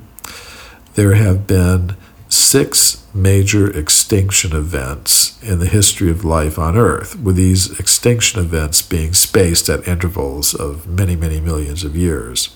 there 0.95 1.13
have 1.15 1.45
been 1.45 1.95
six 2.33 3.05
major 3.13 3.69
extinction 3.77 4.55
events 4.55 5.41
in 5.43 5.59
the 5.59 5.67
history 5.67 6.09
of 6.09 6.25
life 6.25 6.57
on 6.57 6.77
Earth, 6.77 7.17
with 7.19 7.35
these 7.35 7.79
extinction 7.79 8.39
events 8.39 8.81
being 8.81 9.13
spaced 9.13 9.69
at 9.69 9.87
intervals 9.87 10.53
of 10.53 10.87
many, 10.87 11.15
many 11.15 11.39
millions 11.39 11.83
of 11.83 11.95
years. 11.95 12.55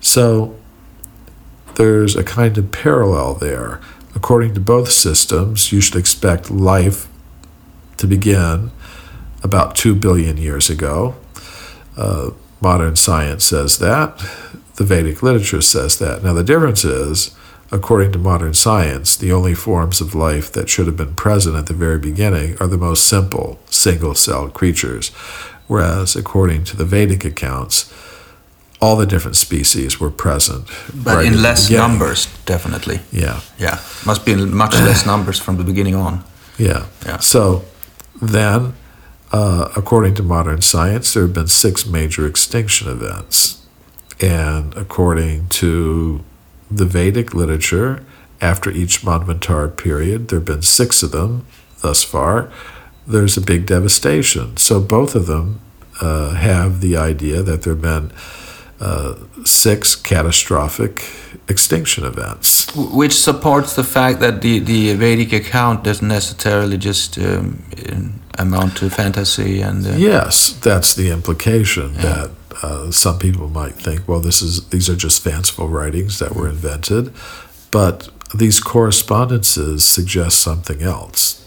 So 0.00 0.56
there's 1.76 2.16
a 2.16 2.24
kind 2.24 2.58
of 2.58 2.72
parallel 2.72 3.34
there. 3.34 3.80
According 4.14 4.54
to 4.54 4.60
both 4.60 4.90
systems, 4.90 5.70
you 5.72 5.80
should 5.80 5.96
expect 5.96 6.50
life 6.50 7.08
to 7.98 8.06
begin 8.06 8.70
about 9.42 9.76
2 9.76 9.94
billion 9.94 10.36
years 10.36 10.68
ago. 10.68 11.14
Uh, 11.96 12.30
modern 12.60 12.96
science 12.96 13.44
says 13.44 13.78
that. 13.78 14.18
The 14.76 14.84
Vedic 14.84 15.22
literature 15.22 15.60
says 15.60 15.98
that. 15.98 16.22
Now, 16.22 16.32
the 16.32 16.44
difference 16.44 16.84
is 16.84 17.36
According 17.70 18.12
to 18.12 18.18
modern 18.18 18.54
science, 18.54 19.14
the 19.16 19.30
only 19.30 19.54
forms 19.54 20.00
of 20.00 20.14
life 20.14 20.50
that 20.52 20.70
should 20.70 20.86
have 20.86 20.96
been 20.96 21.14
present 21.14 21.54
at 21.54 21.66
the 21.66 21.74
very 21.74 21.98
beginning 21.98 22.56
are 22.60 22.66
the 22.66 22.78
most 22.78 23.06
simple, 23.06 23.58
single 23.68 24.14
celled 24.14 24.54
creatures, 24.54 25.10
whereas, 25.66 26.16
according 26.16 26.64
to 26.64 26.76
the 26.76 26.86
Vedic 26.86 27.26
accounts, 27.26 27.92
all 28.80 28.96
the 28.96 29.06
different 29.06 29.36
species 29.36 30.00
were 30.00 30.10
present. 30.10 30.66
But 30.94 31.16
right 31.16 31.26
in 31.26 31.42
less 31.42 31.70
numbers, 31.70 32.26
definitely. 32.46 33.00
Yeah. 33.12 33.40
Yeah. 33.58 33.80
Must 34.06 34.24
be 34.24 34.32
in 34.32 34.54
much 34.54 34.74
less 34.74 35.04
numbers 35.04 35.38
from 35.38 35.56
the 35.56 35.64
beginning 35.64 35.94
on. 35.94 36.24
Yeah. 36.56 36.86
yeah. 37.04 37.18
So 37.18 37.64
then, 38.22 38.74
uh, 39.32 39.72
according 39.76 40.14
to 40.14 40.22
modern 40.22 40.62
science, 40.62 41.12
there 41.12 41.24
have 41.24 41.34
been 41.34 41.48
six 41.48 41.86
major 41.86 42.26
extinction 42.26 42.88
events. 42.88 43.66
And 44.20 44.74
according 44.76 45.48
to 45.48 46.24
the 46.70 46.84
Vedic 46.84 47.34
literature 47.34 48.04
after 48.40 48.70
each 48.70 49.02
Manvantar 49.02 49.74
period. 49.76 50.28
There 50.28 50.38
have 50.38 50.46
been 50.46 50.62
six 50.62 51.02
of 51.02 51.10
them 51.10 51.46
thus 51.80 52.02
far. 52.04 52.50
There's 53.06 53.36
a 53.36 53.40
big 53.40 53.66
devastation. 53.66 54.56
So 54.56 54.80
both 54.80 55.14
of 55.14 55.26
them 55.26 55.60
uh, 56.00 56.34
have 56.34 56.80
the 56.80 56.96
idea 56.96 57.42
that 57.42 57.62
there 57.62 57.74
have 57.74 57.82
been 57.82 58.12
uh, 58.80 59.14
six 59.44 59.96
catastrophic 59.96 61.04
extinction 61.48 62.04
events. 62.04 62.72
Which 62.76 63.14
supports 63.14 63.74
the 63.74 63.82
fact 63.82 64.20
that 64.20 64.42
the, 64.42 64.60
the 64.60 64.94
Vedic 64.94 65.32
account 65.32 65.84
doesn't 65.84 66.06
necessarily 66.06 66.76
just 66.76 67.18
um, 67.18 67.62
amount 68.38 68.76
to 68.76 68.90
fantasy 68.90 69.62
and. 69.62 69.86
Uh, 69.86 69.96
yes, 69.96 70.52
that's 70.52 70.94
the 70.94 71.10
implication 71.10 71.94
yeah. 71.94 72.02
that 72.02 72.30
uh, 72.62 72.90
some 72.90 73.18
people 73.18 73.48
might 73.48 73.74
think, 73.74 74.08
well, 74.08 74.20
this 74.20 74.42
is 74.42 74.68
these 74.70 74.88
are 74.88 74.96
just 74.96 75.22
fanciful 75.22 75.68
writings 75.68 76.18
that 76.18 76.34
were 76.34 76.48
invented, 76.48 77.12
but 77.70 78.08
these 78.34 78.60
correspondences 78.60 79.84
suggest 79.84 80.40
something 80.40 80.82
else. 80.82 81.44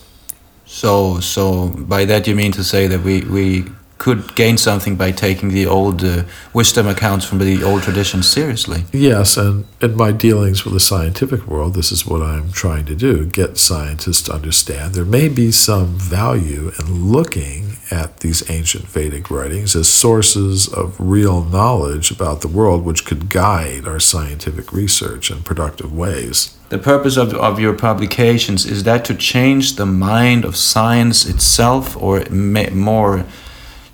So, 0.66 1.20
so 1.20 1.70
by 1.70 2.06
that 2.06 2.28
you 2.28 2.36
mean 2.36 2.54
to 2.54 2.64
say 2.64 2.88
that 2.88 3.02
we 3.02 3.22
we 3.22 3.66
could 4.02 4.34
gain 4.34 4.58
something 4.58 4.96
by 4.96 5.12
taking 5.12 5.50
the 5.50 5.68
old 5.68 6.04
uh, 6.04 6.24
wisdom 6.54 6.88
accounts 6.88 7.24
from 7.24 7.38
the 7.38 7.64
old 7.64 7.84
traditions 7.84 8.28
seriously. 8.28 8.84
Yes, 8.92 9.38
and 9.38 9.64
in 9.80 9.96
my 9.96 10.12
dealings 10.12 10.66
with 10.66 10.74
the 10.74 10.80
scientific 10.80 11.46
world, 11.46 11.76
this 11.76 11.92
is 11.92 12.04
what 12.04 12.24
I'm 12.24 12.52
trying 12.52 12.86
to 12.86 12.96
do 12.96 13.28
get 13.28 13.60
scientists 13.60 14.24
to 14.24 14.34
understand 14.34 14.96
there 14.96 15.06
may 15.06 15.30
be 15.30 15.52
some 15.52 15.90
value 16.00 16.72
in 16.80 17.12
looking 17.12 17.74
at 17.92 18.22
these 18.22 18.50
ancient 18.50 18.86
Vedic 18.86 19.30
writings 19.30 19.76
as 19.76 19.88
sources 19.88 20.68
of 20.68 21.00
real 21.00 21.44
knowledge 21.44 22.10
about 22.10 22.42
the 22.42 22.48
world, 22.48 22.84
which 22.84 23.06
could 23.06 23.30
guide 23.30 23.88
our 23.88 24.00
scientific 24.00 24.74
research 24.74 25.30
in 25.30 25.44
productive 25.44 25.94
ways. 25.94 26.58
The 26.70 26.80
purpose 26.80 27.18
of, 27.18 27.36
of 27.36 27.60
your 27.60 27.76
publications 27.76 28.66
is 28.66 28.84
that 28.86 29.06
to 29.06 29.14
change 29.14 29.76
the 29.76 29.86
mind 29.86 30.44
of 30.44 30.56
science 30.56 31.24
itself 31.28 31.96
or 31.96 32.26
more 32.32 33.26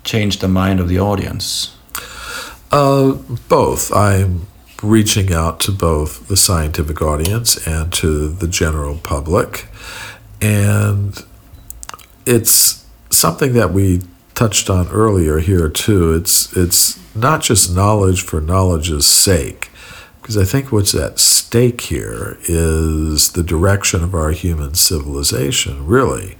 change 0.07 0.39
the 0.39 0.47
mind 0.47 0.79
of 0.79 0.88
the 0.88 0.99
audience? 0.99 1.75
Uh, 2.71 3.13
both. 3.47 3.93
I'm 3.93 4.47
reaching 4.81 5.34
out 5.34 5.59
to 5.61 5.71
both 5.71 6.27
the 6.27 6.38
scientific 6.38 7.01
audience 7.01 7.67
and 7.67 7.91
to 7.93 8.27
the 8.27 8.47
general 8.47 8.97
public. 8.97 9.67
And 10.41 11.23
it's 12.25 12.85
something 13.09 13.53
that 13.53 13.71
we 13.73 14.01
touched 14.35 14.69
on 14.69 14.88
earlier 14.89 15.39
here 15.39 15.69
too. 15.69 16.13
It's 16.13 16.55
it's 16.55 16.99
not 17.15 17.41
just 17.41 17.73
knowledge 17.73 18.21
for 18.21 18.39
knowledge's 18.39 19.07
sake, 19.07 19.71
because 20.21 20.38
I 20.38 20.43
think 20.43 20.71
what's 20.71 20.93
at 20.93 21.17
stake 21.17 21.81
here 21.81 22.38
is 22.47 23.31
the 23.31 23.43
direction 23.43 24.03
of 24.03 24.13
our 24.13 24.31
human 24.31 24.75
civilization, 24.75 25.88
really. 25.88 26.38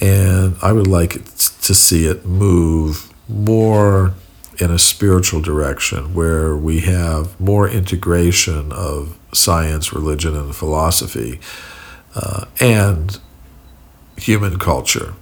And 0.00 0.56
I 0.62 0.72
would 0.72 0.86
like 0.86 1.12
to 1.12 1.74
see 1.74 2.06
it 2.06 2.24
move 2.24 3.12
more 3.28 4.14
in 4.58 4.70
a 4.70 4.78
spiritual 4.78 5.40
direction 5.40 6.14
where 6.14 6.56
we 6.56 6.80
have 6.80 7.38
more 7.40 7.68
integration 7.68 8.72
of 8.72 9.18
science, 9.32 9.92
religion, 9.92 10.36
and 10.36 10.54
philosophy 10.54 11.40
uh, 12.14 12.46
and 12.60 13.18
human 14.16 14.58
culture. 14.58 15.14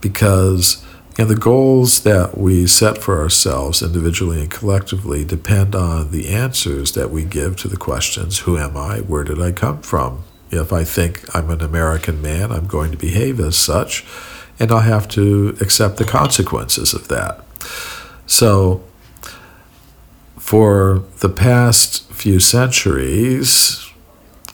Because 0.00 0.84
know, 1.18 1.24
the 1.24 1.36
goals 1.36 2.02
that 2.02 2.38
we 2.38 2.66
set 2.66 2.98
for 2.98 3.20
ourselves 3.20 3.82
individually 3.82 4.40
and 4.40 4.50
collectively 4.50 5.24
depend 5.24 5.74
on 5.74 6.10
the 6.10 6.28
answers 6.28 6.92
that 6.92 7.10
we 7.10 7.24
give 7.24 7.56
to 7.56 7.68
the 7.68 7.76
questions 7.76 8.40
who 8.40 8.56
am 8.56 8.76
I? 8.76 9.00
Where 9.00 9.24
did 9.24 9.40
I 9.40 9.52
come 9.52 9.82
from? 9.82 10.22
If 10.50 10.72
I 10.72 10.84
think 10.84 11.34
I'm 11.34 11.50
an 11.50 11.60
American 11.60 12.22
man, 12.22 12.50
I'm 12.52 12.66
going 12.66 12.90
to 12.90 12.96
behave 12.96 13.40
as 13.40 13.56
such, 13.56 14.04
and 14.58 14.70
I'll 14.70 14.80
have 14.80 15.08
to 15.08 15.56
accept 15.60 15.96
the 15.96 16.04
consequences 16.04 16.94
of 16.94 17.08
that. 17.08 17.44
So, 18.26 18.82
for 20.38 21.04
the 21.20 21.28
past 21.28 22.10
few 22.10 22.40
centuries, 22.40 23.88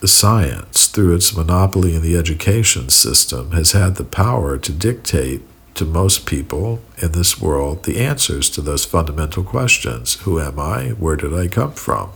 science, 0.08 0.86
through 0.86 1.14
its 1.14 1.34
monopoly 1.34 1.94
in 1.94 2.02
the 2.02 2.16
education 2.16 2.88
system, 2.88 3.52
has 3.52 3.72
had 3.72 3.96
the 3.96 4.04
power 4.04 4.58
to 4.58 4.72
dictate 4.72 5.42
to 5.74 5.84
most 5.84 6.26
people 6.26 6.80
in 6.98 7.12
this 7.12 7.40
world 7.40 7.84
the 7.84 7.98
answers 7.98 8.48
to 8.50 8.60
those 8.60 8.84
fundamental 8.84 9.42
questions 9.42 10.14
Who 10.20 10.40
am 10.40 10.58
I? 10.58 10.90
Where 10.90 11.16
did 11.16 11.34
I 11.34 11.48
come 11.48 11.72
from? 11.72 12.12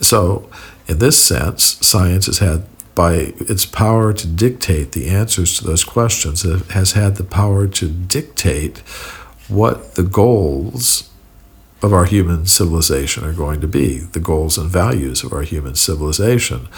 So, 0.00 0.48
in 0.88 0.98
this 0.98 1.22
sense, 1.22 1.78
science 1.86 2.26
has 2.26 2.38
had 2.38 2.66
by 2.94 3.32
its 3.38 3.64
power 3.64 4.12
to 4.12 4.26
dictate 4.26 4.92
the 4.92 5.08
answers 5.08 5.58
to 5.58 5.64
those 5.64 5.84
questions, 5.84 6.44
it 6.44 6.66
has 6.72 6.92
had 6.92 7.16
the 7.16 7.24
power 7.24 7.66
to 7.66 7.88
dictate 7.88 8.78
what 9.48 9.94
the 9.94 10.02
goals 10.02 11.10
of 11.82 11.92
our 11.92 12.04
human 12.04 12.46
civilization 12.46 13.24
are 13.24 13.32
going 13.32 13.60
to 13.60 13.66
be, 13.66 13.98
the 13.98 14.20
goals 14.20 14.56
and 14.56 14.70
values 14.70 15.24
of 15.24 15.32
our 15.32 15.42
human 15.42 15.74
civilization. 15.74 16.68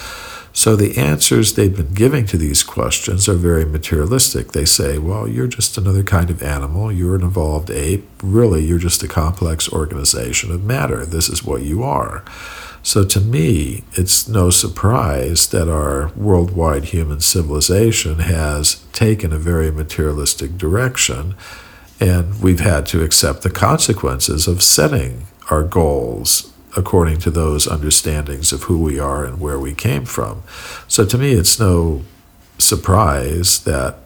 So 0.57 0.77
the 0.77 0.97
answers 0.97 1.55
they've 1.55 1.77
been 1.77 1.95
giving 1.95 2.27
to 2.27 2.39
these 2.39 2.63
questions 2.63 3.29
are 3.29 3.35
very 3.35 3.65
materialistic. 3.65 4.53
They 4.53 4.65
say, 4.65 4.99
well, 4.99 5.27
you're 5.27 5.49
just 5.49 5.77
another 5.77 6.05
kind 6.05 6.31
of 6.31 6.43
animal, 6.43 6.93
you're 6.93 7.17
an 7.17 7.25
evolved 7.25 7.71
ape, 7.71 8.09
really, 8.23 8.65
you're 8.65 8.79
just 8.79 9.03
a 9.03 9.09
complex 9.09 9.71
organization 9.73 10.53
of 10.53 10.63
matter. 10.63 11.05
This 11.05 11.29
is 11.29 11.45
what 11.45 11.63
you 11.63 11.83
are. 11.83 12.25
So 12.85 13.03
to 13.03 13.21
me, 13.21 13.83
it's 13.95 14.29
no 14.29 14.51
surprise 14.51 15.49
that 15.49 15.71
our 15.71 16.13
worldwide 16.15 16.85
human 16.85 17.21
civilization 17.21 18.19
has 18.19 18.85
taken 18.93 19.33
a 19.33 19.39
very 19.39 19.71
materialistic 19.71 20.59
direction, 20.59 21.35
and 21.99 22.43
we've 22.43 22.61
had 22.61 22.85
to 22.89 23.03
accept 23.03 23.41
the 23.41 23.49
consequences 23.49 24.47
of 24.47 24.63
setting 24.63 25.27
our 25.49 25.63
goals 25.63 26.53
according 26.77 27.21
to 27.21 27.31
those 27.31 27.67
understandings 27.67 28.53
of 28.53 28.65
who 28.65 28.79
we 28.79 28.99
are 28.99 29.25
and 29.25 29.41
where 29.41 29.59
we 29.59 29.73
came 29.73 30.05
from. 30.05 30.43
So 30.87 31.07
to 31.07 31.17
me, 31.17 31.33
it's 31.33 31.59
no 31.59 32.03
surprise 32.59 33.65
that 33.65 33.99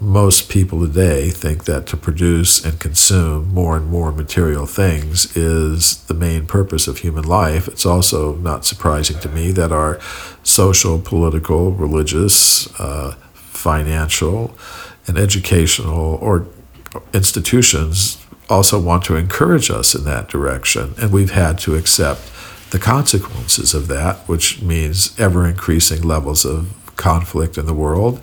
most 0.00 0.50
people 0.50 0.80
today 0.80 1.30
think 1.30 1.64
that 1.64 1.86
to 1.86 1.96
produce 1.96 2.64
and 2.64 2.78
consume 2.78 3.52
more 3.54 3.76
and 3.76 3.86
more 3.86 4.12
material 4.12 4.66
things 4.66 5.34
is 5.36 6.02
the 6.04 6.14
main 6.14 6.46
purpose 6.46 6.86
of 6.86 6.98
human 6.98 7.24
life. 7.24 7.66
It's 7.66 7.86
also 7.86 8.36
not 8.36 8.66
surprising 8.66 9.18
to 9.20 9.28
me 9.28 9.52
that 9.52 9.72
our 9.72 9.98
social, 10.42 11.00
political, 11.00 11.72
religious, 11.72 12.68
uh, 12.78 13.14
financial, 13.34 14.54
and 15.06 15.16
educational 15.16 16.16
or 16.20 16.46
institutions 17.14 18.22
also 18.50 18.78
want 18.78 19.04
to 19.04 19.16
encourage 19.16 19.70
us 19.70 19.94
in 19.94 20.04
that 20.04 20.28
direction. 20.28 20.94
And 20.98 21.10
we've 21.10 21.32
had 21.32 21.58
to 21.60 21.74
accept 21.74 22.20
the 22.70 22.78
consequences 22.78 23.72
of 23.72 23.88
that, 23.88 24.16
which 24.28 24.60
means 24.60 25.18
ever 25.18 25.46
increasing 25.46 26.02
levels 26.02 26.44
of 26.44 26.72
conflict 26.96 27.56
in 27.56 27.66
the 27.66 27.74
world 27.74 28.20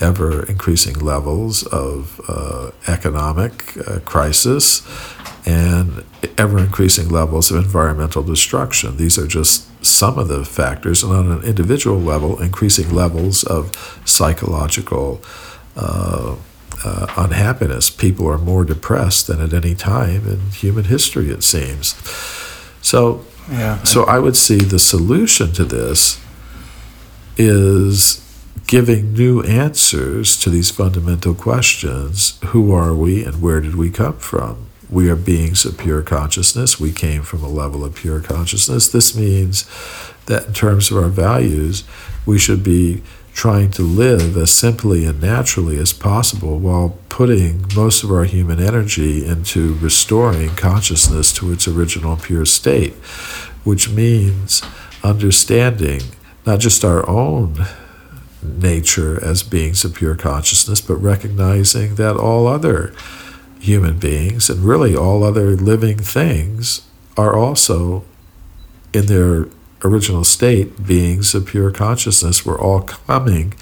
ever 0.00 0.44
increasing 0.44 0.98
levels 0.98 1.64
of 1.66 2.20
uh, 2.28 2.70
economic 2.88 3.76
uh, 3.86 4.00
crisis 4.00 4.86
and 5.46 6.04
ever 6.38 6.58
increasing 6.58 7.08
levels 7.08 7.50
of 7.50 7.62
environmental 7.62 8.22
destruction. 8.22 8.96
These 8.96 9.18
are 9.18 9.26
just 9.26 9.68
some 9.84 10.18
of 10.18 10.28
the 10.28 10.44
factors, 10.44 11.02
and 11.02 11.12
on 11.12 11.30
an 11.30 11.42
individual 11.42 11.98
level, 11.98 12.40
increasing 12.40 12.90
levels 12.90 13.44
of 13.44 13.70
psychological 14.04 15.20
uh, 15.76 16.36
uh 16.84 17.06
unhappiness. 17.16 17.90
People 17.90 18.26
are 18.28 18.38
more 18.38 18.64
depressed 18.64 19.26
than 19.26 19.40
at 19.40 19.52
any 19.52 19.74
time 19.74 20.26
in 20.26 20.50
human 20.50 20.84
history, 20.84 21.30
it 21.30 21.42
seems. 21.42 21.94
So, 22.80 23.24
yeah. 23.50 23.82
so 23.82 24.04
I 24.04 24.18
would 24.18 24.36
see 24.36 24.58
the 24.58 24.78
solution 24.78 25.52
to 25.52 25.64
this 25.64 26.20
is 27.36 28.23
giving 28.66 29.12
new 29.12 29.42
answers 29.42 30.36
to 30.40 30.50
these 30.50 30.70
fundamental 30.70 31.34
questions 31.34 32.38
who 32.46 32.72
are 32.72 32.94
we 32.94 33.24
and 33.24 33.42
where 33.42 33.60
did 33.60 33.74
we 33.74 33.90
come 33.90 34.18
from? 34.18 34.66
We 34.88 35.10
are 35.10 35.16
beings 35.16 35.64
of 35.64 35.78
pure 35.78 36.02
consciousness. 36.02 36.80
We 36.80 36.92
came 36.92 37.22
from 37.22 37.42
a 37.42 37.48
level 37.48 37.84
of 37.84 37.94
pure 37.94 38.20
consciousness. 38.20 38.88
This 38.88 39.16
means 39.16 39.68
that 40.26 40.46
in 40.46 40.52
terms 40.52 40.90
of 40.90 40.96
our 40.96 41.08
values, 41.08 41.84
we 42.24 42.38
should 42.38 42.62
be 42.62 43.02
trying 43.34 43.70
to 43.72 43.82
live 43.82 44.36
as 44.36 44.52
simply 44.52 45.04
and 45.04 45.20
naturally 45.20 45.76
as 45.78 45.92
possible 45.92 46.58
while 46.58 46.96
putting 47.08 47.66
most 47.74 48.04
of 48.04 48.10
our 48.10 48.24
human 48.24 48.60
energy 48.60 49.26
into 49.26 49.74
restoring 49.78 50.50
consciousness 50.50 51.32
to 51.32 51.50
its 51.52 51.66
original 51.66 52.16
pure 52.16 52.44
state, 52.44 52.92
which 53.64 53.90
means 53.90 54.62
understanding 55.02 56.00
not 56.46 56.60
just 56.60 56.84
our 56.84 57.06
own 57.08 57.66
nature 58.44 59.22
as 59.24 59.42
beings 59.42 59.84
of 59.84 59.94
pure 59.94 60.14
consciousness, 60.14 60.80
but 60.80 60.96
recognizing 60.96 61.94
that 61.96 62.16
all 62.16 62.46
other 62.46 62.94
human 63.60 63.98
beings 63.98 64.50
and 64.50 64.60
really 64.60 64.94
all 64.94 65.24
other 65.24 65.56
living 65.56 65.98
things 65.98 66.82
are 67.16 67.34
also 67.34 68.04
in 68.92 69.06
their 69.06 69.48
original 69.82 70.24
state 70.24 70.86
beings 70.86 71.34
of 71.34 71.46
pure 71.46 71.70
consciousness. 71.70 72.44
We're 72.44 72.60
all 72.60 72.82
coming 72.82 73.52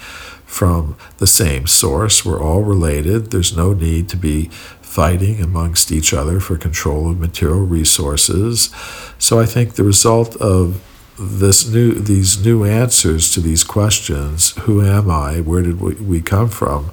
from 0.45 0.95
the 1.17 1.27
same 1.27 1.67
source. 1.67 2.23
We're 2.23 2.41
all 2.41 2.61
related. 2.61 3.31
There's 3.31 3.55
no 3.55 3.73
need 3.73 4.07
to 4.09 4.17
be 4.17 4.45
fighting 4.81 5.41
amongst 5.41 5.91
each 5.91 6.13
other 6.13 6.39
for 6.39 6.55
control 6.55 7.09
of 7.09 7.19
material 7.19 7.61
resources. 7.61 8.69
So 9.17 9.39
I 9.39 9.45
think 9.45 9.73
the 9.73 9.83
result 9.83 10.35
of 10.35 10.81
this 11.19 11.67
new 11.67 11.93
these 11.93 12.43
new 12.43 12.63
answers 12.63 13.31
to 13.31 13.39
these 13.39 13.63
questions 13.63 14.51
who 14.61 14.81
am 14.83 15.09
i 15.09 15.39
where 15.39 15.61
did 15.61 15.79
we, 15.79 15.93
we 15.95 16.21
come 16.21 16.49
from 16.49 16.89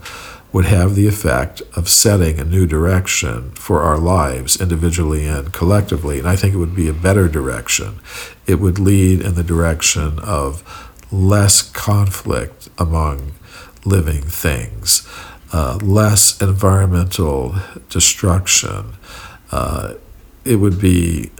would 0.53 0.65
have 0.65 0.95
the 0.95 1.07
effect 1.07 1.63
of 1.77 1.89
setting 1.89 2.39
a 2.39 2.45
new 2.45 2.67
direction 2.67 3.53
for 3.53 3.83
our 3.83 3.99
lives 3.99 4.61
individually 4.61 5.25
and 5.25 5.53
collectively. 5.53 6.19
And 6.19 6.29
i 6.29 6.37
think 6.37 6.55
it 6.55 6.59
would 6.59 6.75
be 6.75 6.89
a 6.89 6.93
better 6.93 7.29
direction. 7.29 8.01
It 8.47 8.57
would 8.57 8.79
lead 8.79 9.21
in 9.21 9.37
the 9.37 9.45
direction 9.45 10.19
of 10.19 10.63
less 11.13 11.63
conflict 11.63 12.69
among 12.79 13.33
living 13.85 14.23
things 14.23 15.09
uh, 15.53 15.79
less 15.83 16.41
environmental 16.41 17.57
destruction. 17.89 18.93
Uh, 19.51 19.95
it 20.45 20.57
would 20.57 20.81
be 20.81 21.31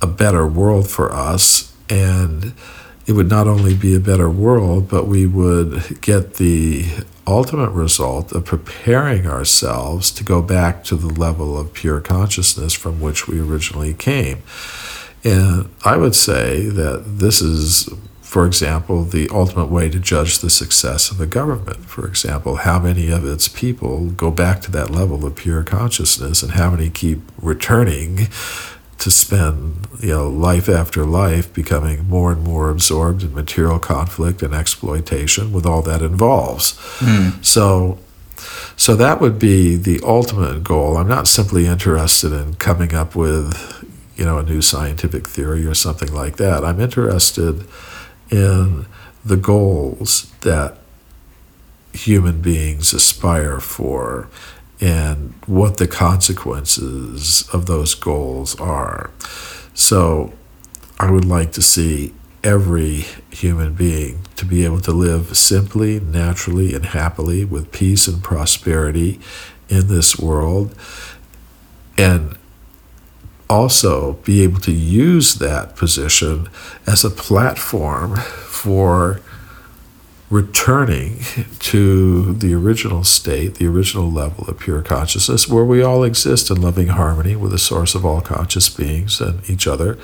a 0.00 0.06
better 0.06 0.46
world 0.46 0.88
for 0.88 1.12
us 1.12 1.71
and 1.92 2.54
it 3.06 3.12
would 3.12 3.28
not 3.28 3.46
only 3.46 3.74
be 3.74 3.94
a 3.94 4.00
better 4.00 4.30
world, 4.30 4.88
but 4.88 5.06
we 5.06 5.26
would 5.26 6.00
get 6.00 6.34
the 6.34 6.86
ultimate 7.26 7.70
result 7.70 8.32
of 8.32 8.46
preparing 8.46 9.26
ourselves 9.26 10.10
to 10.12 10.24
go 10.24 10.40
back 10.40 10.84
to 10.84 10.96
the 10.96 11.08
level 11.08 11.58
of 11.58 11.74
pure 11.74 12.00
consciousness 12.00 12.72
from 12.72 13.00
which 13.00 13.28
we 13.28 13.38
originally 13.38 13.92
came. 13.92 14.42
And 15.22 15.68
I 15.84 15.98
would 15.98 16.14
say 16.14 16.66
that 16.66 17.18
this 17.18 17.42
is, 17.42 17.90
for 18.22 18.46
example, 18.46 19.04
the 19.04 19.28
ultimate 19.30 19.66
way 19.66 19.90
to 19.90 20.00
judge 20.00 20.38
the 20.38 20.50
success 20.50 21.10
of 21.10 21.20
a 21.20 21.26
government. 21.26 21.84
For 21.84 22.06
example, 22.06 22.56
how 22.56 22.78
many 22.78 23.10
of 23.10 23.26
its 23.26 23.48
people 23.48 24.10
go 24.10 24.30
back 24.30 24.62
to 24.62 24.70
that 24.70 24.90
level 24.90 25.26
of 25.26 25.36
pure 25.36 25.62
consciousness 25.62 26.42
and 26.42 26.52
how 26.52 26.70
many 26.70 26.88
keep 26.88 27.20
returning 27.40 28.28
to 29.02 29.10
spend 29.10 29.88
you 30.00 30.10
know 30.10 30.28
life 30.28 30.68
after 30.68 31.04
life 31.04 31.52
becoming 31.52 32.08
more 32.08 32.30
and 32.30 32.42
more 32.42 32.70
absorbed 32.70 33.22
in 33.22 33.34
material 33.34 33.80
conflict 33.80 34.42
and 34.42 34.54
exploitation 34.54 35.52
with 35.52 35.66
all 35.66 35.82
that 35.82 36.02
involves. 36.02 36.74
Mm. 37.00 37.44
so 37.44 37.98
so 38.76 38.94
that 38.96 39.20
would 39.20 39.38
be 39.38 39.76
the 39.76 40.00
ultimate 40.04 40.64
goal. 40.64 40.96
I'm 40.96 41.08
not 41.08 41.28
simply 41.28 41.66
interested 41.66 42.32
in 42.32 42.54
coming 42.54 42.94
up 42.94 43.16
with 43.16 43.84
you 44.16 44.24
know 44.24 44.38
a 44.38 44.42
new 44.44 44.62
scientific 44.62 45.28
theory 45.28 45.66
or 45.66 45.74
something 45.74 46.12
like 46.12 46.36
that. 46.36 46.64
I'm 46.64 46.80
interested 46.80 47.64
in 48.30 48.86
the 49.24 49.36
goals 49.36 50.32
that 50.42 50.78
human 51.92 52.40
beings 52.40 52.92
aspire 52.92 53.58
for 53.58 54.28
and 54.82 55.32
what 55.46 55.76
the 55.76 55.86
consequences 55.86 57.48
of 57.52 57.66
those 57.66 57.94
goals 57.94 58.58
are. 58.60 59.10
So 59.74 60.32
I 60.98 61.10
would 61.10 61.24
like 61.24 61.52
to 61.52 61.62
see 61.62 62.12
every 62.42 63.06
human 63.30 63.74
being 63.74 64.22
to 64.34 64.44
be 64.44 64.64
able 64.64 64.80
to 64.80 64.90
live 64.90 65.36
simply, 65.36 66.00
naturally, 66.00 66.74
and 66.74 66.84
happily 66.84 67.44
with 67.44 67.70
peace 67.70 68.08
and 68.08 68.24
prosperity 68.24 69.20
in 69.68 69.86
this 69.86 70.18
world 70.18 70.74
and 71.96 72.36
also 73.48 74.14
be 74.24 74.42
able 74.42 74.58
to 74.60 74.72
use 74.72 75.36
that 75.36 75.76
position 75.76 76.48
as 76.88 77.04
a 77.04 77.10
platform 77.10 78.16
for 78.16 79.20
returning 80.32 81.18
to 81.58 82.32
the 82.32 82.54
original 82.54 83.04
state, 83.04 83.56
the 83.56 83.66
original 83.66 84.10
level 84.10 84.48
of 84.48 84.58
pure 84.58 84.80
consciousness, 84.80 85.46
where 85.46 85.64
we 85.64 85.82
all 85.82 86.02
exist 86.02 86.50
in 86.50 86.58
loving 86.58 86.88
harmony 86.88 87.36
with 87.36 87.50
the 87.50 87.58
source 87.58 87.94
of 87.94 88.02
all 88.02 88.22
conscious 88.22 88.70
beings 88.70 89.20
and 89.20 89.48
each 89.50 89.66
other 89.66 89.98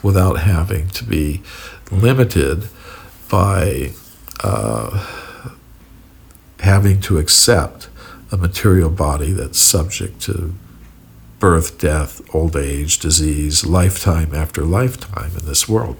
without 0.00 0.34
having 0.34 0.86
to 0.86 1.02
be 1.02 1.42
limited 1.90 2.68
by 3.28 3.90
uh, 4.44 5.04
having 6.60 7.00
to 7.00 7.18
accept 7.18 7.88
a 8.30 8.36
material 8.36 8.88
body 8.88 9.32
that's 9.32 9.58
subject 9.58 10.20
to 10.20 10.54
birth, 11.40 11.80
death, 11.80 12.22
old 12.32 12.54
age, 12.54 13.00
disease, 13.00 13.66
lifetime 13.66 14.32
after 14.32 14.62
lifetime 14.62 15.32
in 15.36 15.44
this 15.44 15.68
world. 15.68 15.96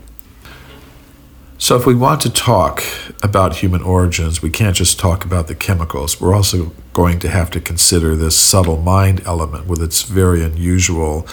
So, 1.63 1.77
if 1.77 1.87
we 1.87 1.95
want 1.95 2.21
to 2.23 2.29
talk 2.29 2.83
about 3.23 3.59
human 3.59 3.83
origins, 3.83 4.43
we 4.43 4.51
can't 4.51 4.75
just 4.75 4.99
talk 4.99 5.25
about 5.25 5.47
the 5.47 5.55
chemicals. 5.55 6.21
We're 6.21 6.35
also 6.35 6.73
going 6.93 7.21
to 7.21 7.29
have 7.29 7.53
to 7.53 7.61
consider 7.61 8.17
this 8.17 8.37
subtle 8.37 8.79
mind 8.79 9.23
element 9.25 9.69
with 9.69 9.81
its 9.81 10.03
very 10.03 10.43
unusual 10.43 11.25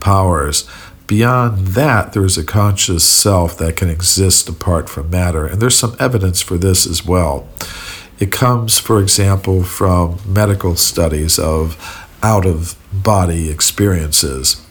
powers. 0.00 0.66
Beyond 1.06 1.66
that, 1.74 2.14
there 2.14 2.24
is 2.24 2.38
a 2.38 2.44
conscious 2.44 3.04
self 3.04 3.58
that 3.58 3.76
can 3.76 3.90
exist 3.90 4.48
apart 4.48 4.88
from 4.88 5.10
matter, 5.10 5.44
and 5.44 5.60
there's 5.60 5.76
some 5.76 5.96
evidence 6.00 6.40
for 6.40 6.56
this 6.56 6.86
as 6.86 7.04
well. 7.04 7.46
It 8.18 8.32
comes, 8.32 8.78
for 8.78 9.02
example, 9.02 9.64
from 9.64 10.18
medical 10.26 10.76
studies 10.76 11.38
of 11.38 11.76
out 12.22 12.46
of 12.46 12.74
body 12.90 13.50
experiences. 13.50 14.63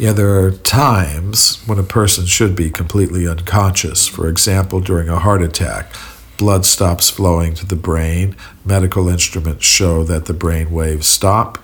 Yeah, 0.00 0.14
there 0.14 0.42
are 0.42 0.50
times 0.50 1.62
when 1.66 1.78
a 1.78 1.82
person 1.82 2.24
should 2.24 2.56
be 2.56 2.70
completely 2.70 3.28
unconscious. 3.28 4.08
For 4.08 4.30
example, 4.30 4.80
during 4.80 5.10
a 5.10 5.18
heart 5.18 5.42
attack, 5.42 5.92
blood 6.38 6.64
stops 6.64 7.10
flowing 7.10 7.52
to 7.56 7.66
the 7.66 7.76
brain. 7.76 8.34
Medical 8.64 9.10
instruments 9.10 9.66
show 9.66 10.02
that 10.04 10.24
the 10.24 10.32
brain 10.32 10.70
waves 10.70 11.06
stop. 11.06 11.58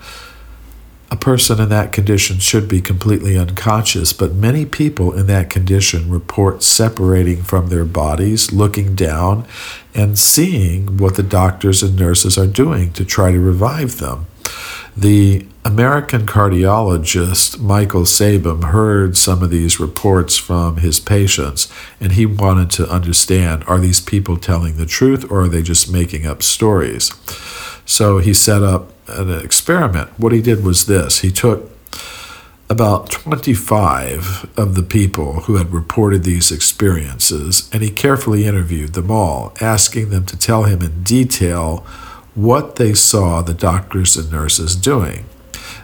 A 1.09 1.15
person 1.15 1.59
in 1.59 1.69
that 1.69 1.91
condition 1.91 2.37
should 2.37 2.67
be 2.67 2.79
completely 2.79 3.35
unconscious, 3.35 4.13
but 4.13 4.35
many 4.35 4.67
people 4.67 5.13
in 5.13 5.25
that 5.25 5.49
condition 5.49 6.07
report 6.07 6.61
separating 6.61 7.41
from 7.41 7.69
their 7.69 7.85
bodies, 7.85 8.53
looking 8.53 8.93
down, 8.93 9.47
and 9.95 10.19
seeing 10.19 10.97
what 10.97 11.15
the 11.15 11.23
doctors 11.23 11.81
and 11.81 11.95
nurses 11.95 12.37
are 12.37 12.45
doing 12.45 12.93
to 12.93 13.03
try 13.03 13.31
to 13.31 13.39
revive 13.39 13.97
them. 13.97 14.27
The 14.97 15.45
American 15.63 16.25
cardiologist 16.25 17.59
Michael 17.59 18.01
Sabom 18.01 18.71
heard 18.71 19.15
some 19.15 19.43
of 19.43 19.51
these 19.51 19.79
reports 19.79 20.37
from 20.37 20.77
his 20.77 20.99
patients, 20.99 21.71
and 22.01 22.13
he 22.13 22.25
wanted 22.25 22.71
to 22.71 22.89
understand 22.89 23.63
are 23.67 23.77
these 23.77 23.99
people 23.99 24.37
telling 24.37 24.77
the 24.77 24.87
truth 24.87 25.29
or 25.29 25.41
are 25.41 25.47
they 25.47 25.61
just 25.61 25.91
making 25.91 26.25
up 26.25 26.41
stories? 26.41 27.11
So 27.85 28.17
he 28.17 28.33
set 28.33 28.63
up 28.63 28.91
an 29.07 29.29
experiment. 29.29 30.09
What 30.17 30.31
he 30.31 30.41
did 30.41 30.63
was 30.63 30.87
this 30.87 31.19
he 31.19 31.31
took 31.31 31.69
about 32.67 33.11
25 33.11 34.49
of 34.57 34.73
the 34.73 34.81
people 34.81 35.41
who 35.41 35.57
had 35.57 35.71
reported 35.71 36.23
these 36.23 36.51
experiences, 36.51 37.69
and 37.71 37.83
he 37.83 37.91
carefully 37.91 38.47
interviewed 38.47 38.93
them 38.93 39.11
all, 39.11 39.53
asking 39.61 40.09
them 40.09 40.25
to 40.25 40.35
tell 40.35 40.63
him 40.63 40.81
in 40.81 41.03
detail 41.03 41.85
what 42.37 42.75
they 42.75 42.93
saw 42.93 43.41
the 43.41 43.53
doctors 43.53 44.15
and 44.15 44.31
nurses 44.31 44.75
doing. 44.75 45.25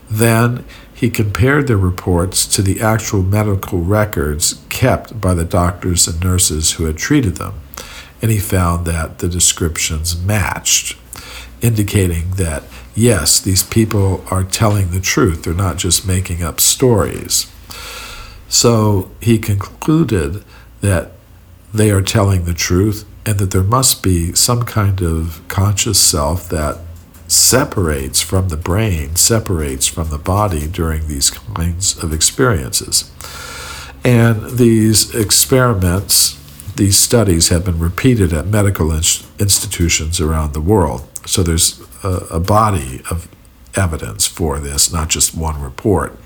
Then 0.10 0.64
he 0.94 1.10
compared 1.10 1.66
the 1.66 1.78
reports 1.78 2.46
to 2.46 2.62
the 2.62 2.80
actual 2.80 3.24
medical 3.24 3.80
records 3.80 4.64
kept 4.70 5.20
by 5.20 5.34
the 5.34 5.46
doctors 5.46 6.08
and 6.08 6.24
nurses 6.24 6.74
who 6.74 6.86
had 6.86 6.98
treated 6.98 7.38
them, 7.38 7.56
and 8.22 8.30
he 8.30 8.38
found 8.38 8.86
that 8.86 9.18
the 9.18 9.28
descriptions 9.28 10.16
matched, 10.16 10.96
indicating 11.60 12.32
that 12.36 12.64
yes, 12.94 13.40
these 13.40 13.64
people 13.64 14.24
are 14.30 14.44
telling 14.44 14.92
the 14.92 15.00
truth, 15.00 15.44
they're 15.44 15.56
not 15.56 15.78
just 15.78 16.08
making 16.08 16.44
up 16.44 16.60
stories. 16.60 17.52
So 18.48 19.10
he 19.20 19.40
concluded 19.40 20.44
that 20.82 21.14
they 21.74 21.90
are 21.90 22.04
telling 22.04 22.46
the 22.46 22.54
truth 22.54 23.06
and 23.26 23.40
that 23.40 23.52
there 23.52 23.64
must 23.64 24.04
be 24.04 24.34
some 24.34 24.64
kind 24.64 25.02
of 25.02 25.42
conscious 25.48 26.00
self 26.00 26.50
that 26.50 26.80
separates 27.28 28.22
from 28.22 28.50
the 28.50 28.58
brain, 28.58 29.16
separates 29.16 29.88
from 29.88 30.10
the 30.10 30.18
body 30.18 30.68
during 30.68 31.08
these 31.08 31.30
kinds 31.30 32.02
of 32.04 32.14
experiences. 32.14 33.12
And 34.04 34.58
these 34.58 35.16
experiments, 35.16 36.38
these 36.76 36.98
studies 36.98 37.48
have 37.50 37.66
been 37.66 37.80
repeated 37.80 38.34
at 38.34 38.48
medical 38.48 38.92
institutions 38.92 40.20
around 40.20 40.54
the 40.54 40.62
world. 40.62 41.08
So 41.26 41.42
there's 41.42 41.82
a, 42.04 42.28
a 42.32 42.40
body 42.40 43.02
of 43.10 43.28
evidence 43.76 44.28
for 44.28 44.60
this, 44.60 44.92
not 44.92 45.10
just 45.10 45.36
one 45.36 45.62
report. 45.62 46.18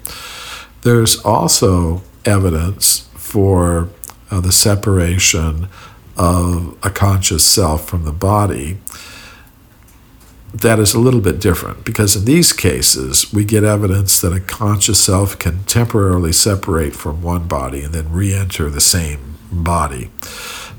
There's 0.81 1.19
also 1.23 2.01
evidence 2.25 3.07
for 3.13 3.89
uh, 4.31 4.41
the 4.41 4.51
separation 4.51 5.69
of 6.17 6.77
a 6.83 6.89
conscious 6.89 7.45
self 7.45 7.87
from 7.87 8.05
the 8.05 8.11
body 8.11 8.77
that 10.53 10.79
is 10.79 10.93
a 10.93 10.99
little 10.99 11.21
bit 11.21 11.39
different. 11.39 11.85
Because 11.85 12.15
in 12.15 12.25
these 12.25 12.53
cases 12.53 13.31
we 13.33 13.45
get 13.45 13.63
evidence 13.63 14.19
that 14.21 14.33
a 14.33 14.39
conscious 14.39 14.99
self 14.99 15.37
can 15.37 15.63
temporarily 15.63 16.31
separate 16.31 16.95
from 16.95 17.21
one 17.21 17.47
body 17.47 17.83
and 17.83 17.93
then 17.93 18.11
re-enter 18.11 18.69
the 18.69 18.81
same 18.81 19.37
body. 19.51 20.09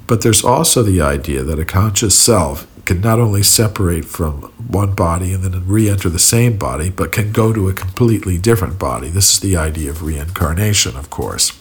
But 0.06 0.22
there's 0.22 0.44
also 0.44 0.82
the 0.82 1.00
idea 1.00 1.42
that 1.42 1.58
a 1.58 1.64
conscious 1.64 2.18
self 2.18 2.66
can 2.86 3.00
not 3.02 3.20
only 3.20 3.42
separate 3.42 4.06
from 4.06 4.42
one 4.56 4.94
body 4.94 5.34
and 5.34 5.44
then 5.44 5.66
re-enter 5.68 6.08
the 6.08 6.18
same 6.18 6.56
body 6.56 6.88
but 6.88 7.12
can 7.12 7.32
go 7.32 7.52
to 7.52 7.68
a 7.68 7.74
completely 7.74 8.38
different 8.38 8.78
body. 8.78 9.10
This 9.10 9.34
is 9.34 9.40
the 9.40 9.56
idea 9.56 9.90
of 9.90 10.02
reincarnation 10.02 10.96
of 10.96 11.10
course 11.10 11.52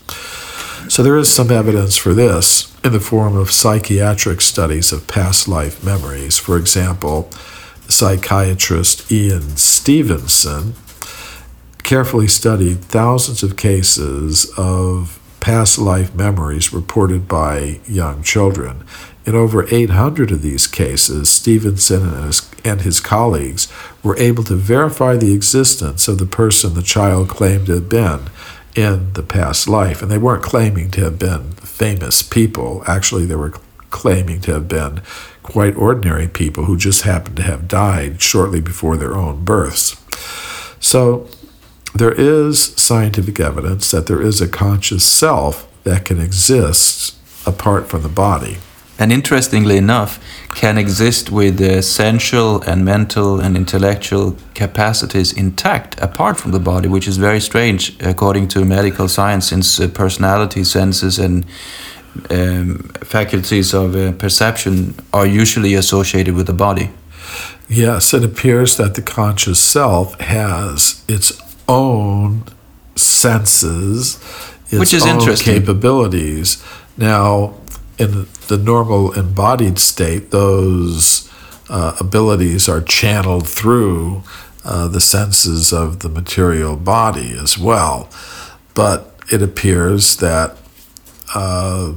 so 0.89 1.03
there 1.03 1.17
is 1.17 1.31
some 1.31 1.51
evidence 1.51 1.95
for 1.95 2.13
this 2.13 2.75
in 2.83 2.91
the 2.91 2.99
form 2.99 3.35
of 3.35 3.51
psychiatric 3.51 4.41
studies 4.41 4.91
of 4.91 5.07
past 5.07 5.47
life 5.47 5.83
memories. 5.83 6.37
For 6.37 6.57
example, 6.57 7.29
psychiatrist 7.87 9.11
Ian 9.11 9.57
Stevenson 9.57 10.73
carefully 11.83 12.27
studied 12.27 12.83
thousands 12.83 13.43
of 13.43 13.55
cases 13.55 14.51
of 14.57 15.19
past 15.39 15.77
life 15.77 16.13
memories 16.13 16.73
reported 16.73 17.27
by 17.27 17.79
young 17.87 18.21
children. 18.23 18.83
In 19.25 19.35
over 19.35 19.65
800 19.73 20.31
of 20.31 20.41
these 20.41 20.67
cases, 20.67 21.29
Stevenson 21.29 22.07
and 22.07 22.25
his, 22.25 22.51
and 22.63 22.81
his, 22.81 22.99
colleagues 22.99 23.71
were 24.03 24.17
able 24.17 24.43
to 24.43 24.55
verify 24.55 25.15
the 25.15 25.33
existence 25.33 26.07
of 26.07 26.17
the 26.17 26.25
person 26.25 26.73
the 26.73 26.81
child 26.81 27.29
claimed 27.29 27.67
to 27.67 27.75
have 27.75 27.89
been 27.89 28.29
in 28.77 29.11
the 29.13 29.23
past 29.23 29.67
life. 29.67 30.01
And 30.01 30.11
they 30.11 30.17
weren't 30.17 30.43
claiming 30.43 30.91
to 30.91 31.01
have 31.01 31.17
been 31.19 31.51
famous 31.53 32.21
people. 32.21 32.83
Actually, 32.87 33.25
they 33.25 33.35
were 33.35 33.53
claiming 33.89 34.39
to 34.41 34.53
have 34.53 34.67
been 34.67 35.01
quite 35.41 35.75
ordinary 35.75 36.27
people 36.27 36.65
who 36.65 36.77
just 36.77 37.01
happened 37.01 37.37
to 37.37 37.43
have 37.43 37.67
died 37.67 38.21
shortly 38.21 38.61
before 38.61 38.95
their 38.97 39.15
own 39.15 39.43
births. 39.43 40.01
So 40.79 41.27
there 41.95 42.11
is 42.11 42.75
scientific 42.75 43.39
evidence 43.39 43.89
that 43.91 44.07
there 44.07 44.21
is 44.21 44.41
a 44.41 44.47
conscious 44.47 45.05
self 45.05 45.67
that 45.83 46.05
can 46.05 46.21
exist 46.21 47.15
apart 47.47 47.87
from 47.87 48.03
the 48.03 48.09
body 48.09 48.57
and 48.99 49.11
interestingly 49.11 49.77
enough, 49.77 50.19
can 50.55 50.77
exist 50.77 51.29
with 51.29 51.57
the 51.57 51.81
sensual 51.81 52.61
and 52.63 52.83
mental 52.83 53.39
and 53.39 53.55
intellectual 53.55 54.35
capacities 54.55 55.31
intact 55.31 55.99
apart 56.01 56.37
from 56.37 56.51
the 56.51 56.59
body, 56.59 56.87
which 56.87 57.07
is 57.07 57.17
very 57.17 57.39
strange 57.39 57.95
according 58.01 58.47
to 58.47 58.65
medical 58.65 59.07
science, 59.07 59.47
since 59.47 59.79
uh, 59.79 59.87
personality, 59.87 60.63
senses, 60.63 61.19
and 61.19 61.45
um, 62.31 62.79
faculties 63.03 63.73
of 63.73 63.95
uh, 63.95 64.11
perception 64.13 64.95
are 65.13 65.27
usually 65.27 65.75
associated 65.75 66.33
with 66.33 66.47
the 66.47 66.53
body. 66.53 66.89
Yes, 67.69 68.13
it 68.13 68.23
appears 68.23 68.77
that 68.77 68.95
the 68.95 69.01
conscious 69.01 69.59
self 69.59 70.19
has 70.21 71.03
its 71.07 71.39
own 71.67 72.43
senses, 72.95 74.15
its 74.69 74.79
which 74.79 74.93
is 74.93 75.05
own 75.05 75.19
interesting. 75.19 75.53
capabilities. 75.53 76.63
Now, 76.95 77.55
in 77.97 78.27
the 78.47 78.57
normal 78.57 79.11
embodied 79.13 79.79
state, 79.79 80.31
those 80.31 81.31
uh, 81.69 81.95
abilities 81.99 82.69
are 82.69 82.81
channeled 82.81 83.47
through 83.47 84.23
uh, 84.63 84.87
the 84.87 85.01
senses 85.01 85.73
of 85.73 85.99
the 85.99 86.09
material 86.09 86.75
body 86.75 87.31
as 87.37 87.57
well. 87.57 88.09
But 88.73 89.15
it 89.31 89.41
appears 89.41 90.17
that 90.17 90.57
uh, 91.33 91.93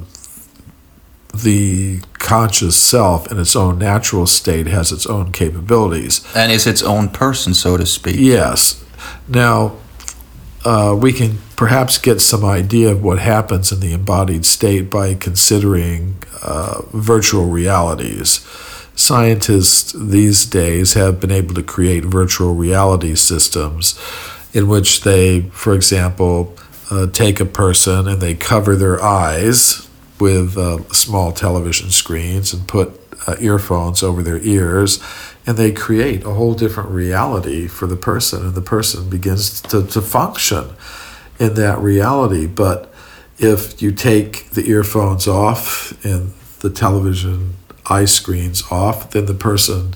the 1.35 2.01
conscious 2.14 2.77
self 2.77 3.31
in 3.31 3.39
its 3.39 3.55
own 3.55 3.78
natural 3.78 4.27
state 4.27 4.66
has 4.66 4.93
its 4.93 5.06
own 5.06 5.32
capabilities. 5.32 6.27
And 6.35 6.51
is 6.51 6.66
its 6.66 6.82
own 6.82 7.09
person, 7.09 7.55
so 7.55 7.77
to 7.77 7.86
speak. 7.86 8.16
Yes. 8.18 8.82
Now, 9.28 9.77
uh, 10.64 10.97
we 10.98 11.12
can 11.12 11.39
perhaps 11.61 11.99
get 11.99 12.23
some 12.23 12.43
idea 12.43 12.89
of 12.89 13.05
what 13.05 13.19
happens 13.19 13.70
in 13.70 13.81
the 13.81 13.93
embodied 13.93 14.47
state 14.47 14.89
by 14.89 15.12
considering 15.12 16.16
uh, 16.43 16.81
virtual 16.95 17.45
realities. 17.49 18.41
Scientists 18.95 19.93
these 19.93 20.47
days 20.47 20.95
have 20.95 21.20
been 21.20 21.31
able 21.31 21.53
to 21.53 21.62
create 21.62 22.03
virtual 22.03 22.55
reality 22.55 23.15
systems 23.15 24.01
in 24.55 24.69
which 24.69 25.03
they, 25.03 25.43
for 25.53 25.74
example, 25.74 26.57
uh, 26.91 27.07
take 27.09 27.41
a 27.41 27.45
person 27.45 28.09
and 28.09 28.23
they 28.23 28.32
cover 28.35 28.74
their 28.74 28.99
eyes 29.03 29.87
with 30.19 30.57
uh, 30.57 30.82
small 30.95 31.31
television 31.31 31.91
screens 31.91 32.55
and 32.55 32.66
put 32.66 32.99
uh, 33.27 33.37
earphones 33.39 34.03
over 34.03 34.23
their 34.23 34.39
ears 34.39 34.99
and 35.47 35.59
they 35.59 35.70
create 35.70 36.24
a 36.24 36.31
whole 36.31 36.55
different 36.55 36.89
reality 36.89 37.69
for 37.69 37.87
the 37.87 37.97
person 37.97 38.47
and 38.47 38.55
the 38.55 38.62
person 38.62 39.11
begins 39.11 39.61
to, 39.61 39.87
to 39.87 40.01
function 40.01 40.70
in 41.41 41.55
that 41.55 41.79
reality 41.79 42.47
but 42.47 42.93
if 43.39 43.81
you 43.81 43.91
take 43.91 44.51
the 44.51 44.69
earphones 44.69 45.27
off 45.27 45.93
and 46.05 46.35
the 46.61 46.71
television 46.71 47.57
eye 47.87 48.05
screens 48.05 48.62
off, 48.71 49.11
then 49.11 49.27
the 49.27 49.35
person 49.35 49.95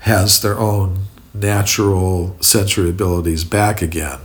has 0.00 0.40
their 0.40 0.58
own 0.58 1.04
natural 1.32 2.36
sensory 2.40 2.88
abilities 2.90 3.44
back 3.44 3.82
again. 3.82 4.18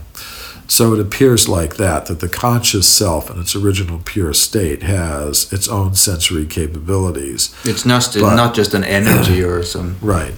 So 0.66 0.94
it 0.94 1.00
appears 1.00 1.48
like 1.48 1.76
that, 1.76 2.06
that 2.06 2.20
the 2.20 2.28
conscious 2.28 2.88
self 2.88 3.28
in 3.30 3.40
its 3.40 3.56
original 3.56 4.00
pure 4.04 4.32
state 4.32 4.84
has 4.84 5.52
its 5.52 5.68
own 5.68 5.94
sensory 5.94 6.46
capabilities. 6.46 7.54
It's 7.64 7.84
not, 7.84 8.08
But- 8.14 8.36
not 8.36 8.54
just 8.54 8.72
an 8.72 8.84
energy 8.84 9.42
or 9.42 9.62
some. 9.64 9.96
Right. 10.00 10.34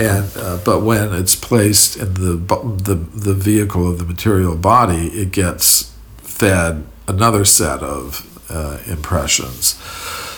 And 0.00 0.30
uh, 0.34 0.58
but 0.64 0.80
when 0.80 1.12
it's 1.12 1.36
placed 1.36 1.96
in 1.98 2.14
the 2.14 2.36
the 2.82 2.94
the 2.94 3.34
vehicle 3.34 3.86
of 3.86 3.98
the 3.98 4.04
material 4.04 4.56
body, 4.56 5.08
it 5.08 5.30
gets 5.30 5.94
fed 6.22 6.86
another 7.06 7.44
set 7.44 7.82
of 7.82 8.26
uh, 8.48 8.78
impressions. 8.86 9.74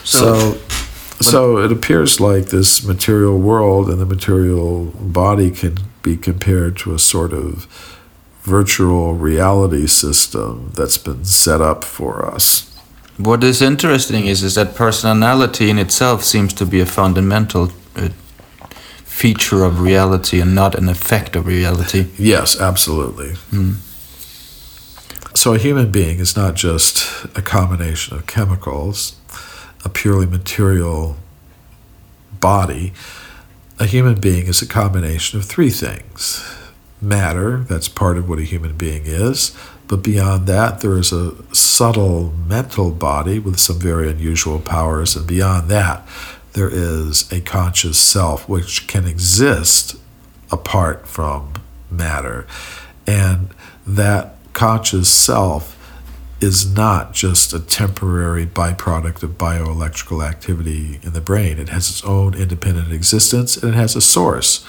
So, 0.04 0.54
so, 1.20 1.58
it 1.58 1.70
appears 1.70 2.18
like 2.18 2.46
this 2.46 2.84
material 2.84 3.38
world 3.38 3.88
and 3.88 4.00
the 4.00 4.06
material 4.06 4.86
body 4.86 5.52
can 5.52 5.78
be 6.02 6.16
compared 6.16 6.76
to 6.78 6.92
a 6.94 6.98
sort 6.98 7.32
of 7.32 7.66
virtual 8.42 9.14
reality 9.14 9.86
system 9.86 10.72
that's 10.74 10.98
been 10.98 11.24
set 11.24 11.60
up 11.60 11.84
for 11.84 12.26
us. 12.26 12.68
What 13.16 13.44
is 13.44 13.62
interesting 13.62 14.26
is, 14.26 14.42
is 14.42 14.56
that 14.56 14.74
personality 14.74 15.70
in 15.70 15.78
itself 15.78 16.24
seems 16.24 16.52
to 16.54 16.66
be 16.66 16.80
a 16.80 16.86
fundamental 16.86 17.70
uh, 17.94 18.08
feature 19.22 19.62
of 19.62 19.80
reality 19.80 20.40
and 20.40 20.52
not 20.52 20.74
an 20.74 20.88
effect 20.88 21.36
of 21.36 21.46
reality. 21.46 22.08
Yes, 22.18 22.60
absolutely. 22.60 23.34
Hmm. 23.50 23.74
So 25.32 25.54
a 25.54 25.58
human 25.58 25.92
being 25.92 26.18
is 26.18 26.34
not 26.36 26.56
just 26.56 27.24
a 27.36 27.40
combination 27.40 28.16
of 28.16 28.26
chemicals, 28.26 29.14
a 29.84 29.88
purely 29.88 30.26
material 30.26 31.16
body. 32.40 32.92
A 33.78 33.86
human 33.86 34.18
being 34.18 34.46
is 34.48 34.60
a 34.60 34.66
combination 34.66 35.38
of 35.38 35.44
three 35.44 35.70
things 35.70 36.44
matter, 37.00 37.58
that's 37.68 37.88
part 37.88 38.18
of 38.18 38.28
what 38.28 38.40
a 38.40 38.42
human 38.42 38.76
being 38.76 39.02
is, 39.06 39.56
but 39.86 40.02
beyond 40.02 40.48
that, 40.48 40.80
there 40.80 40.96
is 40.98 41.12
a 41.12 41.34
subtle 41.54 42.32
mental 42.48 42.90
body 42.90 43.38
with 43.38 43.60
some 43.60 43.78
very 43.78 44.10
unusual 44.10 44.58
powers, 44.58 45.14
and 45.14 45.28
beyond 45.28 45.68
that, 45.68 46.06
there 46.52 46.70
is 46.70 47.30
a 47.32 47.40
conscious 47.40 47.98
self 47.98 48.48
which 48.48 48.86
can 48.86 49.06
exist 49.06 49.96
apart 50.50 51.06
from 51.06 51.54
matter. 51.90 52.46
And 53.06 53.50
that 53.86 54.36
conscious 54.52 55.08
self 55.08 55.78
is 56.40 56.74
not 56.74 57.14
just 57.14 57.52
a 57.52 57.60
temporary 57.60 58.44
byproduct 58.44 59.22
of 59.22 59.38
bioelectrical 59.38 60.26
activity 60.26 60.98
in 61.02 61.12
the 61.12 61.20
brain. 61.20 61.58
It 61.58 61.68
has 61.68 61.88
its 61.88 62.04
own 62.04 62.34
independent 62.34 62.92
existence 62.92 63.56
and 63.56 63.72
it 63.72 63.76
has 63.76 63.94
a 63.94 64.00
source 64.00 64.66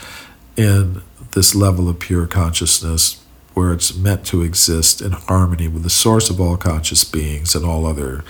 in 0.55 1.01
this 1.31 1.55
level 1.55 1.89
of 1.89 1.99
pure 1.99 2.27
consciousness 2.27 3.23
where 3.55 3.73
it's 3.73 3.95
meant 3.95 4.25
to 4.27 4.43
exist 4.43 5.01
in 5.01 5.11
harmony 5.11 5.67
with 5.67 5.83
the 5.83 5.89
source 5.89 6.29
of 6.29 6.39
all 6.39 6.57
conscious 6.57 7.03
beings 7.03 7.55
and 7.55 7.65
all 7.65 7.85
other 7.85 8.23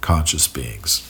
conscious 0.00 0.46
beings. 0.48 1.07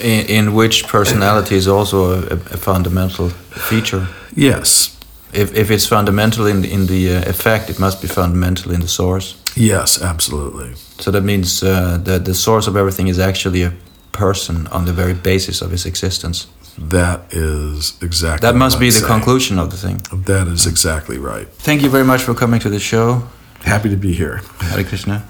In, 0.00 0.26
in 0.26 0.54
which 0.54 0.86
personality 0.88 1.54
is 1.56 1.66
also 1.68 2.12
a, 2.12 2.34
a 2.34 2.56
fundamental 2.56 3.28
feature. 3.68 4.06
Yes, 4.36 4.90
If, 5.32 5.52
if 5.54 5.70
it's 5.70 5.86
fundamental 5.86 6.46
in, 6.46 6.64
in 6.64 6.86
the 6.86 7.16
uh, 7.16 7.28
effect, 7.30 7.68
it 7.70 7.78
must 7.78 8.00
be 8.02 8.08
fundamental 8.08 8.72
in 8.72 8.80
the 8.80 8.88
source. 8.88 9.34
yes, 9.56 10.02
absolutely. 10.02 10.74
So 10.98 11.10
that 11.10 11.22
means 11.22 11.62
uh, 11.62 11.98
that 12.04 12.24
the 12.24 12.34
source 12.34 12.70
of 12.70 12.76
everything 12.76 13.08
is 13.08 13.18
actually 13.18 13.64
a 13.64 13.72
person 14.12 14.66
on 14.70 14.84
the 14.84 14.92
very 14.92 15.14
basis 15.14 15.60
of 15.62 15.70
his 15.70 15.84
existence. 15.86 16.46
That 16.90 17.20
is 17.32 17.92
exactly 18.00 18.48
That 18.48 18.56
must 18.56 18.78
be 18.78 18.86
I'm 18.86 18.92
the 18.92 18.98
saying. 18.98 19.12
conclusion 19.12 19.58
of 19.58 19.68
the 19.70 19.76
thing. 19.76 20.00
That 20.24 20.46
is 20.48 20.66
exactly 20.66 21.18
right. 21.18 21.48
Thank 21.64 21.82
you 21.82 21.90
very 21.90 22.04
much 22.04 22.22
for 22.22 22.34
coming 22.34 22.60
to 22.62 22.68
the 22.70 22.78
show. 22.80 23.22
Happy 23.64 23.88
to 23.90 23.96
be 23.96 24.12
here. 24.12 24.40
Hare 24.60 24.84
Krishna. 24.84 25.22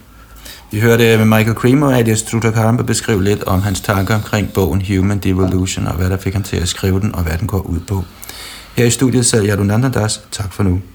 Vi 0.75 0.81
hørte 0.81 1.17
med 1.17 1.25
Michael 1.25 1.55
Cremer 1.55 1.87
og 1.87 1.99
Adias 1.99 2.23
Trutakarma 2.23 2.83
beskrive 2.83 3.25
lidt 3.25 3.45
om 3.45 3.63
hans 3.63 3.81
tanker 3.81 4.15
omkring 4.15 4.53
bogen 4.53 4.83
Human 4.87 5.19
Devolution, 5.19 5.87
og 5.87 5.95
hvad 5.95 6.11
der 6.11 6.17
fik 6.17 6.33
ham 6.33 6.43
til 6.43 6.57
at 6.57 6.69
skrive 6.69 7.01
den, 7.01 7.15
og 7.15 7.23
hvad 7.23 7.39
den 7.39 7.47
går 7.47 7.61
ud 7.61 7.81
på. 7.81 8.05
Her 8.77 8.85
i 8.85 8.91
studiet 8.91 9.27
sad 9.27 9.49
Yadunandandas. 9.49 10.21
Tak 10.33 10.53
for 10.53 10.63
nu. 10.63 10.81